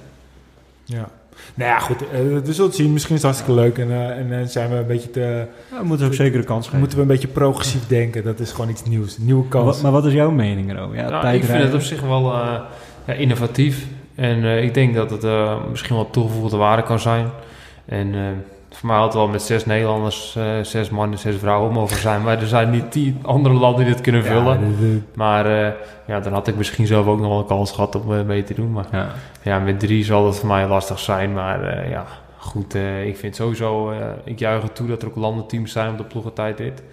ja. 0.86 1.10
Nou 1.56 1.70
ja, 1.72 1.80
goed, 1.80 2.02
eh, 2.02 2.20
we 2.44 2.54
zullen 2.54 2.70
het 2.70 2.76
zien. 2.76 2.94
Misschien 2.94 3.16
is 3.16 3.22
het 3.24 3.32
hartstikke 3.36 3.62
leuk. 3.62 3.78
En, 3.78 3.92
eh, 3.92 4.40
en 4.42 4.50
zijn 4.50 4.70
we 4.70 4.76
een 4.76 4.88
beetje 4.88 5.12
te, 5.12 5.46
Ja, 5.72 5.80
we 5.80 5.86
moeten 5.86 6.06
ook 6.08 6.14
zeker 6.14 6.40
de 6.40 6.46
kans 6.46 6.64
geven. 6.66 6.80
moeten 6.80 6.98
we 6.98 7.04
een 7.04 7.10
beetje 7.10 7.28
progressief 7.28 7.88
denken. 7.88 8.24
Dat 8.24 8.40
is 8.40 8.52
gewoon 8.52 8.70
iets 8.70 8.84
nieuws. 8.86 9.18
Een 9.18 9.26
nieuwe 9.26 9.48
kans. 9.48 9.66
Wat- 9.66 9.82
maar 9.82 9.92
wat 9.92 10.06
is 10.06 10.14
jouw 10.14 10.32
mening 10.32 10.72
erover? 10.72 10.96
Ja, 10.96 11.10
Nou, 11.10 11.28
ik 11.36 11.44
vind 11.44 11.64
het 11.64 11.74
op 11.74 11.82
zich 11.82 12.02
wel 12.02 12.34
eh, 12.34 12.60
ja, 13.06 13.14
innovatief. 13.14 13.86
En 14.16 14.44
eh, 14.44 14.64
ik 14.64 14.74
denk 14.74 14.96
dat 14.96 15.10
het 15.10 15.24
eh, 15.24 15.56
misschien 15.70 15.96
wel 15.96 16.10
toegevoegde 16.10 16.58
waarde 16.58 16.84
kan 16.84 17.00
zijn. 17.00 17.28
En 17.86 18.14
eh, 18.16 18.22
voor 18.72 18.88
mij 18.88 18.98
had 18.98 19.06
het 19.06 19.14
wel 19.14 19.28
met 19.28 19.42
zes 19.42 19.66
Nederlanders, 19.66 20.36
eh, 20.36 20.60
zes 20.62 20.90
mannen, 20.90 21.20
zes 21.20 21.36
vrouwen 21.36 21.72
mogen 21.74 21.98
zijn. 21.98 22.22
Maar 22.24 22.42
er 22.42 22.48
zijn 22.48 22.70
niet 22.70 22.92
tien 22.92 23.20
andere 23.22 23.56
landen 23.56 23.86
die 23.86 23.94
dit 23.94 24.04
kunnen 24.04 24.24
vullen. 24.24 24.60
Maar 25.14 25.46
eh, 25.46 25.74
ja, 26.08 26.20
dan 26.20 26.34
had 26.34 26.48
ik 26.48 26.56
misschien 26.56 26.88
zelf 26.88 27.06
ook 27.06 27.20
nog 27.20 27.28
wel 27.28 27.40
een 27.40 27.46
kans 27.46 27.72
gehad 27.72 27.96
om 27.96 28.14
eh, 28.14 28.24
mee 28.24 28.44
te 28.44 28.54
doen. 28.54 28.72
Maar 28.72 28.86
Ja. 28.92 29.08
ja, 29.42 29.60
met 29.60 29.80
drie 29.80 30.04
zal 30.04 30.26
het 30.26 30.36
voor 30.36 30.48
mij 30.48 30.68
lastig 30.68 31.00
zijn. 31.00 31.34
Maar 31.34 31.90
ja, 31.90 32.06
goed. 32.38 32.76
ik 33.06 33.18
vind 33.18 33.36
sowieso, 33.36 33.94
ik 34.24 34.40
juich 34.40 34.62
het 34.64 34.76
toe 34.76 34.88
dat 34.88 35.02
er 35.02 35.08
ook 35.08 35.16
landenteams 35.16 35.72
zijn 35.72 35.92
op 35.92 35.98
de 35.98 36.04
ploegentijdrit. 36.04 36.84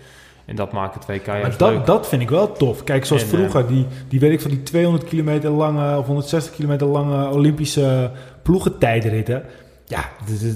En 0.44 0.56
dat 0.56 0.72
maakt 0.72 0.94
het 0.94 1.06
WK 1.06 1.26
Maar 1.26 1.40
juist 1.40 1.60
leuk. 1.60 1.76
dat, 1.76 1.86
dat 1.86 2.08
vind 2.08 2.22
ik 2.22 2.30
wel 2.30 2.52
tof. 2.52 2.84
Kijk, 2.84 3.04
zoals 3.04 3.22
En, 3.22 3.28
vroeger, 3.28 3.66
die, 3.66 3.86
die 4.08 4.20
weet 4.20 4.32
ik 4.32 4.40
van 4.40 4.50
die 4.50 4.62
200 4.62 5.04
kilometer 5.04 5.50
lange 5.50 5.98
of 5.98 6.06
160 6.06 6.54
kilometer 6.54 6.86
lange 6.86 7.30
Olympische 7.30 8.10
ploegentijdritten. 8.42 9.42
Ja, 9.88 10.04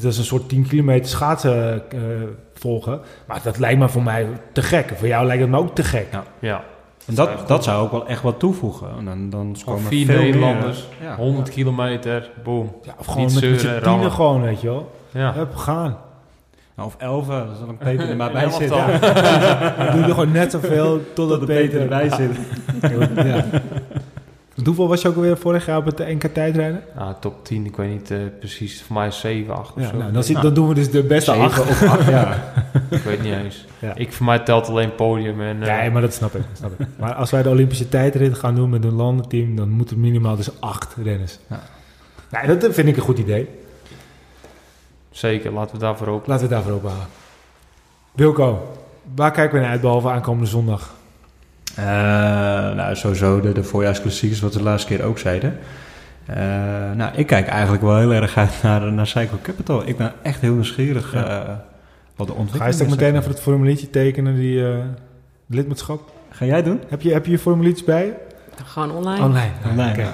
dat 0.02 0.04
is, 0.12 0.18
een 0.18 0.24
soort 0.24 0.48
10 0.48 0.66
kilometer 0.68 1.08
schaatsen 1.10 1.82
eh, 1.90 1.98
volgen. 2.54 3.00
Maar 3.26 3.40
dat 3.42 3.58
lijkt 3.58 3.78
me 3.78 3.88
voor 3.88 4.02
mij 4.02 4.26
te 4.52 4.62
gek. 4.62 4.92
Voor 4.96 5.08
jou 5.08 5.26
lijkt 5.26 5.42
het 5.42 5.50
me 5.50 5.58
ook 5.58 5.74
te 5.74 5.82
gek. 5.84 6.06
Ja, 6.38 6.64
En 7.06 7.14
dat, 7.14 7.48
dat 7.48 7.64
zou 7.64 7.82
ook 7.82 7.90
wel 7.90 8.06
echt 8.06 8.22
wat 8.22 8.38
toevoegen. 8.38 8.88
En 8.98 9.04
Dan, 9.04 9.30
dan 9.30 9.56
komen 9.64 9.82
vier 9.82 10.06
veel 10.06 10.14
meer- 10.16 10.24
Nederlanders, 10.24 10.88
Ja. 11.02 11.16
100 11.16 11.48
kilometer, 11.50 12.30
boom. 12.44 12.74
Ja, 12.82 12.94
of 12.98 13.06
gewoon 13.06 13.24
Niet 13.26 13.34
met, 13.40 13.60
zeuren, 13.60 13.82
tienen 13.82 14.12
gewoon, 14.12 14.42
weet 14.42 14.60
je 14.60 14.66
wel. 14.66 14.90
Ja. 15.10 15.32
Hup, 15.32 15.54
gaan. 15.56 15.96
Nou, 16.76 16.88
Of 16.88 16.96
elfen, 16.98 17.46
dat 17.46 17.56
zal 17.58 17.68
een 17.68 17.76
Peter 17.78 18.08
er 18.08 18.16
maar 18.16 18.32
bij 18.32 18.50
zitten. 18.50 18.68
Dan 19.78 19.90
doe 19.96 20.00
je 20.06 20.10
gewoon 20.10 20.32
net 20.32 20.50
zoveel 20.50 21.00
totdat 21.14 21.38
Tot 21.38 21.48
de 21.48 21.54
Peter 21.54 21.80
erbij 21.80 22.10
zit. 22.10 22.36
Ja. 23.26 23.44
Want 24.64 24.76
Hoeveel 24.76 24.88
was 24.88 25.02
je 25.02 25.08
ook 25.08 25.14
alweer 25.16 25.36
vorig 25.36 25.66
jaar 25.66 25.76
op 25.76 25.84
het 25.84 25.98
NK 25.98 26.22
tijdrijden? 26.24 26.82
Ah, 26.96 27.10
top 27.20 27.44
10, 27.44 27.66
ik 27.66 27.76
weet 27.76 27.90
niet 27.90 28.10
eh, 28.10 28.18
precies. 28.38 28.82
Voor 28.82 28.96
mij 28.96 29.10
7, 29.10 29.56
8 29.56 29.74
of 29.74 29.82
Ja, 29.82 29.88
zo. 29.88 29.96
nou, 29.96 30.12
dan, 30.12 30.24
zit, 30.24 30.42
dan 30.42 30.54
doen 30.54 30.68
we 30.68 30.74
dus 30.74 30.90
de 30.90 31.02
beste 31.02 31.30
Zeven 31.30 31.46
acht. 31.46 31.60
of 31.60 31.82
acht, 31.82 32.06
ja. 32.16 32.52
Ik 32.88 33.02
weet 33.02 33.22
niet 33.22 33.32
eens. 33.32 33.66
Ja. 33.78 33.94
Ik, 33.94 34.12
voor 34.12 34.26
mij 34.26 34.38
telt 34.38 34.68
alleen 34.68 34.94
podium. 34.94 35.40
En, 35.40 35.62
eh, 35.62 35.78
Nee, 35.78 35.90
maar 35.90 36.02
dat 36.02 36.14
snap 36.14 36.34
ik. 36.34 36.42
snap 36.52 36.80
ik. 36.80 36.86
Maar 36.98 37.14
als 37.14 37.30
wij 37.30 37.42
de 37.42 37.48
Olympische 37.48 37.88
tijdrit 37.88 38.38
gaan 38.38 38.54
doen 38.54 38.70
met 38.70 38.84
een 38.84 38.94
landenteam, 38.94 39.56
dan 39.56 39.68
moeten 39.70 39.96
er 39.96 40.02
minimaal 40.02 40.36
dus 40.36 40.60
acht 40.60 40.96
renners. 41.02 41.38
Ja. 41.48 41.60
Nou, 42.30 42.58
dat 42.58 42.74
vind 42.74 42.88
ik 42.88 42.96
een 42.96 43.02
goed 43.02 43.18
idee. 43.18 43.48
Zeker, 45.10 45.52
laten 45.52 45.74
we 45.74 45.80
daarvoor 45.80 46.06
open. 46.08 46.30
Laten 46.30 46.48
we 46.48 46.54
daarvoor 46.54 46.72
ophalen. 46.72 47.06
Wilco, 48.12 48.76
waar 49.14 49.30
kijken 49.30 49.54
we 49.54 49.60
naar 49.62 49.70
uit 49.70 49.80
behalve 49.80 50.08
aankomende 50.10 50.50
zondag? 50.50 50.94
Eh, 51.76 51.84
nou, 52.74 52.96
sowieso 52.96 53.40
de, 53.40 53.52
de 53.52 53.64
voorjaarsklassiekers, 53.64 54.40
wat 54.40 54.52
we 54.52 54.58
de 54.58 54.64
laatste 54.64 54.88
keer 54.96 55.04
ook 55.04 55.18
zeiden. 55.18 55.58
Eh, 56.26 56.36
nou, 56.96 57.14
ik 57.14 57.26
kijk 57.26 57.46
eigenlijk 57.46 57.82
wel 57.82 57.98
heel 57.98 58.12
erg 58.12 58.36
uit 58.36 58.50
naar, 58.62 58.92
naar 58.92 59.06
Cycle 59.06 59.40
Capital. 59.42 59.88
Ik 59.88 59.96
ben 59.96 60.12
echt 60.22 60.40
heel 60.40 60.52
nieuwsgierig 60.52 61.12
Ja. 61.12 61.24
eh, 61.46 61.54
wat 62.16 62.26
de 62.26 62.32
ontwikkeling 62.34 62.58
Ga 62.60 62.66
je 62.66 62.72
straks 62.72 62.92
is. 62.92 62.96
meteen 62.98 63.16
even 63.16 63.30
het 63.30 63.40
formuliertje 63.40 63.90
tekenen, 63.90 64.34
die 64.34 64.66
eh, 64.68 64.78
lidmaatschap? 65.46 66.12
Ga 66.30 66.44
jij 66.44 66.62
doen? 66.62 66.80
Heb 66.88 67.00
je, 67.02 67.12
heb 67.12 67.24
je 67.24 67.30
je 67.30 67.38
formuliertjes 67.38 67.86
bij 67.86 68.04
je? 68.06 68.12
Gewoon 68.64 68.90
online. 68.90 69.24
Online. 69.24 69.50
Nee, 69.76 69.90
Oké. 69.90 70.02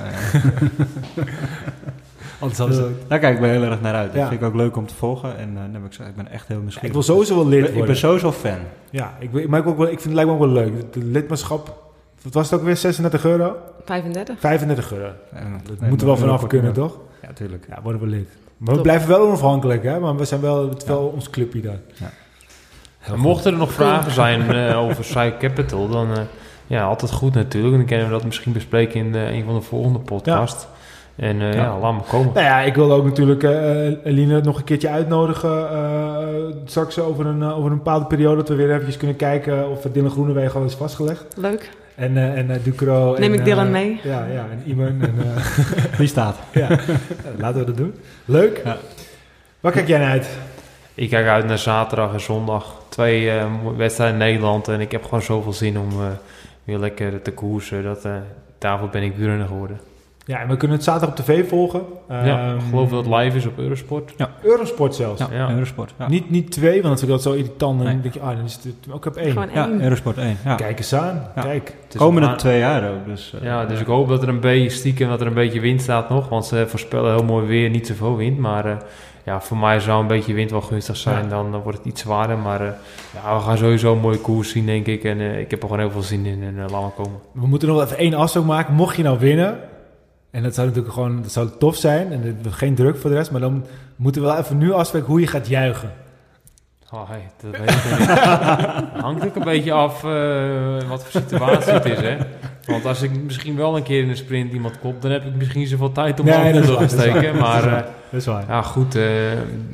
Anders 2.38 2.58
hadden 2.58 2.76
ze- 2.76 2.92
Daar 3.08 3.18
kijk 3.18 3.34
ik 3.34 3.40
wel 3.40 3.50
heel 3.50 3.62
erg 3.62 3.80
naar 3.80 3.94
uit. 3.94 4.12
Dat 4.12 4.20
Ja. 4.22 4.28
vind 4.28 4.40
ik 4.40 4.46
ook 4.46 4.54
leuk 4.54 4.76
om 4.76 4.86
te 4.86 4.94
volgen. 4.94 5.38
En 5.38 5.48
eh, 5.48 5.54
dan 5.62 5.72
heb 5.72 5.82
ik 5.84 5.88
gezegd, 5.88 6.08
ik 6.08 6.16
ben 6.16 6.30
echt 6.30 6.46
heel 6.48 6.56
ik 6.56 6.62
nieuwsgierig. 6.62 6.92
wil 6.92 7.02
sowieso 7.02 7.34
wel 7.34 7.44
Ik 7.44 7.50
lid 7.50 7.62
ben- 7.72 7.76
ik 7.76 7.84
ben 7.86 7.96
sowieso 7.96 8.32
fan. 8.32 8.58
Ja, 8.90 9.14
ik, 9.18 9.32
ik, 9.32 9.66
ook 9.66 9.76
wel, 9.76 9.86
ik 9.86 10.00
vind 10.00 10.02
het 10.04 10.12
lijkt 10.12 10.28
me 10.28 10.34
ook 10.36 10.42
wel 10.42 10.48
leuk. 10.52 10.92
De 10.92 11.04
lidmaatschap, 11.04 11.82
wat 12.22 12.32
was 12.34 12.50
het 12.50 12.58
ook 12.60 12.66
weer? 12.66 12.76
36 12.76 13.24
euro? 13.24 13.56
35. 13.84 14.38
35 14.40 14.92
euro. 14.92 15.10
Ja, 15.32 15.40
Dat 15.64 15.80
moeten 15.88 15.98
we 16.06 16.12
wel 16.12 16.16
vanaf 16.16 16.46
kunnen, 16.46 16.72
toch? 16.72 16.98
Ja, 17.22 17.32
tuurlijk. 17.32 17.66
Ja, 17.68 17.82
worden 17.82 18.00
we 18.00 18.06
lid. 18.06 18.28
Maar 18.56 18.74
we 18.74 18.80
blijven 18.80 19.08
wel 19.08 19.26
onafhankelijk, 19.26 19.82
hè? 19.82 20.00
Maar 20.00 20.16
we 20.16 20.24
zijn 20.24 20.40
wel, 20.40 20.68
het 20.68 20.84
wel 20.84 21.06
ons 21.14 21.30
clubje 21.30 21.60
goed. 23.08 23.16
mochten 23.16 23.52
er 23.52 23.58
nog 23.58 23.72
vragen 23.72 24.12
zijn 24.12 24.50
eh, 24.50 24.78
over 24.78 25.04
Cycle 25.04 25.36
Capital, 25.38 25.88
dan 25.88 26.10
eh, 26.12 26.22
ja, 26.66 26.84
altijd 26.84 27.12
goed 27.12 27.34
natuurlijk. 27.34 27.72
En 27.72 27.78
dan 27.78 27.86
kunnen 27.88 28.06
we 28.06 28.12
dat 28.12 28.24
misschien 28.24 28.52
bespreken 28.52 29.00
in 29.06 29.14
eh, 29.14 29.34
een 29.36 29.44
van 29.44 29.54
de 29.54 29.60
volgende 29.60 29.98
podcast. 29.98 30.68
En 31.16 31.40
eh, 31.40 31.52
Ja. 31.54 31.62
ja. 31.62 31.78
laat 31.78 31.92
me 31.94 32.00
komen. 32.10 32.30
Nou 32.34 32.46
ja, 32.46 32.60
ik 32.60 32.74
wil 32.74 32.92
ook 32.92 33.04
natuurlijk 33.04 33.42
eh 33.42 33.86
Eline 34.04 34.40
nog 34.40 34.56
een 34.58 34.64
keertje 34.64 34.88
uitnodigen. 34.88 35.70
eh, 35.70 36.26
straks 36.64 36.98
over 36.98 37.26
een, 37.26 37.42
over 37.44 37.70
een 37.70 37.76
bepaalde 37.76 38.06
periode 38.06 38.36
dat 38.36 38.48
we 38.48 38.54
weer 38.54 38.70
eventjes 38.70 38.96
kunnen 38.96 39.16
kijken 39.16 39.68
of 39.70 39.80
Dylan 39.82 40.10
Groenewegen 40.10 40.60
al 40.60 40.66
is 40.66 40.74
vastgelegd. 40.74 41.24
Leuk. 41.36 41.70
En, 41.94 42.16
eh 42.16 42.38
en 42.38 42.60
Ducro. 42.62 43.14
Neem 43.18 43.32
en, 43.32 43.38
ik 43.38 43.44
Dylan 43.44 43.70
mee? 43.70 44.00
Ja, 44.02 44.26
ja, 44.32 44.46
en 44.50 44.62
Iman. 44.70 44.86
En, 44.86 45.14
eh, 45.18 45.98
Die 45.98 46.06
staat. 46.08 46.36
ja, 46.52 46.68
laten 47.38 47.58
we 47.60 47.64
dat 47.66 47.76
doen. 47.76 47.94
Leuk. 48.24 48.60
Ja. 48.64 48.76
Waar 49.60 49.72
kijk 49.72 49.88
jij 49.88 49.98
naar 49.98 50.10
uit? 50.10 50.28
Ik 50.94 51.10
kijk 51.10 51.26
uit 51.26 51.46
naar 51.46 51.58
zaterdag 51.58 52.12
en 52.12 52.20
zondag. 52.20 52.74
twee 52.88 53.30
eh, 53.30 53.44
wedstrijden 53.76 54.20
in 54.20 54.26
Nederland. 54.26 54.68
En 54.68 54.80
ik 54.80 54.92
heb 54.92 55.04
gewoon 55.04 55.22
zoveel 55.22 55.52
zin 55.52 55.78
om 55.78 55.90
eh, 55.90 56.06
weer 56.64 56.78
lekker 56.78 57.22
te 57.22 57.32
koersen. 57.32 57.82
Dat, 57.82 58.04
eh, 58.04 58.12
daarvoor 58.58 58.88
ben 58.88 59.02
ik 59.02 59.16
wielrenner 59.16 59.46
geworden. 59.46 59.80
Ja, 60.26 60.40
en 60.40 60.48
we 60.48 60.56
kunnen 60.56 60.76
het 60.76 60.84
zaterdag 60.86 61.18
op 61.18 61.24
tv 61.24 61.48
volgen. 61.48 61.80
ja, 62.08 62.22
Ehm, 62.48 62.56
ik 62.56 62.62
geloof 62.70 62.90
dat 62.90 63.04
het 63.04 63.14
live 63.14 63.36
is 63.36 63.46
op 63.46 63.58
Eurosport. 63.58 64.14
Eurosport 64.42 64.94
zelfs. 64.94 65.20
Ja, 65.20 65.26
Ja. 65.32 65.50
Eurosport. 65.50 65.94
Ja, 65.98 66.08
Niet, 66.08 66.30
niet 66.30 66.50
twee, 66.50 66.82
want 66.82 66.82
dat 66.82 66.98
vind 66.98 67.10
ik 67.10 67.16
altijd 67.16 67.34
zo 67.34 67.40
irritant. 67.42 67.78
En 67.78 67.84
dan 67.84 67.92
Nee. 67.92 68.02
denk 68.02 68.14
je, 68.14 68.20
ah, 68.20 68.36
dan 68.36 68.44
is 68.44 68.54
het 68.62 68.74
ook 68.92 69.06
op 69.06 69.16
één. 69.16 69.32
Gewoon 69.32 69.48
ja 69.52 69.68
één. 69.68 69.82
Eurosport 69.82 70.18
1. 70.18 70.36
Ja. 70.44 70.54
Kijk 70.54 70.78
eens 70.78 70.94
aan. 70.94 71.22
Ja. 71.36 71.42
Kijk. 71.42 71.74
Het 71.84 71.94
is 71.94 72.00
Komende 72.00 72.34
twee 72.34 72.58
jaar 72.58 72.90
ook. 72.90 73.04
Dus, 73.06 73.34
eh, 73.38 73.42
Ja, 73.44 73.64
dus 73.66 73.80
ik 73.80 73.86
hoop 73.86 74.08
dat 74.08 74.22
er 74.22 74.28
een 74.28 74.40
beetje 74.40 74.68
stiekem 74.70 75.08
dat 75.08 75.20
er 75.20 75.26
een 75.26 75.34
beetje 75.34 75.60
wind 75.60 75.80
staat 75.82 76.08
nog. 76.08 76.28
Want 76.28 76.44
ze 76.46 76.64
voorspellen 76.68 77.14
heel 77.14 77.24
mooi 77.24 77.46
weer, 77.46 77.70
niet 77.70 77.86
zoveel 77.86 78.16
wind. 78.16 78.38
Maar 78.38 78.64
eh, 78.66 78.76
ja, 79.24 79.40
voor 79.40 79.56
mij 79.56 79.80
zou 79.80 80.00
een 80.00 80.06
beetje 80.06 80.34
wind 80.34 80.50
wel 80.50 80.60
gunstig 80.60 80.96
zijn. 80.96 81.22
Ja. 81.24 81.28
Dan, 81.30 81.50
dan 81.52 81.60
wordt 81.62 81.78
het 81.78 81.86
iets 81.86 82.00
zwaarder. 82.00 82.38
Maar 82.38 82.60
eh, 82.60 82.66
ja, 83.24 83.36
we 83.36 83.42
gaan 83.42 83.58
sowieso 83.58 83.92
een 83.92 84.00
mooie 84.00 84.18
koers 84.20 84.50
zien, 84.50 84.66
denk 84.66 84.86
ik. 84.86 85.04
En 85.04 85.20
eh, 85.20 85.38
ik 85.40 85.50
heb 85.50 85.62
er 85.62 85.68
gewoon 85.68 85.82
heel 85.82 85.92
veel 85.92 86.02
zin 86.02 86.26
in. 86.26 86.42
En 86.42 86.54
uh, 86.54 86.60
laat 86.70 86.80
maar 86.80 86.90
komen. 86.96 87.18
We 87.32 87.46
moeten 87.46 87.68
nog 87.68 87.82
even 87.84 87.98
één 87.98 88.14
afspraak 88.14 88.44
maken. 88.44 88.74
Mocht 88.74 88.96
je 88.96 89.02
nou 89.02 89.18
winnen, 89.18 89.58
en 90.36 90.42
dat 90.42 90.54
zou 90.54 90.66
natuurlijk 90.66 90.94
gewoon 90.94 91.22
dat 91.22 91.32
zou 91.32 91.48
tof 91.58 91.76
zijn, 91.76 92.12
en 92.12 92.38
geen 92.50 92.74
druk 92.74 92.96
voor 92.96 93.10
de 93.10 93.16
rest, 93.16 93.30
maar 93.30 93.40
dan 93.40 93.64
moeten 93.96 94.22
we 94.22 94.28
wel 94.28 94.38
even 94.38 94.58
nu 94.58 94.72
afspreken 94.72 95.08
hoe 95.08 95.20
je 95.20 95.26
gaat 95.26 95.48
juichen. 95.48 95.92
Oh, 96.92 97.10
hey, 97.10 97.30
dat 97.40 97.60
weet 97.60 97.70
ik 97.70 97.98
niet. 97.98 98.08
Hangt 99.04 99.24
ook 99.24 99.36
een 99.36 99.44
beetje 99.44 99.72
af 99.72 100.04
eh, 100.04 100.88
wat 100.88 101.04
voor 101.04 101.20
situatie 101.20 101.72
het 101.72 101.84
is, 101.84 102.00
hè. 102.00 102.16
Want 102.66 102.84
als 102.86 103.02
ik 103.02 103.10
misschien 103.22 103.56
wel 103.56 103.76
een 103.76 103.82
keer 103.82 104.02
in 104.02 104.08
een 104.08 104.16
sprint 104.16 104.52
iemand 104.52 104.78
kop, 104.78 105.02
dan 105.02 105.10
heb 105.10 105.24
ik 105.24 105.34
misschien 105.34 105.60
niet 105.60 105.68
zoveel 105.68 105.92
tijd 105.92 106.20
om 106.20 106.26
Nee, 106.26 106.52
mijn 106.52 106.62
te 106.62 106.88
steken. 106.88 107.36
Maar 107.36 107.88
Dat 108.16 108.26
is 108.26 108.32
waar. 108.32 108.44
ja, 108.48 108.62
goed. 108.62 108.94
eh, 108.94 109.02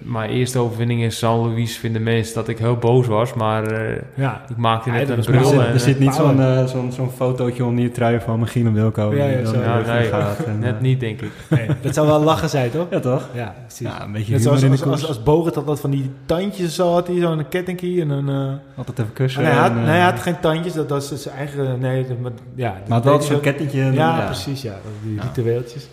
mijn 0.03 0.31
eerste 0.31 0.59
overwinning 0.59 1.03
in 1.03 1.13
San 1.13 1.39
Luis 1.49 1.77
vinden 1.79 2.03
mensen 2.03 2.35
dat 2.35 2.49
ik 2.49 2.59
heel 2.59 2.77
boos 2.77 3.07
was. 3.07 3.35
Maar 3.35 3.65
eh, 3.67 4.03
Ja. 4.15 4.43
ik 4.49 4.57
maakte 4.57 4.91
net 4.91 5.09
een 5.09 5.19
Er 5.19 5.25
bril. 5.25 5.45
zit, 5.45 5.59
en, 5.61 5.67
er 5.67 5.81
zit 5.81 5.95
eh, 5.95 6.01
niet 6.01 6.15
zo'n 6.15 6.41
eh, 6.41 6.65
zo'n 6.65 6.93
zo'n 6.93 7.11
fotootje 7.11 7.65
onder 7.65 7.85
je 7.85 7.91
trui 7.91 8.21
van 8.21 8.41
Michiel 8.41 8.67
en 8.67 8.73
Wilco. 8.73 9.15
Ja, 9.15 9.25
ja, 9.27 9.45
zo. 9.45 9.61
Ja, 9.61 9.77
lucht 9.77 9.89
in 9.89 9.95
nee. 9.95 10.05
gaat 10.09 10.45
en, 10.45 10.59
net 10.59 10.81
niet, 10.81 11.01
denk 11.01 11.21
ik. 11.21 11.31
Nee, 11.51 11.69
dat 11.83 11.95
zou 11.95 12.07
wel 12.07 12.21
lachen 12.23 12.49
zijn, 12.49 12.71
toch? 12.71 12.87
Ja, 12.91 13.01
toch? 13.01 13.29
Ja, 13.35 13.55
precies. 13.67 13.87
Ja, 13.87 14.03
een 14.03 14.13
beetje 14.13 14.33
Net 14.33 14.41
humor 14.43 14.59
zoals 14.59 14.63
in 14.63 14.85
de 14.85 14.91
als, 14.91 15.01
als, 15.01 15.09
als 15.09 15.23
Bogert 15.23 15.55
had 15.55 15.67
dat 15.67 15.81
van 15.81 15.91
die 15.91 16.11
tandjes 16.27 16.75
zo 16.75 16.93
had 16.93 17.07
hij, 17.07 17.21
zo'n 17.21 17.49
kettingkie 17.49 18.01
en 18.01 18.11
een... 18.11 18.29
eh, 18.29 18.79
Altijd 18.79 18.99
even 18.99 19.13
kussen. 19.13 19.43
nee, 19.43 19.51
hij 19.53 19.61
had, 19.61 19.71
en, 19.71 19.77
nee, 19.77 19.85
hij 19.87 20.01
had 20.01 20.21
geen 20.21 20.41
tandjes, 20.41 20.73
dat 20.73 20.89
was 20.91 21.13
zijn 21.23 21.35
eigen... 21.37 21.79
Nee, 21.81 22.07
dat, 22.09 22.19
maar, 22.19 22.33
ja, 22.55 22.75
Maar 22.89 22.97
het 22.97 23.07
wel 23.07 23.21
zo'n 23.23 23.41
kettingje. 23.41 23.93
Ja, 23.93 24.25
precies, 24.27 24.63
ja. 24.63 24.75
Die 25.03 25.15
Ja. 25.15 25.23
ritueeltjes. 25.23 25.87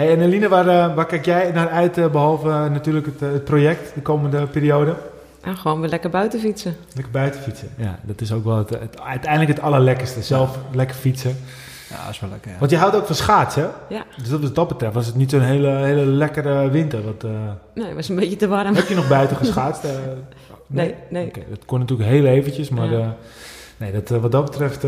Hey, 0.00 0.12
en 0.12 0.20
Eline, 0.20 0.48
waar, 0.48 0.68
eh, 0.68 0.94
waar 0.94 1.06
kijk 1.06 1.24
jij 1.24 1.50
naar 1.54 1.68
uit, 1.68 1.98
eh, 1.98 2.06
behalve 2.10 2.48
eh, 2.48 2.70
natuurlijk 2.70 3.06
het, 3.06 3.20
het 3.20 3.44
project 3.44 3.94
de 3.94 4.00
komende 4.00 4.46
periode? 4.46 4.94
En 5.40 5.56
gewoon 5.56 5.80
weer 5.80 5.90
lekker 5.90 6.10
buiten 6.10 6.40
fietsen. 6.40 6.76
Lekker 6.94 7.12
buiten 7.12 7.40
fietsen. 7.40 7.68
Ja, 7.76 7.98
dat 8.02 8.20
is 8.20 8.32
ook 8.32 8.44
wel 8.44 8.56
het, 8.56 8.70
het- 8.70 9.00
uiteindelijk 9.00 9.50
het 9.50 9.60
allerlekkerste. 9.60 10.22
Zelf 10.22 10.58
lekker 10.72 10.96
fietsen. 10.96 11.36
Ja, 11.90 11.96
dat 12.04 12.10
is 12.14 12.20
wel 12.20 12.30
lekker. 12.30 12.50
Ja. 12.50 12.56
Want 12.58 12.70
je 12.70 12.76
houdt 12.76 12.96
ook 12.96 13.06
van 13.06 13.14
schaatsen, 13.14 13.62
hè? 13.62 13.94
Ja. 13.94 14.04
Dus 14.16 14.30
wat 14.30 14.54
dat 14.54 14.68
betreft 14.68 14.94
was 14.94 15.06
het 15.06 15.14
niet 15.14 15.30
zo'n 15.30 15.40
hele, 15.40 15.68
hele 15.68 16.04
lekkere 16.04 16.70
winter. 16.70 17.02
Wat, 17.04 17.24
eh, 17.24 17.30
Nee, 17.74 17.86
het 17.86 17.94
was 17.94 18.08
een 18.08 18.16
beetje 18.16 18.36
te 18.36 18.48
warm. 18.48 18.74
heb 18.74 18.86
je 18.88 18.94
nog 18.94 19.08
buiten 19.08 19.36
geschaatst? 19.36 19.84
Nee, 20.66 20.94
nee. 21.10 21.26
Oké, 21.26 21.40
dat 21.48 21.64
kon 21.66 21.78
natuurlijk 21.78 22.08
heel 22.10 22.24
eventjes, 22.26 22.68
maar 22.68 22.90
Ja. 22.92 22.98
eh, 22.98 23.06
nee, 23.76 23.92
dat, 23.92 24.08
wat 24.08 24.32
dat 24.32 24.44
betreft 24.44 24.84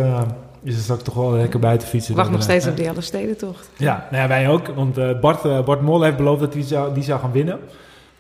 is 0.63 0.75
het 0.75 0.83
straks 0.83 1.03
toch 1.03 1.15
wel 1.15 1.33
lekker 1.33 1.61
buiten 1.61 1.89
fietsen. 1.89 2.15
Wacht 2.15 2.27
Dan, 2.27 2.37
nog 2.37 2.45
steeds 2.45 2.67
op 2.67 2.77
die 2.77 2.89
alle 2.89 3.01
stedentocht. 3.01 3.71
Ja, 3.77 4.07
nou 4.11 4.23
ja, 4.23 4.29
wij 4.29 4.49
ook. 4.49 4.67
Want 4.67 4.99
eh, 4.99 5.21
Bart, 5.21 5.45
eh, 5.45 5.65
Bart 5.65 5.81
Mol 5.81 6.03
heeft 6.03 6.17
beloofd 6.17 6.41
dat 6.41 6.55
hij 6.55 6.63
zou, 6.63 6.95
die 6.95 7.03
zou 7.03 7.21
gaan 7.21 7.33
winnen. 7.33 7.59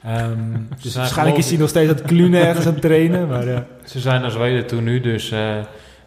Ehm, 0.02 0.38
dus 0.82 0.96
waarschijnlijk 0.96 1.38
is 1.38 1.48
hij 1.48 1.58
nog 1.58 1.68
steeds 1.68 1.90
aan 1.90 1.96
het 1.96 2.04
klunen 2.04 2.46
ergens 2.46 2.66
aan 2.66 2.72
het 2.72 2.82
trainen. 2.82 3.28
Maar, 3.28 3.46
eh, 3.46 3.58
Ze 3.84 4.00
zijn 4.00 4.20
naar 4.20 4.30
Zweden 4.30 4.66
toe 4.66 4.80
nu, 4.80 5.00
dus 5.00 5.30
eh, 5.30 5.54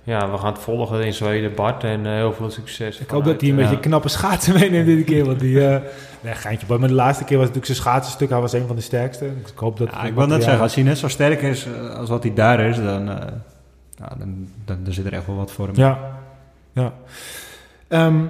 ja, 0.03 0.31
we 0.31 0.37
gaan 0.37 0.53
het 0.53 0.61
volgen 0.61 1.05
in 1.05 1.13
Zweden, 1.13 1.55
Bart. 1.55 1.83
En 1.83 2.05
heel 2.05 2.33
veel 2.33 2.49
succes. 2.49 2.99
ik 2.99 3.09
hoop 3.09 3.25
dat 3.25 3.41
hij 3.41 3.49
een 3.49 3.55
beetje 3.55 3.79
knappe 3.79 4.09
schaatsen 4.09 4.53
meeneemt 4.59 4.85
dit 4.85 5.05
keer. 5.05 5.25
Want 5.25 5.39
die, 5.39 5.67
eh 5.67 5.81
nee, 6.21 6.33
geintje. 6.33 6.77
Maar 6.77 6.87
de 6.87 6.93
laatste 6.93 7.23
keer 7.23 7.37
was 7.37 7.47
natuurlijk 7.47 7.73
zijn 7.73 7.87
schaatsenstuk. 7.87 8.29
Hij 8.29 8.39
was 8.39 8.53
een 8.53 8.67
van 8.67 8.75
de 8.75 8.81
sterkste. 8.81 9.29
Dus 9.41 9.51
ik 9.51 9.57
hoop 9.57 9.77
dat... 9.77 9.89
Ja, 9.91 10.03
ik 10.03 10.13
wil 10.13 10.27
net 10.27 10.43
zeggen, 10.43 10.61
als 10.61 10.75
hij 10.75 10.83
net 10.83 10.97
zo 10.97 11.07
sterk 11.07 11.41
is 11.41 11.67
als 11.97 12.09
wat 12.09 12.23
hij 12.23 12.33
daar 12.33 12.59
is, 12.59 12.75
dan, 12.75 13.09
eh, 13.09 13.15
nou, 13.97 14.11
dan, 14.17 14.47
dan, 14.65 14.77
dan 14.83 14.93
zit 14.93 15.05
er 15.05 15.13
echt 15.13 15.25
wel 15.25 15.35
wat 15.35 15.51
voor 15.51 15.65
hem. 15.65 15.75
Ja, 15.75 16.14
ja. 16.75 16.93
Ehm, 17.87 18.25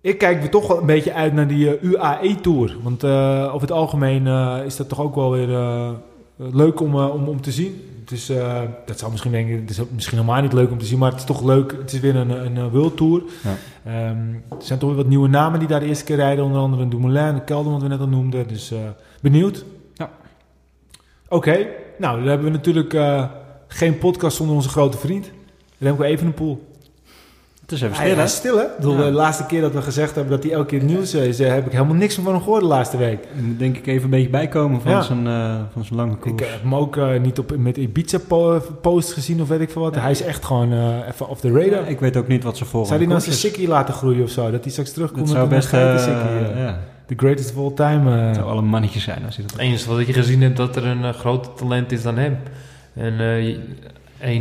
ik 0.00 0.18
kijk 0.18 0.40
weer 0.40 0.50
toch 0.50 0.66
wel 0.66 0.78
een 0.78 0.86
beetje 0.86 1.12
uit 1.12 1.32
naar 1.32 1.48
die 1.48 1.76
eh, 1.76 1.90
UAE-tour. 1.90 2.76
Want 2.82 3.04
eh, 3.04 3.44
over 3.48 3.60
het 3.60 3.70
algemeen 3.70 4.26
eh, 4.26 4.58
is 4.64 4.76
dat 4.76 4.88
toch 4.88 5.00
ook 5.00 5.14
wel 5.14 5.30
weer 5.30 5.48
leuk 6.36 6.80
om, 6.80 6.96
om, 6.96 7.28
om 7.28 7.40
te 7.40 7.52
zien. 7.52 7.80
Het 8.00 8.10
is, 8.10 8.28
eh, 8.28 8.62
dat 8.86 8.98
zou 8.98 9.10
misschien 9.10 9.32
denken, 9.32 9.60
het 9.60 9.70
is 9.70 9.80
misschien 9.94 10.18
helemaal 10.18 10.42
niet 10.42 10.52
leuk 10.52 10.70
om 10.70 10.78
te 10.78 10.84
zien, 10.84 10.98
maar 10.98 11.10
het 11.10 11.20
is 11.20 11.26
toch 11.26 11.42
leuk. 11.42 11.72
Het 11.72 11.92
is 11.92 12.00
weer 12.00 12.16
een, 12.16 12.30
een, 12.30 12.56
een 12.56 12.70
World 12.70 12.96
Tour. 12.96 13.22
Ja. 13.42 13.56
Ehm, 13.84 14.34
er 14.50 14.56
zijn 14.58 14.78
toch 14.78 14.88
weer 14.88 14.98
wat 14.98 15.08
nieuwe 15.08 15.28
namen 15.28 15.58
die 15.58 15.68
daar 15.68 15.80
de 15.80 15.86
eerste 15.86 16.04
keer 16.04 16.16
rijden. 16.16 16.44
Onder 16.44 16.60
andere 16.60 16.88
Dumoulin, 16.88 17.34
de 17.34 17.44
Kelder, 17.44 17.72
wat 17.72 17.82
we 17.82 17.88
net 17.88 18.00
al 18.00 18.08
noemden. 18.08 18.48
Dus 18.48 18.72
benieuwd. 19.20 19.64
Ja. 19.94 20.10
Oké, 21.28 21.66
nou 21.98 22.18
dan 22.18 22.28
hebben 22.28 22.46
we 22.46 22.52
natuurlijk 22.52 22.96
geen 23.66 23.98
podcast 23.98 24.36
zonder 24.36 24.56
onze 24.56 24.68
grote 24.68 24.98
vriend. 24.98 25.30
Remco 25.78 26.02
Evenepoel. 26.02 26.71
Het 27.72 27.80
is 27.82 27.86
even 27.88 28.02
Hij, 28.02 28.06
stil, 28.06 28.16
hij 28.16 28.24
hè? 28.24 28.30
is 28.30 28.36
stil, 28.36 28.56
hè? 28.56 28.62
Ik 28.64 28.76
bedoel, 28.76 28.96
Ja. 28.96 29.04
De 29.04 29.10
laatste 29.10 29.46
keer 29.46 29.60
dat 29.60 29.72
we 29.72 29.82
gezegd 29.82 30.14
hebben 30.14 30.32
dat 30.32 30.42
hij 30.42 30.52
elke 30.52 30.66
keer 30.66 30.82
nieuws 30.82 31.14
is, 31.14 31.40
eh, 31.40 31.48
heb 31.52 31.66
ik 31.66 31.72
helemaal 31.72 31.94
niks 31.94 32.14
van 32.14 32.26
hem 32.26 32.42
gehoord 32.42 32.60
de 32.60 32.66
laatste 32.66 32.96
week. 32.96 33.18
Je 33.36 33.42
moet 33.42 33.58
denk 33.58 33.76
ik 33.76 33.86
even 33.86 34.04
een 34.04 34.10
beetje 34.10 34.28
bijkomen 34.28 34.80
van 34.80 34.90
Ja. 34.90 35.02
zijn 35.02 35.26
eh, 35.26 35.54
van 35.72 35.84
zijn 35.84 35.98
lange 35.98 36.16
koers. 36.16 36.32
Ik 36.42 36.48
heb 36.48 36.62
hem 36.62 36.74
ook 36.74 36.96
eh, 36.96 37.20
niet 37.20 37.38
op, 37.38 37.56
met 37.56 37.76
Ibiza-post 37.76 39.12
gezien 39.12 39.40
of 39.42 39.48
weet 39.48 39.60
ik 39.60 39.70
veel 39.70 39.82
wat. 39.82 39.94
Hij 39.94 40.10
is 40.10 40.22
echt 40.22 40.44
gewoon 40.44 40.72
eh, 40.72 41.08
even 41.08 41.28
off 41.28 41.40
the 41.40 41.48
radar. 41.52 41.64
Ja, 41.80 41.86
ik 41.86 42.00
weet 42.00 42.16
ook 42.16 42.28
niet 42.28 42.44
wat 42.44 42.56
ze 42.56 42.64
volgen. 42.64 42.88
zou 42.88 43.00
hij 43.00 43.08
nou 43.08 43.20
zijn 43.22 43.34
sikkie 43.36 43.68
laten 43.68 43.94
groeien 43.94 44.22
of 44.22 44.30
zo? 44.30 44.50
Dat 44.50 44.62
hij 44.62 44.70
straks 44.72 44.92
terugkomt 44.92 45.28
Dat 45.28 45.36
met 45.36 45.36
zou 45.36 45.48
een 45.48 45.56
best... 45.56 45.68
geitensikkie, 45.68 46.46
eh 46.46 46.50
eh. 46.50 46.64
ja, 46.66 46.78
The 47.06 47.14
greatest 47.16 47.56
of 47.56 47.64
all 47.64 47.74
time. 47.74 48.18
eh. 48.20 48.26
het 48.26 48.34
zou 48.36 48.46
wel 48.48 48.58
een 48.58 48.64
mannetje 48.64 49.00
zijn 49.00 49.24
als 49.26 49.36
hij 49.36 49.44
dat 49.44 49.52
Het 49.54 49.60
enige 49.62 49.88
wat 49.90 49.98
ik 49.98 50.14
gezien 50.14 50.42
heb, 50.42 50.56
dat 50.56 50.76
er 50.76 50.84
een 50.86 51.04
eh, 51.04 51.12
groter 51.14 51.52
talent 51.54 51.92
is 51.92 52.02
dan 52.02 52.16
hem. 52.18 52.38
En 52.94 53.20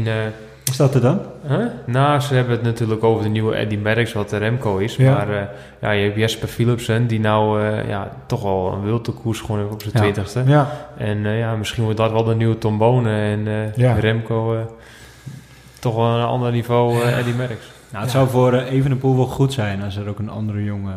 eh, 0.06 0.16
dat 0.78 0.96
er 0.96 1.02
dan? 1.02 1.20
Huh? 1.48 1.66
Nou, 1.86 2.20
ze 2.20 2.34
hebben 2.34 2.54
het 2.54 2.64
natuurlijk 2.64 3.04
over 3.04 3.24
de 3.24 3.30
nieuwe 3.30 3.56
Eddie 3.56 3.78
Merckx, 3.80 4.14
wat 4.14 4.30
de 4.30 4.38
Remco 4.38 4.78
is. 4.78 4.96
Ja. 4.96 5.14
Maar 5.14 5.30
eh, 5.30 5.42
ja, 5.82 5.92
je 5.92 6.04
hebt 6.04 6.16
Jesper 6.18 6.48
Philipsen, 6.48 7.08
die 7.08 7.20
nou 7.20 7.62
eh, 7.62 7.88
ja, 7.90 8.12
toch 8.26 8.44
al 8.44 8.74
een 8.74 8.82
wilde 8.84 9.12
koers 9.12 9.44
heeft 9.48 9.72
op 9.72 9.82
zijn 9.82 9.94
Ja. 9.94 10.00
twintigste. 10.00 10.44
Ja, 10.46 10.72
En 10.98 11.26
eh, 11.26 11.40
ja, 11.40 11.56
misschien 11.56 11.84
wordt 11.84 11.98
dat 11.98 12.12
wel 12.12 12.24
de 12.24 12.36
nieuwe 12.36 12.58
Tom 12.58 12.78
Bonen. 12.78 13.14
En 13.14 13.48
eh, 13.48 13.76
Ja. 13.76 13.94
Remco 13.94 14.54
eh, 14.56 14.60
toch 15.80 15.96
wel 15.96 16.06
een 16.18 16.26
ander 16.26 16.52
niveau 16.52 17.02
eh, 17.02 17.18
Eddie 17.18 17.34
Merckx. 17.34 17.66
Nou, 17.92 18.04
het 18.04 18.14
Ja. 18.14 18.18
zou 18.20 18.30
voor 18.30 18.54
Evenepoel 18.54 19.16
wel 19.16 19.26
goed 19.26 19.54
zijn 19.54 19.84
als 19.84 19.96
er 19.96 20.10
ook 20.10 20.20
een 20.20 20.30
andere 20.30 20.64
jongen... 20.64 20.96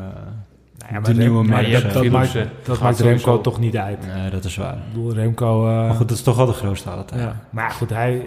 ja, 0.91 1.01
de 1.01 1.15
nieuwe 1.15 1.37
Rem- 1.41 1.49
Merckx, 1.51 1.83
dat, 1.83 1.93
dat, 1.93 2.07
maakt, 2.13 2.33
dat 2.33 2.77
gaat 2.77 2.81
maakt 2.81 3.01
Remco 3.01 3.41
toch 3.41 3.59
niet 3.61 3.77
uit. 3.77 3.99
Nee, 4.15 4.31
dat 4.31 4.45
is 4.45 4.57
waar. 4.57 4.75
Ik 4.75 4.93
bedoel, 4.93 5.13
Remco... 5.15 5.69
eh, 5.69 5.75
Maar 5.75 5.95
goed, 5.95 6.09
dat 6.09 6.17
is 6.17 6.23
toch 6.23 6.37
wel 6.37 6.47
de 6.47 6.53
grootste 6.53 6.91
alle 6.91 7.05
tijd. 7.05 7.21
Ja, 7.21 7.37
maar 7.51 7.71
goed, 7.71 7.91
hij, 7.91 8.23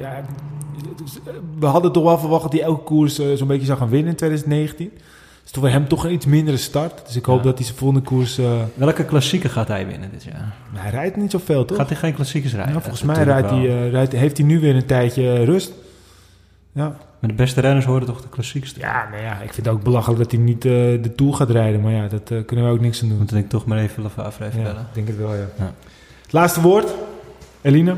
we 1.59 1.65
hadden 1.65 1.91
toch 1.91 2.03
wel 2.03 2.17
verwacht 2.17 2.43
dat 2.43 2.51
hij 2.53 2.61
elke 2.61 2.83
koers 2.83 3.19
eh, 3.19 3.27
zo'n 3.33 3.47
beetje 3.47 3.65
zou 3.65 3.77
gaan 3.77 3.89
winnen 3.89 4.09
in 4.09 4.15
2019. 4.15 4.91
Dus 5.43 5.51
toch 5.51 5.63
voor 5.63 5.71
hem 5.71 5.87
toch 5.87 6.03
een 6.05 6.11
iets 6.13 6.25
mindere 6.25 6.57
start. 6.57 7.01
Dus 7.05 7.15
ik 7.15 7.25
hoop 7.25 7.37
Ja. 7.37 7.43
dat 7.43 7.55
hij 7.57 7.65
zijn 7.65 7.77
volgende 7.77 8.03
koers... 8.03 8.37
eh, 8.37 8.51
Welke 8.73 9.05
klassieker 9.05 9.49
gaat 9.49 9.67
hij 9.67 9.87
winnen 9.87 10.09
dit 10.11 10.23
jaar? 10.23 10.53
maar 10.73 10.81
hij 10.81 10.91
rijdt 10.91 11.15
niet 11.15 11.31
zoveel, 11.31 11.65
toch? 11.65 11.77
Gaat 11.77 11.89
hij 11.89 11.97
geen 11.97 12.13
klassiekers 12.13 12.53
rijden? 12.53 12.73
Ja, 12.73 12.79
volgens 12.81 13.03
mij 13.03 13.23
rijdt 13.23 13.49
hij, 13.49 13.59
eh, 13.67 13.89
rijdt, 13.89 14.11
heeft 14.11 14.37
hij 14.37 14.45
nu 14.47 14.59
weer 14.59 14.75
een 14.75 14.85
tijdje 14.85 15.43
rust. 15.43 15.71
Ja. 16.71 16.97
Maar 17.19 17.29
de 17.29 17.35
beste 17.35 17.61
renners 17.61 17.85
horen 17.85 18.05
toch 18.05 18.21
de 18.21 18.29
klassiekers 18.29 18.73
ja, 18.77 19.07
nou 19.11 19.23
ja, 19.23 19.31
ik 19.41 19.53
vind 19.53 19.65
het 19.65 19.75
ook 19.75 19.83
belachelijk 19.83 20.21
dat 20.21 20.31
hij 20.31 20.39
niet 20.39 20.61
de 20.61 21.11
Tour 21.15 21.33
gaat 21.33 21.49
rijden. 21.49 21.81
Maar 21.81 21.91
ja, 21.91 22.07
dat 22.07 22.45
kunnen 22.45 22.65
we 22.65 22.71
ook 22.71 22.79
niks 22.79 23.01
aan 23.01 23.07
doen. 23.07 23.17
Moeten 23.17 23.35
denk 23.35 23.45
ik 23.47 23.51
toch 23.51 23.65
maar 23.65 23.77
even 23.77 24.03
Lefevre 24.03 24.45
even 24.45 24.59
Ja, 24.59 24.65
bellen. 24.65 24.81
ik 24.81 24.93
denk 24.93 25.07
het 25.07 25.17
wel, 25.17 25.33
ja. 25.33 25.45
Ja. 25.57 25.73
Het 26.21 26.33
laatste 26.33 26.61
woord. 26.61 26.93
Eline? 27.61 27.95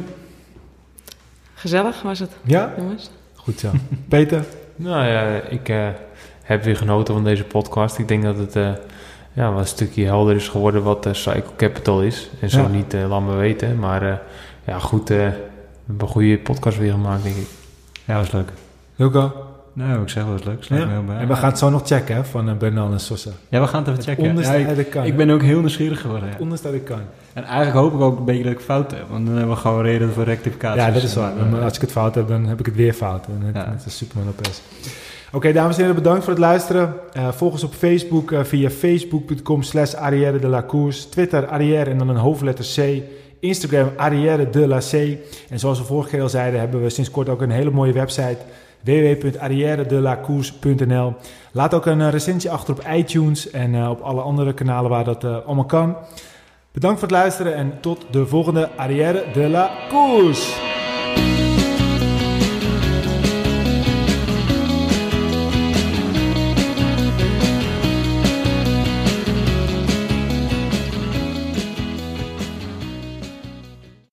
Gezellig 1.59 2.01
was 2.01 2.19
het, 2.19 2.31
Ja? 2.43 2.73
jongens. 2.77 3.09
Goed 3.35 3.59
zo. 3.59 3.69
Peter? 4.09 4.45
Nou 4.75 5.05
ja, 5.05 5.21
ik 5.41 5.69
eh, 5.69 5.87
heb 6.43 6.63
weer 6.63 6.75
genoten 6.75 7.13
van 7.13 7.23
deze 7.23 7.43
podcast. 7.43 7.97
Ik 7.97 8.07
denk 8.07 8.23
dat 8.23 8.37
het 8.37 8.55
eh, 8.55 8.71
ja, 9.33 9.49
wel 9.51 9.59
een 9.59 9.67
stukje 9.67 10.05
helder 10.05 10.35
is 10.35 10.47
geworden 10.47 10.83
wat 10.83 11.05
uh, 11.05 11.13
Cycle 11.13 11.55
Capital 11.57 12.01
is. 12.01 12.29
En 12.41 12.49
zo 12.49 12.61
Ja. 12.61 12.67
niet, 12.67 12.93
laat 12.93 13.21
me 13.21 13.35
weten. 13.35 13.79
Maar 13.79 14.11
eh, 14.11 14.17
ja, 14.65 14.79
goed, 14.79 15.09
eh, 15.09 15.17
we 15.17 15.23
hebben 15.85 16.07
een 16.07 16.07
goede 16.13 16.37
podcast 16.37 16.77
weer 16.77 16.91
gemaakt, 16.91 17.23
denk 17.23 17.35
ik. 17.35 17.47
Ja, 18.05 18.15
was 18.17 18.31
leuk. 18.31 18.49
Nou, 19.73 20.01
ik 20.01 20.09
zeg 20.09 20.23
wel, 20.23 20.31
was 20.31 20.43
leuk. 20.43 20.63
Ja. 20.63 20.85
me. 20.85 21.13
En 21.15 21.27
we 21.27 21.35
gaan 21.35 21.49
het 21.49 21.57
zo 21.57 21.69
nog 21.69 21.87
checken 21.87 22.15
hè, 22.15 22.23
van 22.25 22.49
uh, 22.49 22.55
Bernal 22.55 22.91
en 22.91 22.99
Sosa. 22.99 23.29
Ja, 23.49 23.61
we 23.61 23.67
gaan 23.67 23.83
het 23.83 23.91
even 23.91 24.03
checken. 24.03 24.29
onderste 24.29 24.57
Ja, 24.57 24.67
ik, 24.67 24.89
kan. 24.89 25.05
ik 25.05 25.15
ben 25.17 25.29
ook 25.29 25.41
heel 25.41 25.59
nieuwsgierig 25.59 26.01
geworden. 26.01 26.25
ja. 26.25 26.33
Het 26.33 26.41
onderste 26.41 26.71
de 26.71 26.79
kan. 26.79 26.99
En 27.33 27.43
eigenlijk 27.43 27.75
hoop 27.77 27.93
ik 27.93 27.99
ook 27.99 28.17
een 28.19 28.25
beetje 28.25 28.43
dat 28.43 28.51
ik 28.51 28.59
fout 28.59 28.91
heb. 28.91 29.05
Want 29.09 29.25
dan 29.25 29.35
hebben 29.35 29.55
we 29.55 29.61
gewoon 29.61 29.81
reden 29.81 30.13
voor 30.13 30.23
rectificaties. 30.23 30.83
Ja, 30.83 30.91
dat 30.91 31.03
is 31.03 31.15
waar. 31.15 31.37
En, 31.37 31.53
eh, 31.57 31.63
als 31.63 31.75
ik 31.75 31.81
het 31.81 31.91
fout 31.91 32.15
heb, 32.15 32.27
dan 32.27 32.45
heb 32.45 32.59
ik 32.59 32.65
het 32.65 32.75
weer 32.75 32.93
fout. 32.93 33.25
En 33.25 33.41
het, 33.45 33.55
Ja. 33.55 33.71
het 33.71 33.85
is 33.85 33.97
Superman 33.97 34.25
Lopez. 34.25 34.59
Oké, 35.31 35.51
dames 35.53 35.75
en 35.75 35.79
heren, 35.81 35.95
bedankt 35.95 36.23
voor 36.23 36.33
het 36.33 36.41
luisteren. 36.41 36.93
Eh, 37.13 37.27
volg 37.31 37.51
ons 37.51 37.63
op 37.63 37.73
Facebook 37.73 38.31
eh, 38.31 38.43
via 38.43 38.69
facebook.com 38.69 39.63
slash 39.63 39.93
Arrière 39.93 40.39
de 40.39 40.47
la 40.47 40.63
Course. 40.67 41.09
Twitter 41.09 41.47
Arrière 41.47 41.89
en 41.89 41.97
dan 41.97 42.09
een 42.09 42.15
hoofdletter 42.15 42.65
C. 42.75 43.01
Instagram 43.39 43.89
Arrière 43.95 44.49
de 44.49 44.67
la 44.67 44.77
C. 44.77 44.93
En 45.49 45.59
zoals 45.59 45.79
we 45.79 45.85
vorige 45.85 46.09
keer 46.09 46.21
al 46.21 46.29
zeiden, 46.29 46.59
hebben 46.59 46.81
we 46.81 46.89
sinds 46.89 47.11
kort 47.11 47.29
ook 47.29 47.41
een 47.41 47.51
hele 47.51 47.71
mooie 47.71 47.93
website 47.93 48.37
www.arrièredelacours.nl. 48.81 51.13
Laat 51.51 51.73
ook 51.73 51.85
een 51.85 52.09
recensie 52.09 52.51
achter 52.51 52.73
op 52.73 52.85
iTunes 52.93 53.51
en 53.51 53.87
op 53.87 54.01
alle 54.01 54.21
andere 54.21 54.53
kanalen 54.53 54.89
waar 54.89 55.03
dat 55.03 55.23
allemaal 55.23 55.65
kan. 55.65 55.95
Bedankt 56.71 56.99
voor 56.99 57.07
het 57.07 57.17
luisteren 57.17 57.55
en 57.55 57.77
tot 57.81 58.05
de 58.11 58.25
volgende 58.25 58.69
Arrière 58.75 59.25
de 59.33 59.49
la 59.49 59.71
Course. 59.89 60.78